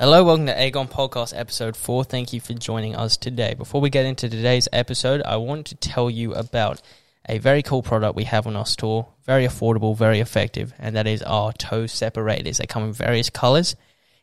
Hello, 0.00 0.24
welcome 0.24 0.46
to 0.46 0.54
Aegon 0.54 0.90
Podcast 0.90 1.38
episode 1.38 1.76
4. 1.76 2.04
Thank 2.04 2.32
you 2.32 2.40
for 2.40 2.54
joining 2.54 2.96
us 2.96 3.18
today. 3.18 3.52
Before 3.52 3.82
we 3.82 3.90
get 3.90 4.06
into 4.06 4.30
today's 4.30 4.66
episode, 4.72 5.20
I 5.26 5.36
want 5.36 5.66
to 5.66 5.74
tell 5.74 6.08
you 6.08 6.32
about 6.32 6.80
a 7.28 7.36
very 7.36 7.62
cool 7.62 7.82
product 7.82 8.16
we 8.16 8.24
have 8.24 8.46
on 8.46 8.56
our 8.56 8.64
store. 8.64 9.08
Very 9.26 9.44
affordable, 9.44 9.94
very 9.94 10.20
effective, 10.20 10.72
and 10.78 10.96
that 10.96 11.06
is 11.06 11.20
our 11.20 11.52
toe 11.52 11.86
separators. 11.86 12.56
They 12.56 12.64
come 12.64 12.84
in 12.84 12.94
various 12.94 13.28
colors. 13.28 13.76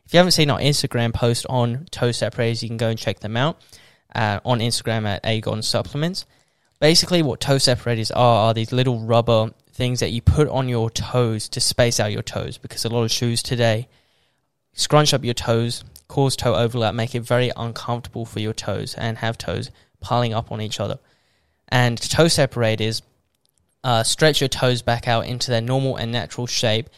If 0.04 0.16
you 0.16 0.18
haven't 0.18 0.32
seen 0.32 0.50
our 0.50 0.58
Instagram 0.58 1.14
post 1.14 1.46
on 1.48 1.86
toe 1.92 2.12
separators, 2.12 2.64
you 2.64 2.70
can 2.70 2.78
go 2.78 2.90
and 2.90 2.98
check 2.98 3.20
them 3.20 3.38
out 3.38 3.62
uh, 4.16 4.40
on 4.44 4.62
Instagram 4.62 5.06
at 5.06 5.24
Aegon 5.26 5.64
Supplements. 5.64 6.26
Basically, 6.80 7.22
what 7.22 7.40
toe 7.40 7.60
separators 7.60 8.10
are 8.10 8.48
are 8.48 8.54
these 8.56 8.72
little 8.72 9.02
rubber 9.02 9.52
things 9.74 10.00
that 10.00 10.10
you 10.10 10.24
put 10.24 10.48
on 10.48 10.70
your 10.70 10.90
toes 10.90 11.48
to 11.50 11.60
space 11.60 12.00
out 12.00 12.12
your 12.12 12.24
toes 12.24 12.58
because 12.58 12.84
a 12.84 12.90
lot 12.90 13.04
of 13.04 13.12
shoes 13.12 13.44
today 13.44 13.88
scrunch 14.78 15.14
up 15.14 15.26
your 15.26 15.34
toes, 15.34 15.84
cause 16.08 16.38
toe 16.38 16.56
overlap, 16.56 16.96
make 16.96 17.14
it 17.14 17.20
very 17.22 17.52
uncomfortable 17.58 18.26
for 18.26 18.40
your 18.40 18.54
toes, 18.54 18.96
and 18.96 19.18
have 19.18 19.38
toes 19.38 19.70
piling 20.00 20.34
up 20.34 20.52
on 20.52 20.62
each 20.62 20.80
other. 20.80 21.00
And 21.68 21.98
toe 21.98 22.30
separators 22.30 23.02
uh, 23.84 24.04
stretch 24.04 24.40
your 24.40 24.48
toes 24.48 24.82
back 24.82 25.08
out 25.08 25.26
into 25.26 25.52
their 25.52 25.62
normal 25.62 25.98
and 25.98 26.12
natural 26.12 26.48
shape. 26.48 26.90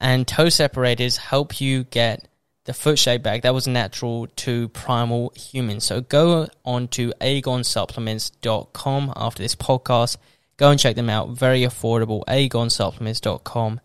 And 0.00 0.28
toe 0.28 0.48
separators 0.50 1.16
help 1.16 1.60
you 1.60 1.84
get 1.84 2.28
the 2.64 2.74
foot 2.74 2.98
shape 2.98 3.22
back 3.22 3.42
that 3.42 3.54
was 3.54 3.66
natural 3.66 4.26
to 4.26 4.68
primal 4.68 5.32
humans. 5.34 5.84
So 5.84 6.02
go 6.02 6.48
on 6.64 6.88
to 6.88 7.14
aegonsupplements.com 7.20 9.12
after 9.16 9.42
this 9.42 9.54
podcast. 9.54 10.18
Go 10.58 10.70
and 10.70 10.78
check 10.78 10.96
them 10.96 11.08
out. 11.08 11.30
Very 11.30 11.62
affordable. 11.62 12.24
aegonsupplements.com 12.26 13.80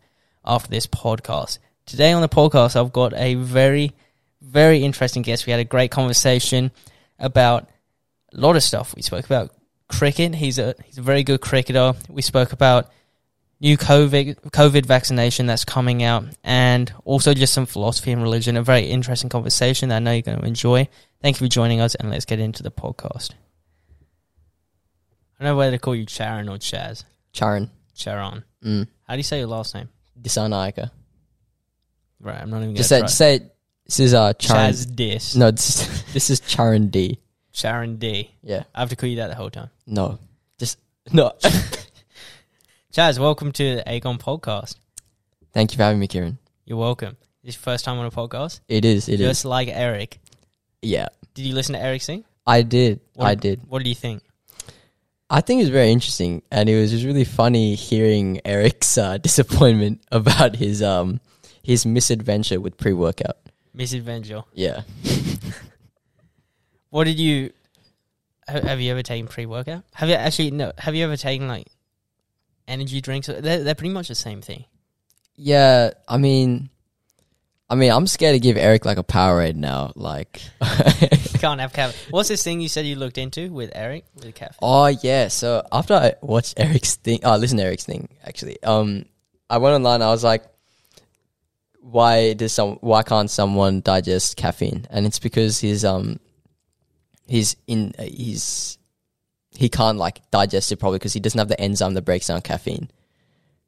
after 0.46 0.70
this 0.70 0.88
podcast. 0.88 1.60
Today 1.86 2.14
on 2.14 2.22
the 2.22 2.30
podcast, 2.30 2.80
I've 2.80 2.94
got 2.94 3.14
a 3.14 3.36
very, 3.36 3.92
very 4.42 4.84
interesting 4.84 5.22
guest. 5.22 5.46
We 5.46 5.52
had 5.52 5.60
a 5.60 5.66
great 5.66 5.92
conversation 5.92 6.72
about 7.20 7.70
a 8.34 8.40
lot 8.40 8.56
of 8.56 8.64
stuff. 8.64 8.96
We 8.96 9.02
spoke 9.02 9.26
about 9.26 9.52
cricket. 9.90 10.36
He's 10.36 10.60
a 10.60 10.76
he's 10.86 10.98
a 10.98 11.02
very 11.02 11.24
good 11.24 11.42
cricketer. 11.42 11.94
We 12.10 12.22
spoke 12.22 12.54
about 12.54 12.90
new 13.60 13.78
COVID 13.78 14.52
COVID 14.52 14.86
vaccination 14.86 15.46
that's 15.46 15.66
coming 15.66 16.04
out, 16.04 16.26
and 16.44 16.92
also 17.04 17.34
just 17.34 17.54
some 17.54 17.66
philosophy 17.66 18.12
and 18.12 18.22
religion. 18.22 18.56
A 18.58 18.64
very 18.64 18.86
interesting 18.86 19.30
conversation 19.30 19.90
that 19.90 19.98
I 19.98 20.00
know 20.00 20.14
you're 20.14 20.22
going 20.22 20.40
to 20.40 20.46
enjoy. 20.46 20.88
Thank 21.22 21.40
you 21.40 21.48
for 21.48 21.50
joining 21.50 21.82
us, 21.82 21.96
and 21.96 22.10
let's 22.10 22.26
get 22.26 22.40
into 22.40 22.64
the 22.64 22.72
podcast. 22.72 23.32
I 25.40 25.44
don't 25.44 25.54
know 25.54 25.58
whether 25.58 25.72
to 25.72 25.80
call 25.80 25.96
you 25.96 26.06
Charon 26.06 26.48
or 26.48 26.58
Chaz. 26.58 27.04
Charan. 27.34 27.70
Charon. 27.94 28.46
Mm. 28.64 28.88
How 29.04 29.16
do 29.16 29.20
you 29.20 29.24
say 29.24 29.40
your 29.40 29.48
last 29.48 29.76
name? 29.76 29.90
Dissanayake. 30.22 30.90
Right, 32.24 32.42
I'm 32.42 32.50
not 32.50 32.58
even 32.58 32.70
going 32.70 32.76
Just 32.78 32.88
to 32.90 32.96
say, 32.96 33.00
try. 33.00 33.08
just 33.08 33.18
say 33.18 33.40
this 33.86 34.00
is 34.00 34.14
uh 34.14 34.32
Charan. 34.34 34.72
Chaz 34.72 34.96
Dis. 34.96 35.36
No, 35.36 35.52
this 35.52 35.82
is, 35.82 36.04
this 36.14 36.30
is 36.30 36.40
Charan 36.40 36.88
D. 36.88 37.20
Sharon 37.52 37.98
D. 37.98 38.32
Yeah. 38.42 38.64
I 38.74 38.80
have 38.80 38.90
to 38.90 38.96
call 38.96 39.10
you 39.10 39.18
that 39.18 39.28
the 39.28 39.36
whole 39.36 39.50
time. 39.50 39.70
No. 39.86 40.20
Just 40.58 40.80
no. 41.12 41.34
Chaz, 42.94 43.20
welcome 43.20 43.52
to 43.52 43.76
the 43.76 43.84
Aegon 43.86 44.18
podcast. 44.20 44.78
Thank 45.52 45.74
you 45.74 45.78
for 45.78 45.84
having 45.84 46.00
me, 46.00 46.08
Kieran. 46.08 46.38
You're 46.66 46.78
welcome. 46.78 47.18
This 47.44 47.56
is 47.56 47.56
your 47.58 47.64
first 47.64 47.84
time 47.84 47.98
on 48.00 48.06
a 48.06 48.12
podcast? 48.12 48.62
It 48.70 48.86
is. 48.86 49.10
It 49.10 49.20
is. 49.20 49.28
Just 49.28 49.44
like 49.46 49.68
Eric. 49.68 50.20
Yeah. 50.82 51.10
Did 51.34 51.46
you 51.46 51.54
listen 51.54 51.74
to 51.74 51.82
Eric 51.82 52.02
sing? 52.04 52.24
I 52.48 52.62
did. 52.62 53.02
What- 53.16 53.28
I 53.28 53.36
did. 53.36 53.62
What 53.68 53.84
do 53.84 53.90
you 53.90 53.96
think? 53.96 54.24
I 55.30 55.42
think 55.42 55.60
it 55.60 55.64
was 55.64 55.72
very 55.72 55.92
interesting, 55.92 56.44
and 56.52 56.70
it 56.70 56.80
was 56.80 56.92
just 56.92 57.04
really 57.04 57.24
funny 57.26 57.74
hearing 57.76 58.40
Eric's 58.46 58.98
uh, 58.98 59.18
disappointment 59.18 60.02
about 60.12 60.56
his 60.56 60.82
um 60.84 61.20
his 61.64 61.86
misadventure 61.86 62.60
with 62.60 62.78
pre 62.78 62.94
workout. 62.94 63.38
Misadventure. 63.74 64.44
Yeah. 64.54 64.82
What 66.94 67.06
did 67.06 67.20
you 67.20 67.52
ha- 68.48 68.62
have 68.62 68.80
you 68.80 68.92
ever 68.92 69.02
taken 69.02 69.28
pre 69.28 69.48
workout? 69.48 69.84
Have 69.96 70.10
you 70.10 70.14
actually 70.14 70.52
no 70.52 70.74
have 70.78 70.94
you 70.94 71.04
ever 71.04 71.18
taken 71.18 71.48
like 71.48 71.66
energy 72.68 73.02
drinks? 73.02 73.26
They're 73.26 73.64
they're 73.64 73.74
pretty 73.74 73.96
much 73.96 74.10
the 74.10 74.14
same 74.14 74.44
thing. 74.44 74.66
Yeah. 75.36 75.90
I 76.08 76.20
mean, 76.20 76.70
I 77.68 77.74
mean, 77.74 77.92
I'm 77.92 78.06
scared 78.06 78.36
to 78.36 78.40
give 78.40 78.58
Eric 78.58 78.86
like 78.86 79.00
a 79.00 79.04
Powerade 79.04 79.56
now. 79.56 79.92
Like. 79.96 80.44
You 81.34 81.40
can't 81.40 81.60
have 81.60 81.74
caffeine. 81.74 82.00
What's 82.12 82.30
this 82.30 82.44
thing 82.44 82.62
you 82.62 82.70
said 82.70 82.86
you 82.86 82.96
looked 82.96 83.18
into 83.18 83.52
with 83.52 83.72
Eric 83.74 84.06
with 84.14 84.36
caffeine? 84.36 84.60
Oh 84.62 84.86
yeah. 84.86 85.30
So 85.30 85.66
after 85.72 85.96
I 85.96 86.14
watched 86.22 86.54
Eric's 86.58 86.96
thing, 86.96 87.22
oh, 87.24 87.38
listen 87.38 87.58
to 87.58 87.64
Eric's 87.64 87.86
thing 87.86 88.08
actually. 88.24 88.62
Um, 88.62 89.06
I 89.50 89.58
went 89.58 89.74
online. 89.74 90.04
I 90.04 90.10
was 90.10 90.24
like, 90.24 90.46
why 91.84 92.34
does 92.34 92.54
some? 92.54 92.78
Why 92.82 93.04
can't 93.04 93.30
someone 93.30 93.82
digest 93.82 94.38
caffeine? 94.38 94.88
And 94.90 95.06
it's 95.06 95.20
because 95.20 95.60
he's 95.60 95.84
um, 95.84 96.20
he's 97.28 97.56
in 97.68 97.94
uh, 98.00 98.04
he's 98.04 98.78
he 99.58 99.68
can't 99.70 99.98
like 99.98 100.22
digest 100.32 100.72
it 100.72 100.78
probably 100.78 100.98
because 101.00 101.14
he 101.14 101.20
doesn't 101.20 101.38
have 101.38 101.50
the 101.50 101.60
enzyme 101.60 101.94
that 101.94 102.04
breaks 102.04 102.28
down 102.28 102.42
caffeine. 102.42 102.90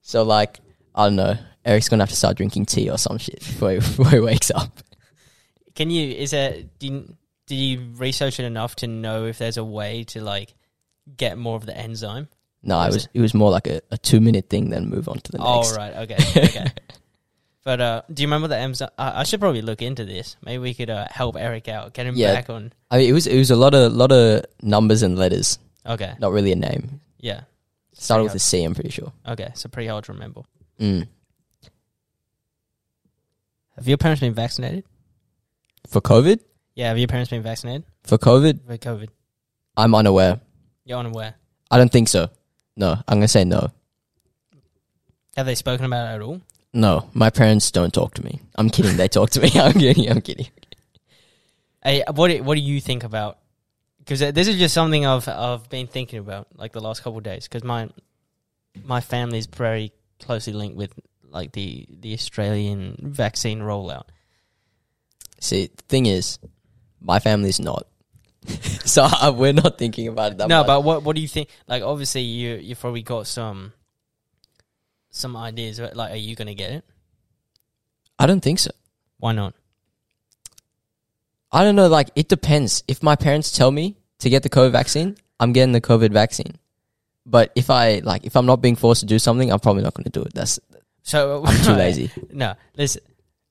So 0.02 0.24
like 0.24 0.62
I 0.96 1.06
don't 1.06 1.18
know. 1.18 1.38
Eric's 1.66 1.90
gonna 1.90 2.03
have 2.03 2.09
to 2.09 2.16
start 2.16 2.38
drinking 2.38 2.68
tea 2.68 2.90
or 2.90 2.98
some 2.98 3.18
shit 3.18 3.40
before 3.40 3.72
he, 3.72 3.76
before 3.78 4.09
he 4.09 4.20
wakes 4.20 4.50
up. 4.52 4.80
Can 5.76 5.90
you 5.90 6.08
is 6.16 6.32
there 6.32 6.56
do 6.80 6.88
you, 6.88 7.16
did 7.47 7.56
you 7.56 7.92
research 7.97 8.40
it 8.40 8.46
enough 8.46 8.78
to 8.78 8.88
know 8.88 9.26
if 9.26 9.40
there's 9.40 9.58
a 9.58 9.64
way 9.64 10.03
to 10.06 10.22
like 10.24 10.53
get 11.18 11.38
more 11.38 11.58
of 11.58 11.66
the 11.66 11.78
enzyme? 11.78 12.30
No, 12.64 12.82
it 12.82 12.86
Was 12.86 12.96
was 12.96 13.08
it 13.14 13.20
was 13.22 13.34
more 13.34 13.52
like 13.52 13.68
a, 13.68 13.82
a 13.92 13.97
two 13.97 14.22
minute 14.22 14.50
thing. 14.50 14.70
Then 14.70 14.88
move 14.90 15.09
on 15.09 15.20
to 15.20 15.32
the 15.34 15.38
Oh 15.42 15.58
next. 15.62 15.76
right, 15.76 15.94
okay, 16.09 16.18
okay. 16.38 16.66
but 17.66 17.81
uh, 17.81 18.02
do 18.14 18.22
you 18.24 18.28
remember 18.28 18.48
the 18.48 18.56
enzyme? 18.58 18.90
I 18.98 19.22
I 19.22 19.24
should 19.24 19.42
probably 19.42 19.62
look 19.62 19.81
into 19.81 20.06
this. 20.06 20.38
Maybe 20.46 20.59
we 20.59 20.74
could 20.74 20.90
uh, 20.90 21.08
help 21.12 21.36
Eric 21.36 21.68
out, 21.68 21.94
get 21.94 22.06
him 22.06 22.16
Yeah. 22.16 22.34
back 22.34 22.50
on. 22.50 22.72
I 22.90 23.00
mean, 23.00 23.09
it 23.09 23.14
was 23.14 23.28
it 23.28 23.38
was 23.38 23.52
a 23.52 23.56
lot 23.58 23.74
of 23.74 23.92
lot 23.92 24.12
of 24.14 24.46
numbers 24.62 25.02
and 25.03 25.18
letters. 25.18 25.59
Okay, 25.86 26.14
Not 26.20 26.31
really 26.31 26.52
a 26.53 26.56
name. 26.56 27.02
yeah. 27.20 27.42
Started 27.94 28.24
with 28.26 28.36
a 28.36 28.40
C, 28.40 28.64
I'm 28.64 28.74
pretty 28.76 28.90
sure. 28.90 29.14
Okay, 29.28 29.52
so 29.56 29.70
pretty 29.70 29.88
hard 29.88 30.03
to 30.06 30.14
remember. 30.14 30.42
Mm. 30.81 31.08
Have 33.76 33.88
your 33.88 33.97
parents 33.97 34.20
been 34.22 34.34
vaccinated? 34.34 34.84
For 35.88 36.02
COVID? 36.02 36.40
Yeah, 36.76 36.90
have 36.90 36.97
your 36.97 37.08
parents 37.08 37.30
been 37.30 37.42
vaccinated 37.44 37.84
For 38.03 38.18
COVID, 38.18 38.66
for 38.66 38.78
COVID? 38.78 39.09
I'm 39.78 39.94
unaware. 39.96 40.40
You're 40.86 41.00
unaware. 41.00 41.36
I 41.72 41.78
don't 41.78 41.92
think 41.92 42.09
so. 42.09 42.30
No, 42.76 42.92
I'm 43.08 43.18
gonna 43.18 43.28
say 43.28 43.46
no. 43.46 43.70
Have 45.38 45.46
they 45.46 45.56
spoken 45.56 45.86
about 45.86 46.12
it 46.12 46.16
at 46.16 46.22
all? 46.22 46.42
No, 46.75 47.09
my 47.13 47.30
parents 47.30 47.72
don't 47.72 47.94
talk 47.94 48.16
to 48.16 48.25
me. 48.25 48.41
I'm 48.58 48.69
kidding. 48.69 48.97
They 48.97 49.08
talk 49.08 49.30
to 49.31 49.40
me. 49.40 49.50
I'm 49.56 49.72
kidding. 49.72 50.12
I'm 50.12 50.19
kidding. 50.19 50.47
Hey, 51.81 52.03
what 52.13 52.28
do, 52.28 52.44
what 52.44 52.56
do 52.56 52.62
you 52.62 52.81
think 52.81 53.06
about? 53.06 53.40
Because 54.00 54.19
this 54.19 54.50
is 54.50 54.58
just 54.58 54.74
something 54.74 55.06
I've 55.06 55.28
I've 55.30 55.69
been 55.69 55.88
thinking 55.88 56.19
about 56.19 56.47
like 56.58 56.74
the 56.74 56.81
last 56.81 57.02
couple 57.02 57.18
of 57.18 57.24
days. 57.24 57.47
Because 57.47 57.64
my 57.64 57.90
my 58.84 59.00
family 59.00 59.38
is 59.38 59.46
very 59.46 59.94
closely 60.19 60.52
linked 60.52 60.75
with 60.75 60.91
like 61.30 61.53
the 61.53 61.88
the 61.90 62.14
Australian 62.14 62.97
vaccine 63.02 63.62
rollout. 63.62 64.09
See, 65.40 65.68
the 65.68 65.84
thing 65.84 66.08
is, 66.08 66.40
my 67.00 67.19
family's 67.19 67.59
not. 67.59 67.88
so 68.85 69.03
uh, 69.06 69.34
we're 69.34 69.53
not 69.53 69.78
thinking 69.78 70.09
about 70.09 70.34
it 70.34 70.40
that 70.40 70.50
no, 70.50 70.59
much. 70.59 70.68
but 70.68 70.84
what 70.84 71.03
what 71.03 71.16
do 71.16 71.22
you 71.22 71.28
think? 71.30 71.47
Like, 71.69 71.84
obviously, 71.84 72.22
you 72.22 72.56
you've 72.56 72.81
probably 72.81 73.02
got 73.02 73.28
some 73.28 73.72
some 75.16 75.36
ideas. 75.38 75.80
but, 75.80 75.96
Like, 75.96 76.12
are 76.12 76.18
you 76.18 76.36
gonna 76.36 76.56
get 76.56 76.72
it? 76.72 76.86
I 78.20 78.26
don't 78.26 78.42
think 78.42 78.59
so. 78.59 78.72
Why 79.18 79.34
not? 79.34 79.53
I 81.52 81.64
don't 81.64 81.76
know. 81.76 81.88
Like, 81.88 82.09
it 82.16 82.28
depends. 82.28 82.84
If 82.88 83.02
my 83.02 83.16
parents 83.16 83.52
tell 83.52 83.72
me 83.72 83.98
to 84.20 84.30
get 84.30 84.44
the 84.44 84.50
COVID 84.50 84.72
vaccine, 84.72 85.16
I'm 85.40 85.53
getting 85.53 85.72
the 85.72 85.81
COVID 85.81 86.12
vaccine. 86.12 86.58
But 87.26 87.52
if 87.56 87.70
I 87.70 88.00
like, 88.03 88.26
if 88.26 88.36
I'm 88.36 88.46
not 88.46 88.62
being 88.62 88.76
forced 88.76 89.02
to 89.02 89.06
do 89.06 89.20
something, 89.20 89.52
I'm 89.52 89.59
probably 89.59 89.84
not 89.84 89.94
going 89.94 90.03
to 90.03 90.09
do 90.09 90.22
it. 90.22 90.34
That's 90.34 90.59
So 91.03 91.44
I'm 91.46 91.64
too 91.64 91.74
lazy. 91.86 92.12
No, 92.32 92.53
let's 92.78 92.97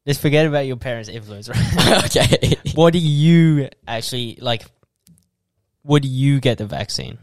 let's 0.06 0.19
forget 0.19 0.46
about 0.46 0.66
your 0.66 0.76
parents' 0.76 1.08
influence. 1.08 1.48
Right? 1.48 2.05
okay. 2.05 2.56
what 2.75 2.93
do 2.93 2.99
you 2.99 3.69
actually 3.87 4.38
like? 4.40 4.64
Would 5.82 6.05
you 6.05 6.40
get 6.40 6.58
the 6.58 6.66
vaccine? 6.66 7.19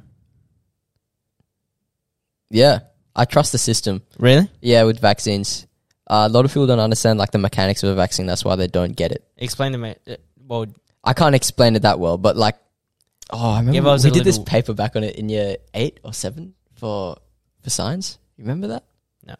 Yeah, 2.49 2.79
I 3.15 3.25
trust 3.25 3.51
the 3.51 3.57
system. 3.57 4.01
Really? 4.19 4.49
Yeah, 4.61 4.83
with 4.83 4.99
vaccines, 4.99 5.67
uh, 6.07 6.27
a 6.29 6.31
lot 6.31 6.45
of 6.45 6.51
people 6.51 6.67
don't 6.67 6.79
understand 6.79 7.19
like 7.19 7.31
the 7.31 7.37
mechanics 7.39 7.83
of 7.83 7.89
a 7.89 7.95
vaccine. 7.95 8.25
That's 8.25 8.43
why 8.45 8.55
they 8.55 8.67
don't 8.67 8.95
get 8.95 9.11
it. 9.11 9.23
Explain 9.37 9.71
to 9.73 9.77
me. 9.77 9.95
uh, 10.07 10.15
Well, 10.47 10.65
I 11.03 11.13
can't 11.13 11.35
explain 11.35 11.75
it 11.75 11.81
that 11.83 11.99
well, 11.99 12.17
but 12.17 12.37
like, 12.37 12.55
oh, 13.31 13.51
I 13.51 13.59
remember 13.59 13.71
Give 13.73 13.87
us 13.87 14.03
we 14.03 14.09
a 14.11 14.13
did 14.13 14.23
this 14.23 14.37
little- 14.37 14.45
paper 14.45 14.73
back 14.73 14.95
on 14.95 15.03
it 15.03 15.15
in 15.15 15.29
year 15.29 15.57
eight 15.73 15.99
or 16.03 16.13
seven 16.13 16.53
for 16.75 17.17
for 17.61 17.69
science. 17.69 18.17
You 18.37 18.43
remember 18.45 18.67
that? 18.67 18.83
No. 19.25 19.35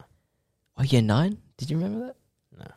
Oh, 0.76 0.82
year 0.82 1.02
nine? 1.02 1.38
Did 1.56 1.70
you 1.70 1.76
remember 1.78 2.06
that? 2.06 2.16
No. 2.58 2.70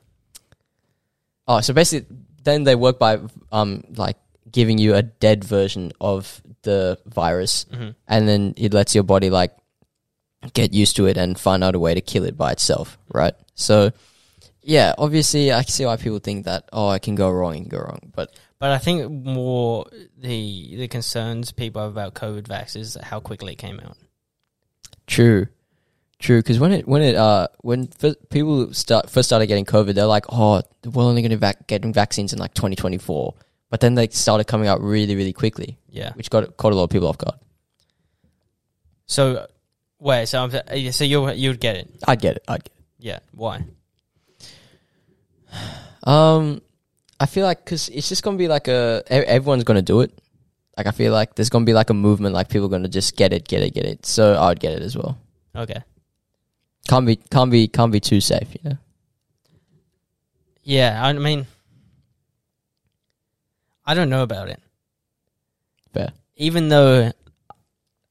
Oh, 1.48 1.62
so 1.62 1.74
basically, 1.74 2.16
then 2.44 2.64
they 2.64 2.76
work 2.76 3.00
by 3.00 3.20
um 3.52 3.84
like 3.96 4.18
giving 4.52 4.78
you 4.78 4.96
a 4.96 5.02
dead 5.04 5.44
version 5.44 5.92
of 6.00 6.42
the 6.64 6.98
virus, 7.06 7.66
hmm 7.72 7.90
and 8.08 8.28
then 8.28 8.54
it 8.58 8.74
lets 8.74 8.96
your 8.96 9.04
body 9.04 9.30
like 9.30 9.52
get 10.54 10.74
used 10.74 10.96
to 10.98 11.06
it 11.06 11.18
and 11.18 11.40
find 11.40 11.64
out 11.64 11.76
a 11.76 11.80
way 11.80 11.94
to 11.94 12.02
kill 12.02 12.24
it 12.26 12.38
by 12.38 12.52
itself, 12.52 12.98
right? 13.14 13.34
So 13.56 13.92
Yeah, 14.62 14.94
obviously, 14.98 15.52
I 15.54 15.62
can 15.64 15.72
see 15.72 15.86
why 15.86 15.96
people 15.98 16.20
think 16.20 16.46
that. 16.46 16.68
Oh, 16.74 16.88
I 16.88 16.98
can 17.00 17.14
go 17.16 17.30
wrong, 17.30 17.56
and 17.56 17.70
go 17.70 17.78
wrong. 17.80 18.12
But 18.16 18.34
But 18.60 18.72
I 18.72 18.80
think 18.80 19.12
more 19.12 19.86
the 20.18 20.76
the 20.78 20.88
concerns 20.88 21.52
people 21.52 21.82
have 21.84 21.92
about 21.92 22.14
COVID 22.16 22.44
vax 22.44 22.76
is 22.76 22.98
how 23.02 23.20
quickly 23.20 23.54
it 23.54 23.58
came 23.60 23.80
out. 23.80 23.96
true, 25.08 25.46
true. 26.18 26.40
Because 26.42 26.58
when 26.60 26.72
it 26.72 26.88
when 26.88 27.02
it 27.04 27.16
uh 27.16 27.48
when 27.62 27.90
f- 28.04 28.16
people 28.30 28.74
start 28.74 29.10
first 29.10 29.30
started 29.30 29.46
getting 29.48 29.66
COVID, 29.66 29.94
they're 29.94 30.08
like, 30.18 30.26
oh, 30.30 30.64
we're 30.84 31.04
only 31.04 31.22
going 31.22 31.30
to 31.32 31.38
vac- 31.38 31.68
getting 31.68 31.94
vaccines 31.94 32.34
in 32.34 32.40
like 32.40 32.54
2024. 32.56 33.36
But 33.70 33.82
then 33.82 33.94
they 33.96 34.08
started 34.08 34.46
coming 34.48 34.68
out 34.68 34.82
really, 34.82 35.16
really 35.16 35.34
quickly, 35.34 35.78
Yeah. 35.90 36.14
which 36.14 36.30
got 36.32 36.58
caught 36.58 36.72
a 36.74 36.76
lot 36.76 36.86
of 36.86 36.90
people 36.90 37.08
off 37.08 37.18
guard. 37.20 37.36
So 39.06 39.46
wait, 40.00 40.28
so 40.28 40.44
I'm, 40.44 40.92
so 40.92 41.04
you 41.04 41.32
you 41.32 41.50
would 41.50 41.60
get 41.60 41.76
it? 41.78 41.90
I'd 42.08 42.22
get 42.22 42.38
it. 42.38 42.44
I'd 42.48 42.64
get 42.64 42.74
Yeah. 43.00 43.20
Why? 43.32 43.64
Um, 46.08 46.62
I 47.20 47.26
feel 47.26 47.48
like 47.48 47.66
because 47.66 47.90
it's 47.90 48.08
just 48.08 48.22
gonna 48.22 48.38
be 48.38 48.48
like 48.48 48.68
a 48.68 49.02
everyone's 49.08 49.64
gonna 49.64 49.82
do 49.82 50.02
it. 50.02 50.12
Like 50.78 50.86
I 50.86 50.92
feel 50.92 51.12
like 51.12 51.34
there's 51.34 51.50
gonna 51.50 51.66
be 51.66 51.74
like 51.74 51.90
a 51.90 51.96
movement, 51.96 52.36
like 52.36 52.48
people 52.48 52.68
are 52.68 52.70
gonna 52.70 52.88
just 52.88 53.16
get 53.18 53.34
it, 53.34 53.48
get 53.48 53.64
it, 53.64 53.74
get 53.74 53.86
it. 53.86 54.06
So 54.06 54.40
I'd 54.40 54.60
get 54.60 54.74
it 54.74 54.84
as 54.84 54.96
well. 54.96 55.18
Okay. 55.56 55.82
Can't 56.88 57.06
be, 57.06 57.16
can't 57.16 57.50
be, 57.50 57.68
can't 57.68 57.92
be 57.92 58.00
too 58.00 58.22
safe, 58.22 58.54
you 58.54 58.70
know. 58.70 58.78
Yeah. 60.64 61.04
I 61.04 61.14
mean, 61.14 61.48
I 63.86 63.94
don't 63.94 64.10
know 64.10 64.24
about 64.24 64.50
it. 64.50 64.60
Fair. 65.94 66.12
Even 66.36 66.70
though 66.70 67.12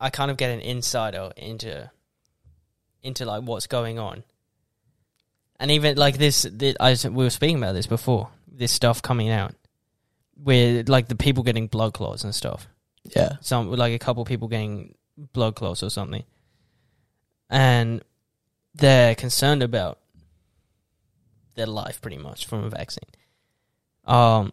I 0.00 0.11
kind 0.11 0.31
of 0.31 0.37
get 0.37 0.50
an 0.50 0.61
insider 0.61 1.31
into 1.37 1.91
into 3.02 3.25
like 3.25 3.43
what's 3.43 3.67
going 3.67 3.99
on, 3.99 4.25
and 5.61 5.70
even 5.70 5.96
like 5.96 6.19
this, 6.19 6.46
this 6.50 6.76
I 6.81 6.96
we 7.08 7.25
were 7.25 7.31
speaking 7.31 7.58
about 7.58 7.73
this 7.75 7.87
before. 7.87 8.31
This 8.46 8.73
stuff 8.73 9.02
coming 9.02 9.31
out, 9.31 9.55
where 10.43 10.82
like 10.85 11.08
the 11.08 11.17
people 11.17 11.43
getting 11.43 11.67
blood 11.67 11.94
clots 11.94 12.25
and 12.25 12.35
stuff. 12.35 12.69
Yeah, 13.14 13.37
some 13.41 13.70
like 13.70 13.93
a 13.93 13.99
couple 13.99 14.25
people 14.25 14.49
getting 14.49 14.94
blood 15.17 15.55
clots 15.55 15.82
or 15.82 15.91
something, 15.91 16.25
and 17.50 18.02
they're 18.75 19.14
concerned 19.14 19.62
about 19.62 19.99
their 21.55 21.67
life 21.67 22.00
pretty 22.00 22.19
much 22.19 22.47
from 22.47 22.64
a 22.64 22.70
vaccine. 22.70 23.05
Um, 24.05 24.52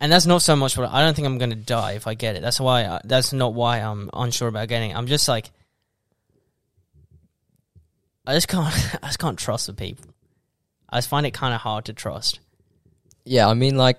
and 0.00 0.10
that's 0.12 0.26
not 0.26 0.42
so 0.42 0.54
much 0.56 0.76
what 0.76 0.90
I 0.90 1.02
don't 1.02 1.14
think 1.14 1.26
I'm 1.26 1.38
going 1.38 1.50
to 1.50 1.56
die 1.56 1.92
if 1.92 2.06
I 2.06 2.14
get 2.14 2.36
it. 2.36 2.42
That's 2.42 2.60
why 2.60 2.84
I, 2.86 3.00
that's 3.04 3.32
not 3.32 3.54
why 3.54 3.78
I'm 3.78 4.10
unsure 4.12 4.48
about 4.48 4.68
getting. 4.68 4.90
it. 4.92 4.96
I'm 4.96 5.06
just 5.06 5.28
like 5.28 5.50
I 8.26 8.34
just 8.34 8.48
can't 8.48 8.66
I 9.02 9.06
just 9.06 9.18
can't 9.18 9.38
trust 9.38 9.66
the 9.66 9.72
people. 9.74 10.06
I 10.88 10.98
just 10.98 11.08
find 11.08 11.26
it 11.26 11.34
kind 11.34 11.54
of 11.54 11.60
hard 11.60 11.86
to 11.86 11.92
trust. 11.92 12.40
yeah. 13.24 13.46
I 13.48 13.54
mean, 13.54 13.76
like 13.76 13.98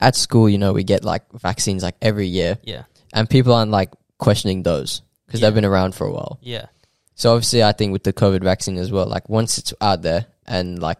at 0.00 0.16
school, 0.16 0.48
you 0.48 0.58
know, 0.58 0.72
we 0.72 0.82
get 0.84 1.04
like 1.04 1.22
vaccines 1.32 1.82
like 1.82 1.94
every 2.02 2.26
year, 2.26 2.58
Yeah, 2.64 2.82
and 3.12 3.30
people 3.30 3.52
aren't 3.54 3.70
like 3.70 3.90
questioning 4.18 4.62
those 4.64 5.02
because 5.26 5.40
Yeah. 5.40 5.46
they've 5.48 5.54
been 5.54 5.64
around 5.64 5.94
for 5.94 6.06
a 6.06 6.12
while. 6.12 6.38
yeah, 6.42 6.66
So 7.14 7.32
obviously, 7.32 7.62
I 7.62 7.72
think 7.72 7.92
with 7.92 8.02
the 8.02 8.12
COVID 8.12 8.42
vaccine 8.42 8.76
as 8.76 8.90
well, 8.90 9.06
like 9.06 9.28
once 9.28 9.56
it's 9.58 9.72
out 9.80 10.02
there 10.02 10.26
and 10.46 10.80
like 10.80 10.98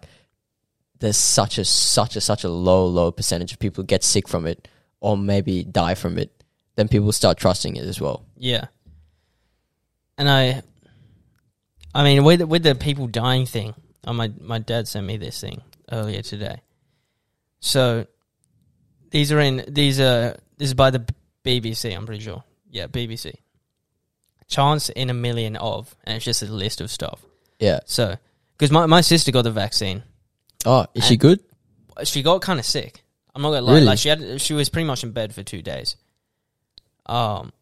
there's 1.04 1.18
such 1.18 1.58
a 1.58 1.66
such 1.66 2.16
a 2.16 2.20
such 2.20 2.44
a 2.44 2.48
low 2.48 2.86
low 2.86 3.12
percentage 3.12 3.52
of 3.52 3.58
people 3.58 3.84
get 3.84 4.02
sick 4.02 4.26
from 4.26 4.46
it 4.46 4.66
or 5.00 5.18
maybe 5.18 5.62
die 5.62 5.94
from 5.94 6.16
it, 6.16 6.42
then 6.76 6.88
people 6.88 7.12
start 7.12 7.36
trusting 7.36 7.76
it 7.76 7.84
as 7.84 8.00
well. 8.00 8.24
Yeah. 8.38 8.68
And 10.16 10.30
I 10.30 10.62
I 11.94 12.04
mean 12.04 12.24
with 12.24 12.40
with 12.42 12.62
the 12.62 12.74
people 12.74 13.06
dying 13.06 13.44
thing, 13.44 13.74
oh, 14.06 14.14
my 14.14 14.32
my 14.40 14.58
dad 14.58 14.88
sent 14.88 15.06
me 15.06 15.18
this 15.18 15.38
thing 15.38 15.60
earlier 15.92 16.22
today. 16.22 16.62
So 17.60 18.06
these 19.10 19.30
are 19.30 19.40
in 19.40 19.62
these 19.68 20.00
are 20.00 20.38
this 20.56 20.68
is 20.68 20.74
by 20.74 20.88
the 20.90 21.04
BBC, 21.44 21.94
I'm 21.94 22.06
pretty 22.06 22.24
sure. 22.24 22.42
Yeah, 22.70 22.86
BBC. 22.86 23.34
Chance 24.48 24.88
in 24.88 25.10
a 25.10 25.14
million 25.14 25.56
of 25.56 25.94
and 26.04 26.16
it's 26.16 26.24
just 26.24 26.42
a 26.42 26.46
list 26.46 26.80
of 26.80 26.90
stuff. 26.90 27.22
Yeah. 27.58 27.80
So 27.84 28.16
because 28.56 28.70
my, 28.70 28.86
my 28.86 29.02
sister 29.02 29.32
got 29.32 29.42
the 29.42 29.50
vaccine. 29.50 30.02
Oh, 30.64 30.87
is 30.94 31.05
she 31.05 31.14
And- 31.14 31.20
good? 31.20 31.40
She 32.05 32.22
got 32.22 32.40
kind 32.43 32.58
of 32.58 32.66
sick. 32.66 33.05
I'm 33.34 33.43
not 33.43 33.50
gonna 33.50 33.62
lie. 33.66 33.75
Really? 33.75 33.87
Like 33.87 33.99
she 33.99 34.08
had 34.08 34.40
she 34.40 34.52
was 34.55 34.69
pretty 34.69 34.87
much 34.87 35.02
in 35.05 35.12
bed 35.12 35.34
for 35.34 35.43
two 35.43 35.62
days. 35.62 35.96
Um 37.06 37.52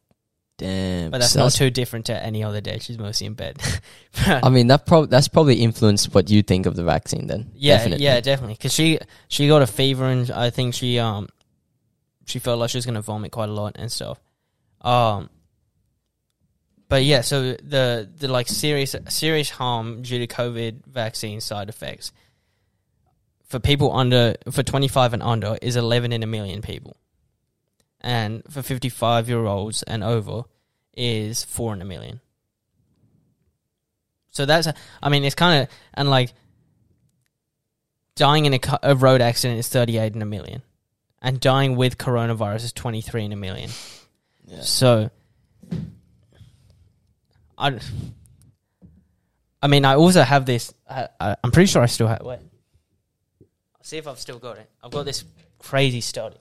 Damn. 0.59 1.11
but 1.11 1.19
that's 1.21 1.33
So 1.33 1.41
not 1.41 1.53
too 1.53 1.71
different 1.71 2.07
to 2.07 2.23
any 2.25 2.45
other 2.45 2.61
day. 2.61 2.79
She's 2.79 2.99
mostly 2.99 3.27
in 3.27 3.35
bed. 3.35 3.61
I 4.27 4.49
mean, 4.51 4.69
that 4.69 4.87
prob- 4.87 5.11
that's 5.11 5.27
probably 5.29 5.57
influenced 5.57 6.15
what 6.15 6.31
you 6.31 6.43
think 6.43 6.67
of 6.67 6.77
the 6.77 6.85
vaccine. 6.85 7.27
Then, 7.27 7.51
yeah, 7.55 7.79
Definitely. 7.79 8.05
yeah, 8.05 8.21
definitely. 8.21 8.55
Because 8.55 8.73
she 8.73 8.99
she 9.29 9.49
got 9.49 9.63
a 9.63 9.67
fever 9.67 10.05
and 10.05 10.31
I 10.31 10.51
think 10.51 10.75
she 10.75 10.99
um 10.99 11.29
she 12.27 12.39
felt 12.39 12.59
like 12.61 12.71
she 12.71 12.79
was 12.79 12.87
gonna 12.87 13.03
vomit 13.03 13.33
quite 13.33 13.49
a 13.49 13.53
lot 13.53 13.77
and 13.79 13.91
stuff. 13.91 14.21
Um, 14.83 15.31
but 16.89 17.05
yeah, 17.05 17.23
so 17.23 17.53
the 17.55 18.09
the 18.17 18.29
like 18.29 18.49
serious 18.49 18.95
serious 19.09 19.51
harm 19.51 20.03
due 20.03 20.25
to 20.25 20.27
COVID 20.27 20.87
vaccine 20.87 21.41
side 21.41 21.69
effects 21.69 22.13
for 23.53 23.61
people 23.61 23.93
under 23.93 24.35
for 24.51 24.63
twenty 24.63 24.89
five 24.89 25.13
and 25.13 25.23
under 25.23 25.59
is 25.61 25.77
eleven 25.77 26.11
in 26.11 26.23
a 26.23 26.27
million 26.27 26.63
people, 26.63 26.97
and 28.01 28.43
for 28.51 28.63
fifty 28.63 28.89
five 28.89 29.29
year 29.29 29.45
olds 29.45 29.83
and 29.83 30.03
over 30.03 30.45
is 30.97 31.45
four 31.45 31.75
in 31.75 31.83
a 31.83 31.85
million. 31.85 32.21
So 34.31 34.47
that's 34.47 34.67
I 35.03 35.09
mean 35.11 35.23
it's 35.25 35.35
kind 35.35 35.63
of 35.63 35.69
and 35.93 36.09
like 36.09 36.33
dying 38.15 38.47
in 38.47 38.55
a, 38.55 38.61
a 38.83 38.95
road 38.95 39.21
accident 39.21 39.59
is 39.59 39.69
38 39.69 40.15
in 40.15 40.23
a 40.23 40.27
million 40.27 40.63
and 41.21 41.39
dying 41.41 41.77
with 41.77 41.97
coronavirus 41.97 42.65
is 42.65 42.73
23 42.75 43.25
in 43.25 43.33
a 43.33 43.37
million 43.37 43.71
Yeah. 44.47 44.61
so 44.61 45.11
i 47.57 47.79
i 49.63 49.67
mean 49.67 49.87
i 49.87 49.95
also 49.95 50.21
have 50.23 50.45
this 50.45 50.75
I, 50.89 51.09
I, 51.19 51.37
i'm 51.43 51.51
pretty 51.53 51.69
sure 51.69 51.81
i 51.83 51.87
still 51.87 52.07
have 52.07 52.21
wait 52.23 52.41
see 53.83 53.99
if 53.99 54.07
i've 54.07 54.19
still 54.19 54.39
got 54.39 54.59
it 54.59 54.69
i've 54.83 54.91
got 54.91 55.05
this 55.05 55.25
crazy 55.59 56.01
study 56.01 56.37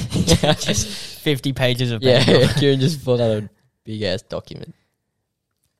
just 0.60 1.20
50 1.20 1.52
pages 1.52 1.90
of 1.90 2.02
yeah. 2.02 2.24
paper. 2.24 2.52
Kieran 2.58 2.80
just 2.80 3.04
pulled 3.04 3.20
out 3.20 3.30
a 3.30 3.50
big 3.84 4.02
ass 4.02 4.22
document. 4.22 4.74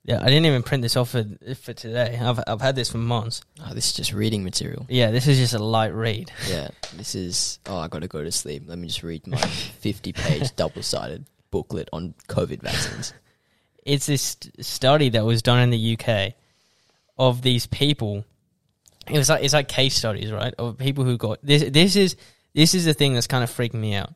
Yeah, 0.05 0.21
I 0.21 0.27
didn't 0.27 0.47
even 0.47 0.63
print 0.63 0.83
this 0.83 0.97
off 0.97 1.11
for 1.11 1.25
for 1.55 1.73
today. 1.75 2.19
I've 2.21 2.41
I've 2.47 2.61
had 2.61 2.75
this 2.75 2.91
for 2.91 2.99
months. 2.99 3.43
Oh, 3.63 3.75
this 3.75 3.87
is 3.89 3.93
just 3.93 4.13
reading 4.13 4.43
material. 4.43 4.87
Yeah, 4.89 5.11
this 5.11 5.27
is 5.27 5.39
just 5.39 5.55
a 5.55 5.59
light 5.63 5.95
read. 5.95 6.33
Yeah, 6.49 6.69
this 6.95 7.15
is. 7.15 7.59
Oh, 7.67 7.77
I 7.77 7.89
got 7.89 8.01
to 8.01 8.09
go 8.09 8.25
to 8.25 8.33
sleep. 8.33 8.65
Let 8.67 8.79
me 8.79 8.89
just 8.89 9.03
read 9.03 9.27
my 9.27 9.37
fifty-page 9.81 10.55
double-sided 10.57 11.27
booklet 11.51 11.89
on 11.93 12.15
COVID 12.29 12.63
vaccines. 12.63 13.13
It's 13.85 14.07
this 14.07 14.23
st- 14.23 14.65
study 14.65 15.11
that 15.11 15.25
was 15.25 15.43
done 15.43 15.61
in 15.61 15.71
the 15.71 15.99
UK 15.99 16.35
of 17.19 17.43
these 17.43 17.67
people. 17.67 18.25
It 19.07 19.19
was 19.19 19.29
like 19.29 19.45
it's 19.45 19.55
like 19.55 19.69
case 19.69 19.95
studies, 19.97 20.33
right? 20.33 20.55
Of 20.59 20.79
people 20.79 21.05
who 21.05 21.19
got 21.19 21.39
this. 21.43 21.63
This 21.71 21.95
is 21.97 22.17
this 22.55 22.75
is 22.75 22.87
the 22.87 22.95
thing 22.95 23.13
that's 23.13 23.27
kind 23.27 23.45
of 23.45 23.51
freaking 23.51 23.75
me 23.75 23.95
out. 23.95 24.15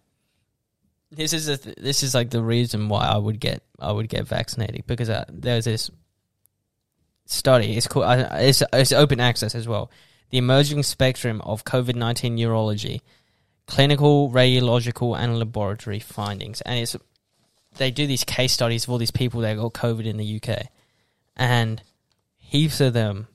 This 1.15 1.33
is 1.33 1.47
the 1.47 1.57
th- 1.57 1.77
this 1.77 2.03
is 2.03 2.15
like 2.15 2.31
the 2.31 2.43
reason 2.43 2.89
why 2.89 3.07
I 3.07 3.17
would 3.17 3.41
get 3.41 3.63
I 3.79 3.93
would 3.93 4.09
get 4.09 4.27
vaccinated 4.27 4.87
because 4.87 5.09
uh, 5.11 5.25
there's 5.29 5.65
this 5.65 5.91
study. 7.27 7.77
It's 7.77 7.87
called 7.89 8.07
uh, 8.07 8.29
it's 8.33 8.63
it's 8.73 8.93
open 8.93 9.21
access 9.21 9.55
as 9.55 9.69
well. 9.69 9.91
The 10.31 10.39
emerging 10.39 10.83
spectrum 10.83 11.41
of 11.43 11.65
COVID 11.65 11.95
nineteen 11.95 12.35
neurology, 12.35 13.03
clinical, 13.67 14.31
radiological, 14.31 15.17
and 15.19 15.39
laboratory 15.39 16.01
findings, 16.01 16.61
and 16.63 16.79
it's 16.79 16.97
they 17.77 17.91
do 17.91 18.07
these 18.07 18.25
case 18.25 18.53
studies 18.53 18.85
of 18.85 18.91
all 18.91 18.99
these 18.99 19.11
people 19.11 19.41
that 19.43 19.57
got 19.57 19.73
COVID 19.75 20.07
in 20.07 20.17
the 20.17 20.41
UK, 20.43 20.67
and 21.37 21.83
heaps 22.37 22.81
of 22.81 22.93
them 22.93 23.29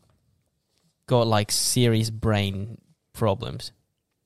got 1.07 1.27
like 1.27 1.51
serious 1.51 2.09
brain 2.09 2.77
problems, 3.13 3.71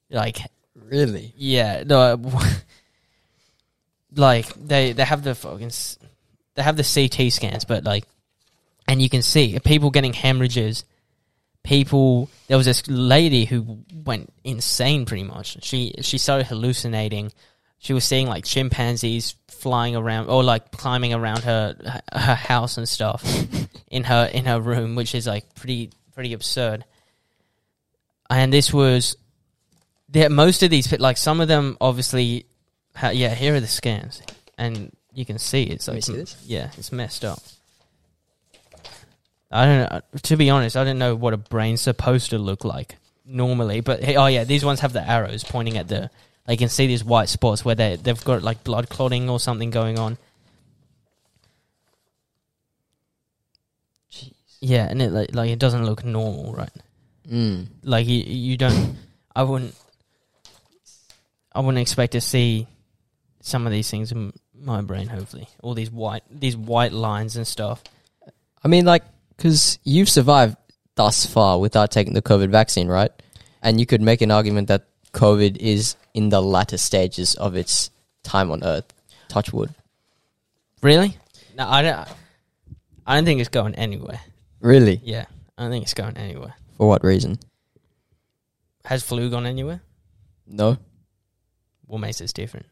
like 0.09 0.39
Really? 0.75 1.33
yeah, 1.37 1.83
no, 1.85 2.17
like 4.15 4.53
they 4.55 4.93
they 4.93 5.03
have 5.03 5.23
the 5.23 5.35
fucking 5.35 5.71
they 6.55 6.61
have 6.61 6.77
the 6.77 6.83
CT 6.83 7.31
scans, 7.31 7.65
but 7.65 7.83
like, 7.83 8.05
and 8.87 9.01
you 9.01 9.09
can 9.09 9.21
see 9.21 9.57
people 9.59 9.89
getting 9.89 10.13
hemorrhages. 10.13 10.83
People, 11.63 12.29
there 12.47 12.57
was 12.57 12.65
this 12.65 12.85
lady 12.89 13.45
who 13.45 13.79
went 13.93 14.33
insane. 14.43 15.05
Pretty 15.05 15.23
much, 15.23 15.63
she 15.63 15.93
she 16.01 16.17
started 16.17 16.47
hallucinating. 16.47 17.31
She 17.79 17.93
was 17.93 18.03
seeing 18.03 18.27
like 18.27 18.45
chimpanzees 18.45 19.35
flying 19.47 19.95
around 19.95 20.29
or 20.29 20.43
like 20.43 20.71
climbing 20.71 21.13
around 21.13 21.43
her 21.43 22.01
her 22.11 22.35
house 22.35 22.77
and 22.77 22.87
stuff 22.87 23.23
in 23.87 24.03
her 24.03 24.25
in 24.25 24.45
her 24.45 24.59
room, 24.59 24.95
which 24.95 25.15
is 25.15 25.25
like 25.25 25.55
pretty 25.55 25.91
pretty 26.13 26.33
absurd. 26.33 26.83
and 28.29 28.51
this 28.51 28.73
was 28.73 29.15
yeah, 30.13 30.27
most 30.27 30.63
of 30.63 30.69
these 30.69 30.91
like 30.99 31.17
some 31.17 31.39
of 31.39 31.47
them 31.47 31.77
obviously 31.79 32.45
ha- 32.95 33.09
yeah 33.09 33.33
here 33.33 33.55
are 33.55 33.59
the 33.59 33.67
scans 33.67 34.21
and 34.57 34.91
you 35.13 35.25
can 35.25 35.37
see 35.39 35.63
it's 35.63 35.87
Let 35.87 35.93
me 35.93 35.97
like 35.97 36.03
see 36.03 36.13
this. 36.15 36.37
yeah 36.45 36.69
it's 36.77 36.91
messed 36.91 37.23
up 37.25 37.39
i 39.51 39.65
don't 39.65 39.91
know 39.91 40.01
to 40.23 40.35
be 40.37 40.49
honest 40.49 40.75
i 40.77 40.83
don't 40.83 40.97
know 40.99 41.15
what 41.15 41.33
a 41.33 41.37
brain's 41.37 41.81
supposed 41.81 42.31
to 42.31 42.37
look 42.37 42.63
like 42.65 42.95
normally 43.25 43.81
but 43.81 44.03
hey, 44.03 44.15
oh 44.15 44.25
yeah 44.27 44.43
these 44.43 44.65
ones 44.65 44.79
have 44.81 44.93
the 44.93 45.07
arrows 45.07 45.43
pointing 45.43 45.77
at 45.77 45.87
the 45.87 46.09
like 46.47 46.59
you 46.59 46.65
can 46.65 46.69
see 46.69 46.87
these 46.87 47.03
white 47.03 47.29
spots 47.29 47.63
where 47.63 47.75
they 47.75 47.95
they've 47.95 48.23
got 48.25 48.41
like 48.43 48.63
blood 48.63 48.89
clotting 48.89 49.29
or 49.29 49.39
something 49.39 49.69
going 49.69 49.97
on 49.99 50.17
Jeez. 54.11 54.33
yeah 54.61 54.87
and 54.89 55.01
it 55.01 55.11
like, 55.11 55.33
like 55.33 55.49
it 55.49 55.59
doesn't 55.59 55.85
look 55.85 56.03
normal 56.03 56.53
right 56.53 56.69
Mm. 57.31 57.67
like 57.83 58.05
you, 58.05 58.17
you 58.17 58.57
don't 58.57 58.97
i 59.33 59.43
wouldn't 59.43 59.73
i 61.55 61.61
wouldn't 61.61 61.77
expect 61.81 62.11
to 62.11 62.19
see 62.19 62.67
some 63.45 63.67
of 63.67 63.71
these 63.73 63.89
things 63.91 64.11
in 64.11 64.31
my 64.57 64.81
brain 64.81 65.07
hopefully 65.07 65.47
all 65.61 65.73
these 65.73 65.91
white 65.91 66.23
these 66.31 66.55
white 66.57 66.91
lines 66.93 67.35
and 67.37 67.45
stuff 67.45 67.83
I 68.65 68.69
mean, 68.69 68.85
like, 68.85 69.03
because 69.35 69.77
you've 69.83 70.07
survived 70.07 70.55
thus 70.95 71.25
far 71.25 71.59
without 71.59 71.91
taking 71.91 72.13
the 72.13 72.21
COVID 72.21 72.49
vaccine, 72.49 72.87
right? 72.87 73.11
And 73.61 73.77
you 73.77 73.85
could 73.85 73.99
make 74.01 74.21
an 74.21 74.31
argument 74.31 74.69
that 74.69 74.85
COVID 75.11 75.57
is 75.57 75.97
in 76.13 76.29
the 76.29 76.41
latter 76.41 76.77
stages 76.77 77.35
of 77.35 77.57
its 77.57 77.89
time 78.23 78.49
on 78.51 78.63
Earth. 78.63 78.85
Touch 79.27 79.51
wood. 79.51 79.73
really 80.81 81.17
no 81.57 81.67
i 81.67 81.81
don't 81.81 82.07
i 83.05 83.15
don't 83.15 83.25
think 83.25 83.41
it's 83.41 83.49
going 83.49 83.75
anywhere 83.75 84.21
Really? 84.61 85.01
yeah 85.03 85.25
i 85.57 85.63
don't 85.63 85.71
think 85.71 85.83
it's 85.83 85.93
going 85.93 86.15
anywhere 86.17 86.53
For 86.77 86.87
what 86.87 87.03
reason? 87.03 87.39
has 88.85 89.03
flu 89.03 89.29
gone 89.29 89.45
anywhere 89.45 89.81
No. 90.47 90.77
what 91.87 91.99
makes 91.99 92.19
this 92.19 92.31
different 92.33 92.65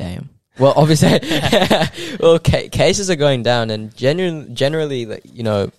Damn. 0.00 0.30
Well, 0.58 0.72
obviously, 0.76 1.10
well, 2.20 2.38
ca- 2.38 2.68
cases 2.70 3.10
are 3.10 3.16
going 3.16 3.42
down, 3.42 3.70
and 3.70 3.94
genuine, 3.96 4.54
generally, 4.54 5.06
like, 5.06 5.22
you 5.24 5.42
know, 5.42 5.70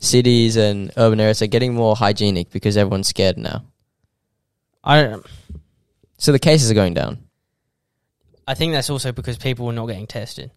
cities 0.00 0.56
and 0.56 0.90
urban 0.96 1.20
areas 1.20 1.40
are 1.42 1.46
getting 1.46 1.74
more 1.74 1.94
hygienic 1.96 2.50
because 2.50 2.76
everyone's 2.76 3.08
scared 3.08 3.36
now. 3.38 3.62
i 4.82 5.00
don't 5.02 5.24
So 6.18 6.32
the 6.32 6.38
cases 6.38 6.70
are 6.70 6.74
going 6.74 6.94
down. 6.94 7.18
i 8.48 8.54
think 8.54 8.72
that's 8.72 8.88
also 8.90 9.12
because 9.12 9.36
people 9.38 9.68
are 9.68 9.72
not 9.74 9.86
getting 9.86 10.06
tested 10.06 10.50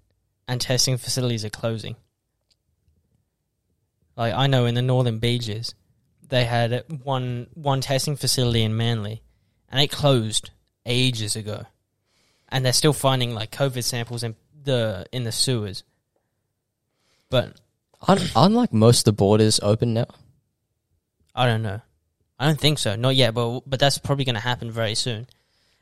and 0.48 0.60
testing 0.62 0.98
facilities 0.98 1.44
are 1.44 1.50
closing 1.50 1.96
like 4.16 4.34
i 4.34 4.48
know 4.48 4.66
in 4.66 4.76
the 4.76 4.82
northern 4.82 5.20
beaches 5.20 5.76
they 6.30 6.46
had 6.46 6.84
one 7.04 7.48
one 7.54 7.82
testing 7.82 8.16
facility 8.16 8.64
in 8.64 8.76
Manly, 8.78 9.22
and 9.70 9.80
it 9.82 9.92
closed 9.92 10.50
ages 10.86 11.36
ago, 11.36 11.66
and 12.54 12.64
they're 12.64 12.72
still 12.72 12.94
finding 12.94 13.34
like 13.34 13.52
COVID 13.52 13.84
samples 13.84 14.24
in 14.24 14.36
the 14.64 15.06
in 15.12 15.24
the 15.26 15.32
sewers. 15.32 15.84
But 17.30 17.60
aren't 18.36 18.72
most 18.72 19.00
of 19.00 19.06
the 19.06 19.14
borders 19.14 19.60
open 19.62 19.94
now? 19.96 20.06
I 21.36 21.48
don't 21.48 21.64
know. 21.64 21.82
I 22.40 22.46
don't 22.46 22.60
think 22.60 22.78
so. 22.78 22.96
Not 22.96 23.16
yet, 23.16 23.34
but 23.34 23.62
but 23.66 23.80
that's 23.80 23.98
probably 23.98 24.24
going 24.24 24.36
to 24.36 24.42
happen 24.42 24.72
very 24.72 24.96
soon. 24.96 25.26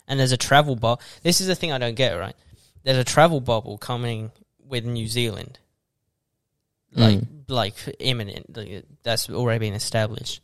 And 0.08 0.20
there's 0.20 0.32
a 0.32 0.38
travel 0.38 0.75
bubble. 0.75 1.01
This 1.24 1.42
is 1.42 1.48
the 1.48 1.56
thing 1.56 1.72
I 1.74 1.78
don't 1.78 1.96
get 1.96 2.13
right. 2.13 2.36
There's 2.84 2.98
a 2.98 3.04
travel 3.04 3.42
bubble 3.42 3.78
coming 3.78 4.32
with 4.66 4.86
New 4.86 5.08
Zealand, 5.08 5.60
like 6.94 7.20
Mm. 7.20 7.28
like 7.50 7.75
imminent. 8.00 8.56
Like, 8.56 8.86
that's 9.04 9.30
already 9.30 9.60
been 9.60 9.74
established. 9.74 10.40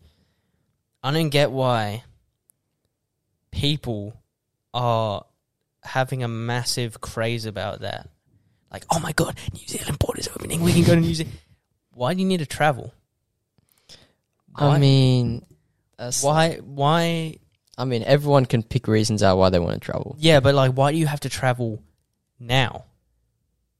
I 1.02 1.12
don't 1.12 1.30
get 1.30 1.52
why 1.52 2.04
people 3.52 4.14
are 4.74 5.26
having 5.84 6.24
a 6.24 6.28
massive 6.28 7.02
craze 7.02 7.46
about 7.46 7.82
that. 7.82 8.10
Like, 8.72 8.86
oh 8.92 9.00
my 9.00 9.14
god, 9.14 9.38
New 9.54 9.68
Zealand 9.68 10.00
border's 10.00 10.28
opening. 10.28 10.62
We 10.62 10.74
can 10.74 10.84
go 10.84 10.96
to 10.96 11.02
New 11.02 11.14
Zealand. 11.14 11.38
Why 11.94 12.14
do 12.14 12.22
you 12.22 12.28
need 12.28 12.40
to 12.40 12.46
travel? 12.46 12.94
I 14.56 14.80
mean, 14.80 15.46
Why? 16.22 16.58
Why? 16.64 17.38
I 17.78 17.86
mean, 17.86 18.04
everyone 18.04 18.46
can 18.46 18.64
pick 18.64 18.88
reasons 18.88 19.22
out 19.22 19.38
why 19.38 19.50
they 19.50 19.60
want 19.60 19.74
to 19.74 19.80
travel. 19.80 20.16
Yeah, 20.20 20.40
but 20.40 20.56
like, 20.56 20.74
why 20.74 20.92
do 20.92 20.98
you 20.98 21.08
have 21.08 21.20
to 21.22 21.30
travel 21.30 21.82
now? 22.40 22.86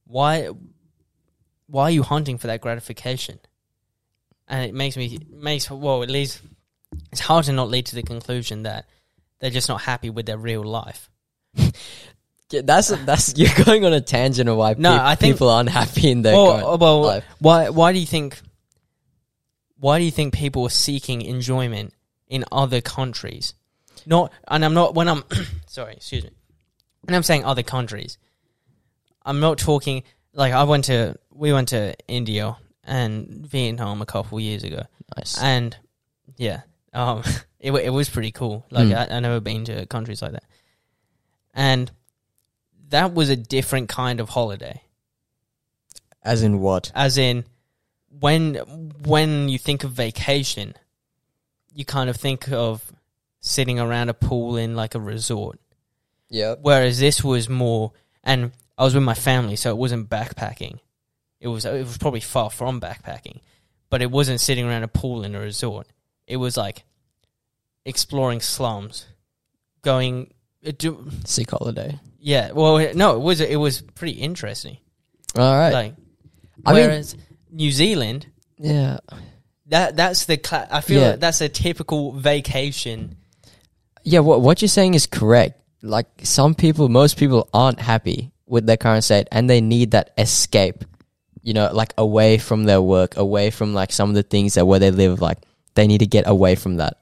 Why? 0.06 0.50
Why 1.66 1.84
are 1.84 1.90
you 1.90 2.02
hunting 2.02 2.38
for 2.38 2.46
that 2.46 2.60
gratification? 2.60 3.40
And 4.46 4.64
it 4.64 4.74
makes 4.74 4.96
me 4.96 5.18
makes 5.30 5.70
well, 5.70 6.02
it 6.02 6.10
leads. 6.10 6.40
It's 7.12 7.20
hard 7.20 7.44
to 7.46 7.52
not 7.52 7.68
lead 7.68 7.86
to 7.86 7.94
the 7.94 8.02
conclusion 8.02 8.62
that 8.62 8.86
they're 9.40 9.50
just 9.50 9.68
not 9.68 9.82
happy 9.82 10.10
with 10.10 10.26
their 10.26 10.38
real 10.38 10.62
life. 10.62 11.10
That's 12.50 12.88
that's 13.04 13.36
you're 13.36 13.64
going 13.66 13.84
on 13.84 13.92
a 13.92 14.00
tangent 14.00 14.48
of 14.48 14.56
why 14.56 14.74
No, 14.78 14.92
peop- 14.92 15.00
I 15.02 15.14
think- 15.16 15.34
people 15.34 15.50
are 15.50 15.60
unhappy 15.60 16.10
in 16.10 16.22
their 16.22 16.32
Well, 16.34 16.74
uh, 16.74 16.76
well, 16.78 17.00
life. 17.02 17.24
why? 17.40 17.68
Why 17.68 17.92
do 17.92 17.98
you 17.98 18.06
think? 18.06 18.40
Why 19.78 19.98
do 19.98 20.04
you 20.04 20.10
think 20.10 20.32
people 20.32 20.64
are 20.64 20.70
seeking 20.70 21.20
enjoyment 21.20 21.92
in 22.26 22.46
other 22.50 22.80
countries? 22.80 23.52
Not, 24.06 24.32
and 24.48 24.64
I'm 24.64 24.72
not 24.72 24.94
when 24.94 25.08
I'm 25.08 25.24
sorry, 25.66 25.94
excuse 25.94 26.24
me. 26.24 26.30
When 27.02 27.14
I'm 27.14 27.22
saying 27.22 27.44
other 27.44 27.62
countries, 27.62 28.16
I'm 29.26 29.40
not 29.40 29.58
talking 29.58 30.02
like 30.32 30.54
I 30.54 30.64
went 30.64 30.84
to 30.86 31.16
we 31.30 31.52
went 31.52 31.68
to 31.68 31.94
India 32.08 32.56
and 32.82 33.28
Vietnam 33.46 34.00
a 34.00 34.06
couple 34.06 34.40
years 34.40 34.64
ago, 34.64 34.84
Nice. 35.18 35.36
and 35.40 35.76
yeah, 36.38 36.62
um, 36.94 37.22
it 37.60 37.72
it 37.72 37.90
was 37.90 38.08
pretty 38.08 38.32
cool. 38.32 38.64
Like 38.70 38.88
Mm. 38.88 39.10
I, 39.12 39.16
I 39.16 39.20
never 39.20 39.38
been 39.40 39.66
to 39.66 39.84
countries 39.84 40.22
like 40.22 40.32
that, 40.32 40.44
and 41.58 41.90
that 42.90 43.12
was 43.12 43.28
a 43.28 43.36
different 43.36 43.88
kind 43.88 44.20
of 44.20 44.30
holiday. 44.30 44.80
As 46.22 46.42
in 46.44 46.60
what? 46.60 46.92
As 46.94 47.18
in, 47.18 47.44
when 48.08 48.54
when 49.04 49.48
you 49.48 49.58
think 49.58 49.82
of 49.82 49.90
vacation, 49.90 50.74
you 51.74 51.84
kind 51.84 52.08
of 52.08 52.16
think 52.16 52.50
of 52.52 52.92
sitting 53.40 53.80
around 53.80 54.08
a 54.08 54.14
pool 54.14 54.56
in 54.56 54.76
like 54.76 54.94
a 54.94 55.00
resort. 55.00 55.58
Yeah. 56.30 56.54
Whereas 56.60 57.00
this 57.00 57.24
was 57.24 57.48
more, 57.48 57.92
and 58.22 58.52
I 58.76 58.84
was 58.84 58.94
with 58.94 59.02
my 59.02 59.14
family, 59.14 59.56
so 59.56 59.70
it 59.70 59.76
wasn't 59.76 60.08
backpacking. 60.08 60.78
It 61.40 61.48
was 61.48 61.64
it 61.64 61.84
was 61.84 61.98
probably 61.98 62.20
far 62.20 62.50
from 62.50 62.80
backpacking, 62.80 63.40
but 63.90 64.00
it 64.00 64.12
wasn't 64.12 64.40
sitting 64.40 64.64
around 64.64 64.84
a 64.84 64.88
pool 64.88 65.24
in 65.24 65.34
a 65.34 65.40
resort. 65.40 65.88
It 66.28 66.36
was 66.36 66.56
like 66.56 66.84
exploring 67.84 68.40
slums, 68.40 69.06
going. 69.82 70.34
Do, 70.72 71.08
Sick 71.24 71.50
holiday. 71.50 71.98
yeah, 72.20 72.52
well, 72.52 72.78
no, 72.94 73.16
it 73.16 73.20
was 73.22 73.40
it 73.40 73.56
was 73.56 73.80
pretty 73.80 74.14
interesting. 74.18 74.78
All 75.36 75.56
right. 75.56 75.72
Like, 75.72 75.94
I 76.66 76.72
mean- 76.72 76.82
whereas 76.82 77.16
New 77.50 77.70
Zealand, 77.70 78.26
yeah. 78.58 78.98
that 79.66 79.96
that's 79.96 80.24
the 80.26 80.36
cla- 80.36 80.68
I 80.70 80.80
feel 80.80 81.00
Yeah. 81.00 81.10
like 81.10 81.20
that's 81.20 81.40
a 81.40 81.48
typical 81.48 82.12
vacation. 82.12 83.16
Yeah. 84.04 84.20
What 84.20 84.40
what 84.40 84.60
you're 84.62 84.68
saying 84.68 84.94
is 84.94 85.06
correct. 85.06 85.60
Like 85.82 86.06
some 86.22 86.54
people, 86.54 86.88
most 86.88 87.16
people 87.18 87.48
aren't 87.54 87.78
happy 87.80 88.32
with 88.46 88.66
their 88.66 88.76
current 88.76 89.04
state, 89.04 89.28
and 89.30 89.48
they 89.48 89.60
need 89.60 89.92
that 89.92 90.10
escape. 90.18 90.84
You 91.42 91.54
know, 91.54 91.70
like 91.72 91.94
away 91.96 92.36
from 92.38 92.64
their 92.64 92.82
work, 92.82 93.16
away 93.16 93.50
from 93.50 93.72
like 93.74 93.92
some 93.92 94.08
of 94.10 94.14
the 94.16 94.22
things 94.24 94.54
that 94.54 94.66
where 94.66 94.80
they 94.80 94.90
live. 94.90 95.20
Like 95.20 95.38
they 95.74 95.86
need 95.86 95.98
to 95.98 96.06
get 96.06 96.26
away 96.26 96.56
from 96.56 96.76
that. 96.78 96.98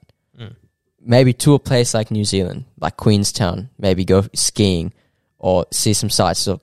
Maybe 1.09 1.31
to 1.33 1.53
a 1.53 1.59
place 1.59 1.93
like 1.93 2.11
New 2.11 2.25
Zealand, 2.25 2.65
like 2.79 2.97
Queenstown, 2.97 3.69
maybe 3.79 4.03
go 4.03 4.25
skiing 4.35 4.91
or 5.39 5.65
see 5.71 5.93
some 5.93 6.09
sights 6.09 6.47
or 6.49 6.59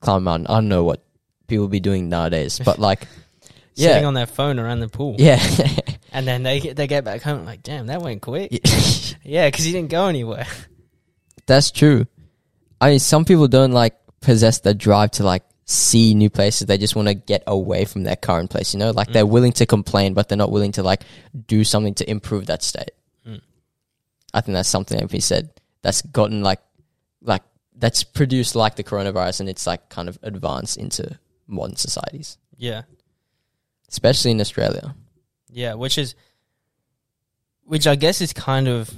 climb 0.00 0.18
a 0.18 0.20
mountain. 0.20 0.46
I 0.46 0.54
don't 0.54 0.68
know 0.68 0.82
what 0.84 1.02
people 1.46 1.68
be 1.68 1.78
doing 1.80 2.08
nowadays, 2.08 2.58
but 2.64 2.78
like, 2.88 3.06
yeah. 3.74 3.88
Sitting 3.88 4.06
on 4.06 4.14
their 4.14 4.26
phone 4.26 4.58
around 4.58 4.80
the 4.80 4.88
pool, 4.88 5.16
yeah, 5.18 5.42
and 6.12 6.26
then 6.26 6.42
they 6.42 6.60
get- 6.60 6.76
they 6.76 6.86
get 6.86 7.04
back 7.04 7.20
home 7.22 7.44
like, 7.44 7.62
damn, 7.62 7.86
that 7.88 8.00
went 8.02 8.22
quick. 8.22 8.50
Yeah, 9.22 9.46
because 9.50 9.66
you 9.66 9.72
didn't 9.72 9.90
go 9.90 10.06
anywhere. 10.06 10.46
that's 11.46 11.70
true. 11.70 12.06
I 12.80 12.90
mean, 12.90 12.98
some 12.98 13.24
people 13.24 13.46
don't 13.48 13.72
like 13.72 13.94
possess 14.20 14.60
the 14.60 14.74
drive 14.74 15.10
to 15.12 15.24
like 15.24 15.42
see 15.64 16.14
new 16.14 16.30
places. 16.30 16.66
They 16.66 16.78
just 16.78 16.96
want 16.96 17.08
to 17.08 17.14
get 17.14 17.42
away 17.46 17.84
from 17.84 18.02
their 18.04 18.16
current 18.16 18.50
place. 18.50 18.72
You 18.74 18.80
know, 18.80 18.90
like 18.90 19.12
they're 19.12 19.24
Mm. 19.24 19.30
willing 19.30 19.52
to 19.52 19.66
complain, 19.66 20.14
but 20.14 20.28
they're 20.28 20.38
not 20.38 20.50
willing 20.50 20.72
to 20.72 20.82
like 20.82 21.02
do 21.46 21.62
something 21.64 21.94
to 21.94 22.10
improve 22.10 22.46
that 22.46 22.62
state. 22.62 22.90
I 24.34 24.40
think 24.40 24.54
that's 24.54 24.68
something 24.68 24.98
that 24.98 25.12
we 25.12 25.20
said 25.20 25.50
that's 25.82 26.02
gotten 26.02 26.42
like 26.42 26.60
like 27.20 27.42
that's 27.76 28.04
produced 28.04 28.54
like 28.54 28.76
the 28.76 28.84
coronavirus 28.84 29.40
and 29.40 29.48
it's 29.48 29.66
like 29.66 29.88
kind 29.88 30.08
of 30.08 30.18
advanced 30.22 30.76
into 30.76 31.18
modern 31.46 31.76
societies, 31.76 32.38
Yeah, 32.56 32.82
especially 33.88 34.30
in 34.30 34.40
Australia. 34.40 34.94
yeah, 35.50 35.74
which 35.74 35.98
is, 35.98 36.14
which 37.64 37.86
I 37.86 37.94
guess 37.96 38.20
is 38.20 38.32
kind 38.32 38.68
of 38.68 38.90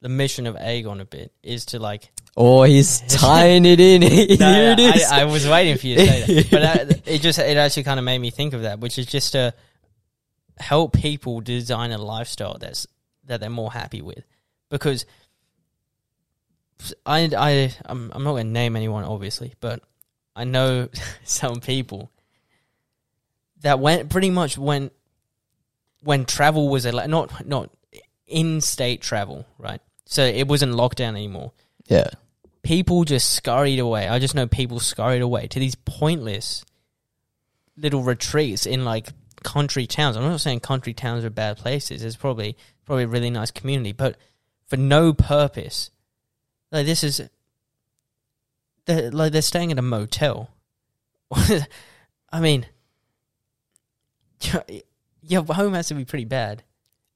the 0.00 0.08
mission 0.08 0.46
of 0.46 0.56
Aegon 0.56 1.00
a 1.00 1.04
bit 1.04 1.32
is 1.42 1.66
to 1.66 1.78
like. 1.78 2.10
Oh, 2.36 2.62
he's 2.62 3.00
tying 3.08 3.64
it 3.66 3.78
in. 3.78 4.02
Here 4.02 4.36
No, 4.40 4.72
it 4.72 4.80
is. 4.80 5.04
I, 5.04 5.20
I 5.20 5.24
was 5.24 5.46
waiting 5.46 5.76
for 5.76 5.86
you 5.86 5.96
to 5.96 6.06
say 6.06 6.20
that, 6.42 6.50
but 6.50 6.60
that, 6.62 7.08
it 7.08 7.20
just 7.20 7.38
it 7.38 7.56
actually 7.56 7.82
kind 7.84 7.98
of 8.00 8.04
made 8.04 8.18
me 8.18 8.30
think 8.30 8.54
of 8.54 8.62
that, 8.62 8.80
which 8.80 8.98
is 8.98 9.06
just 9.06 9.32
to 9.32 9.54
help 10.58 10.94
people 10.94 11.40
design 11.40 11.92
a 11.92 11.98
lifestyle 11.98 12.56
that's 12.58 12.86
that 13.26 13.40
they're 13.40 13.50
more 13.50 13.70
happy 13.72 14.00
with, 14.02 14.24
because 14.72 15.06
I 17.06 17.30
I 17.36 17.72
I'm, 17.86 18.10
I'm 18.12 18.24
not 18.24 18.32
going 18.32 18.46
to 18.46 18.52
name 18.52 18.74
anyone 18.74 19.04
obviously, 19.04 19.54
but 19.60 19.80
I 20.34 20.42
know 20.44 20.88
some 21.24 21.60
people 21.60 22.10
that 23.60 23.78
went 23.78 24.08
pretty 24.08 24.30
much 24.30 24.58
when 24.58 24.90
when 26.02 26.24
travel 26.24 26.68
was 26.68 26.86
a 26.86 27.06
not 27.06 27.46
not 27.46 27.70
in 28.26 28.60
state 28.60 29.02
travel, 29.02 29.46
right? 29.58 29.80
So 30.06 30.24
it 30.24 30.48
wasn't 30.48 30.72
lockdown 30.72 31.10
anymore. 31.10 31.52
Yeah. 31.86 32.08
People 32.62 33.04
just 33.04 33.32
scurried 33.32 33.78
away. 33.78 34.08
I 34.08 34.18
just 34.18 34.34
know 34.34 34.46
people 34.46 34.80
scurried 34.80 35.22
away 35.22 35.46
to 35.48 35.58
these 35.58 35.74
pointless 35.74 36.64
little 37.76 38.02
retreats 38.02 38.66
in 38.66 38.84
like 38.84 39.08
country 39.42 39.86
towns. 39.86 40.16
I'm 40.16 40.22
not 40.22 40.40
saying 40.40 40.60
country 40.60 40.94
towns 40.94 41.24
are 41.24 41.30
bad 41.30 41.58
places. 41.58 42.02
It's 42.02 42.16
probably 42.16 42.56
probably 42.86 43.04
a 43.04 43.08
really 43.08 43.30
nice 43.30 43.50
community, 43.50 43.92
but 43.92 44.16
for 44.72 44.78
no 44.78 45.12
purpose. 45.12 45.90
Like 46.70 46.86
this 46.86 47.04
is 47.04 47.20
they're, 48.86 49.10
like 49.10 49.32
they're 49.32 49.42
staying 49.42 49.70
at 49.70 49.78
a 49.78 49.82
motel. 49.82 50.48
I 51.30 52.40
mean, 52.40 52.64
your 55.22 55.44
home 55.44 55.74
has 55.74 55.88
to 55.88 55.94
be 55.94 56.06
pretty 56.06 56.24
bad. 56.24 56.62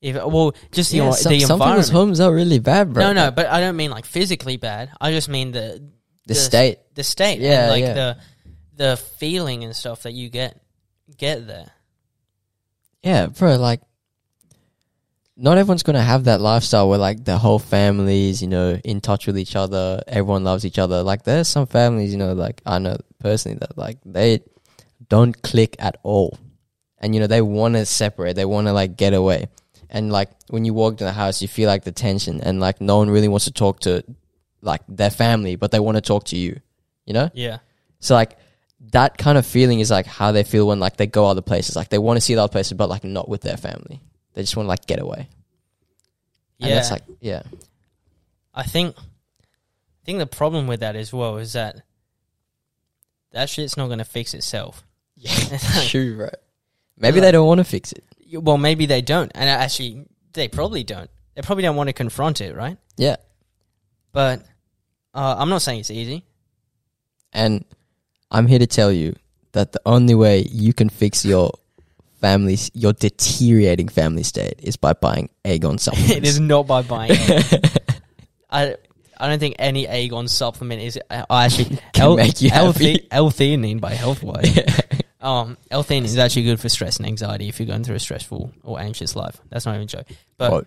If 0.02 0.16
well, 0.16 0.54
just 0.70 0.92
you 0.92 1.00
yeah 1.02 1.08
know, 1.08 1.14
some, 1.14 1.32
the 1.32 1.40
some 1.40 1.54
environment. 1.54 1.86
people's 1.86 1.98
homes 1.98 2.20
are 2.20 2.32
really 2.34 2.58
bad, 2.58 2.92
bro. 2.92 3.04
no, 3.06 3.12
no, 3.14 3.30
but 3.30 3.46
I 3.46 3.60
don't 3.60 3.76
mean 3.76 3.90
like 3.90 4.04
physically 4.04 4.58
bad. 4.58 4.90
I 5.00 5.10
just 5.12 5.30
mean 5.30 5.52
the 5.52 5.82
The 6.26 6.34
state. 6.34 6.78
the 6.94 7.02
state, 7.02 7.40
Yeah, 7.40 7.70
like 7.70 7.80
yeah. 7.80 7.94
the 7.94 8.16
the 8.76 8.96
feeling 8.98 9.64
and 9.64 9.74
stuff 9.74 10.02
that 10.02 10.12
you 10.12 10.28
get 10.28 10.60
get 11.16 11.46
there. 11.46 11.70
Yeah, 13.02 13.26
bro, 13.28 13.56
like 13.56 13.80
not 15.36 15.58
everyone's 15.58 15.82
gonna 15.82 16.02
have 16.02 16.24
that 16.24 16.40
lifestyle 16.40 16.88
where 16.88 16.98
like 16.98 17.24
the 17.24 17.36
whole 17.38 17.58
family's, 17.58 18.40
you 18.40 18.48
know, 18.48 18.80
in 18.84 19.00
touch 19.00 19.26
with 19.26 19.38
each 19.38 19.54
other, 19.54 20.02
everyone 20.06 20.44
loves 20.44 20.64
each 20.64 20.78
other. 20.78 21.02
Like 21.02 21.24
there's 21.24 21.48
some 21.48 21.66
families, 21.66 22.12
you 22.12 22.18
know, 22.18 22.32
like 22.32 22.62
I 22.64 22.78
know 22.78 22.96
personally 23.18 23.58
that 23.58 23.76
like 23.76 23.98
they 24.04 24.40
don't 25.08 25.40
click 25.42 25.76
at 25.78 25.98
all. 26.02 26.38
And 26.98 27.14
you 27.14 27.20
know, 27.20 27.26
they 27.26 27.42
wanna 27.42 27.84
separate, 27.84 28.34
they 28.34 28.46
wanna 28.46 28.72
like 28.72 28.96
get 28.96 29.12
away. 29.12 29.48
And 29.90 30.10
like 30.10 30.30
when 30.48 30.64
you 30.64 30.74
walk 30.74 30.96
to 30.98 31.04
the 31.04 31.12
house 31.12 31.42
you 31.42 31.48
feel 31.48 31.68
like 31.68 31.84
the 31.84 31.92
tension 31.92 32.40
and 32.40 32.58
like 32.58 32.80
no 32.80 32.98
one 32.98 33.10
really 33.10 33.28
wants 33.28 33.44
to 33.44 33.52
talk 33.52 33.80
to 33.80 34.02
like 34.62 34.82
their 34.88 35.10
family, 35.10 35.56
but 35.56 35.70
they 35.70 35.80
want 35.80 35.96
to 35.96 36.00
talk 36.00 36.24
to 36.24 36.36
you. 36.36 36.60
You 37.04 37.14
know? 37.14 37.30
Yeah, 37.34 37.58
So 38.00 38.14
like 38.14 38.36
that 38.92 39.16
kind 39.16 39.38
of 39.38 39.46
feeling 39.46 39.80
is 39.80 39.90
like 39.90 40.06
how 40.06 40.32
they 40.32 40.42
feel 40.42 40.66
when 40.66 40.80
like 40.80 40.96
they 40.96 41.06
go 41.06 41.26
other 41.26 41.42
places. 41.42 41.76
Like 41.76 41.88
they 41.88 41.98
want 41.98 42.16
to 42.16 42.20
see 42.20 42.34
the 42.34 42.42
other 42.42 42.50
places, 42.50 42.72
but 42.72 42.88
like 42.88 43.04
not 43.04 43.28
with 43.28 43.42
their 43.42 43.56
family. 43.56 44.02
They 44.36 44.42
just 44.42 44.54
want 44.56 44.66
to 44.66 44.68
like 44.68 44.84
get 44.86 45.00
away. 45.00 45.28
And 46.60 46.68
yeah. 46.68 46.74
that's 46.76 46.90
like 46.90 47.02
yeah, 47.20 47.42
I 48.54 48.62
think 48.62 48.94
I 48.98 50.04
think 50.04 50.18
the 50.20 50.26
problem 50.26 50.66
with 50.68 50.80
that 50.80 50.94
as 50.94 51.10
well 51.12 51.38
is 51.38 51.54
that 51.54 51.82
that 53.32 53.48
shit's 53.50 53.76
not 53.76 53.86
going 53.86 53.98
to 53.98 54.04
fix 54.04 54.34
itself. 54.34 54.84
yeah, 55.16 55.32
true, 55.88 56.16
bro. 56.16 56.28
Maybe 56.98 57.14
Like- 57.20 57.22
they 57.28 57.32
don't 57.32 57.46
want 57.48 57.58
to 57.58 57.64
fix 57.64 57.92
it. 57.92 58.04
Well, 58.32 58.58
maybe 58.58 58.86
they 58.86 59.02
don't, 59.02 59.30
and 59.34 59.48
actually, 59.48 60.04
they 60.32 60.48
probably 60.48 60.82
don't. 60.84 61.08
They 61.34 61.42
probably 61.42 61.62
don't 61.62 61.76
want 61.76 61.88
to 61.88 61.92
confront 61.92 62.40
it, 62.40 62.56
right? 62.56 62.76
Yeah, 62.96 63.16
But 64.12 64.40
uh, 65.14 65.36
I'm 65.38 65.48
not 65.48 65.62
saying 65.62 65.80
it's 65.80 65.90
easy. 65.90 66.24
and 67.32 67.64
I'm 68.30 68.46
here 68.48 68.58
to 68.58 68.66
tell 68.66 68.90
you 68.92 69.14
that 69.52 69.72
the 69.72 69.80
only 69.86 70.14
way 70.14 70.40
you 70.50 70.72
can 70.74 70.88
fix 70.88 71.24
your 71.24 71.52
family's 72.20 72.70
your 72.74 72.92
deteriorating 72.92 73.88
family 73.88 74.22
state 74.22 74.54
is 74.62 74.76
by 74.76 74.92
buying 74.92 75.28
Aegon 75.44 75.78
supplements. 75.80 76.16
it 76.16 76.24
is 76.24 76.40
not 76.40 76.66
by 76.66 76.82
buying. 76.82 77.12
I 78.50 78.76
I 79.18 79.28
don't 79.28 79.38
think 79.38 79.56
any 79.58 79.86
Aegon 79.86 80.28
supplement 80.28 80.82
is 80.82 80.98
uh, 81.10 81.24
actually 81.30 81.78
Can 81.94 82.16
make 82.16 82.40
you 82.42 82.50
happy. 82.50 83.06
L-theanine 83.10 83.80
by 83.80 83.94
Healthwise. 83.94 84.54
Yeah. 84.56 85.00
Um, 85.20 85.56
L-theanine 85.70 86.04
is 86.04 86.18
actually 86.18 86.44
good 86.44 86.60
for 86.60 86.68
stress 86.68 86.98
and 86.98 87.06
anxiety 87.06 87.48
if 87.48 87.58
you're 87.58 87.66
going 87.66 87.82
through 87.82 87.96
a 87.96 88.00
stressful 88.00 88.52
or 88.62 88.78
anxious 88.78 89.16
life. 89.16 89.40
That's 89.48 89.64
not 89.66 89.74
even 89.74 89.84
a 89.84 89.86
joke. 89.86 90.06
But 90.36 90.66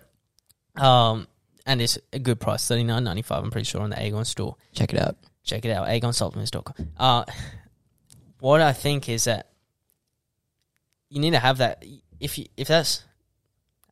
um, 0.76 1.28
and 1.66 1.80
it's 1.80 1.98
a 2.12 2.18
good 2.18 2.40
price, 2.40 2.66
thirty 2.66 2.84
nine 2.84 3.04
ninety 3.04 3.22
five. 3.22 3.42
I'm 3.44 3.50
pretty 3.50 3.66
sure 3.66 3.80
on 3.80 3.90
the 3.90 3.96
Aegon 3.96 4.26
store. 4.26 4.56
Check 4.72 4.92
it 4.92 5.00
out. 5.00 5.16
Check 5.44 5.64
it 5.64 5.70
out, 5.70 5.86
aegonsupplements.com. 5.88 6.88
Uh, 6.98 7.24
what 8.40 8.60
I 8.60 8.72
think 8.72 9.08
is 9.08 9.24
that 9.24 9.49
you 11.10 11.20
need 11.20 11.32
to 11.32 11.38
have 11.38 11.58
that. 11.58 11.84
If 12.18 12.38
you, 12.38 12.46
if 12.56 12.68
that's, 12.68 13.04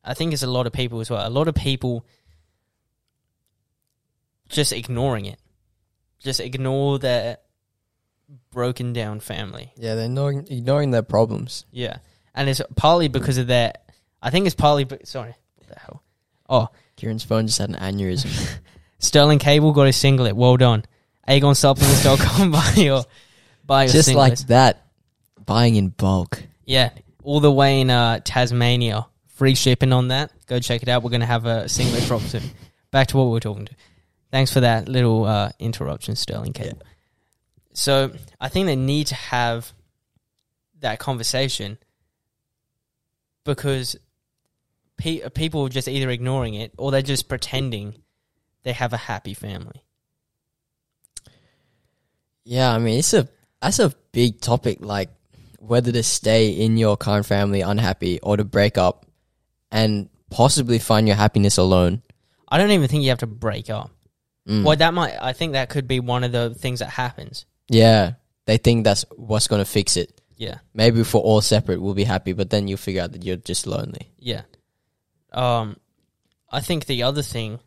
I 0.04 0.14
think 0.14 0.32
it's 0.32 0.42
a 0.42 0.46
lot 0.46 0.66
of 0.66 0.72
people 0.72 1.00
as 1.00 1.10
well. 1.10 1.26
A 1.26 1.30
lot 1.30 1.48
of 1.48 1.54
people 1.54 2.06
just 4.48 4.72
ignoring 4.72 5.26
it, 5.26 5.38
just 6.20 6.40
ignore 6.40 6.98
their 6.98 7.38
broken 8.50 8.92
down 8.92 9.20
family. 9.20 9.72
Yeah, 9.76 9.94
they're 9.94 10.06
ignoring, 10.06 10.46
ignoring 10.48 10.90
their 10.90 11.02
problems. 11.02 11.66
Yeah, 11.70 11.98
and 12.34 12.48
it's 12.48 12.62
partly 12.76 13.08
because 13.08 13.38
of 13.38 13.46
their. 13.46 13.72
I 14.22 14.30
think 14.30 14.46
it's 14.46 14.54
partly. 14.54 14.84
Be- 14.84 14.98
sorry, 15.04 15.34
what 15.56 15.68
the 15.68 15.78
hell? 15.78 16.02
Oh, 16.48 16.68
Kieran's 16.96 17.24
phone 17.24 17.46
just 17.46 17.58
had 17.58 17.70
an 17.70 17.76
aneurysm. 17.76 18.58
Sterling 18.98 19.38
Cable 19.38 19.72
got 19.72 19.86
a 19.86 19.92
singlet. 19.92 20.34
Well 20.34 20.56
done. 20.56 20.84
AegonSupplements.com 21.28 22.50
buy 22.52 22.72
your 22.76 23.04
buy 23.64 23.84
your 23.84 23.92
just 23.92 24.08
singlets. 24.08 24.14
like 24.14 24.38
that, 24.48 24.86
buying 25.44 25.74
in 25.74 25.88
bulk. 25.88 26.42
Yeah, 26.64 26.90
all 27.28 27.40
the 27.40 27.52
way 27.52 27.82
in 27.82 27.90
uh, 27.90 28.20
Tasmania. 28.24 29.06
Free 29.26 29.54
shipping 29.54 29.92
on 29.92 30.08
that. 30.08 30.32
Go 30.46 30.60
check 30.60 30.82
it 30.82 30.88
out. 30.88 31.02
We're 31.02 31.10
going 31.10 31.20
to 31.20 31.26
have 31.26 31.44
a 31.44 31.68
single 31.68 32.00
drop 32.06 32.22
soon. 32.22 32.42
Back 32.90 33.08
to 33.08 33.18
what 33.18 33.24
we 33.24 33.32
were 33.32 33.40
talking 33.40 33.66
to. 33.66 33.74
Thanks 34.30 34.50
for 34.50 34.60
that 34.60 34.88
little 34.88 35.26
uh, 35.26 35.50
interruption, 35.58 36.16
Sterling 36.16 36.54
Cable. 36.54 36.80
So 37.74 38.12
I 38.40 38.48
think 38.48 38.64
they 38.64 38.76
need 38.76 39.08
to 39.08 39.14
have 39.14 39.74
that 40.80 40.98
conversation 41.00 41.76
because 43.44 43.94
pe- 44.96 45.28
people 45.28 45.66
are 45.66 45.68
just 45.68 45.86
either 45.86 46.08
ignoring 46.08 46.54
it 46.54 46.72
or 46.78 46.90
they're 46.90 47.02
just 47.02 47.28
pretending 47.28 47.94
they 48.62 48.72
have 48.72 48.94
a 48.94 48.96
happy 48.96 49.34
family. 49.34 49.84
Yeah, 52.44 52.72
I 52.72 52.78
mean 52.78 52.98
it's 52.98 53.12
a 53.12 53.28
that's 53.60 53.80
a 53.80 53.92
big 54.12 54.40
topic. 54.40 54.78
Like 54.80 55.10
whether 55.58 55.92
to 55.92 56.02
stay 56.02 56.50
in 56.50 56.76
your 56.76 56.96
current 56.96 57.26
family 57.26 57.60
unhappy 57.60 58.18
or 58.20 58.36
to 58.36 58.44
break 58.44 58.78
up 58.78 59.06
and 59.70 60.08
possibly 60.30 60.78
find 60.78 61.06
your 61.06 61.16
happiness 61.16 61.58
alone. 61.58 62.02
I 62.48 62.58
don't 62.58 62.70
even 62.70 62.88
think 62.88 63.02
you 63.02 63.10
have 63.10 63.18
to 63.18 63.26
break 63.26 63.68
up. 63.68 63.90
Mm. 64.48 64.64
Well, 64.64 64.76
that 64.76 64.94
might. 64.94 65.16
I 65.20 65.32
think 65.34 65.52
that 65.52 65.68
could 65.68 65.86
be 65.86 66.00
one 66.00 66.24
of 66.24 66.32
the 66.32 66.54
things 66.54 66.78
that 66.78 66.88
happens. 66.88 67.44
Yeah, 67.68 68.12
they 68.46 68.56
think 68.56 68.84
that's 68.84 69.04
what's 69.16 69.46
gonna 69.46 69.64
fix 69.66 69.96
it. 69.96 70.18
Yeah, 70.36 70.58
Maybe 70.72 71.00
if 71.00 71.12
we're 71.12 71.20
all 71.20 71.40
separate, 71.40 71.82
we'll 71.82 71.94
be 71.94 72.04
happy, 72.04 72.32
but 72.32 72.48
then 72.48 72.68
you'll 72.68 72.78
figure 72.78 73.02
out 73.02 73.10
that 73.12 73.24
you're 73.24 73.36
just 73.36 73.66
lonely. 73.66 74.12
yeah. 74.18 74.42
Um, 75.32 75.76
I 76.50 76.60
think 76.60 76.86
the 76.86 77.02
other 77.02 77.22
thing 77.22 77.58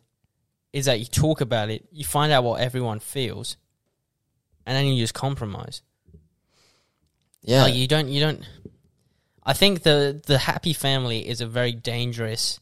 is 0.72 0.86
that 0.86 0.98
you 0.98 1.04
talk 1.04 1.42
about 1.42 1.68
it, 1.70 1.86
you 1.92 2.04
find 2.04 2.32
out 2.32 2.44
what 2.44 2.60
everyone 2.62 2.98
feels, 2.98 3.56
and 4.66 4.74
then 4.74 4.86
you 4.86 5.00
just 5.00 5.14
compromise. 5.14 5.82
Yeah, 7.42 7.62
Like 7.62 7.74
you 7.74 7.88
don't. 7.88 8.08
You 8.08 8.20
don't. 8.20 8.42
I 9.44 9.52
think 9.52 9.82
the 9.82 10.20
the 10.26 10.38
happy 10.38 10.72
family 10.72 11.26
is 11.28 11.40
a 11.40 11.46
very 11.46 11.72
dangerous 11.72 12.60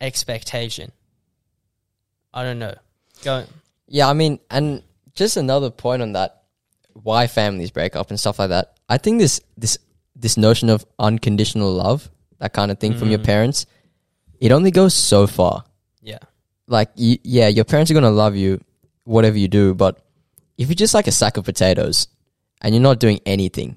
expectation. 0.00 0.92
I 2.34 2.44
don't 2.44 2.58
know. 2.58 2.74
Go. 3.24 3.44
Yeah, 3.88 4.08
I 4.08 4.12
mean, 4.14 4.38
and 4.50 4.82
just 5.14 5.36
another 5.36 5.70
point 5.70 6.02
on 6.02 6.12
that, 6.12 6.42
why 6.94 7.26
families 7.26 7.70
break 7.70 7.96
up 7.96 8.10
and 8.10 8.18
stuff 8.18 8.38
like 8.38 8.50
that. 8.50 8.74
I 8.88 8.98
think 8.98 9.18
this 9.20 9.40
this 9.56 9.78
this 10.14 10.36
notion 10.36 10.68
of 10.70 10.84
unconditional 10.98 11.72
love, 11.72 12.10
that 12.38 12.52
kind 12.52 12.70
of 12.70 12.78
thing 12.78 12.96
from 12.96 13.10
your 13.10 13.18
Mm. 13.18 13.24
parents, 13.24 13.66
it 14.40 14.52
only 14.52 14.70
goes 14.70 14.94
so 14.94 15.26
far. 15.26 15.64
Yeah. 16.00 16.18
Like, 16.68 16.90
yeah, 16.94 17.48
your 17.48 17.64
parents 17.64 17.90
are 17.90 17.94
gonna 17.94 18.10
love 18.10 18.36
you, 18.36 18.60
whatever 19.04 19.36
you 19.36 19.48
do. 19.48 19.74
But 19.74 19.98
if 20.58 20.68
you're 20.68 20.74
just 20.76 20.94
like 20.94 21.06
a 21.06 21.12
sack 21.12 21.36
of 21.36 21.44
potatoes 21.44 22.06
and 22.62 22.74
you're 22.74 22.82
not 22.82 22.98
doing 23.00 23.20
anything, 23.26 23.76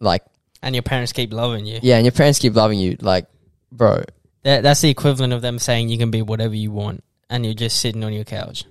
like, 0.00 0.24
And 0.62 0.74
your 0.74 0.82
parents 0.82 1.12
keep 1.12 1.32
loving 1.32 1.64
you. 1.66 1.78
yeah, 1.82 1.96
and 1.96 2.04
your 2.04 2.12
parents 2.12 2.38
keep 2.40 2.54
loving 2.56 2.80
you, 2.80 2.96
like, 3.00 3.26
bro, 3.70 4.02
That, 4.42 4.62
that's 4.64 4.80
the 4.80 4.90
equivalent 4.90 5.32
of 5.32 5.42
them 5.42 5.58
saying 5.60 5.88
you 5.88 5.98
can 5.98 6.10
be 6.10 6.22
whatever 6.22 6.54
you 6.56 6.72
want, 6.72 7.04
and 7.30 7.44
you're 7.44 7.54
just 7.54 7.78
sitting 7.78 8.02
on 8.02 8.12
your 8.12 8.24
couch. 8.24 8.64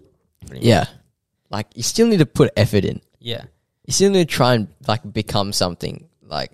pretty 0.45 0.60
much. 0.62 0.65
yeah, 0.65 0.86
like 1.50 1.67
you 1.76 1.84
still 1.84 2.08
need 2.08 2.19
to 2.19 2.26
put 2.26 2.52
effort 2.58 2.84
in. 2.84 3.00
Yeah. 3.19 3.43
you 3.86 3.93
still 3.93 4.10
need 4.12 4.28
to 4.28 4.34
try 4.36 4.56
and 4.56 4.67
like 4.88 5.02
become 5.13 5.54
something 5.54 6.08
like 6.23 6.52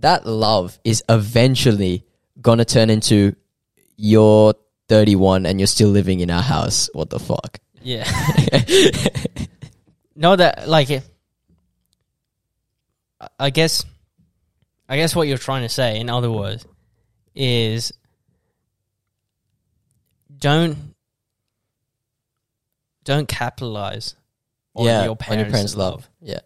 that 0.00 0.26
love 0.26 0.78
is 0.84 1.02
eventually 1.08 2.04
gonna 2.40 2.64
turn 2.64 2.90
into 2.90 3.34
you're 3.96 4.54
31 4.88 5.46
and 5.46 5.58
you're 5.60 5.66
still 5.66 5.88
living 5.88 6.20
in 6.20 6.30
our 6.30 6.42
house 6.42 6.88
what 6.94 7.10
the 7.10 7.18
fuck 7.18 7.58
Yeah. 7.82 8.04
no, 10.16 10.36
that 10.36 10.68
like 10.68 10.90
it. 10.90 11.02
I- 13.38 13.50
guess 13.50 13.84
I 14.88 14.96
guess 14.96 15.14
what 15.16 15.28
you're 15.28 15.38
trying 15.38 15.62
to 15.62 15.68
say, 15.68 15.98
in 15.98 16.10
other 16.10 16.30
words, 16.30 16.66
is 17.34 17.92
don't 20.38 20.76
don't 23.04 23.28
capitalize 23.28 24.14
on 24.74 24.86
yeah, 24.86 25.04
your 25.04 25.16
parents', 25.16 25.32
on 25.32 25.38
your 25.38 25.52
parents' 25.52 25.76
love. 25.76 25.94
love. 25.94 26.08
Yeah, 26.20 26.40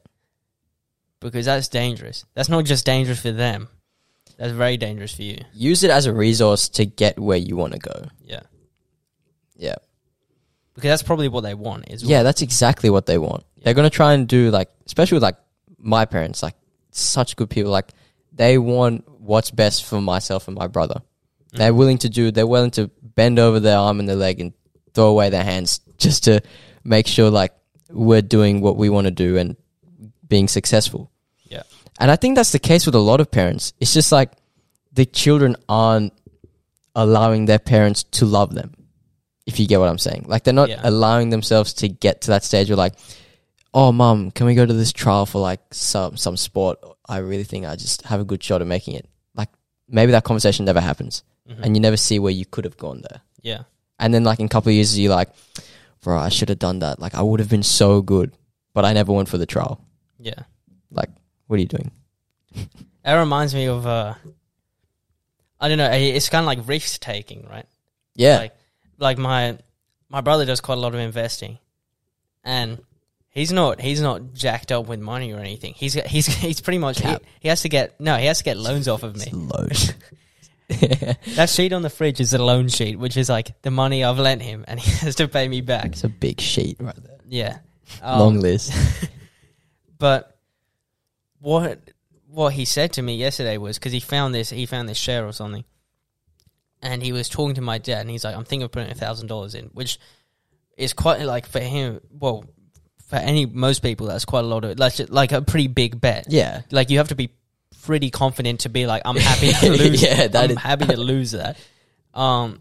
because 1.20 1.46
that's 1.46 1.68
dangerous. 1.68 2.24
That's 2.34 2.48
not 2.48 2.64
just 2.64 2.84
dangerous 2.84 3.20
for 3.20 3.32
them. 3.32 3.68
That's 4.36 4.52
very 4.52 4.76
dangerous 4.76 5.14
for 5.14 5.22
you. 5.22 5.38
use 5.52 5.82
it 5.82 5.90
as 5.90 6.06
a 6.06 6.12
resource 6.12 6.68
to 6.70 6.86
get 6.86 7.18
where 7.18 7.38
you 7.38 7.56
want 7.56 7.72
to 7.72 7.80
go. 7.80 8.06
Yeah, 8.24 8.42
Yeah, 9.56 9.74
because 10.74 10.90
that's 10.90 11.02
probably 11.02 11.28
what 11.28 11.40
they 11.40 11.54
want. 11.54 11.90
Is 11.90 12.04
yeah, 12.04 12.22
that's 12.22 12.42
exactly 12.42 12.88
what 12.88 13.06
they 13.06 13.18
want. 13.18 13.44
They're 13.64 13.74
gonna 13.74 13.90
try 13.90 14.14
and 14.14 14.28
do 14.28 14.50
like, 14.50 14.70
especially 14.86 15.16
with 15.16 15.24
like 15.24 15.36
my 15.78 16.04
parents, 16.04 16.40
like 16.42 16.54
such 16.90 17.36
good 17.36 17.50
people. 17.50 17.70
Like 17.70 17.92
they 18.32 18.58
want 18.58 19.08
what's 19.20 19.50
best 19.50 19.84
for 19.84 20.00
myself 20.00 20.48
and 20.48 20.56
my 20.56 20.66
brother. 20.66 21.02
They're 21.52 21.72
mm. 21.72 21.76
willing 21.76 21.98
to 21.98 22.08
do. 22.08 22.30
They're 22.30 22.46
willing 22.46 22.70
to 22.72 22.88
bend 23.02 23.38
over 23.38 23.60
their 23.60 23.78
arm 23.78 24.00
and 24.00 24.08
their 24.08 24.16
leg 24.16 24.40
and 24.40 24.52
throw 24.94 25.08
away 25.08 25.30
their 25.30 25.44
hands 25.44 25.80
just 25.98 26.24
to 26.24 26.40
make 26.84 27.06
sure 27.06 27.30
like 27.30 27.52
we're 27.90 28.22
doing 28.22 28.60
what 28.60 28.76
we 28.76 28.88
want 28.88 29.06
to 29.06 29.10
do 29.10 29.36
and 29.36 29.56
being 30.26 30.48
successful. 30.48 31.10
Yeah. 31.44 31.62
And 31.98 32.10
I 32.10 32.16
think 32.16 32.36
that's 32.36 32.52
the 32.52 32.58
case 32.58 32.86
with 32.86 32.94
a 32.94 33.00
lot 33.00 33.20
of 33.20 33.30
parents. 33.30 33.72
It's 33.80 33.94
just 33.94 34.12
like 34.12 34.32
the 34.92 35.06
children 35.06 35.56
aren't 35.68 36.12
allowing 36.94 37.46
their 37.46 37.58
parents 37.58 38.04
to 38.04 38.26
love 38.26 38.54
them. 38.54 38.74
If 39.46 39.58
you 39.58 39.66
get 39.66 39.80
what 39.80 39.88
I'm 39.88 39.98
saying. 39.98 40.26
Like 40.28 40.44
they're 40.44 40.52
not 40.52 40.68
Yeah. 40.68 40.80
allowing 40.84 41.30
themselves 41.30 41.72
to 41.74 41.88
get 41.88 42.22
to 42.22 42.28
that 42.32 42.44
stage 42.44 42.68
where 42.68 42.76
like, 42.76 42.94
oh 43.78 43.92
mom, 43.92 44.30
can 44.32 44.46
we 44.46 44.54
go 44.54 44.66
to 44.66 44.72
this 44.74 44.92
trial 44.92 45.24
for 45.26 45.40
like 45.50 45.60
some 45.72 46.16
some 46.16 46.36
sport? 46.36 46.78
I 47.08 47.18
really 47.18 47.44
think 47.44 47.64
I 47.66 47.76
just 47.76 48.02
have 48.10 48.20
a 48.20 48.24
good 48.24 48.42
shot 48.42 48.60
at 48.60 48.66
making 48.66 48.94
it. 49.00 49.06
Like 49.34 49.48
maybe 49.88 50.12
that 50.12 50.24
conversation 50.24 50.64
never 50.66 50.80
happens. 50.80 51.22
Mhm. 51.48 51.60
And 51.62 51.76
you 51.76 51.80
never 51.80 51.96
see 51.96 52.18
where 52.18 52.32
you 52.40 52.44
could 52.44 52.64
have 52.64 52.76
gone 52.76 53.00
there. 53.08 53.20
yeah, 53.40 53.62
And 53.98 54.12
then 54.12 54.24
like 54.24 54.40
in 54.40 54.46
a 54.46 54.48
couple 54.54 54.68
of 54.70 54.74
years 54.74 54.98
you're 54.98 55.14
like, 55.14 55.30
bro, 56.02 56.18
I 56.18 56.28
should 56.28 56.50
have 56.50 56.58
done 56.58 56.80
that. 56.80 56.98
Like 57.00 57.14
I 57.14 57.22
would 57.22 57.40
have 57.40 57.48
been 57.48 57.62
so 57.62 58.02
good. 58.02 58.32
But 58.74 58.84
I 58.84 58.92
never 58.92 59.12
went 59.12 59.28
for 59.28 59.38
the 59.38 59.46
trial. 59.46 59.80
yeah. 60.20 60.42
Like, 60.90 61.10
what 61.46 61.56
are 61.56 61.60
you 61.60 61.66
doing? 61.76 61.90
That 63.04 63.16
reminds 63.16 63.54
me 63.54 63.66
of 63.68 63.86
uh, 63.86 64.14
I 65.60 65.68
don't 65.68 65.78
know. 65.78 65.90
It's 65.90 66.28
kind 66.28 66.42
of 66.44 66.46
like 66.46 66.68
risk 66.68 67.00
taking, 67.00 67.46
right? 67.48 67.64
Yeah. 68.14 68.38
Like, 68.38 68.54
like 68.98 69.18
my 69.18 69.56
my 70.10 70.20
brother 70.20 70.44
does 70.44 70.60
quite 70.60 70.76
a 70.76 70.80
lot 70.80 70.92
of 70.94 71.00
investing, 71.00 71.56
and 72.44 72.78
he's 73.38 73.52
not 73.52 73.80
he's 73.80 74.00
not 74.00 74.34
jacked 74.34 74.72
up 74.72 74.86
with 74.88 75.00
money 75.00 75.32
or 75.32 75.38
anything. 75.38 75.74
He's 75.74 75.94
he's 76.06 76.26
he's 76.26 76.60
pretty 76.60 76.78
much 76.78 77.00
he, 77.00 77.16
he 77.40 77.48
has 77.48 77.62
to 77.62 77.68
get 77.68 77.98
no 78.00 78.16
he 78.16 78.26
has 78.26 78.38
to 78.38 78.44
get 78.44 78.56
loans 78.56 78.88
off 78.88 79.02
of 79.04 79.16
me. 79.16 79.30
Load. 79.32 79.94
That 81.36 81.48
sheet 81.48 81.72
on 81.72 81.80
the 81.80 81.88
fridge 81.88 82.20
is 82.20 82.34
a 82.34 82.38
loan 82.44 82.68
sheet, 82.68 82.98
which 82.98 83.16
is 83.16 83.30
like 83.30 83.62
the 83.62 83.70
money 83.70 84.04
I've 84.04 84.18
lent 84.18 84.42
him, 84.42 84.66
and 84.68 84.78
he 84.78 84.90
has 85.06 85.14
to 85.14 85.26
pay 85.26 85.48
me 85.48 85.62
back. 85.62 85.86
it's 85.86 86.04
a 86.04 86.10
big 86.10 86.40
sheet 86.42 86.76
right 86.78 86.94
there. 86.94 87.18
Yeah, 87.26 87.58
Um, 88.02 88.18
Long 88.18 88.40
list. 88.40 88.72
But 89.98 90.36
what 91.40 91.78
what 92.28 92.52
he 92.52 92.64
said 92.66 92.92
to 92.94 93.02
me 93.02 93.16
yesterday 93.16 93.56
was 93.56 93.78
because 93.78 93.92
he 93.92 94.00
found 94.00 94.34
this 94.34 94.50
he 94.50 94.66
found 94.66 94.88
this 94.88 94.98
share 94.98 95.26
or 95.26 95.32
something, 95.32 95.64
and 96.82 97.02
he 97.02 97.12
was 97.12 97.28
talking 97.30 97.54
to 97.54 97.62
my 97.62 97.78
dad, 97.78 98.00
and 98.02 98.10
he's 98.10 98.24
like, 98.24 98.36
"I'm 98.36 98.44
thinking 98.44 98.64
of 98.64 98.72
putting 98.72 98.90
a 98.90 98.94
thousand 98.94 99.28
dollars 99.28 99.54
in," 99.54 99.66
which 99.72 99.98
is 100.76 100.92
quite 100.92 101.20
like 101.22 101.46
for 101.46 101.60
him. 101.60 102.00
Well, 102.10 102.44
for 103.08 103.16
any 103.16 103.44
most 103.46 103.82
people, 103.82 104.06
that's 104.06 104.24
quite 104.24 104.44
a 104.44 104.46
lot 104.46 104.64
of 104.64 104.78
like 104.78 104.94
like 105.10 105.32
a 105.32 105.42
pretty 105.42 105.66
big 105.66 106.00
bet. 106.00 106.26
Yeah. 106.28 106.62
Like 106.70 106.90
you 106.90 106.98
have 106.98 107.08
to 107.08 107.14
be 107.16 107.30
pretty 107.82 108.10
confident 108.10 108.60
to 108.60 108.68
be 108.68 108.86
like, 108.86 109.02
"I'm 109.04 109.16
happy 109.16 109.52
to 109.60 109.70
lose." 109.70 110.02
Yeah, 110.02 110.28
that 110.28 110.44
I'm 110.44 110.50
is- 110.52 110.56
happy 110.58 110.86
to 110.86 110.96
lose 110.96 111.32
that. 111.32 111.56
Um, 112.14 112.60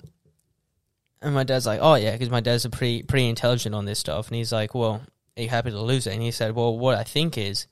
and 1.22 1.34
my 1.34 1.44
dad's 1.44 1.66
like, 1.66 1.80
"Oh 1.82 1.96
yeah," 1.96 2.12
because 2.14 2.30
my 2.30 2.40
dad's 2.40 2.66
a 2.66 2.70
pretty 2.70 3.04
pretty 3.04 3.28
intelligent 3.30 3.76
on 3.76 3.86
this 3.86 4.00
stuff, 4.00 4.28
and 4.28 4.36
he's 4.38 4.52
like, 4.52 4.74
"Well, 4.74 5.02
are 5.38 5.42
you 5.44 5.50
happy 5.50 5.72
to 5.72 5.80
lose 5.82 6.08
it?" 6.08 6.14
And 6.14 6.22
he 6.22 6.32
said, 6.32 6.56
"Well, 6.56 6.78
what 6.78 6.96
I 6.98 7.04
think 7.04 7.38
is, 7.38 7.68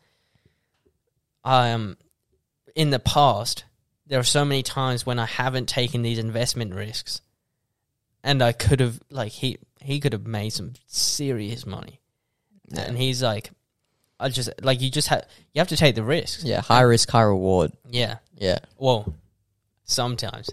um, 1.44 1.98
in 2.76 2.90
the 2.90 3.00
past, 3.00 3.66
there 4.08 4.20
are 4.20 4.24
so 4.24 4.44
many 4.46 4.64
times 4.64 5.06
when 5.06 5.20
I 5.20 5.26
haven't 5.26 5.68
taken 5.70 6.02
these 6.02 6.20
investment 6.20 6.74
risks, 6.74 7.22
and 8.24 8.42
I 8.42 8.52
could 8.52 8.80
have 8.80 9.00
like 9.10 9.32
he 9.32 9.58
he 9.82 10.00
could 10.00 10.14
have 10.14 10.26
made 10.28 10.50
some 10.52 10.74
serious 10.88 11.66
money, 11.66 12.00
Yeah. 12.70 12.82
and 12.82 12.98
he's 12.98 13.22
like." 13.24 13.52
I 14.18 14.30
just 14.30 14.50
like 14.62 14.80
you 14.80 14.90
just 14.90 15.10
have 15.10 15.26
you 15.54 15.60
have 15.60 15.68
to 15.68 15.76
take 15.76 15.94
the 15.96 16.04
risks. 16.04 16.42
Yeah. 16.46 16.62
High 16.62 16.84
risk, 16.84 17.10
high 17.10 17.24
reward. 17.24 17.74
Yeah. 17.90 18.20
Yeah. 18.38 18.60
Well, 18.78 19.14
sometimes. 19.84 20.50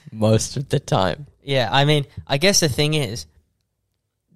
Most 0.12 0.56
of 0.56 0.68
the 0.68 0.78
time. 0.78 1.26
Yeah, 1.42 1.68
I 1.72 1.84
mean, 1.86 2.06
I 2.24 2.38
guess 2.38 2.60
the 2.60 2.68
thing 2.68 2.94
is, 2.94 3.26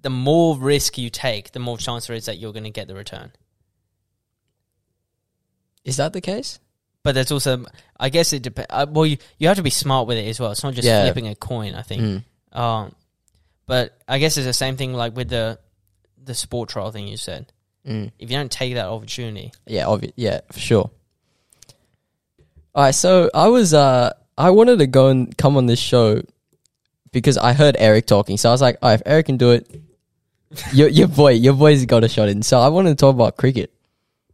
the 0.01 0.09
more 0.09 0.57
risk 0.57 0.97
you 0.97 1.09
take, 1.09 1.53
the 1.53 1.59
more 1.59 1.77
chance 1.77 2.07
there 2.07 2.17
is 2.17 2.25
that 2.25 2.37
you're 2.37 2.51
going 2.51 2.65
to 2.65 2.69
get 2.69 2.89
the 2.89 2.95
return. 2.95 3.31
Is 5.85 5.97
that 5.97 6.13
the 6.13 6.21
case? 6.21 6.59
But 7.03 7.15
there's 7.15 7.31
also, 7.31 7.65
I 7.99 8.09
guess 8.09 8.33
it 8.33 8.41
depends. 8.43 8.67
Uh, 8.69 8.85
well, 8.89 9.05
you 9.05 9.17
you 9.37 9.47
have 9.47 9.57
to 9.57 9.63
be 9.63 9.69
smart 9.69 10.05
with 10.07 10.17
it 10.17 10.27
as 10.27 10.39
well. 10.39 10.51
It's 10.51 10.63
not 10.63 10.73
just 10.73 10.85
Yeah. 10.85 11.03
flipping 11.03 11.27
a 11.27 11.35
coin. 11.35 11.73
I 11.75 11.81
think. 11.81 12.01
Mm. 12.01 12.57
Um, 12.59 12.93
but 13.65 13.97
I 14.07 14.19
guess 14.19 14.37
it's 14.37 14.45
the 14.45 14.53
same 14.53 14.75
thing 14.75 14.93
like 14.93 15.15
with 15.15 15.29
the 15.29 15.59
the 16.29 16.35
sport 16.35 16.69
trial 16.69 16.91
thing 16.91 17.07
you 17.07 17.17
said. 17.17 17.51
Mm. 17.85 18.11
If 18.19 18.29
you 18.29 18.37
don't 18.37 18.51
take 18.51 18.75
that 18.75 18.85
opportunity, 18.85 19.51
Yeah, 19.65 19.85
obvi- 19.85 20.13
yeah, 20.15 20.41
for 20.51 20.59
sure. 20.59 20.91
All 22.75 22.83
right, 22.83 22.93
so 22.95 23.29
I 23.33 23.47
was 23.47 23.73
uh 23.73 24.13
I 24.37 24.51
wanted 24.51 24.79
to 24.79 24.87
go 24.87 25.07
and 25.09 25.35
come 25.37 25.57
on 25.57 25.65
this 25.65 25.79
show 25.79 26.21
because 27.11 27.37
I 27.37 27.53
heard 27.53 27.75
Eric 27.79 28.05
talking. 28.05 28.37
So 28.37 28.49
I 28.49 28.51
was 28.53 28.61
like, 28.61 28.77
"Oh, 28.81 28.89
if 28.89 29.01
Eric 29.05 29.25
can 29.25 29.37
do 29.37 29.51
it, 29.51 29.67
your 30.73 30.87
your 30.87 31.07
boy, 31.07 31.31
your 31.31 31.53
boy's 31.53 31.85
got 31.85 32.03
a 32.03 32.09
shot 32.09 32.29
in." 32.29 32.43
So 32.43 32.59
I 32.59 32.69
wanted 32.69 32.89
to 32.89 32.95
talk 32.95 33.15
about 33.15 33.37
cricket. 33.37 33.73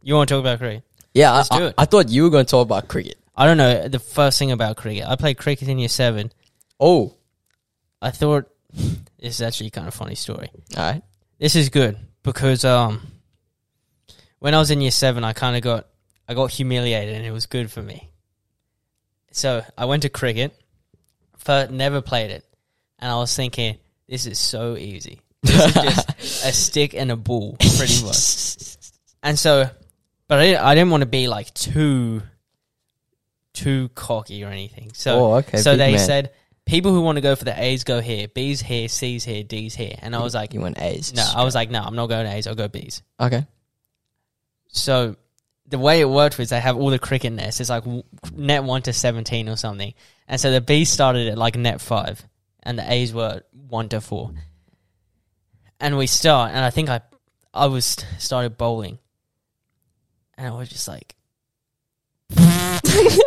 you 0.02 0.14
want 0.14 0.28
to 0.28 0.34
talk 0.34 0.40
about 0.40 0.58
cricket. 0.58 0.84
Yeah, 1.14 1.32
Let's 1.32 1.50
I, 1.50 1.58
do 1.58 1.64
I, 1.64 1.66
it. 1.68 1.74
I 1.78 1.84
thought 1.86 2.08
you 2.10 2.22
were 2.24 2.30
going 2.30 2.44
to 2.44 2.50
talk 2.50 2.62
about 2.62 2.88
cricket. 2.88 3.16
I 3.34 3.46
don't 3.46 3.56
know 3.56 3.88
the 3.88 3.98
first 3.98 4.38
thing 4.38 4.52
about 4.52 4.76
cricket. 4.76 5.04
I 5.08 5.16
played 5.16 5.38
cricket 5.38 5.68
in 5.68 5.78
year 5.78 5.88
seven. 5.88 6.30
Oh, 6.78 7.14
I 8.02 8.10
thought 8.10 8.48
this 8.72 9.40
is 9.40 9.42
actually 9.42 9.70
kind 9.70 9.88
of 9.88 9.94
funny 9.94 10.14
story. 10.14 10.50
all 10.76 10.82
right. 10.92 11.02
This 11.38 11.54
is 11.54 11.68
good 11.68 11.98
because 12.22 12.64
um, 12.64 13.00
when 14.38 14.54
I 14.54 14.58
was 14.58 14.70
in 14.70 14.80
year 14.80 14.90
seven, 14.90 15.22
I 15.22 15.32
kind 15.32 15.56
of 15.56 15.62
got 15.62 15.86
I 16.28 16.34
got 16.34 16.50
humiliated, 16.50 17.14
and 17.14 17.26
it 17.26 17.30
was 17.30 17.46
good 17.46 17.70
for 17.70 17.82
me. 17.82 18.10
So 19.32 19.62
I 19.76 19.84
went 19.84 20.02
to 20.02 20.08
cricket, 20.08 20.58
first, 21.36 21.70
never 21.70 22.00
played 22.00 22.30
it, 22.30 22.44
and 22.98 23.10
I 23.10 23.16
was 23.16 23.34
thinking 23.34 23.76
this 24.08 24.26
is 24.26 24.38
so 24.38 24.76
easy. 24.76 25.20
This 25.42 25.66
is 25.66 25.74
just 25.74 26.44
a 26.44 26.52
stick 26.52 26.94
and 26.94 27.12
a 27.12 27.16
ball, 27.16 27.56
pretty 27.58 28.02
much. 28.02 28.56
And 29.22 29.38
so, 29.38 29.68
but 30.28 30.38
I 30.38 30.44
didn't, 30.44 30.62
I 30.62 30.74
didn't 30.74 30.90
want 30.90 31.02
to 31.02 31.06
be 31.06 31.28
like 31.28 31.52
too 31.52 32.22
too 33.52 33.90
cocky 33.94 34.42
or 34.42 34.48
anything. 34.48 34.92
So 34.94 35.20
oh, 35.20 35.34
okay. 35.36 35.58
so 35.58 35.76
they 35.76 35.92
man. 35.92 35.98
said 35.98 36.32
people 36.66 36.92
who 36.92 37.00
want 37.00 37.16
to 37.16 37.22
go 37.22 37.34
for 37.34 37.44
the 37.44 37.58
A's 37.60 37.84
go 37.84 38.00
here, 38.00 38.28
B's 38.28 38.60
here, 38.60 38.88
C's 38.88 39.24
here, 39.24 39.42
D's 39.42 39.74
here, 39.74 39.94
and 40.02 40.14
I 40.14 40.20
was 40.20 40.34
like, 40.34 40.52
you 40.52 40.60
went 40.60 40.80
A's. 40.80 41.14
no, 41.14 41.26
I 41.34 41.44
was 41.44 41.54
like, 41.54 41.70
no, 41.70 41.80
I'm 41.80 41.94
not 41.96 42.08
going 42.08 42.26
A's. 42.26 42.46
I'll 42.46 42.54
go 42.54 42.68
B's. 42.68 43.02
okay. 43.18 43.46
So 44.68 45.16
the 45.68 45.78
way 45.78 46.00
it 46.00 46.08
worked 46.08 46.38
was 46.38 46.50
they 46.50 46.60
have 46.60 46.76
all 46.76 46.90
the 46.90 46.98
cricket 46.98 47.32
nets. 47.32 47.60
It's 47.60 47.70
like 47.70 47.84
net 48.34 48.62
one 48.62 48.82
to 48.82 48.92
seventeen 48.92 49.48
or 49.48 49.56
something, 49.56 49.94
and 50.28 50.40
so 50.40 50.52
the 50.52 50.60
B's 50.60 50.90
started 50.90 51.28
at 51.28 51.38
like 51.38 51.56
net 51.56 51.80
five, 51.80 52.22
and 52.62 52.78
the 52.78 52.92
A's 52.92 53.14
were 53.14 53.42
one 53.52 53.88
to 53.90 54.00
four. 54.00 54.32
And 55.80 55.96
we 55.96 56.06
start, 56.06 56.52
and 56.52 56.64
I 56.64 56.70
think 56.70 56.88
I, 56.88 57.00
I 57.52 57.66
was 57.66 57.96
started 58.18 58.56
bowling, 58.58 58.98
and 60.36 60.46
I 60.46 60.50
was 60.50 60.68
just 60.68 60.88
like, 60.88 61.14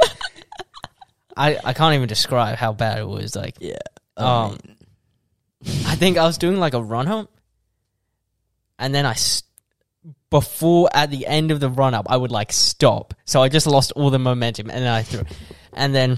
I 1.39 1.57
I 1.63 1.73
can't 1.73 1.95
even 1.95 2.07
describe 2.07 2.57
how 2.57 2.73
bad 2.73 2.99
it 2.99 3.07
was. 3.07 3.35
Like 3.35 3.55
Yeah. 3.59 3.77
Um, 4.17 4.51
mean, 4.51 4.75
I 5.87 5.95
think 5.95 6.17
I 6.17 6.25
was 6.25 6.37
doing 6.37 6.57
like 6.57 6.73
a 6.73 6.81
run 6.83 7.07
up, 7.07 7.31
and 8.77 8.93
then 8.93 9.05
I, 9.05 9.11
s- 9.11 9.43
before 10.29 10.89
at 10.93 11.09
the 11.11 11.25
end 11.25 11.51
of 11.51 11.59
the 11.59 11.69
run 11.69 11.93
up, 11.93 12.07
I 12.09 12.17
would 12.17 12.31
like 12.31 12.51
stop. 12.51 13.13
So 13.25 13.41
I 13.41 13.49
just 13.49 13.65
lost 13.67 13.91
all 13.95 14.09
the 14.09 14.19
momentum, 14.19 14.69
and 14.69 14.79
then 14.83 14.91
I 14.93 15.03
threw, 15.03 15.23
and 15.73 15.93
then, 15.95 16.17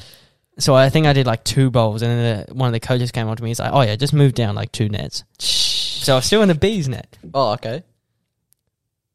so 0.60 0.74
I 0.76 0.90
think 0.90 1.06
I 1.08 1.14
did 1.14 1.26
like 1.28 1.44
two 1.44 1.70
bowls, 1.72 2.02
and 2.02 2.12
then 2.12 2.46
the, 2.48 2.54
one 2.54 2.68
of 2.68 2.74
the 2.74 2.80
coaches 2.80 3.12
came 3.12 3.28
up 3.28 3.38
to 3.38 3.44
me. 3.44 3.50
He's 3.52 3.60
like, 3.60 3.72
"Oh 3.74 3.82
yeah, 3.82 3.96
just 3.96 4.14
move 4.14 4.34
down 4.34 4.56
like 4.56 4.72
two 4.72 4.90
nets." 4.90 5.24
So 5.40 6.14
I 6.14 6.16
was 6.18 6.26
still 6.26 6.42
in 6.42 6.48
the 6.48 6.56
bees 6.56 6.88
net. 6.90 7.18
oh, 7.34 7.54
okay. 7.54 7.84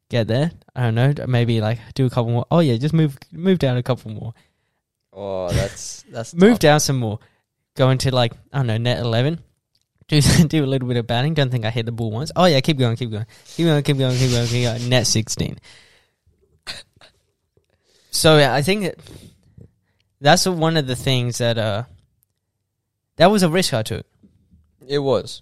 Get 0.09 0.27
there? 0.27 0.51
I 0.73 0.83
don't 0.89 0.95
know. 0.95 1.13
Maybe 1.27 1.59
like 1.59 1.79
do 1.93 2.05
a 2.05 2.09
couple 2.09 2.31
more. 2.31 2.45
Oh 2.49 2.59
yeah, 2.59 2.77
just 2.77 2.93
move 2.93 3.17
move 3.33 3.59
down 3.59 3.75
a 3.75 3.83
couple 3.83 4.11
more. 4.11 4.33
Oh, 5.19 5.49
that's 5.49 6.03
that's 6.11 6.35
Move 6.35 6.59
down 6.59 6.79
some 6.79 6.97
more. 6.97 7.17
Go 7.75 7.89
into 7.89 8.11
like 8.11 8.33
I 8.53 8.57
don't 8.59 8.67
know 8.67 8.77
net 8.77 8.99
eleven. 8.99 9.39
Do 10.07 10.21
do 10.47 10.63
a 10.63 10.67
little 10.67 10.87
bit 10.87 10.97
of 10.97 11.07
batting. 11.07 11.33
Don't 11.33 11.49
think 11.49 11.65
I 11.65 11.71
hit 11.71 11.87
the 11.87 11.91
ball 11.91 12.11
once. 12.11 12.31
Oh 12.35 12.45
yeah, 12.45 12.59
keep 12.61 12.77
going, 12.77 12.95
keep 12.95 13.09
going, 13.09 13.25
keep 13.45 13.65
going, 13.65 13.81
keep 13.83 13.97
going, 13.97 14.15
keep 14.15 14.29
going, 14.31 14.47
keep 14.47 14.63
going. 14.63 14.89
Net 14.89 15.07
sixteen. 15.07 15.57
So 18.11 18.37
yeah, 18.37 18.53
I 18.53 18.61
think 18.61 18.83
that 18.83 18.99
that's 20.21 20.45
one 20.47 20.77
of 20.77 20.87
the 20.87 20.95
things 20.95 21.37
that 21.39 21.57
uh 21.57 21.83
that 23.17 23.31
was 23.31 23.43
a 23.43 23.49
risk 23.49 23.73
I 23.73 23.83
took, 23.83 24.05
It 24.87 24.99
was. 24.99 25.41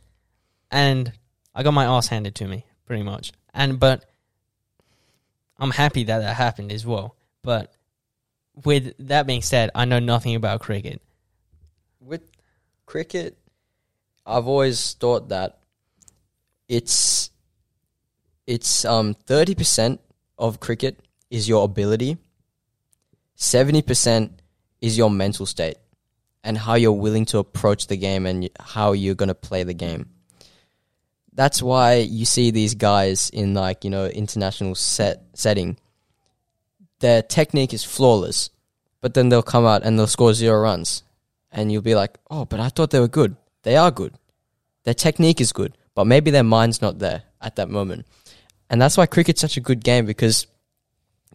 and 0.72 1.12
I 1.54 1.64
got 1.64 1.74
my 1.74 1.86
ass 1.86 2.08
handed 2.08 2.36
to 2.36 2.48
me 2.48 2.66
pretty 2.86 3.04
much. 3.04 3.32
And 3.54 3.80
but 3.80 4.06
I'm 5.58 5.72
happy 5.72 6.06
that 6.06 6.20
that 6.20 6.36
happened 6.36 6.72
as 6.72 6.86
well. 6.86 7.16
But 7.44 7.74
with 8.64 8.94
that 9.00 9.28
being 9.28 9.42
said, 9.42 9.70
I 9.76 9.86
know 9.86 10.00
nothing 10.00 10.36
about 10.36 10.62
cricket. 10.62 11.02
with 12.00 12.22
cricket, 12.86 13.38
I've 14.26 14.48
always 14.48 14.94
thought 14.94 15.30
that 15.30 15.60
it's 16.68 17.30
it's 18.48 18.86
um 18.86 19.14
thirty 19.14 19.56
percent 19.56 20.02
of 20.38 20.60
cricket 20.60 21.00
is 21.30 21.48
your 21.50 21.64
ability, 21.66 22.18
seventy 23.36 23.82
percent 23.82 24.42
is 24.82 24.98
your 24.98 25.10
mental 25.10 25.46
state, 25.46 25.78
and 26.44 26.58
how 26.58 26.76
you're 26.76 26.92
willing 26.92 27.26
to 27.26 27.40
approach 27.40 27.88
the 27.88 27.98
game 27.98 28.26
and 28.26 28.50
how 28.60 28.94
you're 28.94 29.16
gonna 29.16 29.36
play 29.36 29.64
the 29.64 29.74
game. 29.74 30.10
That's 31.34 31.62
why 31.62 31.96
you 31.96 32.26
see 32.26 32.52
these 32.52 32.76
guys 32.76 33.30
in 33.32 33.54
like 33.54 33.84
you 33.84 33.90
know 33.90 34.06
international 34.06 34.76
set 34.76 35.24
setting. 35.34 35.78
Their 37.00 37.22
technique 37.22 37.74
is 37.74 37.84
flawless, 37.84 38.50
but 39.02 39.14
then 39.14 39.30
they'll 39.30 39.44
come 39.44 39.66
out 39.66 39.84
and 39.84 39.98
they'll 39.98 40.08
score 40.08 40.34
zero 40.34 40.60
runs 40.62 41.04
and 41.56 41.72
you'll 41.72 41.82
be 41.82 41.96
like, 41.96 42.18
oh, 42.30 42.46
but 42.46 42.60
I 42.60 42.70
thought 42.70 42.92
they 42.92 43.00
were 43.00 43.08
good. 43.08 43.36
They 43.64 43.78
are 43.78 43.90
good. 43.90 44.14
Their 44.84 44.94
technique 44.94 45.42
is 45.42 45.54
good, 45.54 45.76
but 45.96 46.06
maybe 46.06 46.30
their 46.30 46.44
mind's 46.44 46.82
not 46.82 47.00
there 47.00 47.24
at 47.42 47.56
that 47.56 47.70
moment. 47.70 48.06
And 48.70 48.82
that's 48.82 48.98
why 48.98 49.06
cricket's 49.06 49.42
such 49.42 49.58
a 49.58 49.62
good 49.62 49.84
game 49.84 50.06
because 50.06 50.48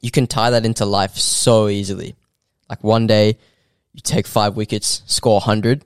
you 0.03 0.11
can 0.11 0.27
tie 0.27 0.51
that 0.51 0.67
into 0.67 0.85
life 0.85 1.17
so 1.17 1.69
easily. 1.69 2.15
Like 2.69 2.85
one 2.85 3.07
day, 3.07 3.39
you 3.93 4.01
take 4.03 4.27
five 4.27 4.57
wickets, 4.57 5.03
score 5.07 5.35
100. 5.35 5.85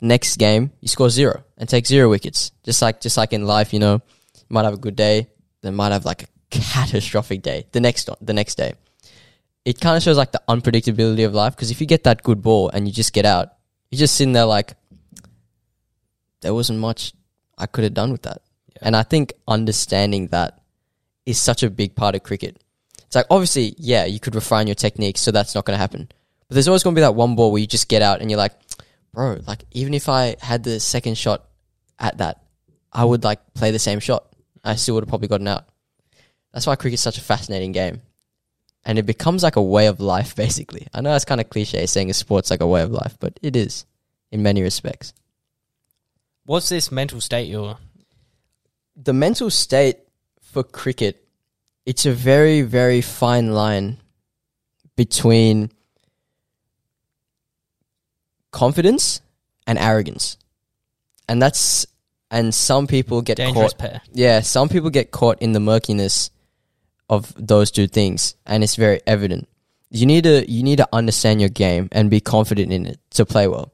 Next 0.00 0.36
game, 0.36 0.72
you 0.80 0.88
score 0.88 1.10
zero 1.10 1.44
and 1.58 1.68
take 1.68 1.86
zero 1.86 2.08
wickets. 2.08 2.50
Just 2.64 2.82
like, 2.82 3.00
just 3.00 3.16
like 3.16 3.32
in 3.32 3.46
life, 3.46 3.72
you 3.72 3.78
know, 3.78 4.00
you 4.34 4.46
might 4.48 4.64
have 4.64 4.74
a 4.74 4.78
good 4.78 4.96
day, 4.96 5.28
then 5.60 5.74
might 5.74 5.92
have 5.92 6.04
like 6.04 6.22
a 6.22 6.26
catastrophic 6.50 7.42
day 7.42 7.66
the 7.72 7.80
next, 7.80 8.08
the 8.20 8.32
next 8.32 8.56
day. 8.56 8.74
It 9.64 9.80
kind 9.80 9.96
of 9.96 10.02
shows 10.02 10.16
like 10.16 10.32
the 10.32 10.42
unpredictability 10.48 11.24
of 11.24 11.34
life 11.34 11.54
because 11.54 11.70
if 11.70 11.80
you 11.80 11.86
get 11.86 12.04
that 12.04 12.22
good 12.22 12.42
ball 12.42 12.68
and 12.70 12.86
you 12.86 12.92
just 12.92 13.12
get 13.12 13.24
out, 13.24 13.52
you're 13.90 13.98
just 13.98 14.16
sitting 14.16 14.32
there 14.32 14.44
like, 14.44 14.74
there 16.40 16.52
wasn't 16.52 16.80
much 16.80 17.12
I 17.56 17.66
could 17.66 17.84
have 17.84 17.94
done 17.94 18.10
with 18.10 18.22
that. 18.22 18.42
Yeah. 18.74 18.80
And 18.82 18.96
I 18.96 19.04
think 19.04 19.34
understanding 19.46 20.28
that 20.28 20.60
is 21.26 21.40
such 21.40 21.62
a 21.62 21.70
big 21.70 21.94
part 21.94 22.16
of 22.16 22.24
cricket. 22.24 22.60
It's 23.06 23.14
like, 23.14 23.26
obviously, 23.30 23.74
yeah, 23.78 24.04
you 24.04 24.18
could 24.18 24.34
refine 24.34 24.66
your 24.66 24.74
technique, 24.74 25.18
so 25.18 25.30
that's 25.30 25.54
not 25.54 25.64
going 25.64 25.76
to 25.76 25.80
happen. 25.80 26.08
But 26.48 26.54
there's 26.54 26.66
always 26.66 26.82
going 26.82 26.96
to 26.96 26.98
be 26.98 27.02
that 27.02 27.14
one 27.14 27.36
ball 27.36 27.52
where 27.52 27.60
you 27.60 27.66
just 27.66 27.88
get 27.88 28.02
out 28.02 28.20
and 28.20 28.30
you're 28.30 28.38
like, 28.38 28.54
bro, 29.12 29.38
like, 29.46 29.64
even 29.70 29.94
if 29.94 30.08
I 30.08 30.36
had 30.40 30.64
the 30.64 30.80
second 30.80 31.16
shot 31.16 31.44
at 31.98 32.18
that, 32.18 32.42
I 32.92 33.04
would 33.04 33.22
like 33.22 33.54
play 33.54 33.70
the 33.70 33.78
same 33.78 34.00
shot. 34.00 34.26
I 34.64 34.76
still 34.76 34.94
would 34.94 35.04
have 35.04 35.08
probably 35.08 35.28
gotten 35.28 35.48
out. 35.48 35.68
That's 36.52 36.66
why 36.66 36.76
cricket's 36.76 37.02
such 37.02 37.18
a 37.18 37.22
fascinating 37.22 37.72
game. 37.72 38.02
And 38.84 38.98
it 38.98 39.06
becomes 39.06 39.42
like 39.42 39.56
a 39.56 39.62
way 39.62 39.86
of 39.86 40.00
life, 40.00 40.34
basically. 40.44 40.86
I 40.92 41.00
know 41.00 41.12
that's 41.12 41.24
kind 41.24 41.40
of 41.40 41.50
cliche 41.50 41.86
saying 41.86 42.10
a 42.10 42.14
sport's 42.14 42.50
like 42.50 42.60
a 42.60 42.66
way 42.66 42.82
of 42.82 42.90
life, 42.90 43.16
but 43.20 43.38
it 43.42 43.56
is 43.56 43.86
in 44.30 44.42
many 44.42 44.62
respects. 44.62 45.12
What's 46.44 46.68
this 46.68 46.90
mental 46.90 47.20
state 47.20 47.48
you're? 47.48 47.78
the 48.96 49.12
mental 49.12 49.50
state 49.50 49.98
for 50.40 50.62
cricket, 50.62 51.26
it's 51.86 52.06
a 52.06 52.12
very, 52.12 52.62
very 52.62 53.00
fine 53.00 53.52
line 53.52 53.98
between 54.96 55.70
confidence 58.50 59.20
and 59.66 59.78
arrogance. 59.78 60.36
And 61.28 61.40
that's 61.40 61.86
and 62.30 62.54
some 62.54 62.86
people 62.86 63.22
get 63.22 63.36
Dangerous 63.36 63.72
caught 63.72 63.78
pair. 63.78 64.00
yeah, 64.12 64.40
some 64.40 64.68
people 64.68 64.90
get 64.90 65.10
caught 65.10 65.40
in 65.40 65.52
the 65.52 65.60
murkiness 65.60 66.30
of 67.08 67.32
those 67.36 67.70
two 67.70 67.86
things 67.86 68.34
and 68.46 68.62
it's 68.62 68.76
very 68.76 69.00
evident. 69.06 69.48
You 69.90 70.06
need 70.06 70.24
to 70.24 70.50
you 70.50 70.62
need 70.62 70.76
to 70.76 70.88
understand 70.92 71.40
your 71.40 71.50
game 71.50 71.88
and 71.92 72.10
be 72.10 72.20
confident 72.20 72.72
in 72.72 72.86
it 72.86 72.98
to 73.10 73.26
play 73.26 73.46
well. 73.46 73.72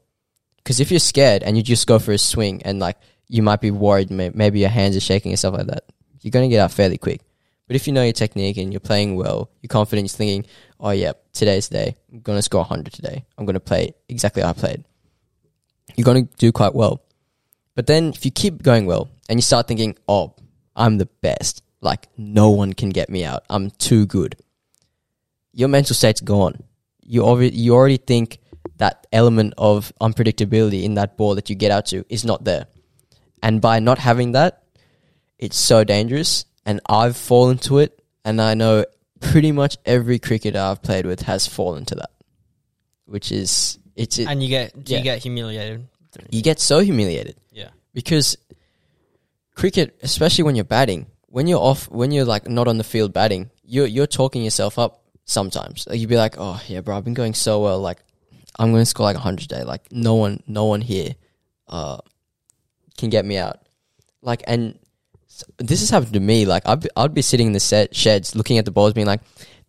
Cuz 0.65 0.79
if 0.79 0.91
you're 0.91 0.99
scared 0.99 1.43
and 1.43 1.55
you 1.55 1.63
just 1.63 1.87
go 1.87 1.99
for 1.99 2.11
a 2.11 2.17
swing 2.17 2.61
and 2.63 2.79
like 2.79 2.97
you 3.29 3.43
might 3.43 3.61
be 3.61 3.71
worried 3.71 4.09
maybe 4.09 4.59
your 4.59 4.69
hands 4.69 4.97
are 4.97 4.99
shaking 4.99 5.31
and 5.31 5.39
stuff 5.39 5.53
like 5.53 5.67
that, 5.67 5.83
you're 6.21 6.31
going 6.31 6.49
to 6.49 6.53
get 6.53 6.59
out 6.59 6.71
fairly 6.71 6.97
quick. 6.97 7.21
But 7.67 7.75
if 7.75 7.85
you 7.85 7.93
know 7.93 8.03
your 8.03 8.13
technique 8.13 8.57
and 8.57 8.73
you're 8.73 8.79
playing 8.79 9.15
well, 9.15 9.51
you're 9.61 9.67
confident, 9.67 10.11
you're 10.11 10.17
thinking, 10.17 10.49
"Oh 10.79 10.89
yeah, 10.89 11.13
today's 11.33 11.69
the 11.69 11.77
day. 11.77 11.95
I'm 12.11 12.21
going 12.21 12.37
to 12.37 12.41
score 12.41 12.61
100 12.61 12.91
today. 12.91 13.23
I'm 13.37 13.45
going 13.45 13.53
to 13.53 13.59
play 13.59 13.93
exactly 14.09 14.41
how 14.41 14.49
I 14.49 14.53
played." 14.53 14.83
You're 15.95 16.05
going 16.05 16.27
to 16.27 16.35
do 16.37 16.51
quite 16.51 16.73
well. 16.73 17.03
But 17.75 17.85
then 17.85 18.09
if 18.09 18.25
you 18.25 18.31
keep 18.31 18.63
going 18.63 18.87
well 18.87 19.09
and 19.29 19.37
you 19.37 19.43
start 19.43 19.67
thinking, 19.67 19.95
"Oh, 20.07 20.33
I'm 20.75 20.97
the 20.97 21.05
best. 21.21 21.61
Like 21.81 22.07
no 22.17 22.49
one 22.49 22.73
can 22.73 22.89
get 22.89 23.09
me 23.09 23.23
out. 23.23 23.43
I'm 23.49 23.71
too 23.71 24.05
good." 24.05 24.35
Your 25.53 25.67
mental 25.69 25.95
state's 25.95 26.21
gone. 26.21 26.63
You 27.03 27.23
already 27.23 27.55
you 27.57 27.73
already 27.73 27.97
think 27.97 28.39
that 28.77 29.07
element 29.11 29.53
of 29.57 29.91
unpredictability 30.01 30.83
in 30.83 30.93
that 30.95 31.17
ball 31.17 31.35
that 31.35 31.49
you 31.49 31.55
get 31.55 31.71
out 31.71 31.87
to 31.87 32.05
is 32.09 32.23
not 32.23 32.43
there. 32.43 32.67
And 33.41 33.61
by 33.61 33.79
not 33.79 33.97
having 33.99 34.33
that, 34.33 34.63
it's 35.37 35.57
so 35.57 35.83
dangerous. 35.83 36.45
And 36.65 36.79
I've 36.87 37.17
fallen 37.17 37.57
to 37.59 37.79
it, 37.79 38.01
and 38.23 38.41
I 38.41 38.53
know 38.53 38.85
pretty 39.21 39.51
much 39.51 39.77
every 39.85 40.19
cricketer 40.19 40.59
I've 40.59 40.81
played 40.83 41.05
with 41.05 41.21
has 41.23 41.47
fallen 41.47 41.83
to 41.85 41.95
that, 41.95 42.11
which 43.05 43.31
is 43.31 43.79
it's 43.95 44.19
it, 44.19 44.27
And 44.27 44.43
you 44.43 44.49
get 44.49 44.83
do 44.83 44.91
yeah. 44.93 44.97
you 44.99 45.03
get 45.03 45.19
humiliated? 45.19 45.87
you 46.29 46.41
get 46.41 46.59
so 46.59 46.79
humiliated 46.79 47.35
Yeah. 47.51 47.69
because 47.93 48.37
cricket, 49.55 49.97
especially 50.03 50.43
when 50.43 50.55
you're 50.55 50.65
batting, 50.65 51.07
when 51.29 51.47
you're 51.47 51.59
off, 51.59 51.89
when 51.89 52.11
you're 52.11 52.25
like 52.25 52.47
not 52.47 52.67
on 52.67 52.77
the 52.77 52.83
field 52.83 53.13
batting, 53.13 53.49
you're 53.63 53.85
you're 53.85 54.07
talking 54.07 54.43
yourself 54.43 54.77
up 54.77 55.03
sometimes. 55.25 55.87
Like, 55.87 55.99
you'd 55.99 56.09
be 56.09 56.17
like, 56.17 56.35
"Oh 56.37 56.61
yeah, 56.67 56.81
bro, 56.81 56.97
I've 56.97 57.05
been 57.05 57.13
going 57.13 57.33
so 57.33 57.61
well. 57.61 57.79
Like, 57.79 57.99
I'm 58.57 58.71
going 58.71 58.81
to 58.81 58.85
score 58.85 59.05
like 59.05 59.15
hundred 59.15 59.49
today. 59.49 59.63
Like, 59.63 59.91
no 59.91 60.15
one, 60.15 60.43
no 60.47 60.65
one 60.65 60.81
here, 60.81 61.15
uh, 61.67 61.99
can 62.97 63.09
get 63.09 63.25
me 63.25 63.37
out. 63.37 63.59
Like, 64.21 64.43
and 64.47 64.77
this 65.57 65.79
has 65.79 65.89
happened 65.89 66.13
to 66.13 66.19
me. 66.19 66.45
Like, 66.45 66.67
I'd 66.67 66.81
be, 66.81 66.89
I'd 66.97 67.13
be 67.13 67.21
sitting 67.21 67.47
in 67.47 67.53
the 67.53 67.59
set 67.59 67.95
sheds 67.95 68.35
looking 68.35 68.57
at 68.57 68.65
the 68.65 68.71
balls, 68.71 68.93
being 68.93 69.07
like, 69.07 69.21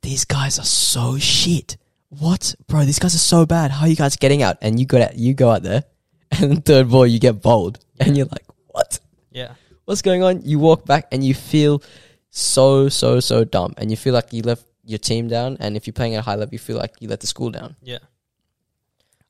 "These 0.02 0.24
guys 0.24 0.58
are 0.58 0.64
so 0.64 1.18
shit. 1.18 1.76
What, 2.08 2.54
bro? 2.66 2.84
These 2.84 2.98
guys 2.98 3.14
are 3.14 3.18
so 3.18 3.46
bad. 3.46 3.70
How 3.70 3.82
are 3.82 3.88
you 3.88 3.96
guys 3.96 4.16
getting 4.16 4.42
out?" 4.42 4.56
And 4.62 4.80
you 4.80 4.86
go 4.86 5.00
out, 5.00 5.16
you 5.16 5.34
go 5.34 5.50
out 5.50 5.62
there, 5.62 5.84
and 6.32 6.64
third 6.64 6.90
ball 6.90 7.06
you 7.06 7.20
get 7.20 7.42
bowled, 7.42 7.78
and 8.00 8.16
you're 8.16 8.26
like, 8.26 8.46
"What? 8.68 8.98
Yeah. 9.30 9.52
What's 9.90 10.02
going 10.02 10.22
on?" 10.22 10.42
You 10.42 10.60
walk 10.60 10.86
back 10.86 11.08
and 11.10 11.24
you 11.24 11.34
feel 11.34 11.82
so, 12.30 12.88
so, 12.88 13.18
so 13.18 13.42
dumb, 13.42 13.74
and 13.76 13.90
you 13.90 13.96
feel 13.96 14.14
like 14.14 14.32
you 14.32 14.42
left 14.42 14.64
your 14.84 14.98
team 14.98 15.26
down. 15.26 15.56
And 15.58 15.76
if 15.76 15.86
you're 15.86 15.94
playing 15.94 16.14
at 16.14 16.20
a 16.20 16.22
high 16.22 16.36
level, 16.36 16.54
you 16.54 16.60
feel 16.60 16.76
like 16.76 16.94
you 17.00 17.08
let 17.08 17.18
the 17.18 17.26
school 17.26 17.50
down. 17.50 17.74
Yeah. 17.82 17.98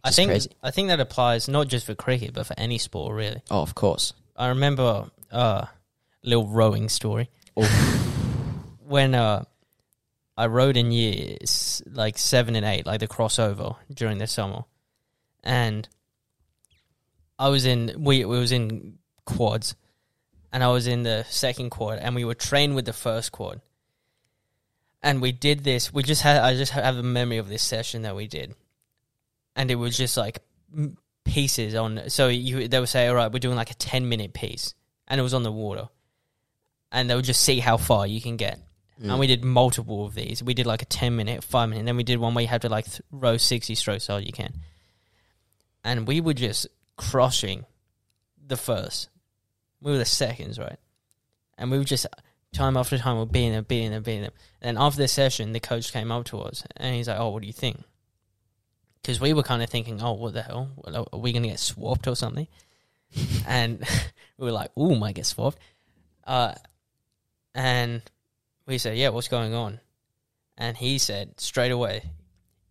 I 0.04 0.10
think 0.10 0.30
crazy. 0.30 0.50
I 0.62 0.70
think 0.70 0.88
that 0.88 1.00
applies 1.00 1.48
not 1.48 1.68
just 1.68 1.86
for 1.86 1.94
cricket 1.94 2.32
but 2.34 2.46
for 2.46 2.54
any 2.58 2.78
sport 2.78 3.14
really. 3.14 3.42
Oh, 3.50 3.62
of 3.62 3.74
course. 3.74 4.12
I 4.36 4.48
remember 4.48 5.10
uh 5.32 5.66
little 6.22 6.46
rowing 6.46 6.88
story. 6.88 7.30
When 8.86 9.14
uh 9.14 9.44
I 10.36 10.46
rowed 10.46 10.76
in 10.76 10.90
years 10.90 11.82
like 11.86 12.18
seven 12.18 12.56
and 12.56 12.66
eight, 12.66 12.86
like 12.86 13.00
the 13.00 13.08
crossover 13.08 13.76
during 13.92 14.18
the 14.18 14.26
summer. 14.26 14.64
And 15.44 15.88
I 17.38 17.48
was 17.48 17.64
in 17.66 17.94
we 17.98 18.24
we 18.24 18.38
was 18.38 18.52
in 18.52 18.98
quads 19.26 19.74
and 20.52 20.62
I 20.64 20.68
was 20.68 20.86
in 20.86 21.02
the 21.02 21.24
second 21.28 21.70
quad 21.70 21.98
and 21.98 22.14
we 22.14 22.24
were 22.24 22.34
trained 22.34 22.74
with 22.74 22.84
the 22.84 22.92
first 22.92 23.32
quad. 23.32 23.60
And 25.02 25.22
we 25.22 25.32
did 25.32 25.64
this 25.64 25.92
we 25.92 26.02
just 26.02 26.22
had 26.22 26.36
I 26.38 26.54
just 26.56 26.72
have 26.72 26.96
a 26.96 27.02
memory 27.02 27.38
of 27.38 27.48
this 27.48 27.62
session 27.62 28.02
that 28.02 28.14
we 28.16 28.26
did. 28.26 28.54
And 29.56 29.70
it 29.70 29.76
was 29.76 29.96
just 29.96 30.16
like 30.16 30.40
pieces 31.24 31.74
on 31.74 32.08
so 32.08 32.28
you 32.28 32.66
they 32.68 32.80
would 32.80 32.88
say 32.88 33.06
all 33.06 33.14
right 33.14 33.30
we're 33.30 33.38
doing 33.38 33.56
like 33.56 33.70
a 33.70 33.74
10 33.74 34.08
minute 34.08 34.32
piece 34.32 34.74
and 35.06 35.20
it 35.20 35.22
was 35.22 35.34
on 35.34 35.42
the 35.42 35.52
water 35.52 35.88
and 36.90 37.08
they 37.08 37.14
would 37.14 37.26
just 37.26 37.42
see 37.42 37.60
how 37.60 37.76
far 37.76 38.06
you 38.06 38.20
can 38.20 38.36
get 38.36 38.58
Mm. 39.00 39.10
and 39.10 39.18
we 39.18 39.26
did 39.26 39.44
multiple 39.44 40.04
of 40.06 40.14
these 40.14 40.42
we 40.42 40.54
did 40.54 40.66
like 40.66 40.82
a 40.82 40.86
10 40.86 41.14
minute 41.14 41.44
5 41.44 41.68
minute 41.68 41.80
and 41.80 41.88
then 41.88 41.96
we 41.96 42.02
did 42.02 42.18
one 42.18 42.34
where 42.34 42.42
you 42.42 42.48
had 42.48 42.62
to 42.62 42.68
like 42.68 42.86
th- 42.86 43.02
row 43.10 43.36
60 43.36 43.74
strokes 43.74 44.08
hard 44.08 44.24
you 44.24 44.32
can 44.32 44.54
and 45.84 46.06
we 46.06 46.20
were 46.20 46.34
just 46.34 46.66
crushing 46.96 47.64
the 48.46 48.56
first 48.56 49.08
we 49.80 49.92
were 49.92 49.98
the 49.98 50.04
seconds 50.04 50.58
right 50.58 50.78
and 51.58 51.70
we 51.70 51.78
were 51.78 51.84
just 51.84 52.06
time 52.52 52.76
after 52.76 52.98
time 52.98 53.16
we're 53.16 53.26
beating 53.26 53.52
them 53.52 53.64
beating 53.68 53.90
them 53.90 54.02
beating 54.02 54.22
them 54.22 54.32
and 54.60 54.76
then 54.76 54.82
after 54.82 54.98
the 54.98 55.08
session 55.08 55.52
the 55.52 55.60
coach 55.60 55.92
came 55.92 56.10
up 56.10 56.24
to 56.24 56.40
us 56.40 56.64
and 56.76 56.94
he's 56.94 57.08
like 57.08 57.18
oh 57.18 57.28
what 57.30 57.42
do 57.42 57.46
you 57.46 57.52
think 57.52 57.82
because 59.02 59.20
we 59.20 59.32
were 59.32 59.42
kind 59.42 59.62
of 59.62 59.70
thinking, 59.70 60.00
oh, 60.02 60.12
what 60.12 60.34
the 60.34 60.42
hell? 60.42 60.70
Are 61.12 61.18
we 61.18 61.32
going 61.32 61.42
to 61.42 61.48
get 61.48 61.60
swapped 61.60 62.06
or 62.06 62.16
something? 62.16 62.46
and 63.46 63.84
we 64.38 64.46
were 64.46 64.52
like, 64.52 64.76
ooh, 64.78 64.96
might 64.96 65.14
get 65.14 65.26
swapped. 65.26 65.58
Uh, 66.24 66.54
and 67.54 68.02
we 68.66 68.78
said, 68.78 68.96
yeah, 68.96 69.08
what's 69.08 69.28
going 69.28 69.54
on? 69.54 69.80
And 70.56 70.76
he 70.76 70.98
said 70.98 71.40
straight 71.40 71.72
away, 71.72 72.04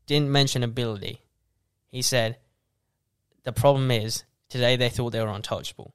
didn't 0.05 0.31
mention 0.31 0.63
ability, 0.63 1.21
He 1.87 2.01
said, 2.01 2.37
the 3.43 3.51
problem 3.51 3.89
is 3.89 4.23
today 4.47 4.75
they 4.75 4.89
thought 4.89 5.11
they 5.11 5.21
were 5.21 5.27
untouchable 5.27 5.93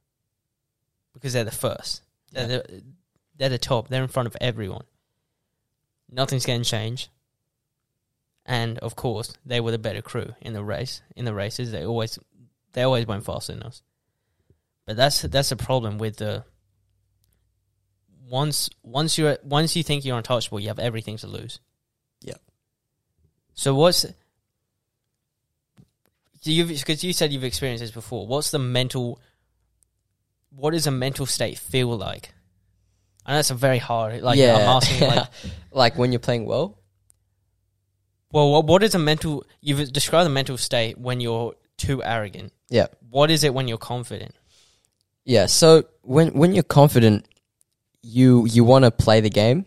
because 1.15 1.33
they're 1.33 1.45
the 1.45 1.51
first. 1.51 2.03
They're, 2.33 2.47
the, 2.47 2.83
they're 3.37 3.49
the 3.49 3.59
top. 3.59 3.89
They're 3.89 4.03
in 4.03 4.09
front 4.09 4.27
of 4.27 4.37
everyone. 4.41 4.85
Nothing's 6.11 6.45
going 6.45 6.63
to 6.63 6.69
change. 6.69 7.09
And 8.47 8.79
of 8.81 8.95
course, 8.95 9.35
they 9.47 9.61
were 9.61 9.71
the 9.71 9.79
better 9.79 10.03
crew 10.03 10.35
in 10.41 10.53
the 10.53 10.63
race. 10.63 11.01
In 11.17 11.25
the 11.25 11.35
races, 11.35 11.73
they 11.73 11.85
always 11.85 12.19
they 12.73 12.83
always 12.83 13.07
went 13.07 13.25
faster 13.25 13.55
than 13.55 13.63
us. 13.63 13.83
But 14.85 14.97
that's 14.97 15.23
that's 15.23 15.51
a 15.51 15.57
problem 15.57 15.97
with 15.97 16.17
the 16.17 16.45
once 18.29 18.69
once 18.83 19.17
you 19.17 19.29
are 19.29 19.39
once 19.43 19.77
you 19.77 19.83
think 19.83 20.05
you're 20.05 20.19
untouchable, 20.19 20.61
you 20.61 20.69
have 20.69 20.79
everything 20.79 21.17
to 21.19 21.27
lose. 21.27 21.59
Yeah. 22.21 22.35
So 23.55 23.75
what's 23.75 24.05
you've 26.43 26.69
because 26.69 27.03
you 27.03 27.13
said 27.13 27.33
you've 27.33 27.45
experienced 27.45 27.83
this 27.83 27.91
before. 27.91 28.27
What's 28.27 28.51
the 28.51 28.59
mental? 28.59 29.21
What 30.57 30.71
does 30.73 30.87
a 30.87 30.91
mental 30.91 31.27
state 31.27 31.59
feel 31.59 31.97
like? 31.97 32.33
I 33.27 33.33
know 33.33 33.39
it's 33.39 33.51
a 33.51 33.55
very 33.55 33.79
hard. 33.79 34.23
Like 34.23 34.39
I'm 34.39 34.61
asking, 34.61 35.09
like, 35.09 35.29
like 35.73 35.99
when 35.99 36.13
you're 36.13 36.19
playing 36.19 36.45
well. 36.47 36.79
well, 38.33 38.53
what, 38.53 38.67
what 38.67 38.83
is 38.83 38.95
a 38.95 38.99
mental? 38.99 39.45
You've 39.61 39.93
described 39.93 40.27
the 40.27 40.31
mental 40.31 40.59
state 40.59 40.99
when 40.99 41.21
you're 41.21 41.55
too 41.79 42.03
arrogant. 42.03 42.53
Yeah. 42.69 42.87
What 43.11 43.31
is 43.31 43.45
it 43.45 43.55
when 43.55 43.69
you're 43.69 43.79
confident? 43.79 44.35
Yeah. 45.25 45.47
So 45.47 45.85
when 46.03 46.35
when 46.35 46.55
you're 46.55 46.63
confident, 46.63 47.27
you 48.03 48.47
you 48.47 48.65
want 48.65 48.85
to 48.85 48.91
play 48.91 49.21
the 49.21 49.31
game. 49.31 49.65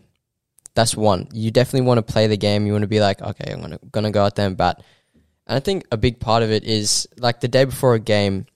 That's 0.74 0.94
one. 0.94 1.28
You 1.32 1.50
definitely 1.50 1.86
want 1.86 1.98
to 1.98 2.12
play 2.12 2.28
the 2.28 2.36
game. 2.36 2.64
You 2.66 2.72
want 2.72 2.82
to 2.82 2.88
be 2.88 3.00
like, 3.00 3.20
okay, 3.20 3.52
I'm 3.52 3.60
gonna 3.60 3.80
gonna 3.90 4.10
go 4.12 4.24
out 4.24 4.36
there 4.36 4.46
and 4.46 4.56
bat. 4.56 4.82
And 5.46 5.56
I 5.56 5.60
think 5.60 5.86
a 5.90 5.96
big 5.96 6.20
part 6.20 6.42
of 6.42 6.52
it 6.52 6.64
is 6.64 7.08
like 7.18 7.40
the 7.40 7.48
day 7.48 7.64
before 7.64 7.94
a 7.94 7.98
game. 8.00 8.46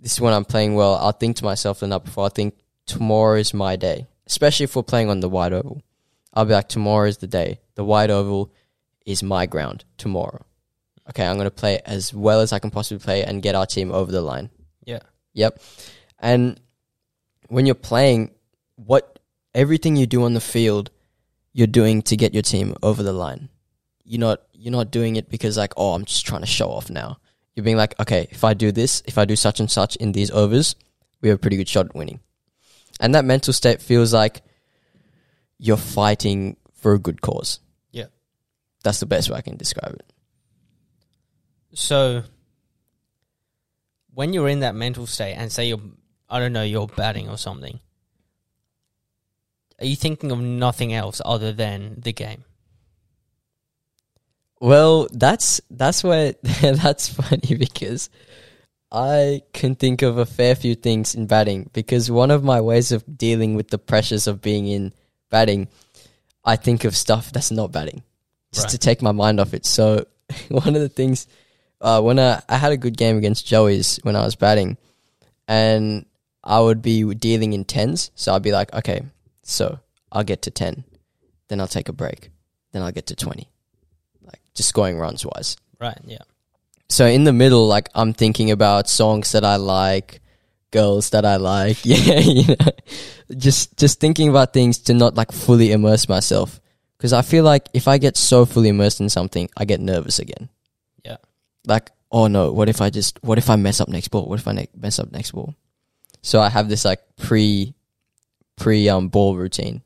This 0.00 0.12
is 0.12 0.20
when 0.20 0.32
I'm 0.32 0.44
playing 0.44 0.74
well. 0.74 0.94
I'll 0.94 1.12
think 1.12 1.36
to 1.36 1.44
myself 1.44 1.80
the 1.80 1.86
night 1.86 2.04
before. 2.04 2.26
I 2.26 2.30
think 2.30 2.54
tomorrow 2.86 3.38
is 3.38 3.52
my 3.52 3.76
day, 3.76 4.06
especially 4.26 4.64
if 4.64 4.76
we're 4.76 4.82
playing 4.82 5.10
on 5.10 5.20
the 5.20 5.28
wide 5.28 5.52
oval. 5.52 5.82
I'll 6.32 6.44
be 6.44 6.52
like, 6.52 6.68
tomorrow 6.68 7.08
is 7.08 7.18
the 7.18 7.26
day. 7.26 7.60
The 7.74 7.84
wide 7.84 8.10
oval 8.10 8.52
is 9.04 9.22
my 9.22 9.46
ground 9.46 9.84
tomorrow. 9.96 10.44
Okay, 11.08 11.26
I'm 11.26 11.38
gonna 11.38 11.50
play 11.50 11.80
as 11.86 12.12
well 12.12 12.40
as 12.40 12.52
I 12.52 12.58
can 12.58 12.70
possibly 12.70 13.02
play 13.02 13.24
and 13.24 13.42
get 13.42 13.54
our 13.54 13.66
team 13.66 13.90
over 13.90 14.12
the 14.12 14.20
line. 14.20 14.50
Yeah. 14.84 15.00
Yep. 15.32 15.60
And 16.18 16.60
when 17.48 17.66
you're 17.66 17.74
playing, 17.74 18.32
what 18.76 19.18
everything 19.54 19.96
you 19.96 20.06
do 20.06 20.24
on 20.24 20.34
the 20.34 20.40
field, 20.40 20.90
you're 21.52 21.66
doing 21.66 22.02
to 22.02 22.16
get 22.16 22.34
your 22.34 22.42
team 22.42 22.74
over 22.82 23.02
the 23.02 23.12
line. 23.12 23.48
You're 24.04 24.20
not 24.20 24.42
you're 24.52 24.72
not 24.72 24.90
doing 24.90 25.16
it 25.16 25.28
because 25.28 25.56
like, 25.56 25.72
oh, 25.76 25.94
I'm 25.94 26.04
just 26.04 26.26
trying 26.26 26.42
to 26.42 26.46
show 26.46 26.70
off 26.70 26.90
now. 26.90 27.18
You're 27.58 27.64
being 27.64 27.76
like, 27.76 27.98
okay, 27.98 28.28
if 28.30 28.44
I 28.44 28.54
do 28.54 28.70
this, 28.70 29.02
if 29.04 29.18
I 29.18 29.24
do 29.24 29.34
such 29.34 29.58
and 29.58 29.68
such 29.68 29.96
in 29.96 30.12
these 30.12 30.30
overs, 30.30 30.76
we 31.20 31.28
have 31.28 31.38
a 31.38 31.40
pretty 31.40 31.56
good 31.56 31.68
shot 31.68 31.86
at 31.86 31.94
winning. 31.96 32.20
And 33.00 33.16
that 33.16 33.24
mental 33.24 33.52
state 33.52 33.82
feels 33.82 34.14
like 34.14 34.42
you're 35.58 35.76
fighting 35.76 36.56
for 36.74 36.92
a 36.92 37.00
good 37.00 37.20
cause. 37.20 37.58
Yeah. 37.90 38.04
That's 38.84 39.00
the 39.00 39.06
best 39.06 39.28
way 39.28 39.38
I 39.38 39.40
can 39.40 39.56
describe 39.56 39.92
it. 39.92 40.04
So 41.74 42.22
when 44.14 44.32
you're 44.32 44.48
in 44.48 44.60
that 44.60 44.76
mental 44.76 45.08
state 45.08 45.34
and 45.34 45.50
say 45.50 45.66
you're 45.66 45.80
I 46.30 46.38
don't 46.38 46.52
know, 46.52 46.62
you're 46.62 46.86
batting 46.86 47.28
or 47.28 47.38
something, 47.38 47.80
are 49.80 49.86
you 49.86 49.96
thinking 49.96 50.30
of 50.30 50.38
nothing 50.38 50.92
else 50.92 51.20
other 51.24 51.52
than 51.52 51.96
the 51.98 52.12
game? 52.12 52.44
Well, 54.60 55.08
that's 55.12 55.60
that's 55.70 56.02
where 56.02 56.32
that's 56.42 57.08
funny 57.08 57.54
because 57.56 58.10
I 58.90 59.42
can 59.52 59.74
think 59.74 60.02
of 60.02 60.18
a 60.18 60.26
fair 60.26 60.54
few 60.54 60.74
things 60.74 61.14
in 61.14 61.26
batting 61.26 61.70
because 61.72 62.10
one 62.10 62.30
of 62.30 62.42
my 62.42 62.60
ways 62.60 62.90
of 62.90 63.04
dealing 63.18 63.54
with 63.54 63.68
the 63.68 63.78
pressures 63.78 64.26
of 64.26 64.40
being 64.40 64.66
in 64.66 64.92
batting, 65.30 65.68
I 66.44 66.56
think 66.56 66.84
of 66.84 66.96
stuff 66.96 67.30
that's 67.30 67.50
not 67.50 67.70
batting, 67.70 68.02
just 68.52 68.66
Right. 68.66 68.70
to 68.72 68.78
take 68.78 69.02
my 69.02 69.12
mind 69.12 69.40
off 69.40 69.54
it. 69.54 69.66
So 69.66 70.06
one 70.48 70.74
of 70.74 70.80
the 70.80 70.88
things 70.88 71.26
uh, 71.80 72.00
when 72.00 72.18
I 72.18 72.42
I 72.48 72.56
had 72.56 72.72
a 72.72 72.76
good 72.76 72.96
game 72.96 73.16
against 73.16 73.46
Joey's 73.46 73.98
when 74.02 74.16
I 74.16 74.24
was 74.24 74.34
batting, 74.34 74.76
and 75.46 76.04
I 76.42 76.58
would 76.60 76.82
be 76.82 77.04
dealing 77.14 77.52
in 77.52 77.64
tens, 77.64 78.10
so 78.14 78.34
I'd 78.34 78.42
be 78.42 78.52
like, 78.52 78.72
okay, 78.74 79.02
so 79.42 79.78
I'll 80.10 80.24
get 80.24 80.42
to 80.42 80.50
ten, 80.50 80.84
then 81.48 81.60
I'll 81.60 81.68
take 81.68 81.88
a 81.88 81.92
break, 81.92 82.30
then 82.72 82.82
I'll 82.82 82.92
get 82.92 83.06
to 83.06 83.14
twenty 83.14 83.48
just 84.58 84.68
scoring 84.68 84.98
runs 84.98 85.24
wise. 85.24 85.56
Right, 85.80 85.98
yeah. 86.04 86.26
So 86.90 87.06
in 87.06 87.24
the 87.24 87.32
middle, 87.32 87.66
like 87.66 87.88
I'm 87.94 88.12
thinking 88.12 88.50
about 88.50 88.88
songs 88.88 89.32
that 89.32 89.44
I 89.44 89.56
like, 89.56 90.20
girls 90.70 91.10
that 91.10 91.24
I 91.24 91.36
like, 91.36 91.78
yeah, 91.84 92.20
you 92.20 92.44
know, 92.48 93.36
just 93.36 93.76
just 93.78 94.00
thinking 94.00 94.28
about 94.28 94.52
things 94.52 94.78
to 94.90 94.94
not 94.94 95.14
like 95.14 95.32
fully 95.32 95.72
immerse 95.72 96.08
myself 96.08 96.60
because 96.98 97.12
I 97.12 97.22
feel 97.22 97.44
like 97.44 97.68
if 97.72 97.88
I 97.88 97.98
get 97.98 98.16
so 98.16 98.44
fully 98.44 98.68
immersed 98.68 99.00
in 99.00 99.08
something, 99.08 99.48
I 99.56 99.64
get 99.64 99.80
nervous 99.80 100.18
again. 100.18 100.48
Yeah. 101.04 101.18
Like, 101.64 101.90
oh 102.10 102.26
no, 102.26 102.52
what 102.52 102.68
if 102.68 102.80
I 102.80 102.90
just, 102.90 103.22
what 103.22 103.38
if 103.38 103.48
I 103.48 103.56
mess 103.56 103.80
up 103.80 103.88
next 103.88 104.08
ball? 104.08 104.26
What 104.26 104.40
if 104.40 104.48
I 104.48 104.52
ne- 104.52 104.68
mess 104.76 104.98
up 104.98 105.12
next 105.12 105.30
ball? 105.32 105.54
So 106.22 106.40
I 106.40 106.48
have 106.48 106.68
this 106.68 106.84
like 106.84 107.00
pre 107.16 107.74
pre 108.56 108.88
um 108.88 109.08
ball 109.08 109.36
routine 109.36 109.82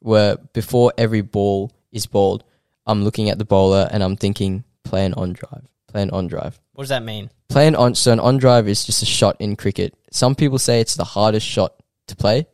where 0.00 0.36
before 0.54 0.92
every 0.96 1.20
ball 1.20 1.72
is 1.92 2.06
balled, 2.06 2.44
I'm 2.88 3.04
looking 3.04 3.28
at 3.28 3.38
the 3.38 3.44
bowler 3.44 3.88
and 3.92 4.02
I'm 4.02 4.16
thinking, 4.16 4.64
play 4.82 5.04
an 5.04 5.14
on 5.14 5.34
drive, 5.34 5.68
play 5.86 6.02
an 6.02 6.10
on 6.10 6.26
drive. 6.26 6.58
What 6.72 6.82
does 6.82 6.88
that 6.88 7.04
mean? 7.04 7.30
Play 7.48 7.66
an 7.66 7.76
on, 7.76 7.94
so 7.94 8.12
an 8.12 8.20
on 8.20 8.38
drive 8.38 8.66
is 8.66 8.84
just 8.84 9.02
a 9.02 9.06
shot 9.06 9.36
in 9.38 9.56
cricket. 9.56 9.94
Some 10.10 10.34
people 10.34 10.58
say 10.58 10.80
it's 10.80 10.94
the 10.94 11.04
hardest 11.04 11.46
shot 11.46 11.74
to 12.08 12.16
play, 12.16 12.46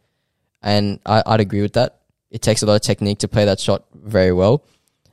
and 0.60 0.98
I, 1.06 1.22
I'd 1.24 1.40
agree 1.40 1.62
with 1.62 1.74
that. 1.74 2.00
It 2.30 2.42
takes 2.42 2.62
a 2.62 2.66
lot 2.66 2.74
of 2.74 2.80
technique 2.82 3.20
to 3.20 3.28
play 3.28 3.44
that 3.44 3.60
shot 3.60 3.84
very 3.94 4.32
well. 4.32 4.64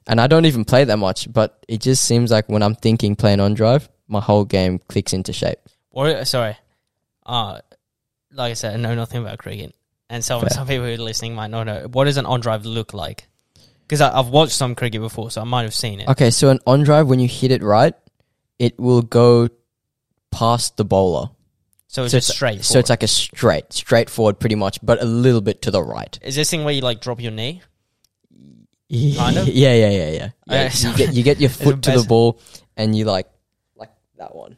And 0.08 0.20
I 0.20 0.26
don't 0.26 0.46
even 0.46 0.66
play 0.66 0.84
that 0.84 0.98
much, 0.98 1.32
but 1.32 1.64
it 1.68 1.82
just 1.82 2.04
seems 2.04 2.32
like 2.32 2.50
when 2.50 2.64
I'm 2.64 2.74
thinking 2.74 3.16
playing 3.16 3.40
on 3.40 3.54
drive, 3.54 3.88
my 4.08 4.20
whole 4.20 4.44
game 4.44 4.80
clicks 4.90 5.14
into 5.14 5.32
shape. 5.32 5.60
Or 5.92 6.26
sorry, 6.26 6.58
uh, 7.26 7.60
like 8.32 8.52
I 8.52 8.54
said, 8.54 8.74
I 8.74 8.78
know 8.78 8.96
nothing 8.96 9.22
about 9.22 9.38
cricket, 9.38 9.76
and 10.10 10.24
some 10.24 10.42
Fair. 10.42 10.50
some 10.50 10.68
people 10.68 10.86
who 10.86 10.94
are 10.94 10.98
listening 10.98 11.36
might 11.36 11.52
not 11.52 11.66
know. 11.66 11.88
What 11.92 12.06
does 12.06 12.18
an 12.18 12.26
on 12.26 12.40
drive 12.40 12.66
look 12.66 12.94
like? 12.94 13.28
Because 13.92 14.00
I've 14.00 14.30
watched 14.30 14.54
some 14.54 14.74
cricket 14.74 15.02
before, 15.02 15.30
so 15.32 15.42
I 15.42 15.44
might 15.44 15.64
have 15.64 15.76
seen 15.76 16.00
it. 16.00 16.08
Okay, 16.08 16.32
so 16.32 16.48
an 16.48 16.60
on 16.66 16.84
drive, 16.84 17.08
when 17.10 17.20
you 17.20 17.28
hit 17.28 17.52
it 17.52 17.62
right, 17.62 17.94
it 18.58 18.80
will 18.80 19.02
go 19.02 19.50
past 20.32 20.78
the 20.78 20.86
bowler. 20.86 21.30
So 21.88 22.06
it's 22.06 22.14
so 22.14 22.18
just 22.20 22.30
it's- 22.30 22.38
straight. 22.38 22.64
So 22.64 22.80
it's 22.80 22.90
like 22.90 23.04
a 23.04 23.08
straight, 23.08 23.74
straightforward 23.74 24.40
pretty 24.40 24.56
much, 24.56 24.80
but 24.82 25.02
a 25.02 25.06
little 25.06 25.42
bit 25.42 25.64
to 25.64 25.72
the 25.72 25.84
right. 25.84 26.18
is 26.22 26.36
this 26.36 26.50
thing 26.50 26.64
where 26.64 26.74
you 26.74 26.80
like 26.80 27.02
drop 27.02 27.20
your 27.20 27.34
knee? 27.34 27.64
Yeah, 28.88 29.18
Kind 29.26 29.38
of? 29.40 29.50
Yeah, 29.50 29.74
yeah, 29.74 29.90
yeah, 29.90 30.10
yeah. 30.10 30.30
yeah 30.48 30.72
you, 30.74 30.96
get, 30.96 31.14
you 31.14 31.24
get 31.24 31.42
your 31.42 31.50
foot 31.66 31.82
to 31.84 31.92
the 31.92 32.06
ball 32.08 32.40
and 32.78 32.98
you 32.98 33.04
like, 33.04 33.28
like 33.76 33.92
that 34.18 34.34
one. 34.34 34.56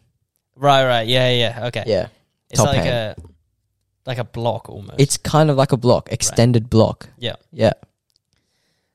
Right, 0.56 0.86
right, 0.86 1.08
yeah, 1.08 1.32
yeah, 1.32 1.65
okay. 1.69 1.86
Yeah. 1.88 2.10
it's 2.52 2.60
top 2.60 2.67
like 2.67 2.84
hand. 2.84 3.15
a 3.17 3.24
like 4.06 4.19
a 4.19 4.26
block 4.26 4.69
almost. 4.69 5.00
It's 5.00 5.17
kind 5.17 5.50
of 5.50 5.58
like 5.58 5.72
a 5.72 5.78
block, 5.78 6.12
extended 6.12 6.69
block. 6.69 7.10
Yeah. 7.17 7.38
Yeah. 7.52 7.74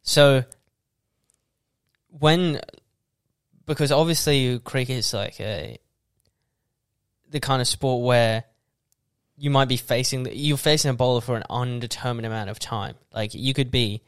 So 0.09 0.43
when 2.19 2.63
because 3.67 3.93
obviously 3.93 4.59
cricket 4.61 4.97
is 4.97 5.13
like 5.13 5.39
a 5.39 5.77
the 7.29 7.41
kind 7.41 7.61
of 7.61 7.69
sport 7.69 8.03
where 8.03 8.45
you 9.37 9.51
might 9.51 9.69
be 9.69 9.77
facing 9.77 10.27
you're 10.33 10.57
facing 10.57 10.91
a 10.91 10.95
bowler 10.95 11.21
for 11.21 11.37
an 11.37 11.43
undetermined 11.51 12.25
amount 12.25 12.49
of 12.49 12.59
time. 12.59 12.95
Like 13.13 13.35
you 13.35 13.53
could 13.53 13.71
be 13.71 14.01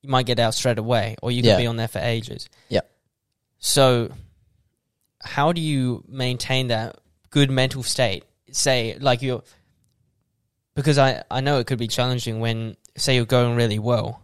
you 0.00 0.08
might 0.08 0.24
get 0.24 0.38
out 0.38 0.54
straight 0.54 0.78
away 0.78 1.16
or 1.22 1.30
you 1.30 1.42
could 1.42 1.48
Yeah. 1.50 1.58
be 1.58 1.66
on 1.66 1.76
there 1.76 1.86
for 1.88 1.98
ages. 1.98 2.48
Yeah. 2.70 2.80
So 3.58 4.10
how 5.20 5.52
do 5.52 5.60
you 5.60 6.02
maintain 6.08 6.68
that 6.68 6.96
good 7.28 7.50
mental 7.50 7.82
state? 7.82 8.24
Say 8.52 8.96
like 8.98 9.20
you're 9.20 9.42
because 10.74 10.96
I, 10.96 11.24
I 11.30 11.42
know 11.42 11.58
it 11.58 11.66
could 11.66 11.78
be 11.78 11.88
challenging 11.88 12.40
when 12.40 12.78
say 12.96 13.16
you're 13.16 13.26
going 13.26 13.54
really 13.54 13.78
well 13.78 14.22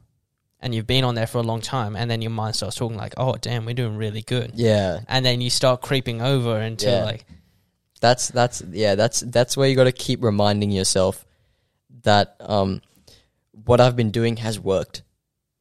and 0.61 0.75
you've 0.75 0.87
been 0.87 1.05
on 1.05 1.15
there 1.15 1.27
for 1.27 1.39
a 1.39 1.43
long 1.43 1.61
time 1.61 1.97
and 1.97 2.11
then 2.11 2.23
your 2.23 2.31
mind 2.31 2.57
starts 2.57 2.77
talking 2.77 2.97
like, 2.97 3.15
Oh 3.17 3.35
damn, 3.35 3.65
we're 3.67 3.75
doing 3.75 3.97
really 3.97 4.23
good. 4.23 4.53
Yeah. 4.55 5.01
And 5.09 5.25
then 5.25 5.41
you 5.41 5.51
start 5.51 5.83
creeping 5.83 6.23
over 6.23 6.57
until 6.59 6.93
Yeah. 6.99 7.05
like 7.05 7.25
That's 8.01 8.29
that's 8.29 8.63
yeah, 8.71 8.95
that's 8.95 9.21
that's 9.21 9.57
where 9.57 9.69
you 9.69 9.77
got 9.77 9.85
to 9.85 9.93
keep 9.93 10.23
reminding 10.25 10.71
yourself 10.71 11.25
that 12.03 12.37
um 12.41 12.81
what 13.65 13.81
I've 13.81 13.97
been 13.97 14.11
doing 14.11 14.37
has 14.39 14.61
worked. 14.61 15.03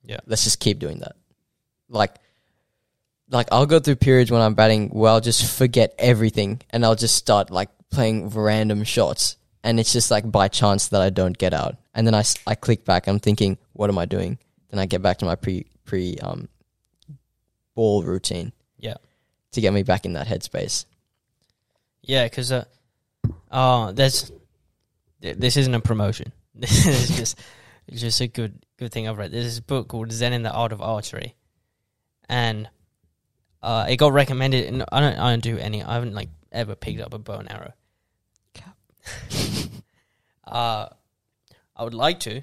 Yeah. 0.04 0.20
Let's 0.26 0.44
just 0.44 0.60
keep 0.60 0.80
doing 0.80 1.00
that. 1.00 1.16
Like 1.90 2.16
like 3.30 3.48
I'll 3.52 3.66
go 3.66 3.80
through 3.80 3.96
periods 3.98 4.32
when 4.32 4.42
I'm 4.42 4.54
batting 4.54 4.90
where 4.90 5.12
I'll 5.12 5.22
just 5.22 5.58
forget 5.58 5.94
everything 5.98 6.62
and 6.70 6.86
I'll 6.86 6.96
just 6.96 7.16
start 7.16 7.50
like 7.52 7.70
playing 7.90 8.30
random 8.30 8.84
shots 8.84 9.38
and 9.64 9.80
it's 9.80 9.92
just 9.94 10.12
like 10.12 10.30
by 10.32 10.48
chance 10.48 10.90
that 10.90 11.02
I 11.02 11.10
don't 11.10 11.38
get 11.38 11.54
out. 11.54 11.76
And 11.94 12.06
then 12.06 12.14
I 12.14 12.24
I 12.48 12.56
click 12.56 12.86
back 12.86 13.08
I'm 13.08 13.20
thinking 13.20 13.58
what 13.74 13.90
am 13.90 13.98
I 13.98 14.06
doing? 14.06 14.38
Then 14.70 14.80
I 14.80 14.86
get 14.86 15.02
back 15.02 15.18
to 15.20 15.26
my 15.26 15.36
pre 15.36 15.66
pre 15.86 16.18
um 16.18 16.50
ball 17.76 18.04
routine. 18.04 18.52
Yeah. 18.78 18.96
to 19.52 19.62
get 19.62 19.74
me 19.74 19.84
back 19.84 20.06
in 20.06 20.14
that 20.14 20.28
headspace. 20.28 20.86
Yeah, 22.02 22.26
because 22.26 22.52
uh, 22.52 22.66
uh, 23.50 23.92
there's 23.92 24.32
this 25.22 25.58
isn't 25.58 25.74
a 25.74 25.80
promotion. 25.80 26.32
This 26.58 26.86
is 26.88 27.18
just 27.18 27.40
it's 27.88 28.00
just 28.00 28.22
a 28.22 28.28
good 28.28 28.66
good 28.78 28.92
thing 28.92 29.10
I've 29.10 29.18
read. 29.18 29.32
There's 29.32 29.44
this 29.44 29.60
book 29.60 29.90
called 29.90 30.12
Zen 30.12 30.32
in 30.32 30.44
the 30.44 30.52
Art 30.52 30.72
of 30.72 30.82
Archery, 30.82 31.36
and 32.30 32.70
uh, 33.62 33.88
it 33.90 33.98
got 33.98 34.14
recommended. 34.14 34.66
And 34.66 34.86
I 34.90 35.02
don't 35.02 35.20
I 35.20 35.32
don't 35.32 35.44
do 35.44 35.58
any. 35.58 35.84
I 35.84 35.96
haven't 35.96 36.14
like 36.14 36.30
ever 36.54 36.76
picked 36.76 37.02
up 37.02 37.14
a 37.14 37.18
bow 37.18 37.40
and 37.40 37.52
arrow. 37.52 37.74
Cap. 38.54 38.78
uh, 40.48 40.88
I 41.76 41.84
would 41.84 41.94
like 41.94 42.22
to 42.22 42.42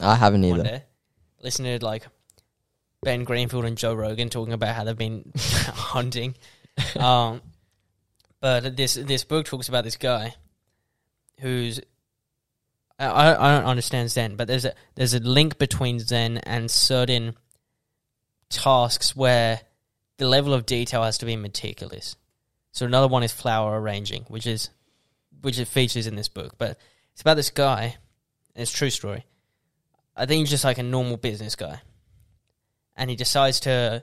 I 0.00 0.14
haven't 0.14 0.42
one 0.42 0.60
either. 0.60 0.82
Day. 1.46 1.62
Listen 1.62 1.64
to 1.64 1.84
like 1.84 2.06
Ben 3.02 3.24
Greenfield 3.24 3.64
and 3.64 3.78
Joe 3.78 3.94
Rogan 3.94 4.28
talking 4.28 4.52
about 4.52 4.74
how 4.74 4.84
they've 4.84 4.96
been 4.96 5.32
hunting. 5.36 6.34
Um, 6.98 7.40
but 8.40 8.76
this 8.76 8.94
this 8.94 9.24
book 9.24 9.46
talks 9.46 9.68
about 9.68 9.84
this 9.84 9.96
guy 9.96 10.34
who's 11.40 11.80
I 12.98 13.34
I 13.34 13.56
don't 13.56 13.68
understand 13.68 14.10
Zen, 14.10 14.36
but 14.36 14.48
there's 14.48 14.64
a 14.64 14.74
there's 14.94 15.14
a 15.14 15.20
link 15.20 15.58
between 15.58 16.00
Zen 16.00 16.38
and 16.38 16.70
certain 16.70 17.34
tasks 18.48 19.16
where 19.16 19.60
the 20.18 20.28
level 20.28 20.54
of 20.54 20.66
detail 20.66 21.02
has 21.02 21.18
to 21.18 21.26
be 21.26 21.36
meticulous. 21.36 22.16
So 22.72 22.86
another 22.86 23.08
one 23.08 23.22
is 23.22 23.32
flower 23.32 23.80
arranging, 23.80 24.24
which 24.28 24.46
is 24.46 24.70
which 25.42 25.58
it 25.58 25.68
features 25.68 26.06
in 26.06 26.16
this 26.16 26.28
book, 26.28 26.54
but 26.58 26.78
it's 27.12 27.22
about 27.22 27.34
this 27.34 27.50
guy. 27.50 27.96
And 28.54 28.62
it's 28.62 28.72
true 28.72 28.90
story. 28.90 29.24
I 30.16 30.26
think 30.26 30.40
he's 30.40 30.50
just 30.50 30.64
like 30.64 30.78
a 30.78 30.82
normal 30.82 31.16
business 31.16 31.56
guy, 31.56 31.80
and 32.96 33.10
he 33.10 33.16
decides 33.16 33.60
to 33.60 34.02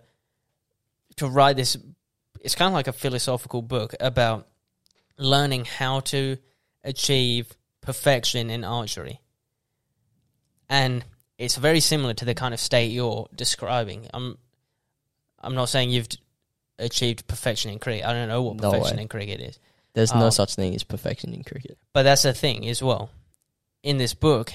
to 1.18 1.28
write 1.28 1.56
this. 1.56 1.76
It's 2.42 2.56
kind 2.56 2.68
of 2.68 2.74
like 2.74 2.88
a 2.88 2.94
philosophical 2.94 3.62
book 3.62 3.96
about 4.00 4.48
learning 5.18 5.66
how 5.66 6.02
to 6.02 6.38
achieve 6.84 7.52
perfection 7.82 8.50
in 8.50 8.64
archery, 8.64 9.22
and 10.70 11.04
it's 11.38 11.56
very 11.56 11.80
similar 11.80 12.14
to 12.14 12.26
the 12.26 12.36
kind 12.36 12.54
of 12.54 12.60
state 12.60 12.92
you're 12.92 13.28
describing. 13.36 14.08
I'm 14.14 14.38
I'm 15.42 15.56
not 15.56 15.70
saying 15.70 15.90
you've 15.90 16.08
achieved 16.80 17.28
perfection 17.28 17.72
in 17.72 17.80
cricket. 17.80 18.06
I 18.06 18.14
don't 18.14 18.28
know 18.30 18.44
what 18.44 18.58
perfection 18.58 18.98
way. 18.98 19.04
in 19.04 19.08
cricket 19.08 19.42
is. 19.42 19.60
There's 19.94 20.14
no 20.14 20.26
Um, 20.26 20.32
such 20.32 20.56
thing 20.56 20.74
as 20.76 20.84
perfection 20.84 21.34
in 21.34 21.44
cricket. 21.44 21.78
But 21.94 22.04
that's 22.04 22.24
the 22.24 22.34
thing 22.34 22.68
as 22.68 22.82
well. 22.82 23.12
In 23.84 23.98
this 23.98 24.14
book, 24.14 24.54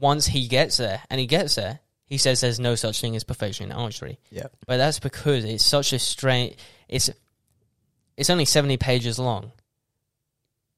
once 0.00 0.26
he 0.26 0.48
gets 0.48 0.76
there, 0.76 1.02
and 1.10 1.20
he 1.20 1.26
gets 1.26 1.54
there, 1.54 1.80
he 2.06 2.18
says 2.18 2.40
there's 2.40 2.60
no 2.60 2.74
such 2.74 3.00
thing 3.00 3.16
as 3.16 3.24
perfection 3.24 3.66
in 3.66 3.72
archery. 3.72 4.18
Yeah. 4.30 4.48
But 4.66 4.76
that's 4.76 4.98
because 4.98 5.44
it's 5.44 5.64
such 5.64 5.92
a 5.92 5.98
strange. 5.98 6.56
It's 6.88 7.10
it's 8.16 8.30
only 8.30 8.44
seventy 8.44 8.76
pages 8.76 9.18
long. 9.18 9.52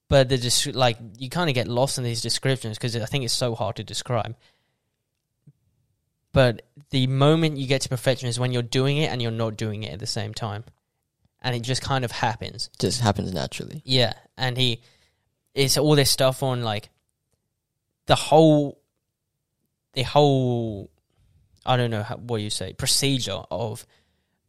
But 0.08 0.28
the 0.28 0.38
just 0.38 0.66
like 0.66 0.98
you 1.18 1.30
kind 1.30 1.50
of 1.50 1.54
get 1.54 1.66
lost 1.66 1.98
in 1.98 2.04
these 2.04 2.22
descriptions 2.22 2.78
because 2.78 2.94
I 2.96 3.06
think 3.06 3.24
it's 3.24 3.34
so 3.34 3.54
hard 3.54 3.76
to 3.76 3.84
describe. 3.84 4.36
But 6.32 6.62
the 6.90 7.06
moment 7.06 7.58
you 7.58 7.66
get 7.66 7.82
to 7.82 7.88
perfection 7.88 8.28
is 8.28 8.38
when 8.38 8.52
you're 8.52 8.62
doing 8.62 8.98
it 8.98 9.10
and 9.10 9.22
you're 9.22 9.30
not 9.30 9.56
doing 9.56 9.84
it 9.84 9.92
at 9.92 10.00
the 10.00 10.06
same 10.06 10.34
time, 10.34 10.64
and 11.40 11.56
it 11.56 11.62
just 11.62 11.80
kind 11.82 12.04
of 12.04 12.10
happens. 12.10 12.70
Just 12.78 13.00
happens 13.00 13.32
naturally. 13.32 13.82
Yeah, 13.84 14.12
and 14.36 14.56
he 14.56 14.82
it's 15.54 15.78
all 15.78 15.96
this 15.96 16.10
stuff 16.10 16.42
on 16.42 16.62
like 16.62 16.90
the 18.06 18.14
whole 18.16 18.78
the 19.94 20.02
whole 20.02 20.90
I 21.66 21.76
don't 21.76 21.90
know 21.90 22.02
how, 22.02 22.16
what 22.16 22.40
you 22.40 22.50
say 22.50 22.72
procedure 22.72 23.42
of 23.50 23.86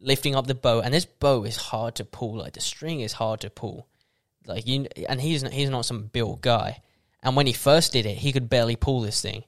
lifting 0.00 0.34
up 0.34 0.46
the 0.46 0.54
bow, 0.54 0.80
and 0.80 0.92
this 0.92 1.06
bow 1.06 1.44
is 1.44 1.56
hard 1.56 1.96
to 1.96 2.04
pull. 2.04 2.36
Like 2.36 2.52
the 2.52 2.60
string 2.60 3.00
is 3.00 3.12
hard 3.12 3.40
to 3.40 3.50
pull. 3.50 3.88
Like 4.46 4.66
you, 4.66 4.86
and 5.08 5.20
he's 5.20 5.42
not, 5.42 5.52
he's 5.52 5.70
not 5.70 5.84
some 5.84 6.04
built 6.04 6.40
guy. 6.40 6.80
And 7.22 7.34
when 7.34 7.46
he 7.46 7.52
first 7.52 7.92
did 7.92 8.06
it, 8.06 8.18
he 8.18 8.32
could 8.32 8.48
barely 8.48 8.76
pull 8.76 9.00
this 9.00 9.20
thing. 9.20 9.44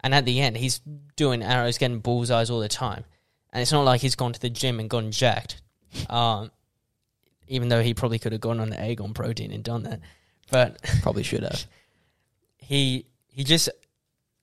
And 0.00 0.14
at 0.14 0.24
the 0.24 0.40
end, 0.40 0.56
he's 0.56 0.80
doing 1.16 1.42
arrows, 1.42 1.78
getting 1.78 2.00
bullseyes 2.00 2.50
all 2.50 2.60
the 2.60 2.68
time. 2.68 3.04
And 3.52 3.62
it's 3.62 3.72
not 3.72 3.84
like 3.84 4.00
he's 4.00 4.16
gone 4.16 4.32
to 4.32 4.40
the 4.40 4.50
gym 4.50 4.80
and 4.80 4.90
gone 4.90 5.12
jacked. 5.12 5.62
Um, 6.10 6.50
even 7.46 7.68
though 7.68 7.82
he 7.82 7.94
probably 7.94 8.18
could 8.18 8.32
have 8.32 8.40
gone 8.40 8.60
on 8.60 8.70
the 8.70 8.80
egg 8.80 9.00
on 9.00 9.14
protein 9.14 9.52
and 9.52 9.62
done 9.62 9.84
that. 9.84 10.00
But 10.50 10.82
Probably 11.02 11.22
should 11.22 11.44
have. 11.44 11.64
he 12.58 13.06
he 13.28 13.44
just 13.44 13.70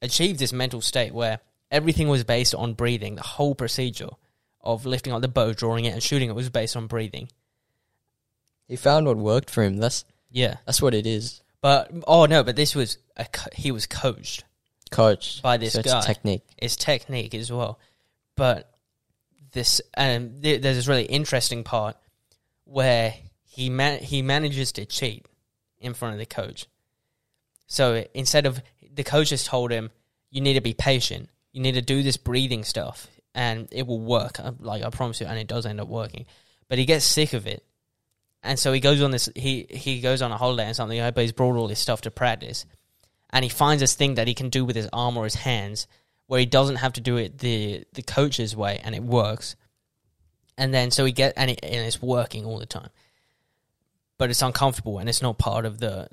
achieved 0.01 0.39
this 0.39 0.53
mental 0.53 0.81
state 0.81 1.13
where 1.13 1.39
everything 1.71 2.07
was 2.07 2.23
based 2.23 2.55
on 2.55 2.73
breathing. 2.73 3.15
The 3.15 3.21
whole 3.23 3.55
procedure 3.55 4.09
of 4.61 4.85
lifting 4.85 5.13
up 5.13 5.21
the 5.21 5.27
bow, 5.27 5.53
drawing 5.53 5.85
it, 5.85 5.93
and 5.93 6.03
shooting 6.03 6.29
it 6.29 6.35
was 6.35 6.49
based 6.49 6.75
on 6.75 6.87
breathing. 6.87 7.29
He 8.67 8.75
found 8.75 9.07
what 9.07 9.17
worked 9.17 9.49
for 9.49 9.63
him. 9.63 9.77
That's 9.77 10.05
Yeah, 10.29 10.57
that's 10.65 10.81
what 10.81 10.93
it 10.93 11.07
is. 11.07 11.41
but 11.61 11.91
oh 12.07 12.25
no, 12.25 12.43
but 12.43 12.55
this 12.55 12.75
was 12.75 12.97
a 13.17 13.25
co- 13.25 13.49
he 13.53 13.71
was 13.71 13.85
coached. 13.87 14.43
coached 14.91 15.41
By 15.41 15.57
this 15.57 15.73
so 15.73 15.79
it's 15.79 15.91
guy. 15.93 16.01
technique. 16.01 16.43
It's 16.57 16.75
technique 16.75 17.33
as 17.33 17.51
well, 17.51 17.79
but 18.35 18.71
this 19.53 19.81
and 19.95 20.41
th- 20.43 20.61
there's 20.61 20.75
this 20.77 20.87
really 20.87 21.05
interesting 21.05 21.63
part 21.63 21.97
where 22.65 23.15
he 23.43 23.69
man- 23.69 24.03
he 24.03 24.21
manages 24.21 24.71
to 24.73 24.85
cheat 24.85 25.25
in 25.79 25.93
front 25.95 26.13
of 26.13 26.19
the 26.19 26.25
coach. 26.25 26.67
So 27.67 28.05
instead 28.13 28.45
of 28.45 28.61
the 28.99 29.03
coach 29.05 29.29
has 29.29 29.45
told 29.45 29.71
him, 29.71 29.91
you 30.29 30.41
need 30.41 30.55
to 30.55 30.61
be 30.61 30.73
patient. 30.73 31.29
You 31.53 31.61
need 31.61 31.75
to 31.75 31.81
do 31.81 32.03
this 32.03 32.17
breathing 32.17 32.65
stuff, 32.65 33.07
and 33.33 33.69
it 33.71 33.87
will 33.87 34.01
work. 34.01 34.41
Like 34.59 34.83
I 34.83 34.89
promise 34.89 35.21
you, 35.21 35.27
and 35.27 35.39
it 35.39 35.47
does 35.47 35.65
end 35.65 35.79
up 35.79 35.87
working. 35.87 36.25
But 36.67 36.79
he 36.79 36.85
gets 36.85 37.05
sick 37.05 37.31
of 37.31 37.47
it, 37.47 37.63
and 38.43 38.59
so 38.59 38.73
he 38.73 38.81
goes 38.81 39.01
on 39.01 39.11
this. 39.11 39.29
He 39.37 39.67
he 39.69 40.01
goes 40.01 40.21
on 40.21 40.33
a 40.33 40.37
holiday 40.37 40.65
and 40.65 40.75
something. 40.75 40.99
But 40.99 41.21
he's 41.21 41.31
brought 41.31 41.55
all 41.55 41.69
this 41.69 41.79
stuff 41.79 42.01
to 42.01 42.11
practice, 42.11 42.65
and 43.29 43.45
he 43.45 43.49
finds 43.49 43.79
this 43.79 43.95
thing 43.95 44.15
that 44.15 44.27
he 44.27 44.33
can 44.33 44.49
do 44.49 44.65
with 44.65 44.75
his 44.75 44.89
arm 44.91 45.15
or 45.15 45.23
his 45.23 45.35
hands, 45.35 45.87
where 46.27 46.41
he 46.41 46.45
doesn't 46.45 46.75
have 46.75 46.91
to 46.93 47.01
do 47.01 47.15
it 47.15 47.37
the 47.37 47.85
the 47.93 48.03
coach's 48.03 48.53
way, 48.53 48.81
and 48.83 48.93
it 48.93 49.01
works. 49.01 49.55
And 50.57 50.73
then 50.73 50.91
so 50.91 51.05
he 51.05 51.13
get 51.13 51.35
and, 51.37 51.51
it, 51.51 51.61
and 51.63 51.87
it's 51.87 52.01
working 52.01 52.45
all 52.45 52.59
the 52.59 52.65
time, 52.65 52.89
but 54.17 54.29
it's 54.29 54.41
uncomfortable 54.41 54.99
and 54.99 55.07
it's 55.07 55.21
not 55.21 55.37
part 55.37 55.65
of 55.65 55.79
the 55.79 56.09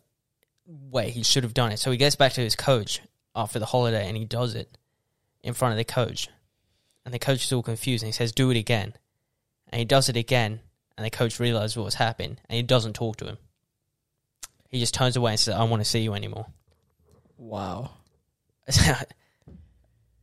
way 0.67 1.11
he 1.11 1.23
should 1.23 1.45
have 1.45 1.55
done 1.55 1.73
it. 1.73 1.79
So 1.79 1.91
he 1.91 1.97
gets 1.97 2.17
back 2.17 2.33
to 2.35 2.41
his 2.41 2.57
coach 2.57 3.01
after 3.35 3.59
the 3.59 3.67
holiday 3.67 4.07
and 4.09 4.17
he 4.17 4.25
does 4.25 4.55
it 4.55 4.77
in 5.43 5.55
front 5.55 5.73
of 5.73 5.79
the 5.79 5.85
coach. 5.85 6.29
And 7.05 7.15
the 7.15 7.19
coach 7.19 7.45
is 7.45 7.53
all 7.53 7.63
confused 7.63 8.03
and 8.03 8.09
he 8.09 8.13
says, 8.13 8.33
Do 8.33 8.51
it 8.51 8.57
again. 8.57 8.95
And 9.69 9.79
he 9.79 9.85
does 9.85 10.09
it 10.09 10.17
again 10.17 10.61
and 10.97 11.05
the 11.05 11.11
coach 11.11 11.39
realizes 11.39 11.77
what's 11.77 11.95
happened 11.97 12.41
and 12.49 12.57
he 12.57 12.63
doesn't 12.63 12.95
talk 12.95 13.17
to 13.17 13.27
him. 13.27 13.39
He 14.69 14.81
just 14.81 14.95
turns 14.95 15.17
away 15.17 15.33
and 15.33 15.41
says, 15.41 15.55
I 15.55 15.59
don't 15.59 15.71
want 15.71 15.83
to 15.83 15.89
see 15.89 16.01
you 16.01 16.15
anymore. 16.15 16.47
Wow. 17.37 17.91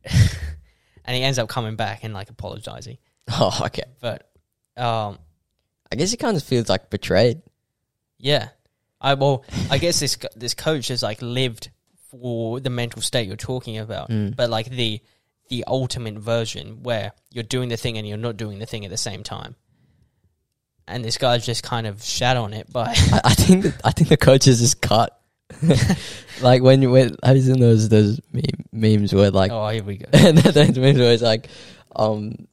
and 0.04 1.16
he 1.16 1.22
ends 1.22 1.38
up 1.38 1.48
coming 1.48 1.76
back 1.76 2.04
and 2.04 2.12
like 2.12 2.30
apologizing. 2.30 2.98
Oh, 3.26 3.58
okay. 3.64 3.84
But 4.02 4.30
um 4.76 5.18
I 5.90 5.96
guess 5.96 6.10
he 6.10 6.18
kind 6.18 6.36
of 6.36 6.42
feels 6.42 6.68
like 6.68 6.90
betrayed. 6.90 7.40
Yeah, 8.18 8.50
I 9.04 9.14
well, 9.14 9.44
I 9.70 9.78
guess 9.78 10.00
this 10.00 10.16
this 10.34 10.54
coach 10.54 10.88
has 10.88 11.02
like 11.02 11.20
lived 11.22 11.70
for 12.10 12.58
the 12.60 12.70
mental 12.70 13.02
state 13.02 13.26
you're 13.28 13.36
talking 13.36 13.78
about, 13.78 14.08
Mm. 14.10 14.34
but 14.34 14.48
like 14.50 14.70
the 14.70 15.00
the 15.50 15.64
ultimate 15.66 16.14
version 16.14 16.82
where 16.82 17.12
you're 17.30 17.44
doing 17.44 17.68
the 17.68 17.76
thing 17.76 17.98
and 17.98 18.08
you're 18.08 18.16
not 18.16 18.36
doing 18.38 18.58
the 18.58 18.66
thing 18.66 18.84
at 18.84 18.90
the 18.90 18.96
same 18.96 19.22
time. 19.22 19.56
And 20.88 21.04
this 21.04 21.18
guy's 21.18 21.44
just 21.44 21.62
kind 21.62 21.86
of 21.86 22.02
shat 22.02 22.36
on 22.36 22.52
it 22.54 22.66
but 22.72 22.88
I, 23.12 23.20
I 23.24 23.34
think 23.34 23.64
that, 23.64 23.80
I 23.84 23.90
think 23.90 24.08
the 24.08 24.16
coach 24.16 24.46
is 24.46 24.60
just 24.60 24.80
cut. 24.80 25.18
like 26.40 26.62
when 26.62 26.80
you 26.82 26.90
when 26.90 27.14
have 27.22 27.36
you 27.36 27.42
seen 27.42 27.60
those 27.60 27.88
those 27.90 28.20
meme, 28.32 28.64
memes 28.72 29.12
where 29.14 29.30
like 29.30 29.50
oh 29.50 29.68
here 29.68 29.82
we 29.84 29.98
go 29.98 30.06
the 30.12 30.78
memes 30.80 30.98
where 30.98 31.12
it's 31.12 31.22
like 31.22 31.48
um 31.94 32.46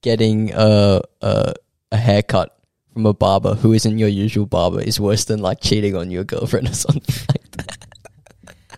getting 0.00 0.52
a 0.54 1.00
a 1.20 1.54
a 1.92 1.96
haircut 1.96 2.56
from 2.92 3.06
a 3.06 3.14
barber 3.14 3.54
who 3.54 3.72
isn't 3.72 3.98
your 3.98 4.08
usual 4.08 4.46
barber 4.46 4.80
is 4.80 5.00
worse 5.00 5.24
than 5.24 5.40
like 5.40 5.60
cheating 5.60 5.96
on 5.96 6.10
your 6.10 6.24
girlfriend 6.24 6.68
or 6.68 6.74
something 6.74 7.26
like 7.30 7.50
that. 7.52 7.78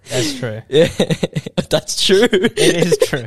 that's 0.08 0.38
true 0.38 0.62
Yeah, 0.68 0.88
that's 1.70 2.04
true. 2.04 2.28
it 2.30 2.58
is 2.58 2.98
true. 2.98 3.24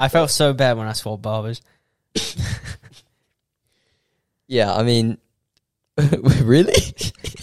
I 0.00 0.08
felt 0.08 0.30
so 0.30 0.52
bad 0.52 0.76
when 0.76 0.88
I 0.88 0.92
saw 0.92 1.16
barbers. 1.16 1.60
Yeah, 4.48 4.74
I 4.74 4.82
mean, 4.82 5.18
really? 6.42 6.74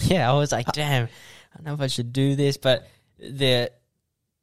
Yeah, 0.02 0.30
I 0.30 0.34
was 0.36 0.52
like, 0.52 0.66
damn, 0.72 1.06
I 1.06 1.56
don't 1.56 1.66
know 1.66 1.74
if 1.74 1.80
I 1.80 1.86
should 1.88 2.12
do 2.12 2.36
this, 2.36 2.56
but 2.56 2.86
the 3.18 3.72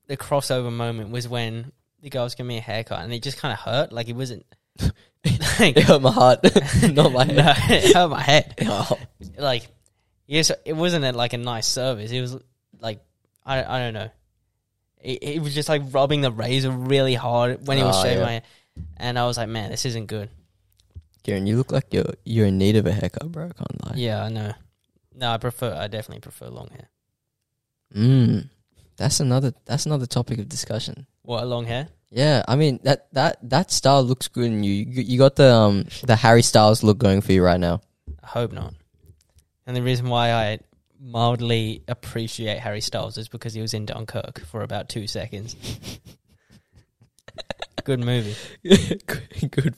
the 0.07 0.17
crossover 0.17 0.71
moment 0.71 1.11
was 1.11 1.27
when 1.27 1.71
the 2.01 2.09
girl 2.09 2.23
was 2.23 2.35
giving 2.35 2.47
me 2.47 2.57
a 2.57 2.61
haircut, 2.61 3.01
and 3.01 3.13
it 3.13 3.23
just 3.23 3.37
kind 3.37 3.53
of 3.53 3.59
hurt. 3.59 3.91
Like 3.93 4.09
it 4.09 4.15
wasn't. 4.15 4.45
Like, 4.81 4.91
It 5.77 5.83
hurt 5.83 6.01
my 6.01 6.11
heart, 6.11 6.39
not 6.93 7.11
my 7.11 7.23
no, 7.25 7.41
head. 7.43 7.83
it 7.85 7.93
hurt 7.95 8.09
my 8.09 8.21
head. 8.21 8.53
Oh. 8.65 8.97
Like, 9.37 9.67
yes, 10.25 10.51
it 10.65 10.73
wasn't 10.73 11.05
a, 11.05 11.11
like 11.11 11.33
a 11.33 11.37
nice 11.37 11.67
service. 11.67 12.11
It 12.11 12.21
was 12.21 12.37
like 12.79 12.99
I 13.45 13.63
I 13.63 13.79
don't 13.79 13.93
know. 13.93 14.09
It, 15.01 15.23
it 15.23 15.41
was 15.41 15.53
just 15.53 15.69
like 15.69 15.81
rubbing 15.91 16.21
the 16.21 16.31
razor 16.31 16.71
really 16.71 17.13
hard 17.15 17.67
when 17.67 17.77
he 17.77 17.83
was 17.83 17.97
Oh, 17.97 18.03
shaving 18.03 18.19
yeah. 18.19 18.25
my, 18.25 18.41
and 18.97 19.17
I 19.19 19.25
was 19.25 19.37
like, 19.37 19.47
man, 19.49 19.69
this 19.71 19.85
isn't 19.85 20.07
good. 20.07 20.29
Kieran, 21.23 21.45
you 21.45 21.57
look 21.57 21.71
like 21.71 21.93
you're 21.93 22.13
you're 22.23 22.47
in 22.47 22.57
need 22.57 22.75
of 22.77 22.85
a 22.85 22.91
haircut, 22.91 23.31
bro. 23.31 23.45
I 23.45 23.51
can't 23.53 23.85
lie. 23.85 23.93
Yeah, 23.95 24.23
I 24.23 24.29
know. 24.29 24.53
No, 25.13 25.31
I 25.31 25.37
prefer. 25.37 25.73
I 25.73 25.87
definitely 25.87 26.21
prefer 26.21 26.47
long 26.47 26.69
hair. 26.69 26.89
Mm. 27.95 28.49
That's 28.97 29.19
another 29.19 29.53
that's 29.65 29.85
another 29.85 30.05
topic 30.05 30.39
of 30.39 30.47
discussion. 30.49 31.05
What 31.23 31.43
a 31.43 31.45
long 31.45 31.65
hair? 31.65 31.89
Yeah, 32.09 32.43
I 32.47 32.55
mean 32.55 32.79
that 32.83 33.11
that 33.13 33.37
that 33.49 33.71
style 33.71 34.01
looks 34.03 34.27
good 34.27 34.45
in 34.45 34.63
you. 34.63 34.73
You, 34.73 35.01
you 35.03 35.17
got 35.17 35.35
the 35.35 35.53
um 35.53 35.85
the 36.03 36.15
Harry 36.15 36.41
Styles 36.41 36.81
look 36.83 36.97
going 36.97 37.21
for 37.21 37.33
you 37.33 37.43
right 37.43 37.59
now. 37.59 37.81
I 38.23 38.27
hope 38.27 38.51
not. 38.53 38.73
And 39.65 39.75
the 39.75 39.81
reason 39.83 40.07
why 40.07 40.31
I 40.31 40.59
mildly 40.99 41.83
appreciate 41.87 42.59
Harry 42.59 42.79
Styles 42.81 43.17
is 43.17 43.27
because 43.27 43.53
he 43.53 43.61
was 43.61 43.73
in 43.73 43.85
Dunkirk 43.85 44.39
for 44.45 44.61
about 44.61 44.87
two 44.89 45.05
seconds. 45.07 45.55
Good 47.83 47.99
movie. 48.01 48.35
good, 48.63 49.05
good, 49.51 49.75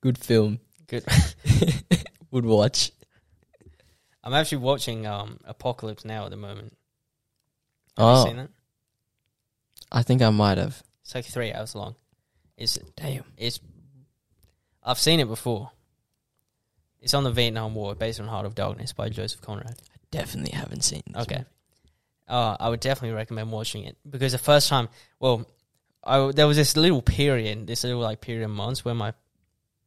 good 0.00 0.18
film. 0.18 0.60
Good. 0.86 1.04
Would 2.30 2.44
watch. 2.46 2.92
I'm 4.22 4.34
actually 4.34 4.58
watching 4.58 5.06
um 5.06 5.38
Apocalypse 5.44 6.04
Now 6.04 6.24
at 6.26 6.30
the 6.30 6.36
moment. 6.36 6.76
Have 7.96 8.06
Oh, 8.06 8.20
you 8.22 8.26
seen 8.28 8.36
that? 8.36 8.50
I 9.90 10.02
think 10.02 10.22
I 10.22 10.30
might 10.30 10.58
have. 10.58 10.82
It's 11.14 11.26
like 11.26 11.32
three 11.32 11.52
hours 11.52 11.74
long. 11.76 11.94
It's 12.56 12.78
Damn. 12.96 13.24
it's 13.36 13.60
I've 14.82 14.98
seen 14.98 15.20
it 15.20 15.28
before. 15.28 15.70
It's 17.00 17.14
on 17.14 17.22
the 17.24 17.30
Vietnam 17.30 17.74
War, 17.74 17.94
based 17.94 18.18
on 18.20 18.26
Heart 18.26 18.46
of 18.46 18.54
Darkness 18.54 18.92
by 18.92 19.08
Joseph 19.10 19.40
Conrad. 19.40 19.76
I 19.92 19.96
definitely 20.10 20.52
haven't 20.52 20.82
seen. 20.82 21.02
This 21.06 21.22
Okay. 21.22 21.36
movie. 21.36 21.48
Uh, 22.26 22.56
I 22.58 22.68
would 22.68 22.80
definitely 22.80 23.14
recommend 23.14 23.52
watching 23.52 23.84
it 23.84 23.96
because 24.08 24.32
the 24.32 24.38
first 24.38 24.68
time, 24.68 24.88
well, 25.20 25.46
I 26.02 26.32
there 26.32 26.46
was 26.46 26.56
this 26.56 26.76
little 26.76 27.02
period, 27.02 27.66
this 27.66 27.84
little 27.84 28.00
like 28.00 28.20
period 28.20 28.44
of 28.44 28.50
months 28.50 28.84
where 28.84 28.94
my 28.94 29.12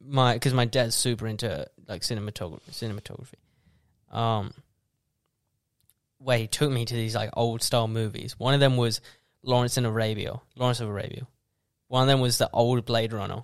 my 0.00 0.34
because 0.34 0.54
my 0.54 0.64
dad's 0.64 0.94
super 0.94 1.26
into 1.26 1.66
like 1.88 2.02
cinematography, 2.02 2.70
cinematography. 2.70 3.34
Um, 4.16 4.54
where 6.18 6.38
he 6.38 6.46
took 6.46 6.70
me 6.70 6.84
to 6.84 6.94
these 6.94 7.14
like 7.14 7.30
old 7.34 7.62
style 7.62 7.88
movies. 7.88 8.38
One 8.38 8.54
of 8.54 8.60
them 8.60 8.76
was 8.76 9.00
Lawrence 9.42 9.76
in 9.78 9.84
Arabia, 9.84 10.40
Lawrence 10.56 10.80
of 10.80 10.88
Arabia. 10.88 11.26
One 11.88 12.02
of 12.02 12.08
them 12.08 12.20
was 12.20 12.38
the 12.38 12.50
old 12.52 12.84
Blade 12.84 13.12
Runner, 13.12 13.42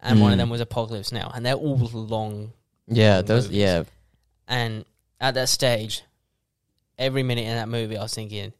and 0.00 0.20
one 0.20 0.32
of 0.32 0.36
Mm. 0.36 0.42
them 0.42 0.50
was 0.50 0.60
Apocalypse 0.60 1.10
Now, 1.12 1.30
and 1.34 1.44
they're 1.44 1.54
all 1.54 1.76
long 1.76 2.52
Yeah, 2.86 3.16
Long 3.16 3.24
those. 3.24 3.44
movies. 3.44 3.58
Yeah, 3.58 3.84
and 4.46 4.84
at 5.20 5.34
that 5.34 5.48
stage, 5.48 6.02
every 6.98 7.22
minute 7.22 7.42
in 7.46 7.54
that 7.54 7.68
movie, 7.68 7.96
I 7.96 8.02
was 8.02 8.14
thinking, 8.14 8.52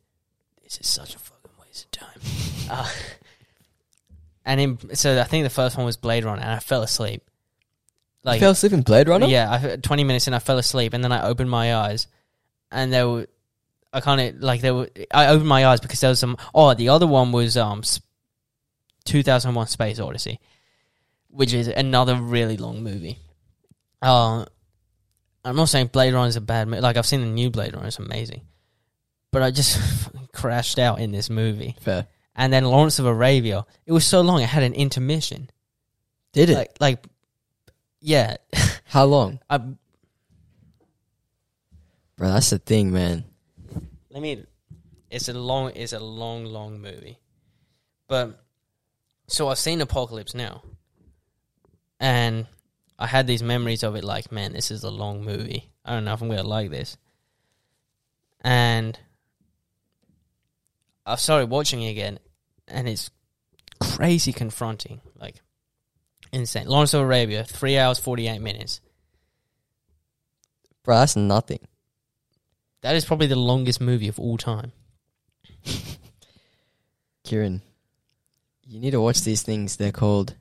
"This 0.63 0.79
is 0.79 0.87
such 0.89 1.15
a 1.15 1.19
fucking 1.19 1.51
waste 1.63 1.85
of 1.85 1.91
time." 1.91 2.21
uh, 2.71 2.91
and 4.45 4.61
in, 4.61 4.95
so 4.97 5.21
I 5.21 5.25
think 5.25 5.45
the 5.45 5.51
first 5.51 5.77
one 5.77 5.87
was 5.87 5.97
Blade 5.97 6.25
Runner, 6.25 6.43
and 6.43 6.51
I 6.51 6.59
fell 6.59 6.83
asleep. 6.83 7.23
you 8.25 8.39
fell 8.41 8.53
asleep 8.53 8.73
in 8.73 8.81
Blade 8.83 9.09
Runner. 9.09 9.27
yeah, 9.27 9.53
I, 9.53 9.77
twenty 9.77 10.03
minutes 10.05 10.27
in, 10.27 10.35
I 10.35 10.39
fell 10.39 10.59
asleep, 10.59 10.93
and 10.95 11.05
then 11.05 11.13
I 11.13 11.27
opened 11.27 11.51
my 11.51 11.75
eyes, 11.77 12.07
and 12.73 12.93
there 12.93 13.09
were, 13.09 13.27
I 13.95 14.01
kind 14.01 14.21
of 14.21 14.43
like 14.43 14.61
there 14.61 14.75
were. 14.75 14.91
I 15.13 15.29
opened 15.29 15.49
my 15.49 15.67
eyes 15.67 15.81
because 15.81 16.01
there 16.01 16.11
was 16.11 16.19
some. 16.19 16.37
Oh, 16.55 16.75
the 16.75 16.91
other 16.91 17.07
one 17.07 17.33
was 17.33 17.57
um, 17.57 17.83
two 19.05 19.23
thousand 19.23 19.55
one 19.55 19.67
Space 19.69 20.01
Odyssey, 20.01 20.41
which 21.29 21.55
is 21.55 21.69
another 21.69 22.17
really 22.17 22.57
long 22.57 22.83
movie. 22.83 23.19
Uh, 24.03 24.45
I'm 25.45 25.57
not 25.57 25.69
saying 25.69 25.89
Blade 25.89 26.13
Runner 26.13 26.29
is 26.29 26.37
a 26.37 26.41
bad 26.41 26.69
movie. 26.69 26.83
Like 26.83 26.97
I've 26.97 27.07
seen 27.07 27.21
the 27.21 27.27
new 27.27 27.51
Blade 27.51 27.75
Runner; 27.75 27.87
it's 27.87 27.99
amazing, 27.99 28.43
but 29.31 29.43
I 29.43 29.51
just 29.51 29.81
crashed 30.33 30.79
out 30.79 31.01
in 31.01 31.13
this 31.13 31.31
movie. 31.31 31.77
fair. 31.81 32.07
And 32.37 32.53
then 32.53 32.65
Lawrence 32.65 32.99
of 32.99 33.07
Arabia, 33.07 33.65
it 33.87 33.93
was 33.93 34.05
so 34.05 34.21
long; 34.21 34.43
it 34.43 34.49
had 34.49 34.65
an 34.65 34.75
intermission. 34.75 35.51
Did 36.33 36.51
it? 36.51 36.57
Like, 36.57 36.73
like, 36.81 37.05
yeah, 38.01 38.37
How 38.95 39.07
long, 39.07 39.41
I, 39.51 39.59
bro? 39.59 39.77
That's 42.19 42.51
the 42.51 42.59
thing, 42.61 42.93
man. 42.93 43.25
Let 44.15 44.23
me. 44.23 44.45
It's 45.11 45.29
a 45.29 45.33
long. 45.33 45.73
It's 45.75 45.93
a 45.93 45.99
long, 45.99 46.45
long 46.45 46.81
movie, 46.81 47.19
but 48.07 48.45
so 49.27 49.49
I've 49.49 49.59
seen 49.59 49.81
Apocalypse 49.81 50.35
now, 50.35 50.63
and 51.99 52.47
I 52.97 53.09
had 53.09 53.27
these 53.27 53.43
memories 53.43 53.83
of 53.83 53.97
it. 53.97 54.05
Like, 54.05 54.31
man, 54.31 54.53
this 54.53 54.71
is 54.71 54.85
a 54.85 54.91
long 54.91 55.25
movie. 55.25 55.69
I 55.85 55.95
don't 55.95 56.05
know 56.05 56.15
if 56.15 56.23
I'm 56.23 56.29
gonna 56.29 56.45
like 56.45 56.71
this. 56.71 56.97
And 58.41 58.97
I 61.05 61.17
started 61.17 61.51
watching 61.51 61.83
it 61.83 61.91
again, 61.91 62.21
and 62.69 62.89
it's 62.89 63.11
crazy 63.81 64.33
confronting. 64.33 65.01
Like, 65.17 65.43
insane. 66.33 66.69
Lawrence 66.69 66.95
of 66.95 67.01
Arabia, 67.01 67.43
three 67.43 67.77
hours 67.77 67.99
forty 67.99 68.29
eight 68.29 68.41
minutes. 68.41 68.81
Bro, 70.85 70.99
that's 70.99 71.17
nothing. 71.17 71.67
That 72.85 72.97
is 72.97 73.07
probably 73.07 73.29
the 73.29 73.37
longest 73.37 73.81
movie 73.81 74.09
of 74.09 74.21
all 74.21 74.37
time. 74.37 74.73
Kieran, 77.25 77.63
you 78.67 78.79
need 78.79 78.91
to 78.91 79.01
watch 79.01 79.23
these 79.23 79.43
things. 79.43 79.77
They're 79.77 79.91
called 79.91 80.35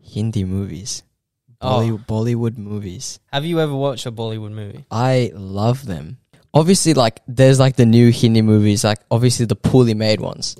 Hindi 0.00 0.44
movies, 0.44 1.02
oh. 1.60 1.68
Bolly- 1.68 1.90
Oh. 1.90 1.98
Bollywood 1.98 2.56
movies. 2.56 3.18
Have 3.30 3.44
you 3.44 3.60
ever 3.60 3.74
watched 3.74 4.06
a 4.06 4.10
Bollywood 4.12 4.52
movie? 4.52 4.86
I 4.90 5.30
love 5.34 5.84
them. 5.84 6.16
Obviously, 6.54 6.94
like 6.94 7.20
there's 7.28 7.60
like 7.60 7.76
the 7.76 7.84
new 7.84 8.10
Hindi 8.10 8.40
movies, 8.40 8.82
like 8.82 9.00
obviously 9.10 9.44
the 9.44 9.56
poorly 9.56 9.92
made 9.92 10.20
ones, 10.22 10.56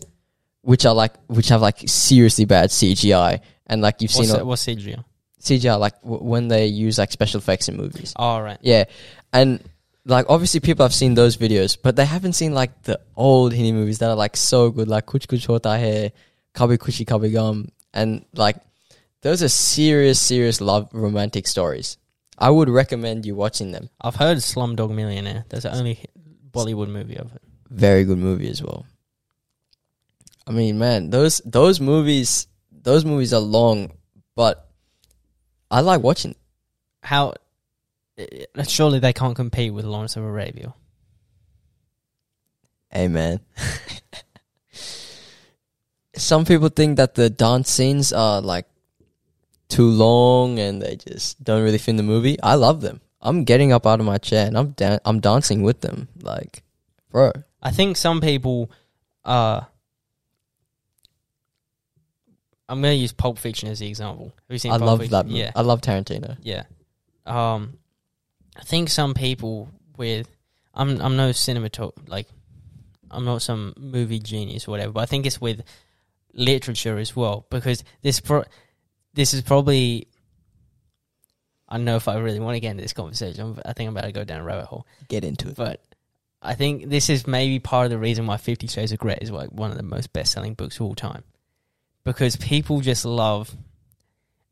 which 0.60 0.84
are 0.84 0.94
like 0.94 1.14
which 1.28 1.48
have 1.48 1.62
like 1.62 1.78
seriously 1.86 2.44
bad 2.44 2.68
CGI, 2.68 3.40
and 3.66 3.80
like 3.80 4.02
you've 4.02 4.12
What's, 4.14 4.28
seen 4.28 4.38
it, 4.38 4.44
what's 4.44 4.66
CGI? 4.66 5.02
CGI 5.40 5.78
like 5.80 5.98
w- 6.02 6.22
when 6.22 6.48
they 6.48 6.66
use 6.66 6.98
like 6.98 7.10
special 7.10 7.38
effects 7.38 7.70
in 7.70 7.78
movies. 7.78 8.12
All 8.16 8.42
right. 8.42 8.58
Yeah, 8.60 8.84
and 9.32 9.62
like 10.06 10.26
obviously 10.28 10.60
people 10.60 10.84
have 10.84 10.94
seen 10.94 11.14
those 11.14 11.36
videos, 11.36 11.76
but 11.80 11.96
they 11.96 12.04
haven't 12.04 12.34
seen 12.34 12.54
like 12.54 12.82
the 12.82 13.00
old 13.16 13.52
Hindi 13.52 13.72
movies 13.72 13.98
that 13.98 14.08
are 14.08 14.16
like 14.16 14.36
so 14.36 14.70
good, 14.70 14.88
like 14.88 15.06
Kuch 15.06 15.26
Kuch 15.26 15.46
Hota 15.46 15.70
Hai, 15.70 16.12
Kabhi 16.54 16.78
Khushi 16.78 17.04
Kabhie 17.04 17.32
Gham, 17.32 17.68
and 17.92 18.24
like 18.34 18.56
those 19.22 19.42
are 19.42 19.48
serious, 19.48 20.20
serious 20.20 20.60
love 20.60 20.88
romantic 20.92 21.46
stories. 21.46 21.98
I 22.38 22.50
would 22.50 22.68
recommend 22.68 23.26
you 23.26 23.34
watching 23.34 23.72
them. 23.72 23.90
I've 24.00 24.14
heard 24.14 24.38
Slumdog 24.38 24.94
Millionaire. 24.94 25.44
That's 25.48 25.64
the 25.64 25.74
only 25.74 26.04
Bollywood 26.52 26.88
movie 26.88 27.18
I've 27.18 27.30
heard. 27.30 27.40
Very 27.70 28.04
good 28.04 28.18
movie 28.18 28.48
as 28.48 28.62
well. 28.62 28.86
I 30.46 30.52
mean, 30.52 30.78
man, 30.78 31.10
those 31.10 31.40
those 31.44 31.80
movies, 31.80 32.46
those 32.70 33.04
movies 33.04 33.34
are 33.34 33.40
long, 33.40 33.92
but 34.36 34.68
I 35.68 35.80
like 35.80 36.02
watching. 36.02 36.36
How? 37.02 37.34
Eh, 38.18 38.44
Surely 38.66 38.98
they 38.98 39.12
can't 39.12 39.36
compete 39.36 39.72
with 39.74 39.84
Lawrence 39.84 40.16
of 40.16 40.24
Arabia. 40.24 40.74
Amen. 42.94 43.40
Some 46.14 46.44
people 46.46 46.68
think 46.70 46.96
that 46.96 47.14
the 47.14 47.28
dance 47.28 47.70
scenes 47.70 48.12
are 48.12 48.40
like 48.40 48.66
too 49.68 49.88
long 49.90 50.58
and 50.58 50.80
they 50.80 50.96
just 50.96 51.42
don't 51.44 51.62
really 51.62 51.76
fit 51.78 51.90
in 51.90 51.96
the 51.96 52.02
movie. 52.02 52.40
I 52.42 52.54
love 52.54 52.80
them. 52.80 53.00
I'm 53.20 53.44
getting 53.44 53.72
up 53.72 53.86
out 53.86 54.00
of 54.00 54.06
my 54.06 54.16
chair 54.18 54.46
and 54.46 54.56
I'm 54.56 54.70
dan- 54.70 55.00
I'm 55.04 55.20
dancing 55.20 55.62
with 55.62 55.80
them. 55.82 56.08
Like, 56.22 56.62
bro, 57.10 57.32
I 57.62 57.70
think 57.70 57.96
some 57.96 58.20
people. 58.20 58.70
Uh, 59.24 59.60
I'm 62.68 62.80
going 62.80 62.92
to 62.96 63.00
use 63.00 63.12
Pulp 63.12 63.38
Fiction 63.38 63.68
as 63.68 63.78
the 63.80 63.88
example. 63.88 64.26
Have 64.48 64.54
you 64.54 64.58
seen? 64.58 64.72
I 64.72 64.78
Pulp 64.78 64.86
love 64.86 64.98
Fiction? 65.00 65.12
that. 65.12 65.26
Movie. 65.26 65.38
Yeah, 65.40 65.50
I 65.54 65.60
love 65.62 65.80
Tarantino. 65.80 66.36
yeah. 66.42 66.62
Um, 67.26 67.76
I 68.58 68.62
think 68.62 68.88
some 68.88 69.14
people 69.14 69.68
with 69.96 70.28
I'm 70.74 71.00
I'm 71.00 71.16
no 71.16 71.30
cinematog 71.30 71.92
like 72.08 72.26
I'm 73.10 73.24
not 73.24 73.42
some 73.42 73.74
movie 73.78 74.18
genius 74.18 74.66
or 74.66 74.72
whatever, 74.72 74.92
but 74.92 75.00
I 75.00 75.06
think 75.06 75.26
it's 75.26 75.40
with 75.40 75.62
literature 76.34 76.98
as 76.98 77.14
well 77.16 77.46
because 77.50 77.84
this 78.02 78.20
pro- 78.20 78.44
this 79.14 79.32
is 79.32 79.42
probably 79.42 80.08
I 81.68 81.76
don't 81.76 81.84
know 81.84 81.96
if 81.96 82.08
I 82.08 82.18
really 82.18 82.40
want 82.40 82.54
to 82.56 82.60
get 82.60 82.70
into 82.72 82.82
this 82.82 82.92
conversation. 82.92 83.58
I 83.64 83.72
think 83.72 83.88
I'm 83.88 83.96
about 83.96 84.06
to 84.06 84.12
go 84.12 84.24
down 84.24 84.40
a 84.40 84.44
rabbit 84.44 84.66
hole, 84.66 84.86
Get 85.08 85.24
into 85.24 85.48
it. 85.48 85.56
but 85.56 85.80
I 86.42 86.54
think 86.54 86.88
this 86.90 87.10
is 87.10 87.26
maybe 87.26 87.58
part 87.58 87.86
of 87.86 87.90
the 87.90 87.98
reason 87.98 88.26
why 88.26 88.36
Fifty 88.36 88.66
Shades 88.66 88.92
of 88.92 88.98
Grey 88.98 89.18
is 89.20 89.30
like 89.30 89.50
one 89.50 89.70
of 89.70 89.76
the 89.76 89.82
most 89.82 90.12
best 90.12 90.32
selling 90.32 90.54
books 90.54 90.76
of 90.76 90.82
all 90.82 90.94
time 90.94 91.24
because 92.04 92.36
people 92.36 92.80
just 92.80 93.04
love 93.04 93.54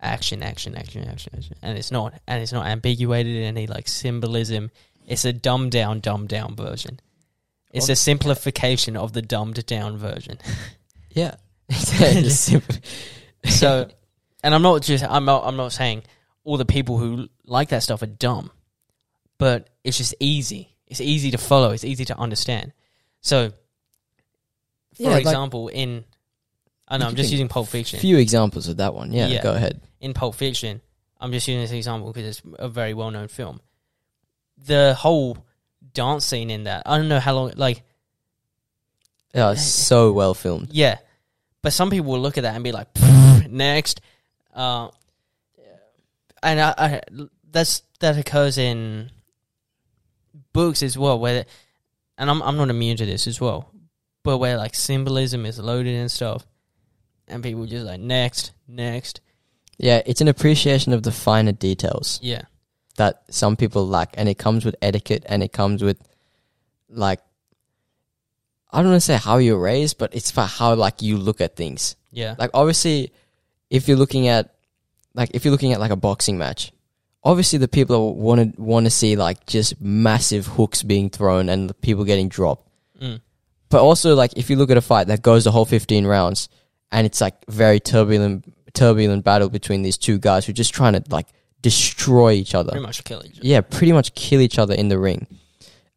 action, 0.05 0.43
action, 0.43 0.77
action, 0.77 1.09
action, 1.09 1.33
action, 1.37 1.57
and 1.63 1.77
it's 1.79 1.91
not 1.91 2.15
and 2.29 2.43
it's 2.43 2.53
not 2.53 2.67
ambiguated 2.67 3.35
in 3.37 3.43
any 3.45 3.67
like 3.67 3.89
symbolism. 3.89 4.71
It's 5.07 5.25
a 5.25 5.33
dumbed 5.33 5.73
down, 5.73 6.01
dumbed 6.01 6.29
down 6.29 6.55
version. 6.57 7.01
It's 7.73 7.89
a 7.89 7.97
simplification 7.97 8.97
of 8.97 9.13
the 9.13 9.23
dumbed 9.23 9.65
down 9.67 9.97
version. 9.97 10.39
Yeah. 11.11 11.37
So, 13.47 13.89
and 14.43 14.55
I'm 14.55 14.63
not 14.63 14.83
just 14.83 15.05
I'm 15.05 15.25
not 15.25 15.45
I'm 15.45 15.57
not 15.57 15.73
saying 15.73 16.03
all 16.45 16.57
the 16.57 16.65
people 16.65 16.99
who 16.99 17.29
like 17.45 17.69
that 17.69 17.83
stuff 17.83 18.03
are 18.03 18.07
dumb, 18.07 18.51
but 19.39 19.69
it's 19.85 19.99
just 19.99 20.15
easy. 20.19 20.77
It's 20.87 21.01
easy 21.01 21.31
to 21.31 21.39
follow. 21.39 21.71
It's 21.71 21.85
easy 21.85 22.05
to 22.07 22.19
understand. 22.19 22.73
So, 23.21 23.51
for 23.51 25.03
Yeah, 25.03 25.11
like- 25.11 25.21
example, 25.23 25.69
in 25.69 26.05
I 26.89 26.99
know 26.99 27.07
I'm 27.07 27.17
just 27.17 27.31
using 27.33 27.49
Pulp 27.49 27.69
Fiction. 27.69 27.99
A 27.99 28.01
few 28.01 28.19
examples 28.19 28.69
of 28.69 28.77
that 28.79 28.95
one. 28.95 29.13
Yeah, 29.13 29.29
Yeah. 29.29 29.43
go 29.43 29.53
ahead. 29.55 29.81
in 30.01 30.13
Pulp 30.15 30.35
Fiction, 30.35 30.81
I'm 31.21 31.33
just 31.33 31.49
using 31.49 31.63
this 31.63 31.73
example 31.73 32.13
because 32.13 32.39
it's 32.39 32.43
a 32.59 32.69
very 32.69 32.93
well 32.95 33.11
known 33.11 33.29
film. 33.29 33.61
The 34.67 34.95
whole 34.95 35.39
dance 35.95 36.25
scene 36.27 36.51
in 36.51 36.65
that, 36.65 36.83
I 36.87 36.99
don't 36.99 37.09
know 37.09 37.21
how 37.21 37.35
long, 37.35 37.53
like, 37.57 37.83
Yeah, 39.35 39.53
it's 39.53 39.63
so 39.89 40.13
well 40.13 40.35
filmed. 40.35 40.69
yeah. 40.73 40.99
But 41.63 41.73
some 41.73 41.89
people 41.89 42.13
will 42.13 42.21
look 42.21 42.37
at 42.37 42.43
that 42.43 42.55
and 42.55 42.63
be 42.63 42.73
like, 42.73 42.89
next. 43.49 44.03
Uh, 44.55 44.89
and 46.43 46.61
I, 46.61 46.75
I, 46.77 47.01
that's 47.51 47.83
that 48.01 48.19
occurs 48.19 48.59
in 48.59 49.11
books 50.53 50.83
as 50.83 50.99
well, 50.99 51.19
where, 51.19 51.47
and 52.19 52.29
I'm 52.31 52.43
I'm 52.43 52.57
not 52.59 52.69
immune 52.69 52.99
to 52.99 53.07
this 53.07 53.27
as 53.27 53.41
well, 53.41 53.71
but 54.23 54.37
where 54.39 54.59
like 54.59 54.75
symbolism 54.75 55.47
is 55.47 55.59
loaded 55.59 55.95
and 55.95 56.11
stuff, 56.11 56.47
and 57.29 57.43
people 57.43 57.67
just 57.67 57.87
like 57.87 58.01
next, 58.01 58.53
next, 58.69 59.21
Yeah, 59.79 60.03
it's 60.07 60.21
an 60.21 60.29
appreciation 60.29 60.93
of 60.93 61.03
the 61.03 61.13
finer 61.13 61.53
details 61.53 62.19
yeah, 62.23 62.43
that 62.97 63.23
some 63.31 63.57
people 63.57 63.87
lack, 63.87 64.15
and 64.17 64.29
it 64.29 64.39
comes 64.39 64.65
with 64.65 64.77
etiquette, 64.83 65.25
and 65.29 65.43
it 65.43 65.53
comes 65.53 65.83
with 65.83 65.99
like 66.89 67.21
I 68.73 68.79
don't 68.83 68.91
want 68.91 69.03
to 69.03 69.07
say 69.07 69.17
how 69.17 69.39
you're 69.39 69.59
raised, 69.59 69.99
but 69.99 70.15
it's 70.15 70.31
for 70.33 70.43
how 70.43 70.75
like 70.75 71.01
you 71.03 71.17
look 71.17 71.41
at 71.41 71.55
things. 71.57 71.95
yeah, 72.11 72.35
Like 72.39 72.51
obviously, 72.55 73.13
if 73.71 73.87
you're 73.89 73.97
looking 73.97 74.27
at 74.29 74.53
like 75.15 75.31
if 75.33 75.45
you're 75.45 75.53
looking 75.53 75.73
at 75.73 75.81
like 75.81 75.93
a 75.93 75.97
boxing 75.97 76.39
match, 76.39 76.73
obviously 77.23 77.59
the 77.59 77.69
people 77.69 78.17
want 78.17 78.55
to 78.57 78.61
want 78.61 78.87
to 78.87 78.91
see 78.91 79.15
like 79.17 79.47
just 79.47 79.81
massive 79.81 80.47
hooks 80.47 80.83
being 80.83 81.09
thrown 81.09 81.49
and 81.49 81.71
the 81.71 81.75
people 81.75 82.05
getting 82.05 82.29
dropped. 82.29 82.69
mm, 83.01 83.21
But 83.71 83.81
also 83.83 84.15
like 84.17 84.33
if 84.37 84.51
you 84.51 84.57
look 84.57 84.71
at 84.71 84.77
a 84.77 84.81
fight 84.83 85.07
that 85.07 85.23
goes 85.23 85.45
the 85.45 85.53
whole 85.53 85.65
15 85.65 86.05
rounds 86.07 86.49
and 86.93 87.07
it's 87.07 87.21
like 87.21 87.35
very 87.49 87.81
turbulent 87.81 88.53
turbulent 88.75 89.25
battle 89.25 89.49
between 89.49 89.83
these 89.83 89.97
two 89.97 90.19
guys 90.19 90.47
who 90.47 90.51
are 90.51 90.55
just 90.55 90.75
trying 90.75 90.93
to 90.95 91.03
like 91.09 91.27
destroy 91.63 92.33
each 92.33 92.55
other. 92.55 92.71
pretty 92.73 92.87
much 92.87 93.05
kill 93.05 93.23
each 93.25 93.39
other. 93.39 93.47
Yeah, 93.47 93.61
pretty 93.63 93.93
much 93.93 94.15
kill 94.15 94.41
each 94.41 94.59
other 94.59 94.75
in 94.75 94.89
the 94.89 94.99
ring. 94.99 95.27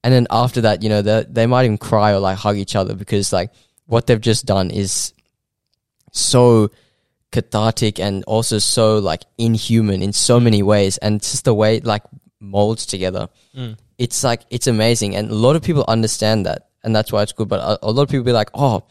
And 0.04 0.14
then 0.14 0.28
after 0.32 0.62
that, 0.62 0.84
you 0.84 0.90
know, 0.90 1.02
they 1.02 1.26
they 1.28 1.48
might 1.48 1.66
even 1.66 1.78
cry 1.78 2.14
or 2.14 2.20
like 2.20 2.38
hug 2.38 2.58
each 2.58 2.76
other 2.76 2.96
because 2.96 3.34
like 3.34 3.52
what 3.86 4.08
they've 4.08 4.22
just 4.22 4.46
done 4.46 4.72
is 4.72 5.14
so 6.14 6.70
cathartic 7.32 8.00
and 8.00 8.24
also 8.24 8.58
so 8.58 9.00
like 9.00 9.24
inhuman 9.38 10.02
in 10.02 10.14
so 10.14 10.40
many 10.40 10.64
ways 10.64 10.98
and 11.00 11.18
it's 11.18 11.32
just 11.32 11.46
the 11.46 11.54
way 11.54 11.78
it 11.78 11.86
like 11.86 12.04
molds 12.40 12.86
together. 12.86 13.28
Mm. 13.56 13.78
It's 13.98 14.24
like 14.24 14.44
it's 14.50 14.68
amazing 14.68 15.16
and 15.16 15.30
a 15.30 15.36
lot 15.36 15.56
of 15.56 15.62
people 15.64 15.84
understand 15.88 16.46
that 16.46 16.70
and 16.84 16.96
that's 16.96 17.12
why 17.12 17.24
it's 17.24 17.34
good 17.34 17.50
but 17.50 17.60
a, 17.60 17.88
a 17.88 17.92
lot 17.92 18.04
of 18.04 18.10
people 18.10 18.24
be 18.24 18.32
like, 18.32 18.50
"Oh, 18.54 18.84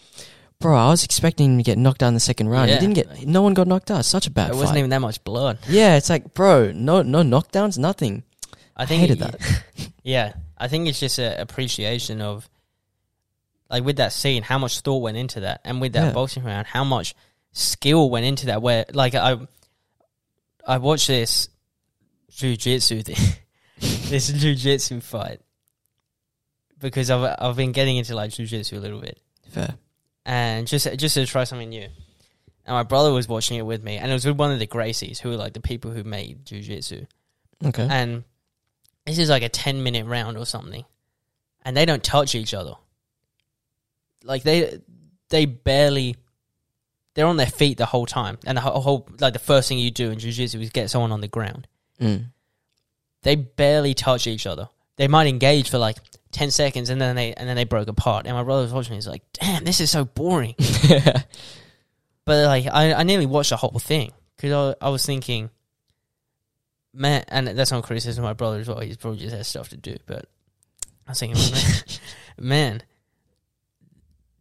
bro, 0.61 0.77
I 0.77 0.89
was 0.89 1.05
expecting 1.05 1.53
him 1.53 1.57
to 1.59 1.63
get 1.63 1.79
knocked 1.79 1.99
down 2.01 2.09
in 2.09 2.15
the 2.15 2.21
second 2.21 2.49
round. 2.49 2.69
Yeah. 2.71 2.77
He 2.81 2.87
didn't 2.87 2.95
get 2.95 3.27
no 3.27 3.43
one 3.43 3.55
got 3.55 3.67
knocked 3.67 3.91
out. 3.91 4.05
Such 4.05 4.27
a 4.27 4.31
bad 4.31 4.49
It 4.51 4.53
fight." 4.53 4.59
wasn't 4.61 4.79
even 4.79 4.91
that 4.91 5.01
much 5.01 5.23
blood. 5.25 5.59
yeah, 5.69 5.97
it's 5.97 6.11
like, 6.11 6.35
"Bro, 6.35 6.73
no 6.73 7.03
no 7.03 7.23
knockdowns, 7.23 7.79
nothing." 7.79 8.23
I 8.77 8.87
think 8.87 9.01
hated 9.01 9.21
it- 9.23 9.91
Yeah, 10.03 10.35
I 10.59 10.69
think 10.69 10.87
it's 10.89 11.01
just 11.01 11.19
an 11.19 11.41
appreciation 11.41 12.21
of, 12.21 12.49
like, 13.71 13.83
with 13.85 13.97
that 13.97 14.13
scene, 14.13 14.43
how 14.43 14.59
much 14.59 14.81
thought 14.81 14.99
went 15.03 15.17
into 15.17 15.41
that, 15.41 15.61
and 15.65 15.81
with 15.81 15.95
that 15.95 16.07
Yeah. 16.09 16.13
boxing 16.13 16.45
round, 16.45 16.67
how 16.67 16.85
much 16.85 17.15
skill 17.53 18.09
went 18.11 18.25
into 18.27 18.47
that. 18.47 18.61
Where, 18.63 18.85
like, 18.93 19.15
I, 19.15 19.39
I 20.67 20.79
watched 20.79 21.09
this 21.09 21.49
jujitsu 22.31 23.03
this 23.81 24.31
jujitsu 24.31 25.03
fight, 25.03 25.41
because 26.79 27.11
I've 27.11 27.35
I've 27.39 27.57
been 27.57 27.73
getting 27.73 27.97
into 27.97 28.15
like 28.15 28.31
jujitsu 28.31 28.75
a 28.77 28.81
little 28.81 29.01
bit, 29.01 29.19
Fair. 29.51 29.75
And 30.27 30.66
just 30.66 30.87
just 30.99 31.14
to 31.14 31.24
try 31.24 31.45
something 31.45 31.70
new. 31.70 31.85
And 32.66 32.74
my 32.74 32.83
brother 32.83 33.12
was 33.12 33.29
watching 33.29 33.57
it 33.57 33.62
with 33.64 33.83
me, 33.83 33.97
and 33.97 34.11
it 34.11 34.14
was 34.14 34.27
with 34.27 34.37
one 34.37 34.51
of 34.53 34.59
the 34.59 34.66
Gracies, 34.66 35.20
who 35.20 35.31
are 35.33 35.37
like 35.37 35.53
the 35.55 35.61
people 35.61 35.93
who 35.93 36.03
made 36.05 36.45
jujitsu 36.45 37.07
Okay. 37.64 37.87
and 37.91 38.24
this 39.07 39.18
is 39.18 39.31
like 39.31 39.43
a 39.45 39.49
10 39.49 39.83
minute 39.83 40.05
round 40.05 40.37
or 40.37 40.45
something 40.45 40.85
and 41.64 41.74
they 41.77 41.87
don't 41.87 42.03
touch 42.05 42.35
each 42.35 42.53
other 42.53 42.74
like 44.24 44.43
they 44.43 44.79
they 45.31 45.47
barely 45.47 46.16
they're 47.14 47.27
on 47.27 47.37
their 47.39 47.47
feet 47.47 47.79
the 47.79 47.87
whole 47.87 48.05
time 48.05 48.37
and 48.45 48.59
the 48.59 48.61
whole, 48.61 49.09
like 49.20 49.33
the 49.33 49.39
first 49.39 49.68
thing 49.68 49.79
you 49.79 49.91
do 49.91 50.11
in 50.11 50.18
jiu-jitsu 50.18 50.61
is 50.61 50.70
get 50.70 50.91
someone 50.91 51.12
on 51.12 51.20
the 51.20 51.29
ground 51.29 51.66
Mm. 51.99 52.27
they 53.22 53.37
barely 53.37 53.95
touch 53.95 54.27
each 54.27 54.47
other 54.47 54.68
they 54.97 55.09
might 55.09 55.29
engage 55.29 55.70
for 55.70 55.79
like 55.79 55.97
10 56.37 56.51
seconds 56.51 56.91
and 56.91 57.01
then 57.01 57.16
they 57.16 57.32
and 57.34 57.49
then 57.49 57.57
they 57.57 57.64
broke 57.64 57.89
apart 57.89 58.26
and 58.26 58.37
my 58.37 58.43
brother 58.43 58.62
was 58.62 58.72
watching 58.72 58.93
me 58.93 58.97
he's 58.97 59.09
like 59.09 59.22
damn 59.32 59.64
this 59.64 59.80
is 59.80 59.91
so 59.91 60.05
boring 60.05 60.55
But 62.26 62.45
like, 62.45 62.66
I, 62.66 62.93
I 62.93 63.03
nearly 63.05 63.24
watched 63.24 63.51
the 63.51 63.57
whole 63.57 63.78
thing 63.78 64.12
because 64.37 64.76
I, 64.80 64.87
I 64.87 64.91
was 64.91 65.07
thinking, 65.07 65.49
man, 66.93 67.24
and 67.28 67.47
that's 67.47 67.70
not 67.70 67.84
criticism 67.84 68.24
of 68.24 68.28
my 68.28 68.34
brother 68.34 68.59
as 68.59 68.68
well. 68.68 68.80
He's 68.80 68.97
probably 68.97 69.20
just 69.20 69.34
has 69.34 69.49
stuff 69.49 69.70
to 69.70 69.76
do. 69.76 69.97
But 70.07 70.26
I 71.07 71.12
was 71.12 71.20
thinking, 71.20 71.41
man, 72.39 72.82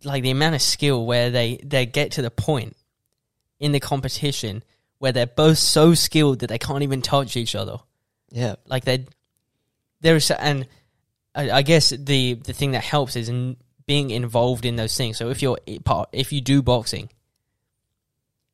like 0.04 0.24
the 0.24 0.32
amount 0.32 0.56
of 0.56 0.64
skill 0.64 1.06
where 1.06 1.30
they 1.30 1.60
they 1.64 1.86
get 1.86 2.14
to 2.14 2.24
the 2.24 2.32
point 2.32 2.76
in 3.60 3.72
the 3.72 3.80
competition 3.80 4.64
where 4.98 5.12
they're 5.12 5.28
both 5.28 5.60
so 5.60 5.94
skilled 5.94 6.40
that 6.40 6.48
they 6.48 6.58
can't 6.58 6.82
even 6.82 7.04
touch 7.04 7.38
each 7.38 7.54
other. 7.54 7.78
yeah. 8.32 8.56
Like 8.66 8.86
they, 8.86 9.06
there's 10.02 10.32
and 10.32 10.68
I, 11.36 11.52
I 11.52 11.62
guess 11.62 11.90
the 11.90 12.36
the 12.36 12.54
thing 12.54 12.72
that 12.72 12.84
helps 12.84 13.16
is 13.16 13.30
in 13.30 13.58
being 13.86 14.10
involved 14.10 14.66
in 14.66 14.76
those 14.78 14.96
things. 14.98 15.18
So 15.18 15.30
if 15.30 15.42
you're 15.42 15.60
eh, 15.68 15.78
part, 15.84 16.10
if 16.12 16.32
you 16.32 16.42
do 16.42 16.62
boxing, 16.62 17.10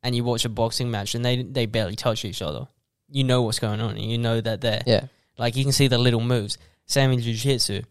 and 0.02 0.14
you 0.14 0.24
watch 0.24 0.44
a 0.44 0.48
boxing 0.48 0.90
match 0.90 1.14
and 1.14 1.24
they 1.24 1.42
they 1.42 1.66
barely 1.66 1.96
touch 1.96 2.24
each 2.24 2.42
other, 2.42 2.66
you 3.08 3.24
know 3.24 3.42
what's 3.42 3.58
going 3.60 3.80
on. 3.80 3.92
And 3.96 4.02
you 4.10 4.18
know 4.18 4.40
that 4.40 4.60
they're 4.60 4.82
Yeah. 4.86 5.04
like 5.38 5.56
you 5.56 5.62
can 5.64 5.72
see 5.72 5.88
the 5.88 5.98
little 5.98 6.20
moves. 6.20 6.58
Same 6.86 7.12
in 7.12 7.20
jiu-jitsu. 7.20 7.82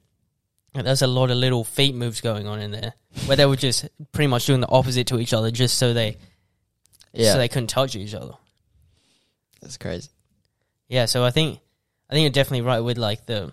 There's 0.73 1.01
a 1.01 1.07
lot 1.07 1.31
of 1.31 1.37
little 1.37 1.63
feet 1.63 1.95
moves 1.95 2.21
going 2.21 2.47
on 2.47 2.59
in 2.59 2.71
there 2.71 2.93
where 3.25 3.35
they 3.37 3.45
were 3.45 3.55
just 3.57 3.87
pretty 4.11 4.27
much 4.27 4.45
doing 4.45 4.61
the 4.61 4.69
opposite 4.69 5.07
to 5.07 5.19
each 5.19 5.33
other 5.33 5.51
just 5.51 5.77
so 5.77 5.93
they 5.93 6.17
Yeah. 7.13 7.33
so 7.33 7.37
they 7.39 7.47
couldn't 7.49 7.67
touch 7.67 7.95
each 7.95 8.13
other. 8.13 8.33
That's 9.61 9.77
crazy. 9.77 10.09
Yeah, 10.87 11.05
so 11.05 11.23
I 11.23 11.31
think 11.31 11.59
I 12.09 12.13
think 12.13 12.23
you're 12.23 12.29
definitely 12.31 12.61
right 12.61 12.79
with 12.81 12.97
like 12.97 13.25
the 13.25 13.51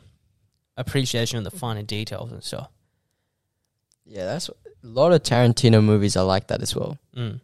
appreciation 0.78 1.38
of 1.38 1.44
the 1.44 1.50
finer 1.50 1.82
details 1.82 2.32
and 2.32 2.42
stuff. 2.42 2.68
Yeah, 4.06 4.24
that's 4.24 4.48
a 4.48 4.54
lot 4.82 5.12
of 5.12 5.22
Tarantino 5.22 5.82
movies 5.84 6.16
are 6.16 6.24
like 6.24 6.46
that 6.48 6.62
as 6.62 6.74
well. 6.74 6.96
Mm. 7.16 7.40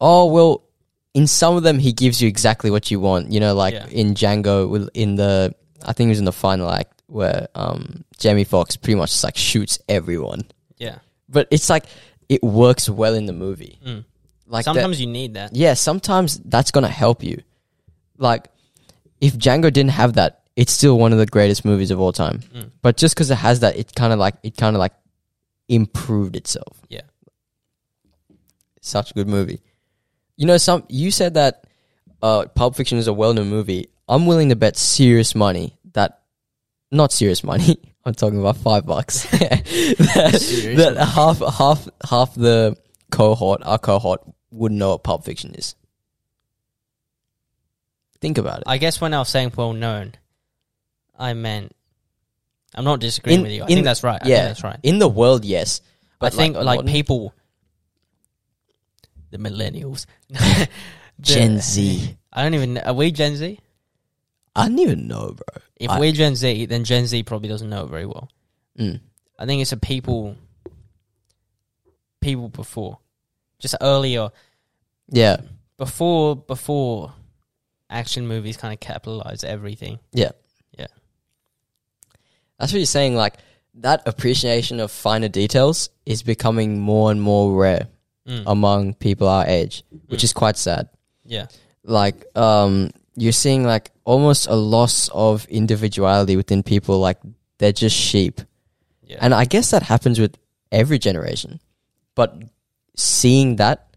Oh 0.00 0.26
well, 0.26 0.62
in 1.14 1.26
some 1.26 1.56
of 1.56 1.62
them 1.62 1.78
he 1.78 1.92
gives 1.92 2.20
you 2.20 2.28
exactly 2.28 2.70
what 2.70 2.90
you 2.90 2.98
want. 2.98 3.30
You 3.30 3.40
know, 3.40 3.54
like 3.54 3.74
Yeah. 3.74 3.86
in 3.88 4.14
Django, 4.14 4.88
in 4.94 5.14
the 5.16 5.54
I 5.84 5.92
think 5.92 6.08
it 6.08 6.10
was 6.10 6.18
in 6.18 6.24
the 6.24 6.32
final 6.32 6.70
act 6.70 7.02
where 7.06 7.48
um 7.54 8.04
Jamie 8.18 8.44
Foxx 8.44 8.76
pretty 8.76 8.96
much 8.96 9.10
just 9.10 9.24
like 9.24 9.36
shoots 9.36 9.78
everyone, 9.88 10.42
Yeah. 10.78 10.98
but 11.28 11.46
it's 11.50 11.70
like 11.70 11.84
it 12.28 12.42
works 12.42 12.88
well 12.88 13.14
in 13.14 13.26
the 13.26 13.32
movie. 13.32 13.78
Mm. 13.84 14.04
Like 14.46 14.64
that- 14.64 14.74
Sometimes 14.74 15.00
you 15.00 15.06
need 15.06 15.34
that. 15.34 15.54
yeah, 15.54 15.74
sometimes 15.74 16.38
that's 16.44 16.70
gonna 16.72 16.88
help 16.88 17.22
you. 17.22 17.42
Like, 18.18 18.48
if 19.20 19.34
Django 19.38 19.72
didn't 19.72 19.90
have 19.92 20.14
that, 20.14 20.39
it's 20.56 20.72
still 20.72 20.98
one 20.98 21.12
of 21.12 21.18
the 21.18 21.26
greatest 21.26 21.64
movies 21.64 21.90
of 21.90 22.00
all 22.00 22.12
time. 22.12 22.40
Mm. 22.54 22.70
But 22.82 22.96
just 22.96 23.14
because 23.14 23.30
it 23.30 23.36
has 23.36 23.60
that, 23.60 23.76
it 23.76 23.94
kind 23.94 24.12
of 24.12 24.18
like 24.18 24.34
it 24.42 24.56
kind 24.56 24.76
of 24.76 24.80
like 24.80 24.92
improved 25.68 26.36
itself. 26.36 26.80
Yeah. 26.88 27.02
such 28.80 29.12
a 29.12 29.14
good 29.14 29.28
movie. 29.28 29.60
You 30.36 30.46
know, 30.46 30.56
some 30.56 30.84
you 30.88 31.10
said 31.10 31.34
that 31.34 31.66
uh, 32.22 32.46
Pulp 32.54 32.76
Fiction 32.76 32.98
is 32.98 33.06
a 33.06 33.12
well-known 33.12 33.48
movie. 33.48 33.88
I'm 34.08 34.26
willing 34.26 34.48
to 34.48 34.56
bet 34.56 34.76
serious 34.76 35.34
money 35.34 35.78
that, 35.92 36.20
not 36.90 37.12
serious 37.12 37.44
money. 37.44 37.76
I'm 38.04 38.14
talking 38.14 38.40
about 38.40 38.56
five 38.56 38.86
bucks. 38.86 39.24
that, 39.30 40.94
that 40.96 41.06
half 41.06 41.38
half 41.38 41.86
half 42.08 42.34
the 42.34 42.76
cohort, 43.10 43.62
our 43.62 43.78
cohort, 43.78 44.22
wouldn't 44.50 44.78
know 44.78 44.90
what 44.90 45.04
Pulp 45.04 45.24
Fiction 45.24 45.54
is. 45.54 45.74
Think 48.20 48.38
about 48.38 48.58
it. 48.58 48.64
I 48.66 48.78
guess 48.78 49.00
when 49.00 49.12
I 49.14 49.18
was 49.18 49.28
saying 49.28 49.52
well 49.54 49.74
known, 49.74 50.14
I 51.20 51.34
meant 51.34 51.72
I'm 52.74 52.84
not 52.84 52.98
disagreeing 53.00 53.40
In- 53.40 53.42
with 53.44 53.52
you. 53.52 53.62
I 53.62 53.66
in- 53.66 53.74
think 53.74 53.84
that's 53.84 54.02
right. 54.02 54.20
I 54.22 54.26
yeah. 54.28 54.36
think 54.36 54.48
that's 54.48 54.64
right. 54.64 54.78
In 54.82 54.98
the 54.98 55.08
world, 55.08 55.44
yes. 55.44 55.80
I 56.20 56.30
think 56.30 56.56
like, 56.56 56.78
modern- 56.80 56.86
people 56.92 57.34
the 59.30 59.38
millennials. 59.38 60.06
The- 60.28 60.68
Gen 61.20 61.60
Z. 61.60 62.16
I 62.32 62.42
don't 62.42 62.54
even 62.54 62.78
are 62.78 62.94
we 62.94 63.10
Gen 63.12 63.36
Z? 63.36 63.58
I 64.56 64.68
don't 64.68 64.78
even 64.78 65.06
know, 65.06 65.34
bro. 65.36 65.62
If 65.76 65.90
I- 65.90 66.00
we're 66.00 66.12
Gen 66.12 66.34
Z, 66.34 66.66
then 66.66 66.82
Gen 66.84 67.06
Z 67.06 67.22
probably 67.24 67.48
doesn't 67.50 67.68
know 67.68 67.84
it 67.84 67.90
very 67.90 68.06
well. 68.06 68.28
Mm. 68.78 69.00
I 69.38 69.44
think 69.46 69.60
it's 69.60 69.72
a 69.72 69.76
people 69.76 70.36
people 72.20 72.48
before. 72.48 72.98
Just 73.58 73.74
earlier 73.80 74.30
Yeah, 75.10 75.42
before 75.76 76.36
before 76.36 77.12
action 77.90 78.26
movies 78.26 78.56
kind 78.56 78.72
of 78.72 78.80
capitalize 78.80 79.44
everything. 79.44 79.98
Yeah. 80.12 80.30
That's 82.60 82.72
what 82.72 82.78
you're 82.78 82.86
saying. 82.86 83.16
Like 83.16 83.38
that 83.74 84.02
appreciation 84.06 84.78
of 84.78 84.90
finer 84.92 85.28
details 85.28 85.90
is 86.06 86.22
becoming 86.22 86.78
more 86.78 87.10
and 87.10 87.20
more 87.20 87.52
rare 87.60 87.88
Mm. 88.28 88.42
among 88.46 88.94
people 88.94 89.26
our 89.26 89.46
age, 89.46 89.82
which 90.08 90.20
Mm. 90.20 90.24
is 90.24 90.32
quite 90.34 90.58
sad. 90.58 90.88
yeah. 91.24 91.46
Like, 91.82 92.26
um, 92.36 92.90
you're 93.16 93.32
seeing 93.32 93.64
like 93.64 93.90
almost 94.04 94.46
a 94.46 94.54
loss 94.54 95.08
of 95.14 95.46
individuality 95.48 96.36
within 96.36 96.62
people. 96.62 97.00
Like 97.00 97.16
they're 97.58 97.72
just 97.72 97.96
sheep, 97.96 98.42
Yeah. 99.06 99.16
and 99.22 99.32
I 99.32 99.46
guess 99.46 99.70
that 99.70 99.82
happens 99.84 100.20
with 100.20 100.36
every 100.70 100.98
generation. 100.98 101.60
But 102.14 102.34
seeing 102.96 103.56
that 103.56 103.88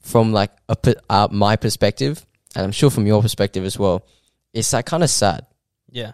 from 0.00 0.32
like 0.32 0.50
a 0.68 0.76
uh, 1.10 1.28
my 1.30 1.56
perspective, 1.56 2.24
and 2.56 2.64
I'm 2.64 2.72
sure 2.72 2.90
from 2.90 3.06
your 3.06 3.20
perspective 3.22 3.64
as 3.64 3.78
well, 3.78 4.02
it's 4.54 4.72
like 4.72 4.86
kind 4.86 5.02
of 5.04 5.10
sad 5.10 5.46
yeah. 5.90 6.12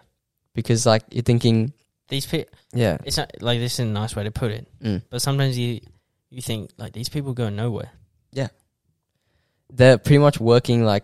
because 0.53 0.85
like 0.85 1.03
you're 1.11 1.23
thinking, 1.23 1.73
These 2.09 2.25
people, 2.25 2.53
yeah, 2.73 2.97
it's 3.03 3.17
not 3.17 3.31
like 3.41 3.59
this 3.59 3.73
is 3.73 3.79
a 3.79 3.85
nice 3.85 4.15
way 4.15 4.23
to 4.23 4.31
put 4.31 4.51
it, 4.51 4.67
mm. 4.81 5.01
but 5.09 5.21
sometimes 5.21 5.57
you 5.57 5.81
you 6.29 6.41
think 6.41 6.71
like 6.77 6.93
these 6.93 7.09
people 7.09 7.33
go 7.33 7.49
nowhere. 7.49 7.91
Yeah, 8.31 8.47
they're 9.71 9.97
pretty 9.97 10.19
much 10.19 10.39
working 10.39 10.85
like 10.85 11.03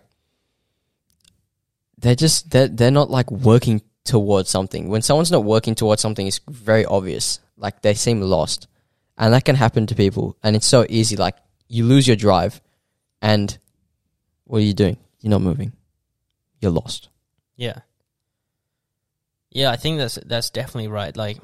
they're 1.97 2.15
just 2.15 2.51
they're 2.51 2.67
they're 2.67 2.91
not 2.91 3.09
like 3.09 3.29
working 3.31 3.81
towards 4.05 4.49
something. 4.49 4.89
When 4.89 5.01
someone's 5.01 5.31
not 5.31 5.43
working 5.43 5.75
towards 5.75 6.01
something, 6.01 6.27
it's 6.27 6.39
very 6.47 6.85
obvious. 6.85 7.39
Like 7.57 7.81
they 7.81 7.93
seem 7.93 8.21
lost, 8.21 8.67
and 9.17 9.33
that 9.33 9.45
can 9.45 9.55
happen 9.55 9.87
to 9.87 9.95
people. 9.95 10.37
And 10.43 10.55
it's 10.55 10.67
so 10.67 10.85
easy. 10.89 11.15
Like 11.15 11.35
you 11.67 11.85
lose 11.85 12.07
your 12.07 12.17
drive, 12.17 12.61
and 13.21 13.57
what 14.45 14.59
are 14.59 14.65
you 14.65 14.73
doing? 14.73 14.97
You're 15.21 15.31
not 15.31 15.41
moving. 15.41 15.73
You're 16.59 16.71
lost. 16.71 17.09
Yeah. 17.55 17.79
Yeah, 19.53 19.71
I 19.71 19.75
think 19.77 19.99
that's 19.99 20.15
that's 20.25 20.49
definitely 20.49 20.87
right. 20.89 21.15
Like 21.15 21.37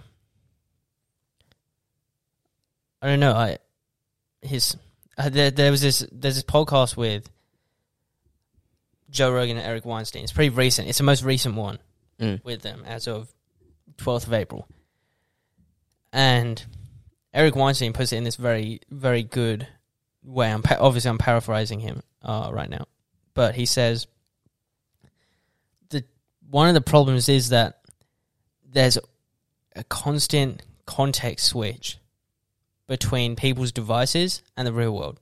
I 3.02 3.08
don't 3.08 3.20
know, 3.20 3.34
I 3.34 3.58
his 4.42 4.76
uh, 5.18 5.30
there 5.30 5.52
there 5.52 5.72
was 5.72 5.82
this 5.82 6.06
there's 6.12 6.36
this 6.36 6.44
podcast 6.44 6.98
with 6.98 7.30
Joe 9.10 9.32
Rogan 9.32 9.58
and 9.58 9.66
Eric 9.66 9.86
Weinstein. 9.86 10.24
It's 10.24 10.32
pretty 10.34 10.50
recent. 10.50 10.88
It's 10.90 10.98
the 10.98 11.04
most 11.04 11.24
recent 11.24 11.56
one 11.56 11.80
Mm. 12.20 12.44
with 12.44 12.62
them 12.64 12.84
as 12.86 13.08
of 13.08 13.34
12th 13.96 14.28
of 14.28 14.34
April. 14.34 14.68
And 16.12 16.62
Eric 17.34 17.56
Weinstein 17.56 17.94
puts 17.94 18.12
it 18.12 18.18
in 18.18 18.26
this 18.26 18.36
very 18.36 18.82
very 18.90 19.24
good 19.24 19.66
way. 20.24 20.52
I'm 20.52 20.62
pa- 20.62 20.76
obviously 20.82 21.10
I'm 21.10 21.18
paraphrasing 21.18 21.80
him 21.80 22.04
uh, 22.22 22.50
right 22.52 22.70
now. 22.70 22.88
But 23.36 23.56
he 23.56 23.66
says 23.66 24.08
the 25.92 26.04
one 26.50 26.68
of 26.68 26.74
the 26.74 26.82
problems 26.82 27.30
is 27.30 27.50
that 27.50 27.79
there's 28.72 28.98
a 29.76 29.84
constant 29.86 30.62
context 30.86 31.46
switch 31.48 31.98
between 32.88 33.36
people's 33.36 33.72
devices 33.72 34.42
and 34.58 34.68
the 34.68 34.74
real 34.74 34.96
world. 34.96 35.20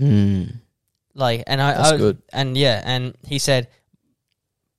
Mm. 0.00 0.60
Like, 1.14 1.44
and 1.46 1.60
I, 1.62 1.74
That's 1.74 1.92
I 1.92 1.96
good. 1.96 2.22
and 2.32 2.56
yeah, 2.56 2.82
and 2.84 3.14
he 3.26 3.38
said, 3.38 3.68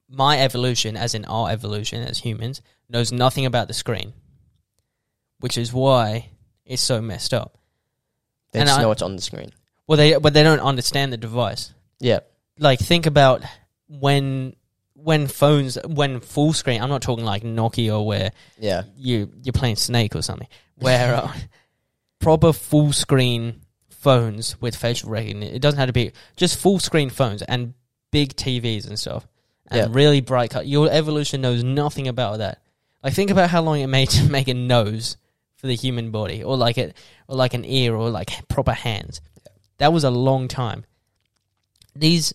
my 0.10 0.40
evolution, 0.40 0.98
as 0.98 1.16
in 1.16 1.26
our 1.26 1.50
evolution 1.50 2.02
as 2.04 2.20
humans, 2.20 2.62
knows 2.90 3.12
nothing 3.12 3.46
about 3.46 3.68
the 3.68 3.74
screen, 3.74 4.14
which 5.40 5.58
is 5.58 5.72
why 5.72 6.30
it's 6.66 6.82
so 6.82 7.02
messed 7.02 7.34
up. 7.34 7.58
They 8.52 8.60
And 8.60 8.68
just 8.68 8.80
I- 8.80 8.82
know 8.82 8.90
what's 8.90 9.02
on 9.02 9.16
the 9.16 9.22
screen. 9.22 9.52
Well, 9.88 9.98
they 9.98 10.18
but 10.18 10.34
they 10.34 10.42
don't 10.44 10.60
understand 10.60 11.14
the 11.14 11.18
device. 11.18 11.72
Yeah. 12.00 12.22
Like, 12.58 12.80
think 12.80 13.06
about 13.06 13.44
when 13.88 14.56
when 15.06 15.28
phones 15.28 15.78
when 15.86 16.20
full 16.20 16.52
screen. 16.52 16.82
I'm 16.82 16.90
not 16.90 17.04
talking 17.04 17.24
like 17.26 17.44
Nokia 17.44 17.94
or 18.00 18.06
where 18.08 18.32
Yeah. 18.58 18.84
you 18.98 19.30
you're 19.44 19.54
playing 19.54 19.76
Snake 19.76 20.16
or 20.16 20.24
something. 20.24 20.48
Where 20.78 21.14
uh, 21.16 21.32
proper 22.20 22.52
full 22.52 22.92
screen 22.92 23.62
phones 23.90 24.60
with 24.60 24.76
facial 24.76 25.12
recognition. 25.12 25.56
It 25.56 25.62
doesn't 25.62 25.78
have 25.80 25.90
to 25.90 25.94
be 25.94 26.12
just 26.36 26.58
full 26.58 26.80
screen 26.80 27.12
phones 27.12 27.44
and 27.44 27.76
big 28.12 28.36
TVs 28.36 28.88
and 28.88 28.98
stuff, 28.98 29.28
and 29.70 29.78
Yeah. 29.80 29.88
really 29.96 30.22
bright. 30.22 30.50
Color. 30.50 30.64
Your 30.66 30.90
evolution 30.90 31.40
knows 31.42 31.64
nothing 31.64 32.08
about 32.08 32.40
that. 32.40 32.60
Like 33.04 33.14
think 33.14 33.30
about 33.30 33.52
how 33.52 33.62
long 33.62 33.80
it 33.80 33.88
made 33.88 34.10
to 34.10 34.28
make 34.38 34.48
a 34.48 34.56
nose 34.56 35.18
for 35.58 35.68
the 35.68 35.76
human 35.76 36.10
body, 36.10 36.44
or 36.44 36.58
like 36.58 36.80
it, 36.80 36.98
or 37.28 37.36
like 37.38 37.54
an 37.54 37.64
ear, 37.64 37.96
or 37.96 38.10
like 38.10 38.48
proper 38.48 38.74
hands. 38.74 39.22
That 39.78 39.94
was 39.94 40.04
a 40.04 40.10
long 40.10 40.48
time. 40.48 40.84
These, 41.96 42.34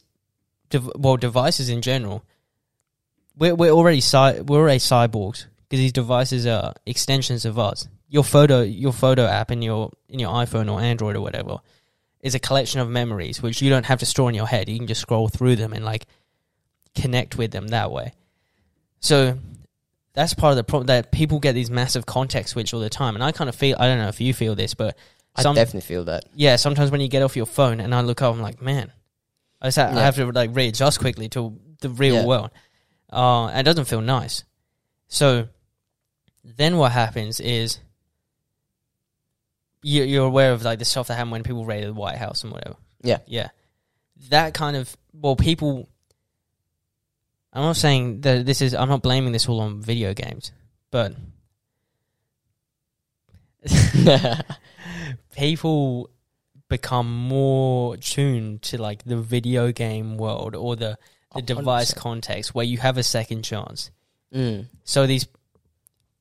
well, 0.94 1.16
devices 1.16 1.68
in 1.68 1.82
general. 1.82 2.24
We're 3.40 3.54
we're 3.56 3.70
already 3.72 4.00
cy- 4.00 4.40
we're 4.42 4.58
already 4.60 4.78
cyborgs 4.78 5.46
because 5.68 5.80
these 5.80 5.92
devices 5.92 6.46
are 6.46 6.74
extensions 6.86 7.44
of 7.44 7.58
us. 7.58 7.88
Your 8.08 8.22
photo 8.22 8.60
your 8.62 8.92
photo 8.92 9.24
app 9.24 9.50
in 9.50 9.62
your 9.62 9.90
in 10.08 10.20
your 10.20 10.30
iPhone 10.30 10.70
or 10.72 10.80
Android 10.80 11.16
or 11.16 11.20
whatever 11.22 11.58
is 12.20 12.34
a 12.34 12.38
collection 12.38 12.80
of 12.80 12.88
memories 12.90 13.40
which 13.42 13.62
you 13.62 13.70
don't 13.70 13.86
have 13.86 13.98
to 14.00 14.06
store 14.06 14.28
in 14.28 14.34
your 14.36 14.46
head. 14.46 14.68
You 14.68 14.76
can 14.78 14.86
just 14.86 15.00
scroll 15.00 15.28
through 15.28 15.56
them 15.56 15.72
and 15.72 15.84
like 15.84 16.06
connect 16.94 17.38
with 17.38 17.50
them 17.50 17.68
that 17.68 17.90
way. 17.90 18.12
So 19.00 19.38
that's 20.12 20.34
part 20.34 20.50
of 20.52 20.56
the 20.56 20.64
problem 20.64 20.86
that 20.88 21.10
people 21.12 21.38
get 21.38 21.52
these 21.54 21.70
massive 21.70 22.04
context 22.04 22.52
switch 22.52 22.74
all 22.74 22.80
the 22.80 22.90
time, 22.90 23.14
and 23.14 23.24
I 23.24 23.32
kind 23.32 23.48
of 23.48 23.54
feel 23.54 23.76
I 23.78 23.86
don't 23.86 23.98
know 23.98 24.08
if 24.08 24.20
you 24.20 24.34
feel 24.34 24.54
this, 24.54 24.74
but 24.74 24.98
I 25.36 25.42
definitely 25.44 25.80
feel 25.82 26.04
that. 26.04 26.24
yeah, 26.34 26.56
sometimes 26.56 26.90
when 26.90 27.00
you 27.00 27.08
get 27.08 27.22
off 27.22 27.36
your 27.36 27.46
phone 27.46 27.80
and 27.80 27.94
I 27.94 28.00
look 28.02 28.20
up, 28.20 28.34
I'm 28.34 28.42
like, 28.42 28.60
man, 28.60 28.92
I 29.62 29.68
just 29.68 29.78
ha- 29.78 29.86
I 29.96 30.02
have 30.02 30.16
to 30.16 30.26
like 30.26 30.50
readjust 30.52 30.98
quickly 31.00 31.28
to 31.30 31.56
the 31.80 31.88
real 31.88 32.16
Yeah. 32.16 32.24
world. 32.26 32.50
Uh, 33.12 33.46
and 33.46 33.60
it 33.60 33.64
doesn't 33.64 33.86
feel 33.86 34.00
nice. 34.00 34.44
So 35.08 35.48
then 36.44 36.76
what 36.76 36.92
happens 36.92 37.40
is 37.40 37.78
you, 39.82 40.04
you're 40.04 40.26
aware 40.26 40.52
of 40.52 40.62
like 40.62 40.78
the 40.78 40.84
stuff 40.84 41.08
that 41.08 41.14
happened 41.14 41.32
when 41.32 41.42
people 41.42 41.64
raided 41.64 41.88
the 41.88 41.94
White 41.94 42.18
House 42.18 42.44
and 42.44 42.52
whatever. 42.52 42.76
Yeah. 43.02 43.18
yeah, 43.26 43.48
that 44.28 44.54
kind 44.54 44.76
of 44.76 44.94
well, 45.12 45.36
people. 45.36 45.88
I'm 47.52 47.62
not 47.62 47.76
saying 47.76 48.20
that 48.20 48.46
this 48.46 48.62
is. 48.62 48.74
I'm 48.74 48.88
not 48.88 49.02
blaming 49.02 49.32
this 49.32 49.48
all 49.48 49.60
on 49.60 49.80
video 49.80 50.14
games, 50.14 50.52
but 50.90 51.14
people 55.36 56.10
become 56.68 57.12
more 57.12 57.96
tuned 57.96 58.62
to 58.62 58.80
like 58.80 59.02
the 59.04 59.16
video 59.16 59.72
game 59.72 60.16
world 60.16 60.54
or 60.54 60.76
the 60.76 60.96
the 61.34 61.42
device 61.42 61.92
100%. 61.94 61.96
context 61.96 62.54
where 62.54 62.64
you 62.64 62.78
have 62.78 62.96
a 62.98 63.02
second 63.02 63.42
chance. 63.42 63.90
Mm. 64.34 64.66
So 64.84 65.06
these, 65.06 65.26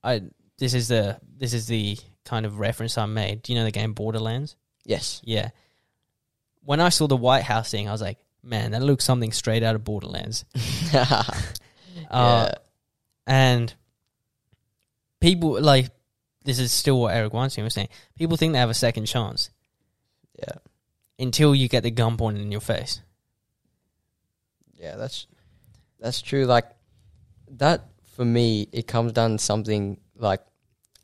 I 0.03 0.21
this 0.57 0.73
is 0.73 0.87
the 0.87 1.19
this 1.37 1.53
is 1.53 1.67
the 1.67 1.97
kind 2.25 2.45
of 2.45 2.59
reference 2.59 2.97
I 2.97 3.05
made. 3.05 3.41
Do 3.43 3.53
you 3.53 3.59
know 3.59 3.65
the 3.65 3.71
game 3.71 3.93
Borderlands? 3.93 4.55
Yes. 4.85 5.21
Yeah. 5.23 5.49
When 6.63 6.79
I 6.79 6.89
saw 6.89 7.07
the 7.07 7.17
White 7.17 7.43
House 7.43 7.71
thing, 7.71 7.87
I 7.87 7.91
was 7.91 8.01
like, 8.01 8.17
man, 8.43 8.71
that 8.71 8.81
looks 8.83 9.03
something 9.05 9.31
straight 9.31 9.63
out 9.63 9.75
of 9.75 9.83
Borderlands. 9.83 10.45
Uh, 12.09 12.47
yeah. 12.49 12.53
and 13.27 13.73
people 15.19 15.59
like 15.61 15.89
this 16.45 16.59
is 16.59 16.71
still 16.71 16.99
what 17.01 17.13
Eric 17.13 17.33
Weinstein 17.33 17.63
was 17.63 17.73
saying. 17.73 17.89
People 18.15 18.37
think 18.37 18.53
they 18.53 18.59
have 18.59 18.69
a 18.69 18.73
second 18.75 19.05
chance 19.05 19.49
Yeah. 20.39 20.55
until 21.19 21.53
you 21.53 21.67
get 21.67 21.83
the 21.83 21.91
gun 21.91 22.17
pointed 22.17 22.41
in 22.41 22.51
your 22.51 22.61
face. 22.61 23.01
Yeah, 24.79 24.95
that's 24.95 25.27
that's 25.99 26.21
true. 26.21 26.45
Like 26.45 26.65
that 27.57 27.85
for 28.15 28.23
me, 28.25 28.67
it 28.71 28.87
comes 28.87 29.11
down 29.11 29.31
to 29.31 29.37
something 29.37 29.99
like 30.15 30.41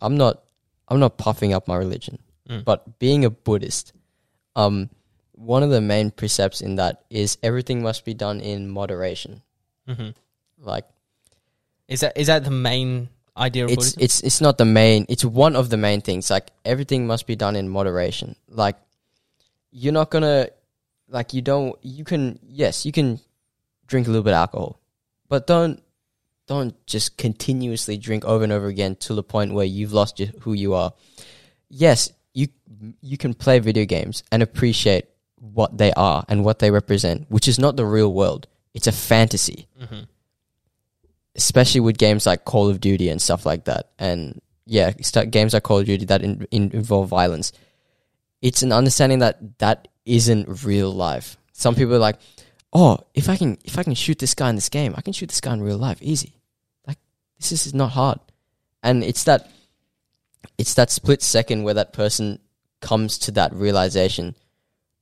I'm 0.01 0.15
not 0.17 0.43
I'm 0.87 0.99
not 0.99 1.17
puffing 1.17 1.53
up 1.53 1.67
my 1.67 1.75
religion, 1.75 2.19
Mm. 2.49 2.63
but 2.63 2.99
being 2.99 3.25
a 3.25 3.29
Buddhist, 3.31 3.91
um, 4.55 4.89
one 5.33 5.63
of 5.63 5.71
the 5.71 5.81
main 5.81 6.11
precepts 6.11 6.61
in 6.61 6.75
that 6.75 7.03
is 7.09 7.37
everything 7.41 7.81
must 7.81 8.05
be 8.05 8.13
done 8.13 8.39
in 8.39 8.69
moderation. 8.69 9.41
hmm 9.87 10.09
Like 10.61 10.85
Is 11.87 12.01
that 12.01 12.13
is 12.15 12.27
that 12.27 12.43
the 12.45 12.51
main 12.51 13.09
idea 13.35 13.65
of 13.65 13.71
it's 13.71 13.77
Buddhism? 13.97 14.03
it's 14.03 14.21
it's 14.21 14.41
not 14.41 14.57
the 14.57 14.65
main. 14.65 15.05
It's 15.09 15.25
one 15.25 15.55
of 15.57 15.69
the 15.69 15.77
main 15.77 16.01
things. 16.01 16.29
Like 16.29 16.51
everything 16.63 17.07
must 17.07 17.25
be 17.27 17.35
done 17.35 17.55
in 17.57 17.67
moderation. 17.67 18.35
Like 18.47 18.77
you're 19.71 19.91
not 19.93 20.09
gonna 20.11 20.47
like 21.09 21.33
you 21.33 21.41
don't 21.41 21.75
you 21.81 22.03
can 22.05 22.37
yes 22.45 22.85
you 22.85 22.91
can 22.93 23.19
drink 23.87 24.07
a 24.07 24.09
little 24.09 24.23
bit 24.23 24.33
of 24.33 24.37
alcohol, 24.37 24.79
but 25.27 25.47
don't 25.47 25.81
don't 26.47 26.75
just 26.85 27.17
continuously 27.17 27.97
drink 27.97 28.23
over 28.23 28.43
and 28.43 28.53
over 28.53 28.67
again 28.67 28.95
to 28.95 29.15
the 29.15 29.23
point 29.23 29.53
where 29.53 29.65
you've 29.65 29.93
lost 29.93 30.19
your, 30.19 30.29
who 30.41 30.53
you 30.53 30.73
are. 30.73 30.93
Yes, 31.69 32.11
you 32.33 32.47
you 33.01 33.17
can 33.17 33.33
play 33.33 33.59
video 33.59 33.85
games 33.85 34.23
and 34.31 34.43
appreciate 34.43 35.05
what 35.39 35.77
they 35.77 35.91
are 35.93 36.25
and 36.27 36.43
what 36.43 36.59
they 36.59 36.71
represent, 36.71 37.25
which 37.29 37.47
is 37.47 37.59
not 37.59 37.75
the 37.75 37.85
real 37.85 38.13
world. 38.13 38.47
It's 38.73 38.87
a 38.87 38.91
fantasy 38.91 39.67
hmm 39.79 40.03
especially 41.35 41.81
with 41.81 41.97
games 41.97 42.25
like 42.25 42.45
Call 42.45 42.69
of 42.69 42.79
Duty 42.79 43.09
and 43.09 43.21
stuff 43.21 43.45
like 43.45 43.65
that. 43.65 43.89
And 43.99 44.41
yeah, 44.65 44.91
games 44.91 45.53
like 45.53 45.63
Call 45.63 45.79
of 45.79 45.85
Duty 45.85 46.05
that 46.05 46.21
in, 46.21 46.47
in, 46.49 46.71
involve 46.71 47.09
violence. 47.09 47.51
It's 48.41 48.63
an 48.63 48.71
understanding 48.71 49.19
that 49.19 49.59
that 49.59 49.87
isn't 50.05 50.63
real 50.63 50.91
life. 50.91 51.37
Some 51.51 51.75
people 51.75 51.95
are 51.95 51.99
like, 51.99 52.17
"Oh, 52.75 52.99
if 53.13 53.29
I 53.29 53.37
can 53.37 53.57
if 53.63 53.79
I 53.79 53.83
can 53.83 53.95
shoot 53.95 54.19
this 54.19 54.33
guy 54.35 54.49
in 54.49 54.55
this 54.55 54.69
game, 54.69 54.93
I 54.97 55.01
can 55.01 55.13
shoot 55.13 55.29
this 55.29 55.41
guy 55.41 55.53
in 55.53 55.61
real 55.61 55.77
life 55.77 56.01
easy." 56.01 56.33
Like 56.85 56.99
this 57.39 57.51
is 57.51 57.73
not 57.73 57.91
hard. 57.91 58.19
And 58.83 59.03
it's 59.03 59.23
that 59.23 59.49
it's 60.57 60.73
that 60.75 60.91
split 60.91 61.21
second 61.23 61.63
where 61.63 61.73
that 61.73 61.93
person 61.93 62.39
comes 62.81 63.17
to 63.19 63.31
that 63.31 63.53
realization 63.53 64.35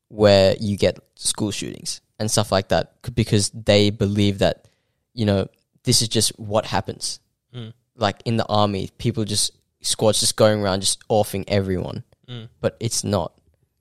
where 0.07 0.55
you 0.59 0.77
get 0.77 0.99
school 1.15 1.51
shootings 1.51 1.99
and 2.19 2.29
stuff 2.29 2.51
like 2.51 2.67
that 2.69 2.93
because 3.15 3.49
they 3.49 3.89
believe 3.89 4.37
that 4.39 4.67
you 5.13 5.25
know 5.25 5.47
this 5.83 6.01
is 6.01 6.07
just 6.07 6.29
what 6.39 6.65
happens. 6.65 7.19
Mm. 7.53 7.73
Like 7.95 8.21
in 8.25 8.37
the 8.37 8.45
army, 8.47 8.89
people 8.97 9.25
just 9.25 9.51
squads 9.81 10.19
just 10.19 10.37
going 10.37 10.61
around 10.61 10.81
just 10.81 11.01
offing 11.09 11.43
everyone, 11.49 12.03
Mm. 12.29 12.47
but 12.61 12.77
it's 12.79 13.03
not. 13.03 13.33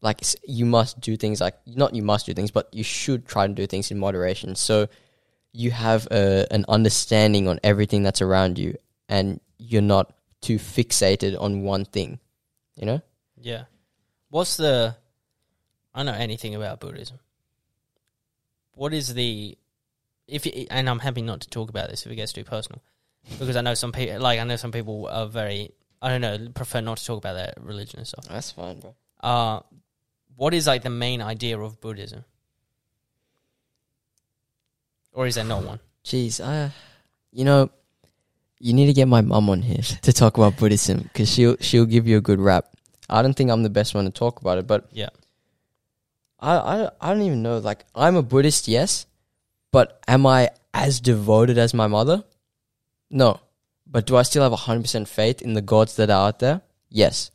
Like 0.03 0.21
you 0.47 0.67
must 0.67 1.01
do 1.01 1.17
things 1.17 1.41
like 1.41 1.55
not 1.65 1.95
you 1.95 2.03
must 2.03 2.27
do 2.27 2.35
things, 2.35 2.51
but 2.51 2.69
you 2.73 2.83
should 2.83 3.27
try 3.27 3.47
to 3.47 3.53
do 3.53 3.67
things 3.69 3.91
in 3.93 3.99
moderation. 3.99 4.57
So 4.57 4.89
you 5.53 5.71
have 5.71 6.09
a, 6.11 6.47
an 6.51 6.65
understanding 6.69 7.47
on 7.47 7.61
everything 7.63 8.03
that's 8.03 8.21
around 8.21 8.59
you, 8.59 8.77
and 9.09 9.41
you're 9.59 9.81
not 9.81 10.13
too 10.41 10.59
fixated 10.59 11.41
on 11.41 11.63
one 11.63 11.85
thing. 11.85 12.19
You 12.75 12.87
know. 12.87 13.03
Yeah. 13.41 13.65
What's 14.29 14.57
the? 14.57 14.97
I 15.95 15.99
don't 16.01 16.07
know 16.07 16.21
anything 16.21 16.57
about 16.57 16.81
Buddhism. 16.81 17.21
What 18.75 18.93
is 18.93 19.15
the? 19.15 19.57
If 20.27 20.47
you, 20.47 20.67
and 20.71 20.91
I'm 20.91 20.99
happy 20.99 21.23
not 21.23 21.43
to 21.43 21.49
talk 21.49 21.69
about 21.69 21.91
this 21.91 22.07
if 22.07 22.11
it 22.11 22.17
gets 22.17 22.33
too 22.33 22.45
personal, 22.45 22.83
because 23.39 23.55
I 23.57 23.61
know 23.61 23.75
some 23.75 23.93
people 23.93 24.21
like 24.21 24.41
I 24.41 24.45
know 24.45 24.57
some 24.57 24.73
people 24.73 25.09
are 25.09 25.27
very 25.27 25.71
I 26.01 26.09
don't 26.09 26.21
know 26.21 26.49
prefer 26.55 26.81
not 26.81 26.97
to 26.99 27.05
talk 27.05 27.19
about 27.19 27.35
their 27.35 27.55
religion 27.61 28.01
and 28.01 28.09
stuff. 28.09 28.27
That's 28.29 28.51
fine, 28.51 28.81
bro. 28.81 28.95
Uh, 29.21 29.61
what 30.37 30.55
is 30.55 30.67
like 30.67 30.83
the 30.83 30.91
main 30.91 31.21
idea 31.23 31.59
of 31.59 31.81
Buddhism, 31.81 32.25
or 35.13 35.27
is 35.27 35.35
there 35.37 35.45
not 35.45 35.65
one? 35.65 35.81
Jeez, 36.05 36.41
uh, 36.41 36.71
you 37.31 37.45
know, 37.45 37.71
you 38.59 38.73
need 38.73 38.87
to 38.87 38.93
get 38.93 39.09
my 39.09 39.21
mum 39.21 39.51
on 39.51 39.63
here 39.63 39.83
to 40.03 40.13
talk 40.13 40.37
about 40.37 40.57
Buddhism 40.57 41.03
because 41.03 41.31
she'll 41.31 41.57
she'll 41.61 41.87
give 41.87 42.07
you 42.07 42.17
a 42.19 42.21
good 42.21 42.41
rap. 42.41 42.67
I 43.09 43.23
don't 43.23 43.35
think 43.35 43.51
I'm 43.51 43.63
the 43.63 43.71
best 43.71 43.95
one 43.95 44.05
to 44.05 44.11
talk 44.11 44.41
about 44.41 44.59
it, 44.59 44.67
but 44.67 44.89
Yeah. 44.93 45.11
I 46.41 46.57
I 46.57 46.91
I 47.01 47.13
don't 47.15 47.23
even 47.23 47.43
know. 47.43 47.59
Like, 47.59 47.85
I'm 47.95 48.17
a 48.17 48.23
Buddhist, 48.23 48.67
yes, 48.69 49.07
but 49.71 50.03
am 50.09 50.27
I 50.27 50.51
as 50.75 51.01
devoted 51.01 51.59
as 51.59 51.73
my 51.75 51.87
mother? 51.87 52.25
No, 53.11 53.41
but 53.87 54.07
do 54.07 54.17
I 54.17 54.23
still 54.23 54.43
have 54.43 54.53
hundred 54.53 54.83
percent 54.83 55.09
faith 55.09 55.43
in 55.43 55.53
the 55.53 55.63
gods 55.63 55.97
that 55.97 56.11
are 56.11 56.27
out 56.29 56.39
there? 56.41 56.63
Yes, 56.89 57.31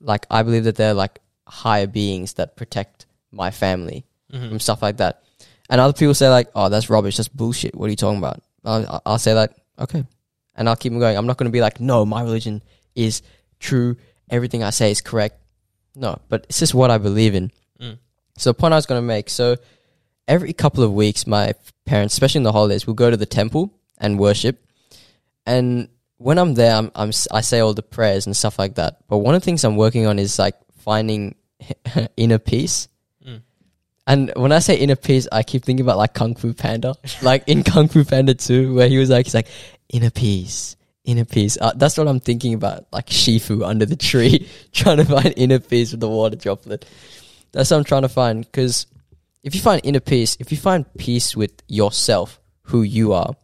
like 0.00 0.24
I 0.30 0.42
believe 0.42 0.64
that 0.64 0.76
they're 0.76 0.94
like 0.94 1.20
higher 1.46 1.86
beings 1.86 2.34
that 2.34 2.56
protect 2.56 3.06
my 3.32 3.50
family 3.50 4.04
Mhm. 4.32 4.50
and 4.52 4.62
stuff 4.62 4.82
like 4.82 4.96
that. 4.98 5.22
And 5.68 5.80
other 5.80 5.92
people 5.92 6.14
say 6.14 6.28
like, 6.28 6.48
"Oh, 6.54 6.68
that's 6.68 6.90
rubbish. 6.90 7.16
That's 7.16 7.28
bullshit. 7.28 7.74
What 7.74 7.86
are 7.86 7.90
you 7.90 7.96
talking 7.96 8.18
about?" 8.18 8.42
I'll, 8.64 9.02
I'll 9.06 9.18
say 9.18 9.34
like, 9.34 9.52
"Okay," 9.78 10.04
and 10.56 10.68
I'll 10.68 10.76
keep 10.76 10.92
on 10.92 10.98
going. 10.98 11.16
I'm 11.16 11.26
not 11.26 11.36
going 11.38 11.46
to 11.50 11.52
be 11.52 11.60
like, 11.60 11.80
"No, 11.80 12.04
my 12.04 12.22
religion 12.22 12.62
is 12.94 13.22
true. 13.60 13.96
Everything 14.30 14.62
I 14.62 14.70
say 14.70 14.90
is 14.90 15.00
correct." 15.00 15.38
No, 15.94 16.18
but 16.28 16.46
it's 16.48 16.58
just 16.58 16.74
what 16.74 16.90
I 16.90 16.98
believe 16.98 17.34
in. 17.34 17.50
Mm. 17.80 17.98
So 18.38 18.50
the 18.50 18.54
point 18.54 18.74
I 18.74 18.76
was 18.76 18.86
going 18.86 19.00
to 19.00 19.06
make. 19.06 19.30
So 19.30 19.56
every 20.28 20.52
couple 20.52 20.82
of 20.84 20.92
weeks, 20.92 21.26
my 21.26 21.54
parents, 21.84 22.14
especially 22.14 22.40
in 22.40 22.42
the 22.44 22.52
holidays, 22.52 22.86
will 22.86 22.94
go 22.94 23.10
to 23.10 23.16
the 23.16 23.26
temple 23.26 23.72
and 23.98 24.18
worship. 24.18 24.62
And 25.46 25.88
when 26.18 26.38
I'm 26.38 26.54
there, 26.54 26.74
I'm, 26.74 26.90
I'm 26.94 27.10
I 27.30 27.40
say 27.40 27.60
all 27.60 27.74
the 27.74 27.82
prayers 27.82 28.26
and 28.26 28.36
stuff 28.36 28.58
like 28.58 28.74
that. 28.76 28.98
But 29.08 29.18
one 29.18 29.34
of 29.34 29.40
the 29.42 29.44
things 29.44 29.64
I'm 29.64 29.76
working 29.76 30.06
on 30.06 30.18
is 30.18 30.38
like 30.38 30.56
finding 30.86 31.34
inner 32.16 32.38
peace. 32.38 32.88
Mm. 33.26 33.42
And 34.06 34.32
when 34.36 34.52
I 34.52 34.60
say 34.60 34.76
inner 34.76 34.96
peace, 34.96 35.28
I 35.30 35.42
keep 35.42 35.64
thinking 35.64 35.84
about 35.84 35.98
like 35.98 36.14
Kung 36.14 36.34
Fu 36.34 36.54
Panda, 36.54 36.94
like 37.22 37.46
in 37.48 37.62
Kung 37.62 37.88
Fu 37.88 38.04
Panda 38.04 38.34
2, 38.34 38.74
where 38.74 38.88
he 38.88 38.96
was 38.96 39.10
like, 39.10 39.26
he's 39.26 39.34
like, 39.34 39.48
inner 39.90 40.10
peace, 40.10 40.76
inner 41.04 41.26
peace. 41.26 41.58
Uh, 41.60 41.72
that's 41.76 41.98
what 41.98 42.08
I'm 42.08 42.20
thinking 42.20 42.54
about, 42.54 42.86
like 42.92 43.08
Shifu 43.08 43.66
under 43.66 43.84
the 43.84 43.96
tree, 43.96 44.48
trying 44.72 44.98
to 44.98 45.04
find 45.04 45.34
inner 45.36 45.58
peace 45.58 45.90
with 45.90 46.00
the 46.00 46.08
water 46.08 46.36
droplet. 46.36 46.86
That's 47.52 47.70
what 47.70 47.78
I'm 47.78 47.84
trying 47.84 48.02
to 48.02 48.08
find. 48.08 48.44
Because 48.44 48.86
if 49.42 49.54
you 49.54 49.60
find 49.60 49.80
inner 49.84 50.00
peace, 50.00 50.36
if 50.40 50.50
you 50.50 50.56
find 50.56 50.86
peace 50.96 51.36
with 51.36 51.52
yourself, 51.68 52.40
who 52.62 52.82
you 52.82 53.12
are, 53.12 53.34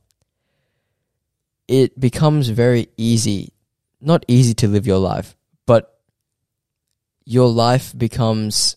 it 1.68 1.98
becomes 1.98 2.48
very 2.48 2.88
easy, 2.96 3.52
not 4.00 4.24
easy 4.28 4.54
to 4.54 4.68
live 4.68 4.86
your 4.86 4.98
life, 4.98 5.36
but 5.66 5.91
your 7.24 7.48
life 7.48 7.96
becomes 7.96 8.76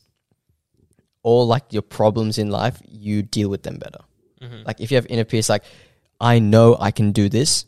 all 1.23 1.47
like 1.47 1.73
your 1.73 1.81
problems 1.81 2.37
in 2.37 2.49
life, 2.49 2.79
you 2.87 3.23
deal 3.23 3.49
with 3.49 3.63
them 3.63 3.77
better. 3.77 3.99
Mhm. 4.41 4.65
Like 4.65 4.79
if 4.79 4.91
you 4.91 4.95
have 4.97 5.07
inner 5.09 5.23
peace, 5.23 5.49
like 5.49 5.63
I 6.21 6.39
know 6.39 6.77
I 6.79 6.91
can 6.91 7.11
do 7.11 7.29
this. 7.29 7.65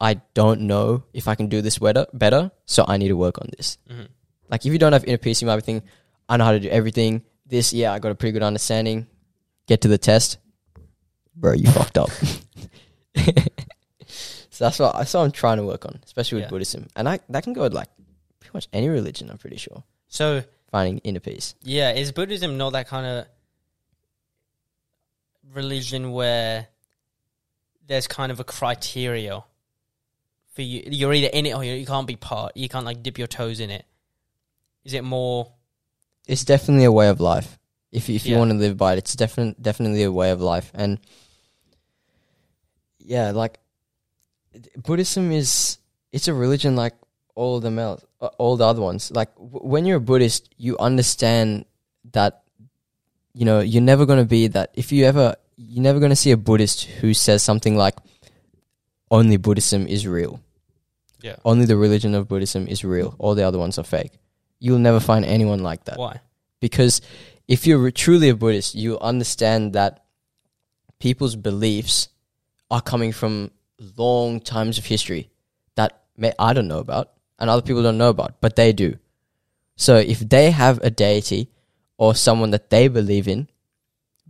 I 0.00 0.14
don't 0.34 0.62
know 0.62 1.04
if 1.12 1.28
I 1.28 1.34
can 1.34 1.48
do 1.48 1.60
this 1.62 1.78
better, 1.78 2.06
better, 2.12 2.50
so 2.66 2.84
I 2.86 2.96
need 2.96 3.08
to 3.08 3.16
work 3.16 3.38
on 3.40 3.48
this. 3.56 3.78
Mhm. 3.90 4.08
Like 4.50 4.66
if 4.66 4.72
you 4.72 4.78
don't 4.78 4.92
have 4.92 5.04
inner 5.04 5.18
peace, 5.18 5.40
you 5.40 5.46
might 5.46 5.56
be 5.56 5.62
thinking, 5.62 5.88
I 6.28 6.36
know 6.36 6.44
how 6.44 6.52
to 6.52 6.60
do 6.60 6.68
everything. 6.68 7.22
This, 7.46 7.72
yeah, 7.72 7.92
I 7.92 7.98
got 7.98 8.12
a 8.12 8.14
pretty 8.14 8.32
good 8.32 8.42
understanding. 8.42 9.06
Get 9.66 9.80
to 9.82 9.88
the 9.88 9.98
test, 9.98 10.38
bro, 11.34 11.52
you 11.52 11.70
fucked 11.70 11.96
up. 11.98 12.10
so 14.50 14.64
that's 14.64 14.78
what 14.78 14.94
that's 14.96 15.14
what 15.14 15.20
I'm 15.22 15.30
trying 15.32 15.56
to 15.58 15.64
work 15.64 15.84
on, 15.86 16.00
especially 16.04 16.36
with 16.36 16.44
Yeah. 16.44 16.50
Buddhism, 16.50 16.88
and 16.96 17.08
I 17.08 17.20
that 17.28 17.42
can 17.44 17.52
go 17.52 17.62
with 17.62 17.74
like 17.74 17.88
pretty 18.40 18.52
much 18.56 18.68
any 18.72 18.88
religion. 18.88 19.30
I'm 19.30 19.38
pretty 19.38 19.56
sure 19.56 19.84
So 20.08 20.42
finding 20.70 20.98
inner 20.98 21.20
peace. 21.20 21.54
yeah, 21.62 21.92
is 21.92 22.10
Buddhism 22.12 22.56
not 22.58 22.72
that 22.72 22.88
kind 22.88 23.06
of 23.06 23.26
religion 25.52 26.12
where 26.12 26.68
there's 27.86 28.06
kind 28.06 28.30
of 28.32 28.40
a 28.40 28.44
criteria 28.44 29.42
for 30.54 30.62
you? 30.62 30.82
You're 30.86 31.12
either 31.12 31.28
in 31.32 31.46
it 31.46 31.54
or 31.54 31.64
you, 31.64 31.84
can't 31.86 32.06
be 32.06 32.16
part. 32.16 32.56
You 32.56 32.68
can't 32.68 32.84
like 32.86 33.02
dip 33.02 33.18
your 33.18 33.26
toes 33.26 33.60
in 33.60 33.70
it. 33.70 33.84
Is 34.84 34.94
it 34.94 35.04
more? 35.04 35.52
it's 36.26 36.44
definitely 36.44 36.84
a 36.84 36.92
way 36.92 37.08
of 37.08 37.18
life. 37.20 37.58
If 37.90 38.08
you, 38.08 38.14
if 38.14 38.24
you 38.24 38.32
Yeah. 38.34 38.38
want 38.38 38.52
to 38.52 38.56
live 38.56 38.76
by 38.76 38.92
it, 38.94 38.98
it's 38.98 39.16
definitely 39.16 39.56
definitely 39.60 40.04
a 40.04 40.12
way 40.12 40.30
of 40.30 40.40
life. 40.40 40.70
And 40.74 41.00
yeah, 42.98 43.32
like 43.32 43.58
Buddhism 44.76 45.32
is 45.32 45.78
it's 46.12 46.28
a 46.28 46.34
religion 46.34 46.76
like 46.76 46.94
all 47.34 47.56
of 47.56 47.62
them 47.62 47.78
else, 47.80 48.04
Uh, 48.20 48.28
all 48.38 48.56
the 48.56 48.66
other 48.66 48.82
ones. 48.82 49.10
Like 49.10 49.34
w- 49.36 49.66
when 49.66 49.86
you're 49.86 49.96
a 49.96 50.00
Buddhist, 50.00 50.50
you 50.58 50.76
understand 50.78 51.64
that 52.12 52.42
you 53.32 53.44
know 53.44 53.60
you're 53.60 53.82
never 53.82 54.04
going 54.04 54.18
to 54.18 54.28
be 54.28 54.46
that. 54.48 54.70
If 54.74 54.92
you 54.92 55.06
ever, 55.06 55.36
you're 55.56 55.82
never 55.82 55.98
going 55.98 56.10
to 56.10 56.16
see 56.16 56.30
a 56.30 56.36
Buddhist 56.36 56.84
who 56.84 57.14
says 57.14 57.42
something 57.42 57.76
like, 57.76 57.96
"Only 59.10 59.38
Buddhism 59.38 59.86
is 59.86 60.06
real." 60.06 60.40
Yeah. 61.22 61.36
Only 61.44 61.64
the 61.64 61.76
religion 61.76 62.14
of 62.14 62.28
Buddhism 62.28 62.66
is 62.66 62.84
real. 62.84 63.14
All 63.18 63.34
the 63.34 63.42
other 63.42 63.58
ones 63.58 63.78
are 63.78 63.84
fake. 63.84 64.12
You'll 64.58 64.78
never 64.78 65.00
find 65.00 65.24
anyone 65.24 65.62
like 65.62 65.84
that 65.84 65.98
Why? 65.98 66.20
because 66.60 67.00
if 67.48 67.66
you're 67.66 67.78
re- 67.78 67.92
truly 67.92 68.28
a 68.28 68.34
Buddhist, 68.34 68.74
you 68.74 68.98
understand 69.00 69.72
that 69.72 70.04
people's 70.98 71.36
beliefs 71.36 72.08
are 72.70 72.80
coming 72.80 73.12
from 73.12 73.50
long 73.96 74.40
times 74.40 74.78
of 74.78 74.84
history 74.84 75.30
that 75.76 76.04
may, 76.16 76.32
I 76.38 76.52
don't 76.52 76.68
know 76.68 76.78
about 76.78 77.12
and 77.40 77.50
other 77.50 77.62
people 77.62 77.82
don't 77.82 77.98
know 77.98 78.10
about, 78.10 78.40
but 78.40 78.56
they 78.56 78.72
do. 78.72 78.96
So 79.76 79.96
if 79.96 80.20
they 80.20 80.50
have 80.50 80.78
a 80.82 80.90
deity 80.90 81.48
or 81.96 82.14
someone 82.14 82.50
that 82.50 82.70
they 82.70 82.88
believe 82.88 83.26
in, 83.26 83.48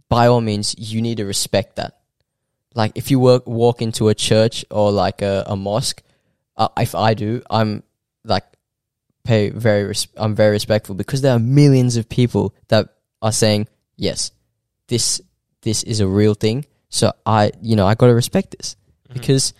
by 0.08 0.26
all 0.26 0.40
means, 0.40 0.74
you 0.78 1.02
need 1.02 1.16
to 1.18 1.24
respect 1.24 1.76
that. 1.76 1.98
Like 2.74 2.92
if 2.94 3.10
you 3.10 3.18
work, 3.18 3.46
walk 3.46 3.82
into 3.82 4.08
a 4.08 4.14
church 4.14 4.64
or 4.70 4.92
like 4.92 5.22
a, 5.22 5.44
a 5.46 5.56
mosque, 5.56 6.02
uh, 6.56 6.68
if 6.78 6.94
I 6.94 7.14
do, 7.14 7.42
I'm 7.50 7.82
like 8.24 8.44
pay 9.24 9.50
very 9.50 9.84
res- 9.84 10.08
I'm 10.16 10.34
very 10.34 10.52
respectful 10.52 10.94
because 10.94 11.20
there 11.20 11.34
are 11.34 11.38
millions 11.38 11.96
of 11.96 12.08
people 12.08 12.54
that 12.68 12.88
are 13.20 13.32
saying 13.32 13.68
yes 13.96 14.30
this 14.88 15.20
this 15.62 15.82
is 15.82 16.00
a 16.00 16.06
real 16.08 16.32
thing 16.34 16.64
so 16.88 17.12
I 17.26 17.52
you 17.60 17.76
know 17.76 17.86
I 17.86 17.94
got 17.94 18.06
to 18.06 18.14
respect 18.14 18.56
this 18.56 18.76
Mhm. 19.08 19.14
because 19.14 19.52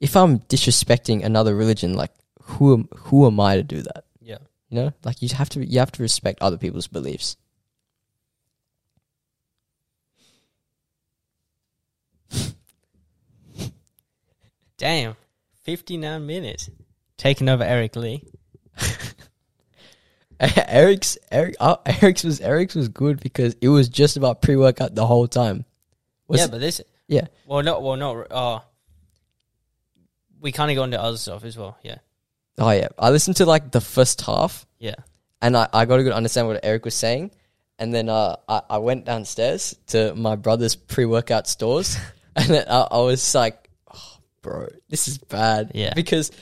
if 0.00 0.16
I'm 0.16 0.38
disrespecting 0.40 1.24
another 1.24 1.54
religion 1.56 1.94
like 1.94 2.12
who 2.48 2.74
am, 2.74 2.88
who 2.96 3.26
am 3.26 3.38
I 3.40 3.56
to 3.56 3.62
do 3.62 3.82
that 3.82 4.04
Yeah. 4.20 4.38
you 4.68 4.76
know 4.80 4.92
like 5.04 5.22
you 5.22 5.28
have 5.34 5.48
to 5.50 5.64
you 5.64 5.78
have 5.78 5.92
to 5.92 6.02
respect 6.02 6.40
other 6.42 6.56
people's 6.58 6.86
beliefs 6.88 7.36
Damn, 14.76 15.16
fifty 15.64 15.96
nine 15.96 16.26
minutes. 16.26 16.70
Taking 17.16 17.48
over 17.48 17.64
Eric 17.64 17.96
Lee. 17.96 18.22
Eric's 20.40 21.18
Eric 21.32 21.56
uh, 21.58 21.76
Eric's 22.00 22.22
was 22.22 22.40
Eric's 22.40 22.76
was 22.76 22.88
good 22.88 23.18
because 23.20 23.56
it 23.60 23.68
was 23.68 23.88
just 23.88 24.16
about 24.16 24.40
pre-workout 24.40 24.94
the 24.94 25.04
whole 25.04 25.26
time 25.26 25.64
Was 26.28 26.38
yeah, 26.38 26.44
it- 26.44 26.50
but 26.52 26.60
this. 26.60 26.80
yeah 27.08 27.26
Well, 27.46 27.62
no. 27.62 27.80
Well, 27.80 27.96
no. 27.96 28.22
Uh, 28.22 28.60
we 30.40 30.52
kind 30.52 30.70
of 30.70 30.76
go 30.76 30.84
into 30.84 31.02
other 31.02 31.16
stuff 31.16 31.44
as 31.44 31.56
well. 31.56 31.76
Yeah. 31.82 31.98
Oh 32.58 32.70
yeah 32.70 32.88
I 32.98 33.10
listened 33.10 33.36
to 33.36 33.46
like 33.46 33.70
the 33.70 33.80
first 33.80 34.20
half 34.22 34.66
Yeah. 34.78 34.94
and 35.40 35.56
I, 35.56 35.68
I 35.72 35.84
got 35.84 36.00
a 36.00 36.02
good 36.02 36.12
understand 36.12 36.46
what 36.48 36.60
Eric 36.62 36.84
was 36.84 36.94
saying. 36.94 37.30
And 37.80 37.94
then 37.94 38.08
uh, 38.08 38.34
I, 38.48 38.62
I 38.70 38.78
went 38.78 39.04
downstairs 39.04 39.76
to 39.94 40.12
my 40.16 40.34
brother's 40.34 40.74
pre 40.74 41.04
workout 41.04 41.46
stores, 41.46 41.96
and 42.36 42.46
then 42.50 42.64
I, 42.68 42.88
I 42.90 42.98
was 42.98 43.22
like, 43.36 43.70
oh, 43.94 44.16
"Bro, 44.42 44.70
this 44.88 45.06
is 45.06 45.18
bad." 45.18 45.70
Yeah. 45.76 45.94
Because, 45.94 46.32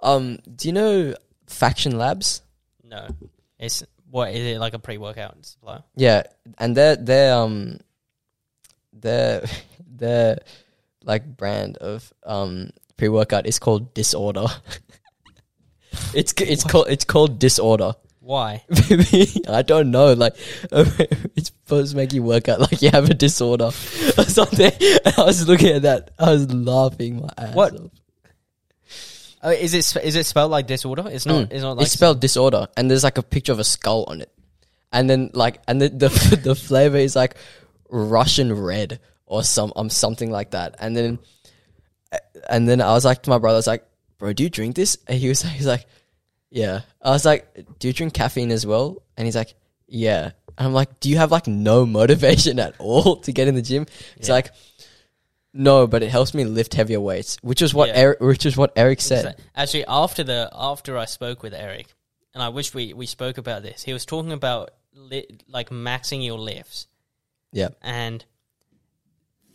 um, 0.00 0.40
do 0.44 0.68
you 0.68 0.74
know 0.74 1.14
Faction 1.46 1.96
Labs? 1.96 2.42
No. 2.84 3.08
It's 3.58 3.82
what 4.10 4.34
is 4.34 4.44
it 4.44 4.58
like 4.60 4.74
a 4.74 4.78
pre 4.78 4.98
workout 4.98 5.40
supply? 5.46 5.80
Yeah, 5.96 6.24
and 6.58 6.76
they're 6.76 6.96
they're 6.96 7.32
um 7.34 7.78
the 8.92 9.50
the 9.96 10.36
like 11.02 11.24
brand 11.24 11.78
of 11.78 12.12
um 12.24 12.68
pre 12.98 13.08
workout 13.08 13.46
is 13.46 13.58
called 13.58 13.94
Disorder. 13.94 14.44
it's 16.14 16.32
it's 16.38 16.64
called 16.64 16.88
it's 16.88 17.04
called 17.04 17.38
Disorder. 17.38 17.92
Why? 18.20 18.64
I 19.48 19.62
don't 19.62 19.90
know. 19.90 20.14
Like 20.14 20.34
it's 20.72 21.48
supposed 21.48 21.90
to 21.90 21.96
make 21.96 22.14
you 22.14 22.22
work 22.22 22.48
out 22.48 22.60
like 22.60 22.80
you 22.80 22.90
have 22.90 23.10
a 23.10 23.14
disorder 23.14 23.64
or 24.18 24.24
something. 24.24 24.72
And 25.04 25.14
I 25.18 25.24
was 25.24 25.46
looking 25.46 25.68
at 25.76 25.82
that. 25.82 26.12
I 26.18 26.30
was 26.30 26.50
laughing 26.50 27.20
my 27.20 27.28
ass 27.36 27.54
What? 27.54 27.74
off. 27.74 27.90
Oh, 29.42 29.50
is 29.50 29.74
it 29.74 29.84
sp- 29.84 30.00
is 30.02 30.16
it 30.16 30.24
spelled 30.24 30.50
like 30.50 30.66
disorder? 30.66 31.04
It's 31.06 31.26
not. 31.26 31.50
Mm. 31.50 31.52
It's 31.52 31.62
not 31.62 31.76
like 31.76 31.84
it's 31.84 31.92
spelled 31.92 32.20
disorder, 32.20 32.66
and 32.78 32.90
there's 32.90 33.04
like 33.04 33.18
a 33.18 33.22
picture 33.22 33.52
of 33.52 33.58
a 33.58 33.64
skull 33.64 34.04
on 34.08 34.22
it, 34.22 34.32
and 34.90 35.08
then 35.10 35.30
like 35.34 35.60
and 35.68 35.82
the 35.82 35.90
the, 35.90 36.40
the 36.42 36.54
flavor 36.54 36.96
is 36.96 37.14
like 37.14 37.36
Russian 37.90 38.54
red 38.54 39.00
or 39.26 39.42
some 39.42 39.70
um 39.76 39.90
something 39.90 40.30
like 40.30 40.52
that, 40.52 40.76
and 40.78 40.96
then 40.96 41.18
and 42.48 42.66
then 42.66 42.80
I 42.80 42.92
was 42.92 43.04
like 43.04 43.22
to 43.24 43.30
my 43.30 43.36
brother, 43.38 43.56
I 43.56 43.58
was 43.58 43.66
like, 43.66 43.84
bro, 44.16 44.32
do 44.32 44.42
you 44.44 44.48
drink 44.48 44.76
this? 44.76 44.96
And 45.06 45.18
he 45.18 45.28
was 45.28 45.42
he's 45.42 45.66
like, 45.66 45.84
yeah. 46.54 46.80
I 47.02 47.10
was 47.10 47.24
like, 47.24 47.46
do 47.80 47.88
you 47.88 47.92
drink 47.92 48.14
caffeine 48.14 48.50
as 48.52 48.64
well? 48.64 49.02
And 49.16 49.26
he's 49.26 49.34
like, 49.36 49.54
yeah. 49.88 50.30
And 50.56 50.66
I'm 50.68 50.72
like, 50.72 51.00
do 51.00 51.10
you 51.10 51.16
have 51.18 51.30
like 51.32 51.46
no 51.46 51.84
motivation 52.00 52.58
at 52.60 52.74
all 52.78 53.16
to 53.16 53.32
get 53.32 53.48
in 53.48 53.54
the 53.56 53.62
gym? 53.62 53.86
He's 54.16 54.28
Yeah. 54.28 54.34
like, 54.34 54.50
no, 55.52 55.86
but 55.86 56.02
it 56.02 56.10
helps 56.10 56.32
me 56.34 56.44
lift 56.44 56.74
heavier 56.74 57.00
weights, 57.00 57.38
which 57.42 57.60
is 57.62 57.74
what 57.74 57.88
Yeah. 57.88 57.96
Eric, 57.96 58.20
which 58.20 58.46
is 58.46 58.56
what 58.56 58.72
Eric 58.76 59.00
said. 59.00 59.40
Actually, 59.54 59.84
after 59.86 60.24
the 60.24 60.48
after 60.52 60.96
I 60.96 61.04
spoke 61.06 61.42
with 61.42 61.54
Eric, 61.54 61.86
and 62.34 62.42
I 62.42 62.48
wish 62.48 62.72
we 62.74 62.92
we 62.94 63.06
spoke 63.06 63.36
about 63.38 63.62
this. 63.62 63.82
He 63.82 63.92
was 63.92 64.04
talking 64.06 64.32
about 64.32 64.70
li- 64.94 65.28
like 65.48 65.70
maxing 65.70 66.24
your 66.24 66.38
lifts, 66.38 66.88
Yeah. 67.52 67.68
and 67.82 68.24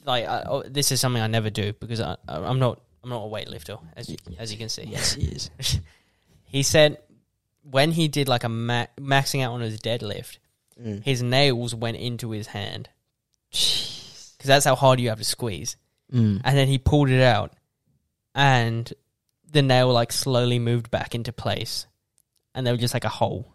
like 0.05 0.25
I, 0.25 0.43
oh, 0.47 0.63
this 0.63 0.91
is 0.93 1.01
something 1.01 1.21
I 1.21 1.27
never 1.27 1.49
do 1.49 1.73
because 1.73 1.99
I, 1.99 2.15
I- 2.27 2.43
I'm 2.43 2.59
not 2.59 2.81
I'm 3.03 3.09
not 3.09 3.23
a 3.25 3.29
weightlifter 3.29 3.79
as 3.97 4.09
you, 4.09 4.17
as 4.37 4.51
you 4.53 4.57
can 4.57 4.69
see. 4.69 4.83
Yes, 4.83 5.13
he 5.15 5.23
is. 5.27 5.49
He 6.49 6.63
said 6.63 6.97
when 7.63 7.91
he 7.91 8.07
did 8.07 8.27
like 8.27 8.43
a 8.43 8.49
ma- 8.49 8.87
maxing 8.99 9.43
out 9.43 9.53
on 9.53 9.61
his 9.61 9.79
deadlift, 9.79 10.37
Mm. 10.81 11.03
his 11.03 11.21
nails 11.21 11.75
went 11.75 11.97
into 11.97 12.31
his 12.31 12.47
hand 12.47 12.87
because 13.51 14.37
that's 14.45 14.63
how 14.65 14.75
hard 14.75 14.99
you 15.01 15.09
have 15.09 15.17
to 15.17 15.25
squeeze. 15.25 15.75
Mm. 16.13 16.39
And 16.43 16.57
then 16.57 16.67
he 16.69 16.77
pulled 16.77 17.09
it 17.09 17.21
out, 17.21 17.51
and 18.33 18.91
the 19.51 19.61
nail 19.61 19.91
like 19.91 20.11
slowly 20.13 20.57
moved 20.57 20.89
back 20.89 21.13
into 21.15 21.33
place, 21.33 21.85
and 22.55 22.65
there 22.65 22.73
was 22.73 22.79
just 22.81 22.93
like 22.93 23.03
a 23.03 23.09
hole 23.09 23.53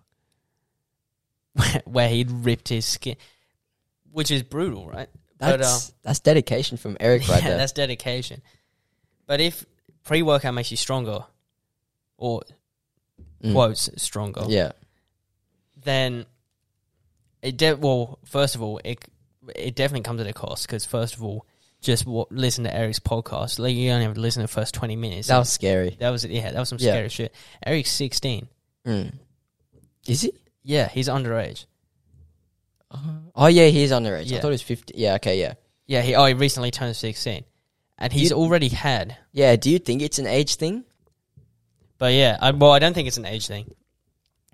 where, 1.85 2.09
he'd 2.09 2.31
ripped 2.31 2.69
his 2.69 2.85
skin, 2.85 3.17
which 4.13 4.31
is 4.31 4.43
brutal, 4.43 4.87
right? 4.89 5.09
But, 5.39 5.55
uh, 5.61 5.65
That's 5.65 5.93
that's 6.03 6.21
dedication 6.21 6.77
from 6.77 6.97
Eric 7.01 7.27
right 7.29 7.39
yeah, 7.43 7.49
there. 7.51 7.59
that's 7.59 7.73
dedication. 7.73 8.43
But 9.27 9.41
if 9.41 9.65
pre 10.05 10.23
workout 10.23 10.55
makes 10.55 10.71
you 10.71 10.77
stronger, 10.77 11.25
or. 12.17 12.43
Quotes 13.53 13.91
stronger, 13.97 14.45
Yeah. 14.49 14.73
then 15.83 16.27
it 17.43 17.57
de- 17.57 17.77
well 17.77 18.19
first 18.25 18.55
of 18.55 18.63
all 18.63 18.81
it 18.85 19.05
it 19.55 19.75
definitely 19.75 20.03
comes 20.03 20.21
at 20.21 20.27
a 20.27 20.33
cost 20.33 20.67
because 20.67 20.85
first 20.87 21.15
of 21.15 21.23
all 21.23 21.45
just 21.83 22.07
wa 22.07 22.25
listen 22.31 22.65
to 22.65 22.75
Eric's 22.75 22.99
podcast 22.99 23.59
like 23.59 23.75
you 23.77 23.91
only 23.91 24.05
have 24.07 24.15
to 24.15 24.21
listen 24.21 24.41
to 24.41 24.47
the 24.47 24.53
first 24.53 24.73
20 24.73 24.97
minutes 24.97 25.29
That 25.29 25.37
was 25.39 25.51
scary. 25.53 25.95
that 26.01 26.09
was 26.09 26.25
yeah 26.25 26.51
that 26.53 26.59
was 26.59 26.71
some 26.71 26.79
Yeah. 26.81 26.93
scary 26.93 27.09
shit 27.11 27.35
Eric's 27.67 27.93
16 27.93 28.49
Mm. 28.87 29.13
Is 30.07 30.23
he? 30.23 30.33
yeah 30.63 30.89
he's 30.89 31.09
underage 31.09 31.67
Oh 33.35 33.49
yeah, 33.49 33.67
he's 33.67 33.91
underage. 33.91 34.19
I 34.19 34.21
Yeah. 34.21 34.41
thought 34.41 34.49
he 34.49 34.53
was 34.53 34.63
fifty. 34.63 34.95
Yeah. 34.97 35.15
Okay. 35.15 35.41
Yeah. 35.41 35.55
yeah 35.87 36.01
he 36.03 36.15
oh 36.15 36.27
he 36.27 36.35
recently 36.35 36.71
turned 36.71 36.95
16 36.95 37.45
and 37.99 38.13
he's 38.13 38.31
You- 38.31 38.37
already 38.37 38.69
had 38.69 39.17
Yeah. 39.33 39.57
Do 39.57 39.69
you 39.71 39.79
think 39.81 40.01
it's 40.01 40.19
an 40.21 40.27
age 40.29 40.55
thing? 40.55 40.85
But 41.99 42.13
yeah 42.13 42.37
I, 42.41 42.51
well 42.51 42.73
I 42.73 42.79
don't 42.79 42.95
think 42.95 43.09
it's 43.09 43.17
an 43.17 43.27
age 43.27 43.47
thing 43.47 43.73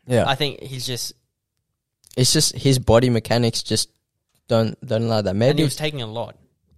Yeah. 0.07 0.25
I 0.27 0.35
think 0.35 0.61
he's 0.63 0.87
just 0.87 1.13
it's 2.17 2.33
just 2.33 2.55
his 2.57 2.79
body 2.79 3.11
mechanics 3.11 3.63
just 3.63 3.89
don't 4.49 4.75
don't 4.87 5.03
allow 5.05 5.23
that. 5.23 5.31
and 5.31 5.39
Maybe. 5.39 5.59
he 5.59 5.65
was 5.65 5.77
taking 5.77 6.03
a 6.03 6.07
lot 6.07 6.37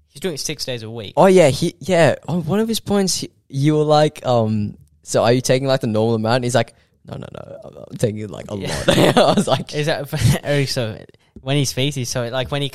he's 0.09 0.21
doing 0.21 0.35
it 0.35 0.41
six 0.41 0.65
days 0.65 0.83
a 0.83 0.91
week 0.91 1.15
oh 1.17 1.27
yeah. 1.27 1.49
He 1.49 1.75
yeah. 1.81 2.17
On 2.29 2.45
one 2.45 2.61
of 2.61 2.69
his 2.69 2.81
points, 2.81 3.17
he, 3.21 3.31
you 3.49 3.75
were 3.77 3.85
like, 3.85 4.25
um. 4.27 4.77
So 5.05 5.25
are 5.25 5.33
you 5.33 5.41
taking 5.41 5.67
like 5.67 5.81
the 5.81 5.87
normal 5.89 6.15
amount? 6.15 6.45
He's 6.45 6.55
like, 6.55 6.75
no, 7.07 7.15
no, 7.17 7.27
no. 7.33 7.59
I'm- 7.65 7.85
I'm 7.91 7.97
taking 7.97 8.29
like 8.29 8.47
a 8.51 8.57
Yeah. 8.57 8.85
lot. 8.87 9.17
I 9.17 9.35
was 9.35 9.49
like, 9.49 9.75
is 9.75 9.87
that 9.87 10.41
Eric 10.45 10.69
so 10.77 11.03
when 11.41 11.57
he's 11.57 11.73
so 12.09 12.29
like 12.29 12.51
when 12.51 12.63
he 12.63 12.71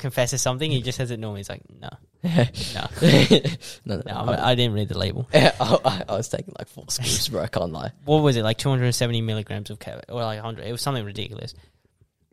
confesses 0.00 0.42
something 0.42 0.70
he 0.70 0.82
just 0.82 0.98
says 0.98 1.10
it 1.10 1.20
normally 1.20 1.40
he's 1.40 1.48
like 1.48 1.62
no 1.80 1.88
no 2.22 2.86
no, 3.02 3.96
no. 3.96 3.96
No, 3.96 4.02
no. 4.04 4.12
I, 4.12 4.50
I 4.50 4.54
didn't 4.54 4.74
read 4.74 4.88
the 4.88 4.98
label. 4.98 5.26
I, 5.34 5.52
I, 5.58 6.02
I 6.06 6.16
was 6.16 6.28
taking 6.28 6.54
like 6.58 6.68
four 6.68 6.84
scoops, 6.88 7.28
bro. 7.28 7.42
I 7.42 7.46
can't 7.46 7.72
lie. 7.72 7.92
What 8.04 8.18
was 8.18 8.36
it 8.36 8.42
like? 8.42 8.58
Two 8.58 8.68
hundred 8.68 8.84
and 8.84 8.94
seventy 8.94 9.22
milligrams 9.22 9.70
of 9.70 9.78
Kev, 9.78 10.02
or 10.10 10.22
like 10.22 10.38
hundred? 10.38 10.66
It 10.66 10.72
was 10.72 10.82
something 10.82 11.02
ridiculous. 11.02 11.54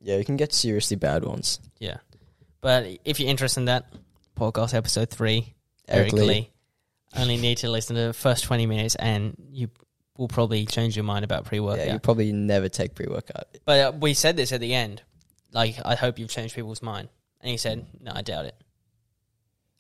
Yeah, 0.01 0.18
you 0.18 0.26
can 0.26 0.36
get 0.36 0.53
seriously 0.53 0.97
bad 0.97 1.24
ones. 1.24 1.61
Yeah, 1.80 1.97
but 2.59 2.86
if 3.05 3.22
you're 3.22 3.30
interested 3.30 3.61
in 3.61 3.65
that, 3.68 3.86
podcast 4.36 4.74
episode 4.74 5.09
three, 5.09 5.53
Eric, 5.88 6.11
Eric 6.11 6.13
Lee. 6.13 6.28
Lee. 6.28 6.51
Only 7.15 7.38
need 7.38 7.59
to 7.59 7.70
listen 7.70 7.95
to 7.95 8.07
the 8.07 8.13
first 8.13 8.43
twenty 8.43 8.65
minutes, 8.65 8.95
and 8.95 9.38
you 9.51 9.70
will 10.18 10.28
probably 10.28 10.65
change 10.65 10.97
your 10.97 11.05
mind 11.05 11.24
about 11.24 11.45
pre-workout. 11.45 11.86
Yeah, 11.86 11.93
you 11.93 11.99
probably 11.99 12.34
never 12.34 12.68
take 12.68 12.93
pre 12.93 13.05
workout. 13.07 13.45
But 13.63 13.80
uh, 13.80 13.91
we 13.97 14.13
said 14.13 14.36
this 14.36 14.51
at 14.51 14.59
the 14.59 14.74
end. 14.74 15.01
Like, 15.53 15.78
I 15.86 15.95
hope 15.95 16.20
you've 16.20 16.30
changed 16.30 16.55
people's 16.55 16.82
mind. 16.82 17.07
And 17.47 17.51
he 17.53 17.57
said, 17.57 17.85
"No, 18.01 18.11
I 18.13 18.23
doubt 18.23 18.43
it. 18.43 18.55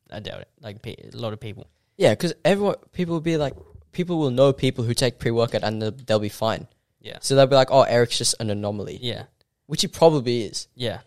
I 0.09 0.21
doubt 0.21 0.39
it. 0.39 0.47
Like 0.61 0.81
pe- 0.81 0.95
a 1.13 1.17
lot 1.17 1.33
of 1.33 1.39
people. 1.41 1.67
Yeah, 1.97 2.11
because 2.11 2.33
everyone, 2.45 2.75
people 2.93 3.13
will 3.15 3.19
be 3.19 3.35
like, 3.35 3.55
people 3.91 4.17
will 4.19 4.31
know 4.31 4.53
people 4.53 4.85
who 4.85 4.93
take 4.93 5.19
pre 5.19 5.31
workout 5.31 5.63
and 5.65 5.81
they'll, 5.81 5.91
they'll 5.91 6.19
be 6.19 6.29
fine. 6.29 6.65
Yeah, 7.01 7.17
So 7.19 7.35
they'll 7.35 7.45
be 7.45 7.55
like, 7.57 7.67
oh, 7.69 7.81
Eric's 7.81 8.17
just 8.17 8.35
an 8.39 8.49
anomaly, 8.49 8.99
yeah, 9.01 9.23
which 9.65 9.81
he 9.81 9.89
probably 9.89 10.43
is. 10.43 10.69
yeah. 10.75 10.99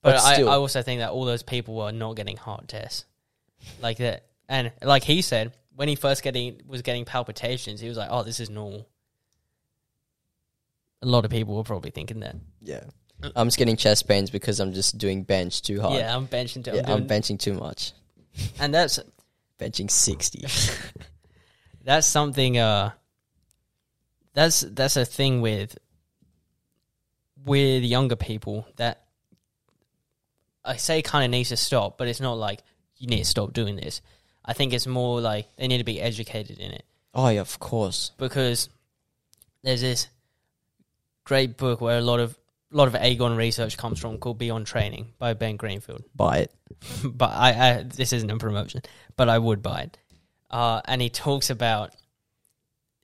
But 0.00 0.12
But, 0.12 0.24
I, 0.24 0.32
still. 0.34 0.48
I 0.48 0.54
also 0.54 0.80
think 0.80 1.00
that 1.00 1.10
all 1.10 1.26
those 1.26 1.42
people 1.42 1.74
were 1.74 1.92
not 1.92 2.16
getting 2.16 2.38
heart 2.38 2.66
tests 2.66 3.04
like 3.82 3.98
that. 3.98 4.24
And 4.48 4.72
like 4.80 5.02
he 5.04 5.20
said, 5.20 5.52
when 5.74 5.88
he 5.88 5.96
first 5.96 6.22
getting 6.22 6.62
was 6.66 6.80
getting 6.80 7.04
palpitations, 7.04 7.80
he 7.80 7.88
was 7.88 7.98
like, 7.98 8.08
"Oh, 8.10 8.22
this 8.22 8.40
is 8.40 8.48
normal." 8.48 8.88
A 11.02 11.06
lot 11.06 11.26
of 11.26 11.30
people 11.30 11.56
were 11.56 11.62
probably 11.64 11.90
thinking 11.90 12.20
that. 12.20 12.36
Yeah. 12.62 12.84
I'm 13.34 13.46
just 13.46 13.58
getting 13.58 13.76
chest 13.76 14.06
pains 14.06 14.30
because 14.30 14.60
I'm 14.60 14.72
just 14.72 14.98
doing 14.98 15.22
bench 15.22 15.62
too 15.62 15.80
hard. 15.80 15.94
Yeah, 15.94 16.14
I'm 16.14 16.28
benching. 16.28 16.64
To, 16.64 16.76
Yeah, 16.76 16.82
I'm 16.86 17.02
I'm 17.02 17.08
benching 17.08 17.38
too 17.38 17.54
much. 17.54 17.92
and 18.60 18.74
that's 18.74 18.98
Benching 19.58 19.90
60. 19.90 20.44
that's 21.84 22.06
something. 22.06 22.58
Uh, 22.58 22.90
that's 24.34 24.60
that's 24.60 24.96
a 24.96 25.04
thing 25.04 25.40
with 25.40 25.78
with 27.44 27.82
younger 27.82 28.16
people 28.16 28.66
that 28.76 29.06
I 30.64 30.76
say 30.76 31.00
kind 31.00 31.24
of 31.24 31.30
needs 31.30 31.48
to 31.50 31.56
stop, 31.56 31.96
but 31.96 32.08
it's 32.08 32.20
not 32.20 32.34
like 32.34 32.60
you 32.98 33.06
need 33.06 33.20
to 33.20 33.24
stop 33.24 33.52
doing 33.52 33.76
this. 33.76 34.02
I 34.44 34.52
think 34.52 34.72
it's 34.72 34.86
more 34.86 35.20
like 35.20 35.48
they 35.56 35.68
need 35.68 35.78
to 35.78 35.84
be 35.84 36.00
educated 36.00 36.58
in 36.58 36.72
it. 36.72 36.84
oh, 37.14 37.28
yeah, 37.28 37.40
of 37.40 37.58
course. 37.58 38.12
because 38.18 38.68
there's 39.62 39.80
this 39.80 40.08
great 41.24 41.56
book 41.56 41.80
where 41.80 41.98
a 41.98 42.02
lot 42.02 42.20
of 42.20 42.36
a 42.72 42.76
lot 42.76 42.88
of 42.88 42.94
Aegon 42.94 43.36
research 43.36 43.76
comes 43.76 44.00
from 44.00 44.18
called 44.18 44.38
Beyond 44.38 44.66
Training 44.66 45.12
by 45.18 45.34
Ben 45.34 45.56
Greenfield. 45.56 46.04
Buy 46.14 46.38
it. 46.38 46.52
but 47.04 47.30
I, 47.30 47.50
I 47.50 47.82
this 47.82 48.12
isn't 48.12 48.30
a 48.30 48.36
promotion, 48.38 48.82
but 49.16 49.28
I 49.28 49.38
would 49.38 49.62
buy 49.62 49.82
it. 49.82 49.98
Uh, 50.50 50.80
and 50.84 51.00
he 51.00 51.10
talks 51.10 51.50
about 51.50 51.94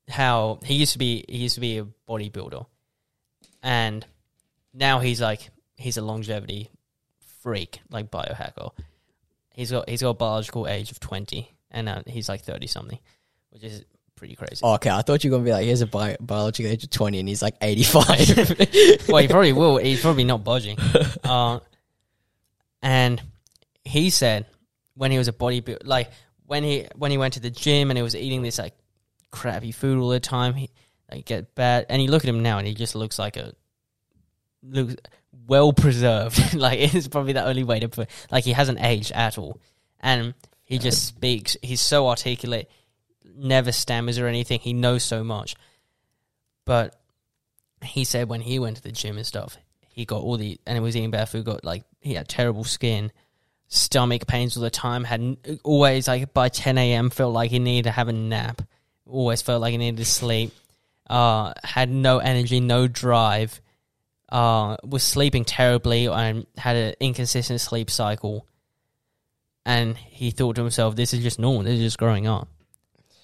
how 0.08 0.60
he 0.64 0.74
used 0.74 0.92
to 0.92 0.98
be 0.98 1.24
he 1.28 1.38
used 1.38 1.54
to 1.54 1.60
be 1.60 1.78
a 1.78 1.86
bodybuilder, 2.08 2.66
and 3.62 4.04
now 4.74 5.00
he's 5.00 5.20
like 5.20 5.50
he's 5.76 5.96
a 5.96 6.02
longevity 6.02 6.70
freak, 7.40 7.80
like 7.90 8.10
biohacker. 8.10 8.70
He's 9.54 9.70
got 9.70 9.88
he's 9.88 10.02
got 10.02 10.10
a 10.10 10.14
biological 10.14 10.66
age 10.66 10.90
of 10.90 11.00
twenty, 11.00 11.54
and 11.70 11.88
uh, 11.88 12.02
he's 12.06 12.28
like 12.28 12.42
thirty 12.42 12.66
something, 12.66 12.98
which 13.50 13.64
is 13.64 13.84
pretty 14.22 14.36
crazy. 14.36 14.60
Oh, 14.62 14.74
okay, 14.74 14.88
I 14.88 15.02
thought 15.02 15.24
you 15.24 15.32
were 15.32 15.38
to 15.38 15.42
be 15.42 15.50
like, 15.50 15.64
here's 15.64 15.80
a 15.80 15.86
bi- 15.88 16.16
biological 16.20 16.70
age 16.70 16.84
of 16.84 16.90
20 16.90 17.18
and 17.18 17.28
he's 17.28 17.42
like 17.42 17.56
85. 17.60 18.06
well, 19.08 19.18
he 19.18 19.26
probably 19.26 19.52
will. 19.52 19.78
He's 19.78 20.00
probably 20.00 20.22
not 20.22 20.44
budging. 20.44 20.78
Uh, 21.24 21.58
and 22.80 23.20
he 23.82 24.10
said 24.10 24.46
when 24.94 25.10
he 25.10 25.18
was 25.18 25.26
a 25.26 25.32
bodybuilder, 25.32 25.80
like 25.86 26.12
when 26.46 26.62
he 26.62 26.86
when 26.94 27.10
he 27.10 27.18
went 27.18 27.34
to 27.34 27.40
the 27.40 27.50
gym 27.50 27.90
and 27.90 27.98
he 27.98 28.02
was 28.04 28.14
eating 28.14 28.42
this 28.42 28.58
like 28.58 28.74
crappy 29.32 29.72
food 29.72 29.98
all 29.98 30.10
the 30.10 30.20
time, 30.20 30.54
he 30.54 30.70
like 31.10 31.24
get 31.24 31.56
bad. 31.56 31.86
And 31.88 32.00
you 32.00 32.08
look 32.08 32.22
at 32.22 32.28
him 32.28 32.44
now, 32.44 32.58
and 32.58 32.66
he 32.68 32.74
just 32.74 32.94
looks 32.94 33.18
like 33.18 33.36
a 33.36 33.54
looks 34.62 34.94
well 35.48 35.72
preserved. 35.72 36.54
like 36.54 36.78
it's 36.78 37.08
probably 37.08 37.32
the 37.32 37.44
only 37.44 37.64
way 37.64 37.80
to 37.80 37.88
put. 37.88 38.08
Like 38.30 38.44
he 38.44 38.52
hasn't 38.52 38.80
aged 38.80 39.10
at 39.10 39.36
all, 39.36 39.60
and 39.98 40.34
he 40.62 40.78
just 40.78 41.04
speaks. 41.04 41.56
He's 41.60 41.80
so 41.80 42.06
articulate, 42.06 42.70
never 43.36 43.72
stammers 43.72 44.18
or 44.18 44.26
anything. 44.26 44.60
He 44.60 44.72
knows 44.72 45.02
so 45.02 45.24
much, 45.24 45.56
but 46.64 47.00
he 47.82 48.04
said 48.04 48.28
when 48.28 48.40
he 48.40 48.58
went 48.58 48.76
to 48.76 48.82
the 48.82 48.92
gym 48.92 49.16
and 49.16 49.26
stuff, 49.26 49.56
he 49.80 50.04
got 50.04 50.22
all 50.22 50.36
the 50.36 50.58
and 50.66 50.76
he 50.76 50.80
was 50.80 50.96
eating 50.96 51.10
bad 51.10 51.28
food. 51.28 51.44
Got 51.44 51.64
like 51.64 51.84
he 52.00 52.14
had 52.14 52.28
terrible 52.28 52.64
skin, 52.64 53.12
stomach 53.68 54.26
pains 54.26 54.56
all 54.56 54.62
the 54.62 54.70
time. 54.70 55.04
Had 55.04 55.36
always 55.62 56.08
like 56.08 56.32
by 56.32 56.48
10 56.48 56.78
a.m. 56.78 57.10
felt 57.10 57.32
like 57.32 57.50
he 57.50 57.58
needed 57.58 57.84
to 57.84 57.90
have 57.90 58.08
a 58.08 58.12
nap. 58.12 58.62
Always 59.06 59.42
felt 59.42 59.60
like 59.60 59.72
he 59.72 59.78
needed 59.78 59.98
to 59.98 60.04
sleep. 60.04 60.52
Uh, 61.08 61.52
had 61.62 61.90
no 61.90 62.18
energy, 62.18 62.60
no 62.60 62.86
drive. 62.88 63.60
Uh, 64.28 64.76
was 64.82 65.02
sleeping 65.02 65.44
terribly 65.44 66.06
and 66.06 66.46
had 66.56 66.76
an 66.76 66.94
inconsistent 67.00 67.60
sleep 67.60 67.90
cycle. 67.90 68.46
And 69.66 69.96
he 69.96 70.30
thought 70.30 70.56
to 70.56 70.62
himself, 70.62 70.96
"This 70.96 71.12
is 71.12 71.22
just 71.22 71.38
normal. 71.38 71.64
This 71.64 71.74
is 71.74 71.84
just 71.84 71.98
growing 71.98 72.26
up," 72.26 72.48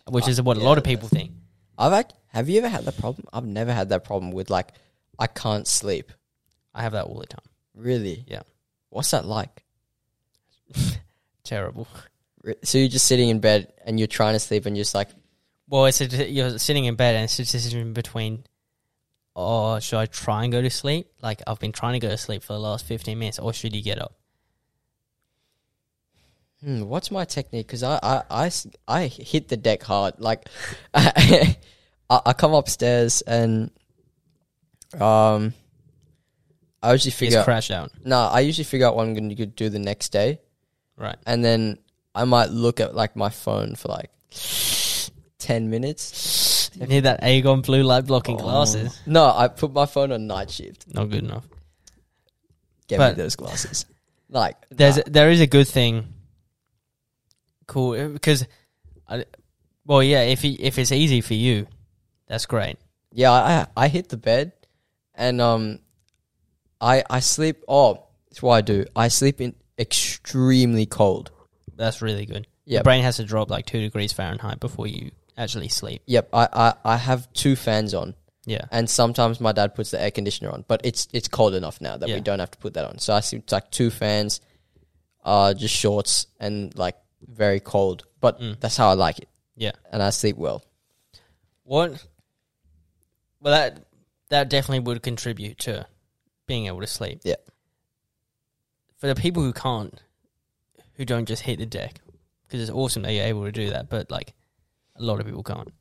which 0.08 0.28
is 0.28 0.40
what 0.42 0.56
a 0.56 0.60
lot 0.60 0.78
of 0.78 0.84
people 0.84 1.08
think. 1.08 1.32
I've 1.76 1.92
act- 1.92 2.14
have 2.28 2.48
you 2.48 2.58
ever 2.58 2.68
had 2.68 2.84
that 2.84 2.98
problem? 2.98 3.26
I've 3.32 3.46
never 3.46 3.72
had 3.72 3.88
that 3.90 4.04
problem 4.04 4.32
with 4.32 4.50
like 4.50 4.72
I 5.18 5.26
can't 5.26 5.66
sleep. 5.66 6.12
I 6.74 6.82
have 6.82 6.92
that 6.92 7.04
all 7.06 7.18
the 7.18 7.26
time. 7.26 7.44
Really? 7.74 8.24
Yeah. 8.28 8.42
What's 8.90 9.10
that 9.12 9.24
like? 9.24 9.64
Terrible. 11.44 11.86
Re- 12.42 12.54
So 12.64 12.78
you're 12.78 12.88
just 12.88 13.06
sitting 13.06 13.28
in 13.28 13.40
bed 13.40 13.72
and 13.84 13.98
you're 13.98 14.06
trying 14.06 14.34
to 14.34 14.38
sleep 14.40 14.66
and 14.66 14.76
you're 14.76 14.82
just 14.84 14.94
like, 14.94 15.08
Well, 15.68 15.86
it's 15.86 16.00
a, 16.00 16.30
you're 16.30 16.58
sitting 16.58 16.84
in 16.84 16.94
bed 16.96 17.14
and 17.14 17.24
it's 17.24 17.38
a 17.38 17.44
decision 17.44 17.92
between, 17.92 18.44
oh, 19.36 19.78
should 19.80 19.98
I 19.98 20.06
try 20.06 20.44
and 20.44 20.52
go 20.52 20.60
to 20.62 20.70
sleep? 20.70 21.08
Like 21.22 21.42
I've 21.46 21.58
been 21.60 21.72
trying 21.72 21.94
to 21.94 22.00
go 22.00 22.08
to 22.10 22.18
sleep 22.18 22.42
for 22.42 22.52
the 22.52 22.58
last 22.60 22.84
fifteen 22.86 23.18
minutes, 23.18 23.38
or 23.38 23.52
should 23.52 23.74
you 23.74 23.82
get 23.82 24.00
up? 24.00 24.14
Hmm, 26.64 26.82
what's 26.82 27.10
my 27.10 27.24
technique? 27.24 27.66
Because 27.66 27.82
I, 27.82 27.98
I, 28.02 28.22
I, 28.30 28.50
I 28.86 29.06
hit 29.06 29.48
the 29.48 29.56
deck 29.56 29.82
hard. 29.82 30.14
Like, 30.18 30.48
I, 30.94 31.56
I 32.10 32.32
come 32.32 32.54
upstairs 32.54 33.20
and 33.22 33.70
um, 34.94 35.52
I 36.82 36.92
usually 36.92 37.10
Just 37.10 37.18
figure 37.18 37.38
out. 37.40 37.44
crash 37.44 37.70
out, 37.70 37.90
No, 38.04 38.18
I 38.20 38.40
usually 38.40 38.64
figure 38.64 38.86
out 38.86 38.96
what 38.96 39.06
I'm 39.06 39.14
going 39.14 39.34
to 39.34 39.46
do 39.46 39.68
the 39.68 39.78
next 39.78 40.10
day, 40.10 40.40
right? 40.96 41.16
and 41.26 41.44
then 41.44 41.78
I 42.14 42.24
might 42.24 42.50
look 42.50 42.80
at 42.80 42.94
like 42.94 43.14
my 43.16 43.28
phone 43.28 43.74
for 43.74 43.88
like 43.88 44.10
ten 45.38 45.70
minutes. 45.70 46.70
You 46.74 46.86
need 46.86 47.00
that 47.00 47.22
Aegon 47.22 47.64
blue 47.64 47.82
light 47.82 48.06
blocking 48.06 48.36
Oh. 48.36 48.42
glasses. 48.44 49.00
No, 49.06 49.24
I 49.34 49.48
put 49.48 49.72
my 49.72 49.86
phone 49.86 50.12
on 50.12 50.26
night 50.26 50.50
shift. 50.50 50.86
Not 50.94 51.10
good 51.10 51.24
enough. 51.24 51.44
Get 52.88 52.98
But- 52.98 53.16
me 53.16 53.22
those 53.22 53.36
glasses. 53.36 53.84
Like, 54.30 54.56
There's 54.70 54.96
nah. 54.98 55.02
there 55.06 55.30
is 55.30 55.40
a 55.40 55.46
good 55.46 55.66
thing. 55.68 56.12
Cool, 57.68 58.08
because, 58.08 58.44
I, 59.08 59.24
well, 59.86 60.02
yeah. 60.02 60.22
If 60.22 60.42
you, 60.44 60.56
if 60.58 60.76
it's 60.78 60.90
easy 60.90 61.20
for 61.20 61.34
you, 61.34 61.66
that's 62.26 62.46
great. 62.46 62.76
yeah, 63.12 63.30
I 63.30 63.66
I 63.76 63.88
hit 63.88 64.08
the 64.08 64.16
bed, 64.16 64.52
and 65.14 65.40
um, 65.40 65.78
I 66.80 67.04
I 67.08 67.20
sleep. 67.20 67.62
Oh, 67.68 68.04
that's 68.28 68.42
what 68.42 68.54
I 68.54 68.60
do. 68.62 68.84
I 68.96 69.08
sleep 69.08 69.40
in 69.40 69.54
extremely 69.78 70.86
cold. 70.86 71.30
That's 71.76 72.02
really 72.02 72.26
good. 72.26 72.46
Yeah, 72.64 72.82
brain 72.82 73.02
has 73.04 73.16
to 73.16 73.24
drop 73.24 73.50
like 73.50 73.64
two 73.66 73.80
degrees 73.80 74.12
Fahrenheit 74.12 74.60
before 74.60 74.86
you 74.86 75.10
actually 75.36 75.68
sleep. 75.68 76.02
Yep. 76.06 76.28
I, 76.32 76.48
I 76.52 76.74
I 76.84 76.96
have 76.96 77.32
two 77.32 77.54
fans 77.56 77.94
on, 77.94 78.14
Yeah, 78.44 78.64
and 78.70 78.90
sometimes 78.90 79.40
my 79.40 79.52
dad 79.52 79.74
puts 79.74 79.90
the 79.92 80.00
air 80.02 80.10
conditioner 80.10 80.50
on, 80.50 80.64
but 80.68 80.80
it's 80.84 81.06
it's 81.12 81.28
cold 81.28 81.54
enough 81.54 81.80
now 81.80 81.96
that 81.96 82.08
Yeah. 82.08 82.16
we 82.16 82.20
don't 82.20 82.40
have 82.40 82.50
to 82.50 82.58
put 82.58 82.74
that 82.74 82.84
on. 82.84 82.98
So 82.98 83.14
I 83.14 83.20
sleep 83.20 83.50
like 83.52 83.70
two 83.70 83.90
fans, 83.90 84.40
uh, 85.24 85.54
just 85.54 85.74
shorts 85.74 86.26
and 86.40 86.76
like 86.76 86.96
very 87.28 87.60
cold. 87.60 88.04
But 88.20 88.40
Mm. 88.40 88.58
that's 88.58 88.76
how 88.76 88.88
I 88.90 88.94
like 88.94 89.18
it, 89.20 89.28
yeah. 89.56 89.72
and 89.92 90.02
I 90.02 90.10
sleep 90.10 90.36
well. 90.36 90.64
What? 91.62 92.04
Well, 93.40 93.52
that 93.54 93.84
that 94.30 94.48
definitely 94.50 94.80
would 94.80 95.02
contribute 95.02 95.58
to 95.60 95.86
being 96.46 96.66
able 96.66 96.80
to 96.80 96.86
sleep. 96.86 97.20
Yeah. 97.24 97.36
For 98.96 99.06
the 99.06 99.14
people 99.14 99.42
who 99.42 99.52
can't, 99.52 100.02
who 100.94 101.04
don't 101.04 101.26
just 101.28 101.42
hit 101.42 101.58
the 101.60 101.66
deck, 101.66 102.00
because 102.46 102.60
it's 102.60 102.70
awesome 102.70 103.02
that 103.02 103.12
you're 103.12 103.24
able 103.24 103.44
to 103.44 103.52
do 103.52 103.70
that, 103.70 103.88
but 103.88 104.10
like 104.10 104.34
a 104.96 105.02
lot 105.02 105.20
of 105.20 105.26
people 105.26 105.42
can't. 105.44 105.72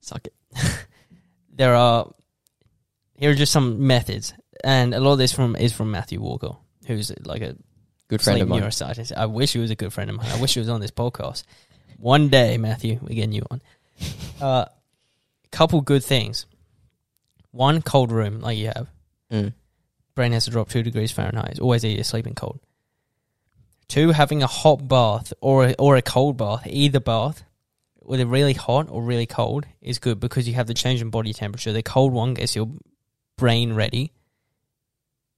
Suck 0.00 0.26
it. 0.26 0.34
There 1.56 1.74
are 1.76 2.12
here 3.16 3.30
are 3.30 3.34
just 3.34 3.52
some 3.52 3.86
methods, 3.86 4.34
and 4.64 4.92
a 4.92 4.98
lot 4.98 5.12
of 5.12 5.18
this 5.18 5.32
from 5.32 5.54
is 5.54 5.72
from 5.72 5.92
Matthew 5.92 6.20
Walker, 6.20 6.56
who's 6.86 7.12
like 7.24 7.42
a 7.42 7.54
Good 8.08 8.22
friend 8.22 8.42
of 8.42 8.48
mine. 8.48 8.62
neuroscientist. 8.62 9.12
I 9.16 9.26
wish 9.26 9.52
he 9.52 9.58
was 9.58 9.70
a 9.70 9.74
good 9.74 9.92
friend 9.92 10.10
of 10.10 10.16
mine. 10.16 10.30
I 10.30 10.40
wish 10.40 10.54
he 10.54 10.60
was 10.60 10.68
on 10.68 10.80
this 10.80 10.90
podcast. 10.90 11.44
One 11.98 12.28
day, 12.28 12.58
Matthew, 12.58 12.98
we're 13.00 13.14
getting 13.14 13.32
you 13.32 13.46
on. 13.50 13.62
Uh, 14.40 14.66
couple 15.50 15.80
good 15.80 16.04
things. 16.04 16.46
One, 17.52 17.80
cold 17.80 18.10
room 18.10 18.40
like 18.40 18.58
you 18.58 18.66
have. 18.66 18.88
Mm. 19.30 19.52
Brain 20.14 20.32
has 20.32 20.44
to 20.44 20.50
drop 20.50 20.68
two 20.68 20.82
degrees 20.82 21.12
Fahrenheit. 21.12 21.52
It's 21.52 21.60
always 21.60 21.84
easier 21.84 22.04
sleeping 22.04 22.34
cold. 22.34 22.60
Two, 23.88 24.10
having 24.10 24.42
a 24.42 24.46
hot 24.46 24.88
bath 24.88 25.32
or 25.40 25.68
a, 25.68 25.74
or 25.78 25.96
a 25.96 26.02
cold 26.02 26.36
bath, 26.36 26.66
either 26.66 27.00
bath, 27.00 27.44
whether 28.00 28.26
really 28.26 28.52
hot 28.52 28.88
or 28.90 29.02
really 29.02 29.26
cold, 29.26 29.66
is 29.80 29.98
good 29.98 30.20
because 30.20 30.48
you 30.48 30.54
have 30.54 30.66
the 30.66 30.74
change 30.74 31.00
in 31.00 31.10
body 31.10 31.32
temperature. 31.32 31.72
The 31.72 31.82
cold 31.82 32.12
one 32.12 32.34
gets 32.34 32.56
your 32.56 32.68
brain 33.36 33.74
ready 33.74 34.12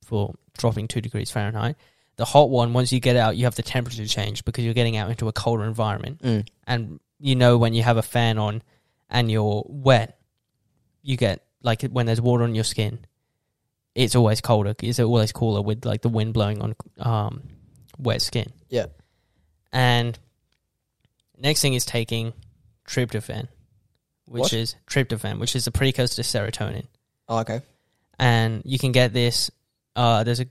for 0.05 0.35
dropping 0.57 0.89
two 0.89 1.01
degrees 1.01 1.31
Fahrenheit. 1.31 1.77
The 2.17 2.25
hot 2.25 2.49
one, 2.51 2.73
once 2.73 2.93
you 2.93 3.01
get 3.01 3.17
out, 3.17 3.37
you 3.37 3.45
have 3.45 3.55
the 3.57 3.63
temperature 3.63 4.07
change 4.07 4.45
because 4.45 4.65
you're 4.65 4.75
getting 4.75 4.97
out 4.97 5.11
into 5.11 5.29
a 5.29 5.33
colder 5.33 5.65
environment. 5.65 6.23
Mm. 6.23 6.47
And 6.67 7.01
you 7.19 7.37
know 7.37 7.59
when 7.59 7.75
you 7.75 7.83
have 7.83 7.97
a 7.99 8.03
fan 8.03 8.39
on 8.39 8.63
and 9.11 9.31
you're 9.31 9.63
wet, 9.67 10.19
you 11.03 11.17
get 11.17 11.45
like 11.63 11.83
when 11.83 12.07
there's 12.07 12.21
water 12.21 12.45
on 12.45 12.55
your 12.55 12.65
skin, 12.65 13.01
it's 13.95 14.15
always 14.17 14.41
colder. 14.41 14.75
It's 14.83 14.99
always 15.01 15.33
cooler 15.33 15.61
with 15.63 15.85
like 15.85 16.03
the 16.03 16.09
wind 16.09 16.33
blowing 16.35 16.61
on 16.63 16.75
um, 16.99 17.43
wet 17.99 18.23
skin. 18.23 18.51
Yeah. 18.69 18.87
And 19.73 20.19
next 21.39 21.61
thing 21.61 21.75
is 21.75 21.85
taking 21.85 22.33
tryptophan, 22.89 23.49
which 24.27 24.41
What? 24.41 24.53
is 24.55 24.75
tryptophan, 24.87 25.39
which 25.39 25.55
is 25.55 25.67
a 25.67 25.71
precursor 25.71 26.23
to 26.23 26.29
serotonin 26.29 26.87
Oh, 27.29 27.39
okay. 27.41 27.61
and 28.19 28.63
you 28.65 28.79
can 28.79 28.93
get 28.93 29.13
this. 29.13 29.51
Uh, 29.95 30.25
there's 30.25 30.41
a, 30.41 30.47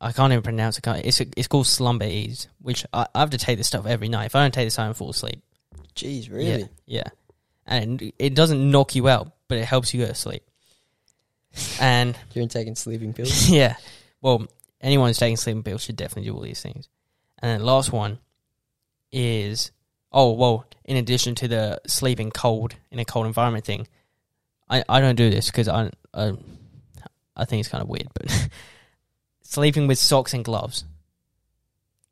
I 0.00 0.12
can't 0.12 0.32
even 0.32 0.42
pronounce 0.42 0.78
it. 0.78 0.86
It's 0.86 1.20
a, 1.20 1.26
it's 1.36 1.48
called 1.48 1.66
Slumber 1.66 2.06
Ease, 2.06 2.48
which 2.60 2.86
I, 2.92 3.06
I 3.14 3.20
have 3.20 3.30
to 3.30 3.38
take 3.38 3.58
this 3.58 3.66
stuff 3.66 3.86
every 3.86 4.08
night. 4.08 4.26
If 4.26 4.34
I 4.34 4.42
don't 4.42 4.54
take 4.54 4.66
this, 4.66 4.78
I 4.78 4.86
don't 4.86 4.96
fall 4.96 5.10
asleep. 5.10 5.42
Jeez, 5.94 6.30
really? 6.30 6.60
Yeah, 6.60 6.66
yeah. 6.86 7.08
And 7.66 8.12
it 8.18 8.34
doesn't 8.34 8.70
knock 8.70 8.94
you 8.94 9.08
out, 9.08 9.32
but 9.48 9.58
it 9.58 9.64
helps 9.64 9.92
you 9.92 10.00
go 10.00 10.06
to 10.06 10.14
sleep. 10.14 10.42
And 11.80 12.16
You're 12.32 12.46
taking 12.46 12.74
sleeping 12.76 13.12
pills. 13.12 13.48
yeah, 13.50 13.76
well, 14.22 14.46
anyone 14.80 15.08
who's 15.08 15.18
taking 15.18 15.36
sleeping 15.36 15.62
pills 15.62 15.82
should 15.82 15.96
definitely 15.96 16.30
do 16.30 16.34
all 16.34 16.42
these 16.42 16.62
things. 16.62 16.88
And 17.38 17.50
then 17.50 17.66
last 17.66 17.92
one 17.92 18.18
is 19.12 19.70
oh 20.12 20.32
well. 20.32 20.66
In 20.84 20.96
addition 20.96 21.34
to 21.36 21.48
the 21.48 21.80
sleeping 21.86 22.30
cold 22.30 22.74
in 22.90 22.98
a 22.98 23.04
cold 23.04 23.26
environment 23.26 23.64
thing, 23.64 23.86
I, 24.68 24.82
I 24.88 25.00
don't 25.00 25.14
do 25.14 25.30
this 25.30 25.46
because 25.46 25.68
I, 25.68 25.90
I 26.14 26.32
I 27.36 27.44
think 27.44 27.60
it's 27.60 27.68
kind 27.68 27.82
of 27.82 27.88
weird, 27.88 28.08
but 28.14 28.26
sleeping 29.50 29.86
with 29.86 29.98
socks 29.98 30.32
and 30.32 30.44
gloves 30.44 30.84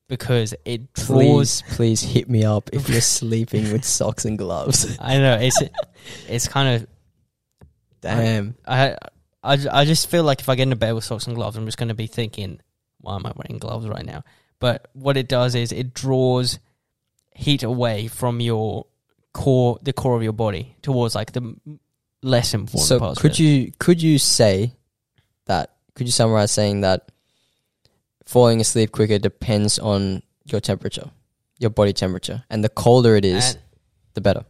because 0.08 0.54
it 0.64 0.92
draws. 0.92 1.62
Please, 1.62 1.76
please 1.76 2.02
hit 2.02 2.28
me 2.28 2.44
up 2.44 2.70
if 2.72 2.88
you're 2.88 3.00
sleeping 3.20 3.72
with 3.72 3.84
socks 3.84 4.24
and 4.24 4.36
gloves. 4.36 4.98
I 5.00 5.18
know 5.18 5.38
it's 5.40 5.62
it's 6.28 6.48
kind 6.48 6.82
of 6.82 6.88
Damn. 8.00 8.56
I, 8.66 8.96
I, 9.42 9.58
I 9.70 9.84
just 9.84 10.08
feel 10.08 10.22
like 10.22 10.40
if 10.40 10.48
I 10.48 10.54
get 10.54 10.64
into 10.64 10.76
bed 10.76 10.92
with 10.92 11.04
socks 11.04 11.26
and 11.26 11.36
gloves, 11.36 11.56
I'm 11.56 11.66
just 11.66 11.78
going 11.78 11.88
to 11.88 11.94
be 11.94 12.06
thinking, 12.06 12.60
why 13.00 13.16
am 13.16 13.26
I 13.26 13.32
wearing 13.34 13.58
gloves 13.58 13.88
right 13.88 14.04
now? 14.04 14.24
But 14.60 14.88
what 14.92 15.16
it 15.16 15.28
does 15.28 15.54
is 15.54 15.72
it 15.72 15.94
draws 15.94 16.58
heat 17.34 17.62
away 17.62 18.08
from 18.08 18.40
your 18.40 18.86
core, 19.32 19.78
the 19.82 19.92
core 19.92 20.16
of 20.16 20.22
your 20.22 20.32
body, 20.32 20.76
towards 20.82 21.14
like 21.14 21.32
the 21.32 21.56
less 22.22 22.54
important 22.54 22.86
So 22.86 23.14
could 23.14 23.38
you 23.38 23.72
could 23.78 24.02
you 24.02 24.18
say 24.18 24.72
that? 25.46 25.74
Could 25.94 26.06
you 26.06 26.12
summarize 26.12 26.50
saying 26.50 26.82
that 26.82 27.10
falling 28.28 28.60
asleep 28.60 28.92
quicker 28.92 29.18
depends 29.18 29.78
on 29.78 30.22
your 30.44 30.60
temperature, 30.60 31.08
your 31.58 31.70
body 31.70 31.92
temperature, 31.94 32.44
and 32.50 32.62
the 32.62 32.68
colder 32.68 33.16
it 33.16 33.24
is, 33.24 33.54
And 33.54 33.58
the 34.14 34.20
better. 34.20 34.44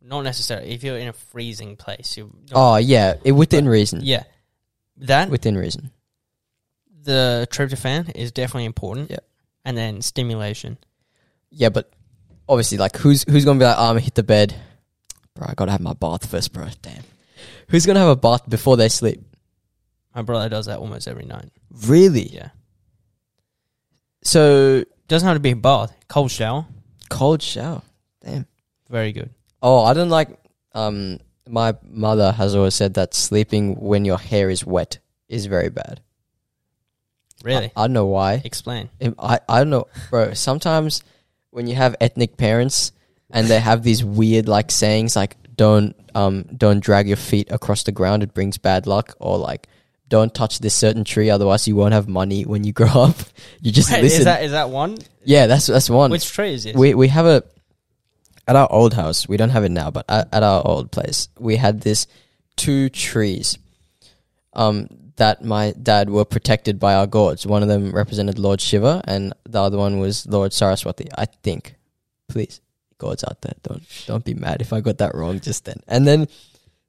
not 0.00 0.22
necessarily 0.24 0.70
if 0.72 0.82
you're 0.82 0.96
in 0.98 1.08
a 1.08 1.12
freezing 1.12 1.76
place. 1.76 2.16
You 2.16 2.32
Oh 2.52 2.76
yeah, 2.76 3.14
it, 3.24 3.32
within 3.32 3.68
reason. 3.68 4.00
yeah, 4.02 4.24
that 4.96 5.28
Within 5.30 5.56
reason. 5.56 5.90
the 7.04 7.46
tryptophan 7.50 8.14
is 8.16 8.32
definitely 8.32 8.64
important. 8.66 9.10
Yeah. 9.10 9.18
and 9.64 9.76
then 9.76 10.00
stimulation. 10.02 10.78
Yeah, 11.50 11.68
but 11.68 11.92
obviously, 12.48 12.78
like, 12.78 12.96
who's 12.96 13.24
who's 13.28 13.44
gonna 13.44 13.58
be 13.60 13.64
like, 13.66 13.76
oh, 13.78 13.82
I'm 13.90 13.94
gonna 13.94 14.00
hit 14.00 14.14
the 14.16 14.22
bed, 14.24 14.54
bro? 15.34 15.46
I 15.48 15.54
gotta 15.54 15.70
have 15.72 15.80
my 15.80 15.92
bath 15.94 16.26
first, 16.30 16.52
bro. 16.52 16.66
Damn. 16.80 17.04
Who's 17.68 17.84
gonna 17.86 18.00
have 18.00 18.08
a 18.08 18.16
bath 18.16 18.48
before 18.48 18.76
they 18.76 18.88
sleep? 18.88 19.20
My 20.14 20.22
brother 20.22 20.48
does 20.48 20.66
that 20.66 20.78
almost 20.78 21.06
every 21.08 21.24
night. 21.26 21.50
Really? 21.86 22.26
Yeah, 22.28 22.48
So 24.22 24.84
doesn't 25.08 25.26
have 25.26 25.36
to 25.36 25.40
be 25.40 25.50
a 25.50 25.56
bath. 25.56 25.94
Cold 26.08 26.30
shower, 26.30 26.66
cold 27.10 27.42
shower. 27.42 27.82
Damn. 28.24 28.46
very 28.88 29.12
good. 29.12 29.30
Oh, 29.62 29.84
I 29.84 29.94
don't 29.94 30.10
like. 30.10 30.28
Um, 30.74 31.18
my 31.48 31.74
mother 31.88 32.32
has 32.32 32.54
always 32.54 32.74
said 32.74 32.94
that 32.94 33.14
sleeping 33.14 33.74
when 33.76 34.04
your 34.04 34.18
hair 34.18 34.48
is 34.48 34.64
wet 34.64 34.98
is 35.28 35.46
very 35.46 35.70
bad. 35.70 36.00
Really? 37.42 37.72
I, 37.76 37.82
don't 37.82 37.92
know 37.92 38.06
why. 38.06 38.40
Explain. 38.44 38.88
Im- 39.00 39.16
I, 39.18 39.40
I 39.48 39.58
don't 39.58 39.70
know, 39.70 39.88
bro. 40.10 40.32
Sometimes 40.34 41.02
when 41.50 41.66
you 41.66 41.74
have 41.74 41.96
ethnic 42.00 42.36
parents 42.36 42.92
and 43.30 43.48
they 43.48 43.58
have 43.58 43.82
these 43.82 44.04
weird 44.04 44.48
like 44.48 44.70
sayings 44.70 45.16
like 45.16 45.36
don't 45.56 45.96
um 46.14 46.44
don't 46.56 46.80
drag 46.80 47.08
your 47.08 47.16
feet 47.16 47.50
across 47.50 47.82
the 47.82 47.92
ground, 47.92 48.22
it 48.22 48.32
brings 48.34 48.58
bad 48.58 48.86
luck, 48.86 49.14
or 49.18 49.38
like 49.38 49.68
don't 50.12 50.34
touch 50.34 50.58
this 50.58 50.74
certain 50.74 51.04
tree, 51.04 51.30
otherwise 51.30 51.66
you 51.66 51.74
won't 51.74 51.94
have 51.94 52.06
money 52.06 52.44
when 52.44 52.64
you 52.64 52.72
grow 52.80 52.92
up. 53.08 53.16
You 53.62 53.72
just 53.72 53.90
Wait, 53.90 54.02
listen. 54.02 54.20
is 54.20 54.24
that 54.26 54.44
is 54.44 54.52
that 54.52 54.68
one? 54.68 54.98
yeah, 55.24 55.46
that's 55.46 55.66
that's 55.66 55.88
one. 55.88 56.10
Which 56.10 56.30
tree 56.30 56.52
is 56.52 56.66
it? 56.66 56.76
we 56.76 56.92
we 56.92 57.08
have 57.08 57.24
a 57.24 57.42
at 58.46 58.54
our 58.54 58.70
old 58.70 58.92
house. 58.92 59.26
We 59.26 59.38
don't 59.38 59.48
have 59.48 59.64
it 59.64 59.70
now, 59.70 59.90
but 59.90 60.04
at, 60.10 60.28
at 60.30 60.42
our 60.42 60.60
old 60.66 60.92
place, 60.92 61.30
we 61.38 61.56
had 61.56 61.80
this 61.80 62.06
two 62.56 62.90
trees. 62.90 63.56
Um, 64.52 64.88
that 65.16 65.42
my 65.44 65.72
dad 65.82 66.10
were 66.10 66.24
protected 66.26 66.78
by 66.78 66.94
our 66.94 67.06
gods. 67.06 67.46
One 67.46 67.62
of 67.62 67.68
them 67.68 67.92
represented 67.92 68.38
Lord 68.38 68.60
Shiva, 68.60 69.00
and 69.04 69.32
the 69.48 69.62
other 69.62 69.78
one 69.78 69.98
was 69.98 70.26
Lord 70.26 70.52
Saraswati. 70.52 71.08
I 71.16 71.24
think. 71.24 71.74
Please, 72.28 72.60
gods 72.98 73.24
out 73.24 73.40
there, 73.40 73.54
don't 73.62 73.82
don't 74.06 74.24
be 74.24 74.34
mad 74.34 74.60
if 74.60 74.74
I 74.74 74.80
got 74.82 74.98
that 74.98 75.14
wrong 75.14 75.40
just 75.40 75.64
then. 75.64 75.80
And 75.88 76.06
then, 76.06 76.28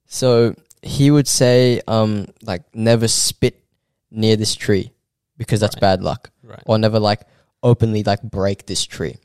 so 0.08 0.56
he 0.84 1.10
would 1.12 1.28
say, 1.28 1.82
um, 1.88 2.28
like 2.44 2.64
never 2.76 3.08
spit 3.08 3.64
near 4.12 4.36
this 4.36 4.54
tree 4.56 4.92
because 5.38 5.60
that's 5.60 5.76
Right. 5.76 5.82
bad 5.82 6.04
luck 6.04 6.30
right. 6.44 6.62
or 6.66 6.78
never 6.78 7.00
like 7.00 7.22
openly 7.64 8.04
like 8.04 8.22
break 8.22 8.66
this 8.66 8.84
tree. 8.86 9.16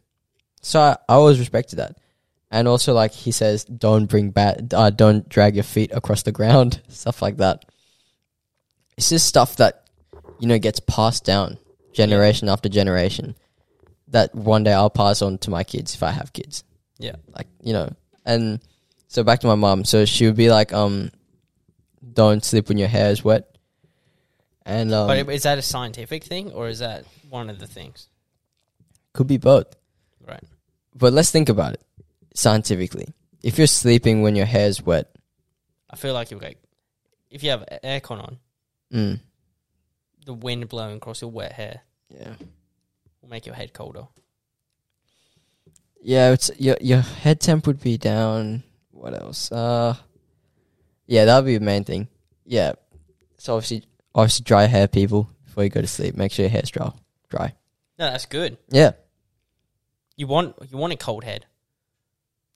So 0.63 0.81
I, 0.81 0.93
I 1.09 1.15
always 1.15 1.39
respected 1.39 1.77
that. 1.77 1.97
And 2.51 2.67
also 2.67 2.95
like 2.95 3.13
he 3.13 3.33
says, 3.33 3.65
don't 3.65 4.07
bring 4.07 4.31
bad, 4.31 4.73
uh, 4.75 4.91
don't 4.91 5.29
drag 5.29 5.55
your 5.55 5.65
feet 5.65 5.91
across 5.93 6.23
the 6.23 6.33
ground, 6.33 6.81
stuff 6.89 7.21
like 7.21 7.37
that. 7.39 7.65
It's 8.97 9.11
just 9.11 9.27
stuff 9.27 9.57
that 9.57 9.85
you 10.39 10.49
know 10.49 10.59
gets 10.59 10.81
passed 10.81 11.25
down 11.25 11.59
generation 11.93 12.49
after 12.49 12.69
generation. 12.69 13.35
That 14.09 14.35
one 14.35 14.65
day 14.65 14.73
I'll 14.73 14.89
pass 14.91 15.21
on 15.21 15.39
to 15.39 15.51
my 15.51 15.63
kids 15.65 15.95
if 15.95 16.03
I 16.03 16.11
have 16.13 16.33
kids. 16.33 16.65
Yeah. 16.99 17.17
Like 17.37 17.47
you 17.63 17.73
know, 17.75 17.93
and 18.25 18.61
so 19.09 19.23
back 19.23 19.41
to 19.41 19.47
my 19.47 19.55
mom. 19.55 19.85
So 19.85 20.05
she 20.05 20.27
would 20.27 20.37
be 20.37 20.51
like, 20.51 20.73
um, 20.73 21.11
don't 22.13 22.45
sleep 22.45 22.69
when 22.69 22.79
your 22.79 22.89
hair 22.89 23.11
is 23.11 23.25
wet. 23.25 23.57
And 24.65 24.93
um, 24.93 25.07
but 25.07 25.29
is 25.31 25.45
that 25.45 25.59
a 25.59 25.63
scientific 25.63 26.25
thing 26.25 26.53
or 26.53 26.69
is 26.69 26.81
that 26.81 27.05
one 27.31 27.49
of 27.49 27.59
the 27.59 27.67
things? 27.67 28.09
could 29.19 29.27
be 29.27 29.37
both. 29.37 29.75
Right. 30.25 30.45
But 30.95 31.13
let's 31.13 31.33
think 31.33 31.49
about 31.49 31.75
it 31.75 31.83
scientifically. 32.35 33.09
If 33.43 33.59
you're 33.59 33.67
sleeping 33.67 34.23
when 34.23 34.37
your 34.37 34.47
hair 34.47 34.69
is 34.69 34.81
wet, 34.81 35.11
I 35.91 35.97
feel 35.97 36.15
like 36.15 36.31
you'll 36.31 36.39
get 36.39 36.57
if 37.29 37.43
you 37.43 37.51
have 37.51 37.65
aircon 37.83 38.23
on, 38.23 38.39
mm, 38.93 39.21
the 40.25 40.35
wind 40.35 40.69
blowing 40.69 40.97
across 40.97 41.21
your 41.21 41.33
wet 41.33 41.53
hair 41.53 41.81
yeah, 42.11 42.35
will 43.21 43.29
make 43.29 43.45
your 43.45 43.57
head 43.57 43.73
colder. 43.73 44.07
yeah, 46.01 46.31
it's 46.31 46.51
your 46.59 46.77
your 46.81 47.01
head 47.01 47.41
temp 47.41 47.67
would 47.67 47.81
be 47.81 47.99
down. 47.99 48.63
What 48.93 49.15
else? 49.15 49.51
Uh, 49.51 49.97
yeah, 51.09 51.25
that 51.25 51.37
would 51.39 51.47
be 51.47 51.59
the 51.59 51.65
main 51.65 51.83
thing. 51.83 52.07
Yeah, 52.45 52.75
so 53.39 53.57
obviously, 53.57 53.83
obviously, 54.15 54.45
dry 54.45 54.67
hair, 54.67 54.87
people. 54.87 55.29
Before 55.45 55.65
you 55.65 55.71
go 55.71 55.81
to 55.81 55.87
sleep, 55.89 56.17
make 56.17 56.31
sure 56.31 56.45
your 56.45 56.51
hair's 56.51 56.71
dry. 56.71 56.93
Dry. 57.29 57.55
No, 57.99 58.11
that's 58.13 58.27
good. 58.27 58.57
Yeah. 58.71 58.93
You 60.17 60.27
want 60.29 60.55
you 60.71 60.79
want 60.79 60.93
a 60.93 60.97
cold 60.97 61.25
head. 61.25 61.47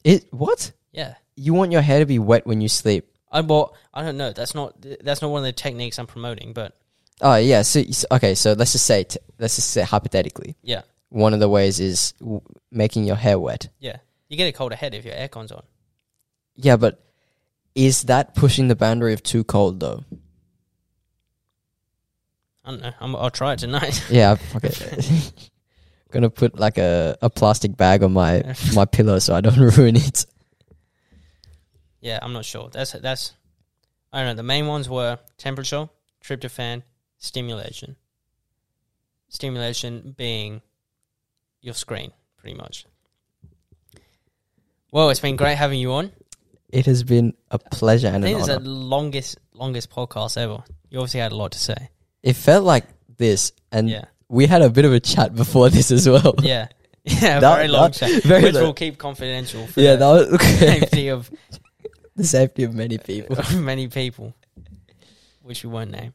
It 0.04 0.26
what? 0.32 0.72
Yeah. 0.92 1.14
You 1.36 1.54
want 1.54 1.72
your 1.72 1.80
hair 1.82 1.98
to 2.00 2.06
be 2.06 2.18
wet 2.18 2.46
when 2.46 2.60
you 2.60 2.68
sleep? 2.68 3.08
I 3.30 3.40
well, 3.40 3.74
I 3.94 4.02
don't 4.02 4.16
know. 4.16 4.32
That's 4.32 4.54
not 4.54 4.74
that's 5.02 5.22
not 5.22 5.30
one 5.30 5.40
of 5.40 5.46
the 5.46 5.52
techniques 5.52 5.98
I'm 5.98 6.06
promoting, 6.06 6.52
but 6.52 6.76
Oh 7.20 7.36
yeah. 7.36 7.62
So 7.62 7.82
okay. 8.12 8.34
So 8.34 8.52
let's 8.52 8.72
just 8.72 8.86
say 8.86 9.04
t- 9.04 9.18
let's 9.38 9.56
just 9.56 9.70
say 9.70 9.82
hypothetically, 9.82 10.56
yeah, 10.62 10.82
one 11.08 11.34
of 11.34 11.40
the 11.40 11.48
ways 11.48 11.80
is 11.80 12.12
w- 12.20 12.40
making 12.70 13.04
your 13.04 13.16
hair 13.16 13.38
wet. 13.38 13.68
yeah. 13.78 13.96
You 14.28 14.36
get 14.38 14.48
a 14.48 14.52
colder 14.52 14.76
head 14.76 14.94
if 14.94 15.04
your 15.04 15.14
aircon's 15.14 15.52
on. 15.52 15.62
Yeah, 16.56 16.76
but 16.76 17.02
is 17.74 18.02
that 18.04 18.34
pushing 18.34 18.68
the 18.68 18.76
boundary 18.76 19.12
of 19.12 19.22
too 19.22 19.44
cold 19.44 19.80
though? 19.80 20.04
I 22.64 22.70
don't 22.70 22.82
know. 22.82 22.92
I'm, 23.00 23.16
I'll 23.16 23.30
try 23.30 23.54
it 23.54 23.58
tonight. 23.58 24.04
Yeah, 24.10 24.36
okay. 24.54 24.72
Gonna 26.10 26.30
put 26.30 26.58
like 26.58 26.76
a, 26.78 27.16
a 27.22 27.30
plastic 27.30 27.76
bag 27.76 28.02
on 28.02 28.12
my 28.12 28.54
my 28.74 28.84
pillow 28.84 29.18
so 29.18 29.34
I 29.34 29.40
don't 29.40 29.56
ruin 29.76 29.96
it. 29.96 30.26
yeah, 32.00 32.18
I'm 32.20 32.32
not 32.34 32.44
sure. 32.44 32.68
That's 32.70 32.92
that's. 32.92 33.32
I 34.12 34.18
don't 34.18 34.26
know. 34.28 34.34
The 34.34 34.42
main 34.42 34.66
ones 34.66 34.90
were 34.90 35.18
temperature, 35.38 35.88
tryptophan, 36.22 36.82
stimulation. 37.16 37.96
Stimulation 39.30 40.14
being 40.18 40.60
your 41.62 41.72
screen, 41.72 42.12
pretty 42.36 42.54
much. 42.54 42.84
Well, 44.90 45.08
it's 45.08 45.20
been 45.20 45.36
great 45.36 45.56
having 45.56 45.78
you 45.78 45.92
on. 45.94 46.12
It 46.72 46.86
has 46.86 47.04
been 47.04 47.34
a 47.50 47.58
pleasure 47.58 48.08
I 48.08 48.12
and 48.12 48.24
an 48.24 48.30
think 48.30 48.38
it's 48.38 48.48
the 48.48 48.60
longest 48.60 49.38
longest 49.52 49.90
podcast 49.90 50.36
ever. 50.38 50.64
You 50.90 50.98
obviously 50.98 51.20
had 51.20 51.32
a 51.32 51.36
lot 51.36 51.52
to 51.52 51.58
say. 51.58 51.90
It 52.22 52.34
felt 52.34 52.64
like 52.64 52.84
this, 53.18 53.52
and 53.70 53.88
Yeah, 53.90 54.06
we 54.28 54.46
had 54.46 54.62
a 54.62 54.70
bit 54.70 54.84
of 54.86 54.92
a 54.92 55.00
chat 55.00 55.34
before 55.34 55.68
this 55.70 55.90
as 55.90 56.08
well. 56.08 56.34
yeah, 56.42 56.68
yeah. 57.04 57.40
That- 57.40 57.56
very 57.56 57.68
long 57.68 57.90
that- 57.90 57.94
chat, 57.94 58.22
very 58.22 58.44
which 58.44 58.54
long. 58.54 58.62
we'll 58.64 58.72
keep 58.74 58.96
confidential 58.98 59.66
for 59.66 59.80
Yeah, 59.80 59.96
the 59.96 60.14
that 60.28 60.30
was 60.32 60.40
safety 60.58 61.08
of 61.08 61.30
the 62.16 62.24
safety 62.24 62.64
of 62.64 62.74
many 62.74 62.96
people, 62.98 63.36
many 63.60 63.88
people, 63.88 64.34
which 65.42 65.64
we 65.64 65.70
won't 65.70 65.90
name. 65.90 66.14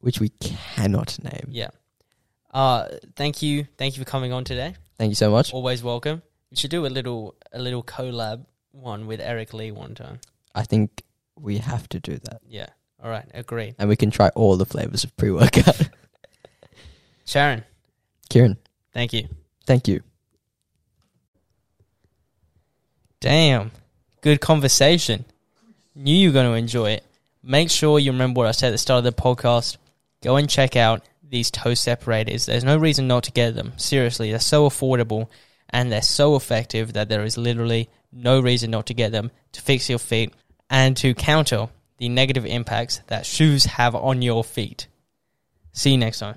which 0.00 0.18
we 0.20 0.30
cannot 0.30 1.16
name. 1.22 1.46
Yeah. 1.50 1.68
Uh, 2.52 2.88
thank 3.16 3.42
you, 3.42 3.66
thank 3.76 3.96
you 3.96 4.04
for 4.04 4.10
coming 4.10 4.32
on 4.32 4.44
today. 4.44 4.74
Thank 4.98 5.10
you 5.10 5.14
so 5.16 5.30
much. 5.30 5.52
Always 5.52 5.82
welcome. 5.82 6.22
We 6.50 6.56
should 6.56 6.70
do 6.70 6.86
a 6.86 6.88
little 6.88 7.34
a 7.52 7.58
little 7.60 7.82
collab 7.82 8.46
one 8.76 9.06
with 9.06 9.20
Eric 9.20 9.52
Lee 9.54 9.70
one 9.72 9.94
time. 9.94 10.20
I 10.54 10.62
think 10.64 11.02
we 11.38 11.58
have 11.58 11.88
to 11.90 12.00
do 12.00 12.18
that, 12.24 12.40
Yeah. 12.48 12.66
All 13.02 13.10
right. 13.10 13.26
Agreed. 13.34 13.74
and 13.78 13.88
we 13.88 13.96
can 13.96 14.10
try 14.10 14.30
all 14.30 14.56
the 14.56 14.64
flavors 14.66 15.04
of 15.04 15.14
pre-workout. 15.16 15.88
Charan, 17.26 17.64
Kieran, 18.30 18.56
thank 18.92 19.12
you. 19.12 19.28
thank 19.66 19.86
you. 19.88 20.00
Damn. 23.20 23.70
Good 24.20 24.40
conversation. 24.40 25.24
Knew 25.94 26.14
you 26.14 26.28
were 26.28 26.32
going 26.34 26.50
to 26.50 26.56
enjoy 26.56 26.90
it. 26.92 27.04
Make 27.42 27.70
sure 27.70 27.98
you 27.98 28.12
remember 28.12 28.38
what 28.38 28.48
I 28.48 28.52
said 28.52 28.68
at 28.68 28.72
the 28.72 28.78
start 28.78 29.04
of 29.04 29.14
the 29.16 29.22
podcast. 29.22 29.76
Go 30.22 30.36
and 30.36 30.48
check 30.48 30.76
out 30.76 31.04
these 31.28 31.50
toe 31.50 31.74
separators. 31.74 32.46
There's 32.46 32.64
no 32.64 32.76
reason 32.76 33.06
not 33.08 33.24
to 33.24 33.32
get 33.32 33.54
them. 33.54 33.72
Seriously, 33.76 34.30
they're 34.30 34.40
so 34.40 34.68
affordable 34.68 35.28
and 35.70 35.90
they're 35.90 36.02
so 36.02 36.36
effective 36.36 36.92
that 36.94 37.08
there 37.08 37.24
is 37.24 37.36
literally 37.38 37.88
no 38.12 38.40
reason 38.40 38.70
not 38.70 38.86
to 38.86 38.94
get 38.94 39.12
them 39.12 39.30
to 39.52 39.60
fix 39.60 39.88
your 39.88 39.98
feet 39.98 40.32
and 40.70 40.96
to 40.96 41.14
counter 41.14 41.68
the 41.98 42.08
negative 42.08 42.44
impacts 42.44 43.00
that 43.06 43.26
shoes 43.26 43.64
have 43.64 43.94
on 43.94 44.22
your 44.22 44.44
feet. 44.44 44.86
See 45.72 45.92
you 45.92 45.98
next 45.98 46.18
time. 46.18 46.36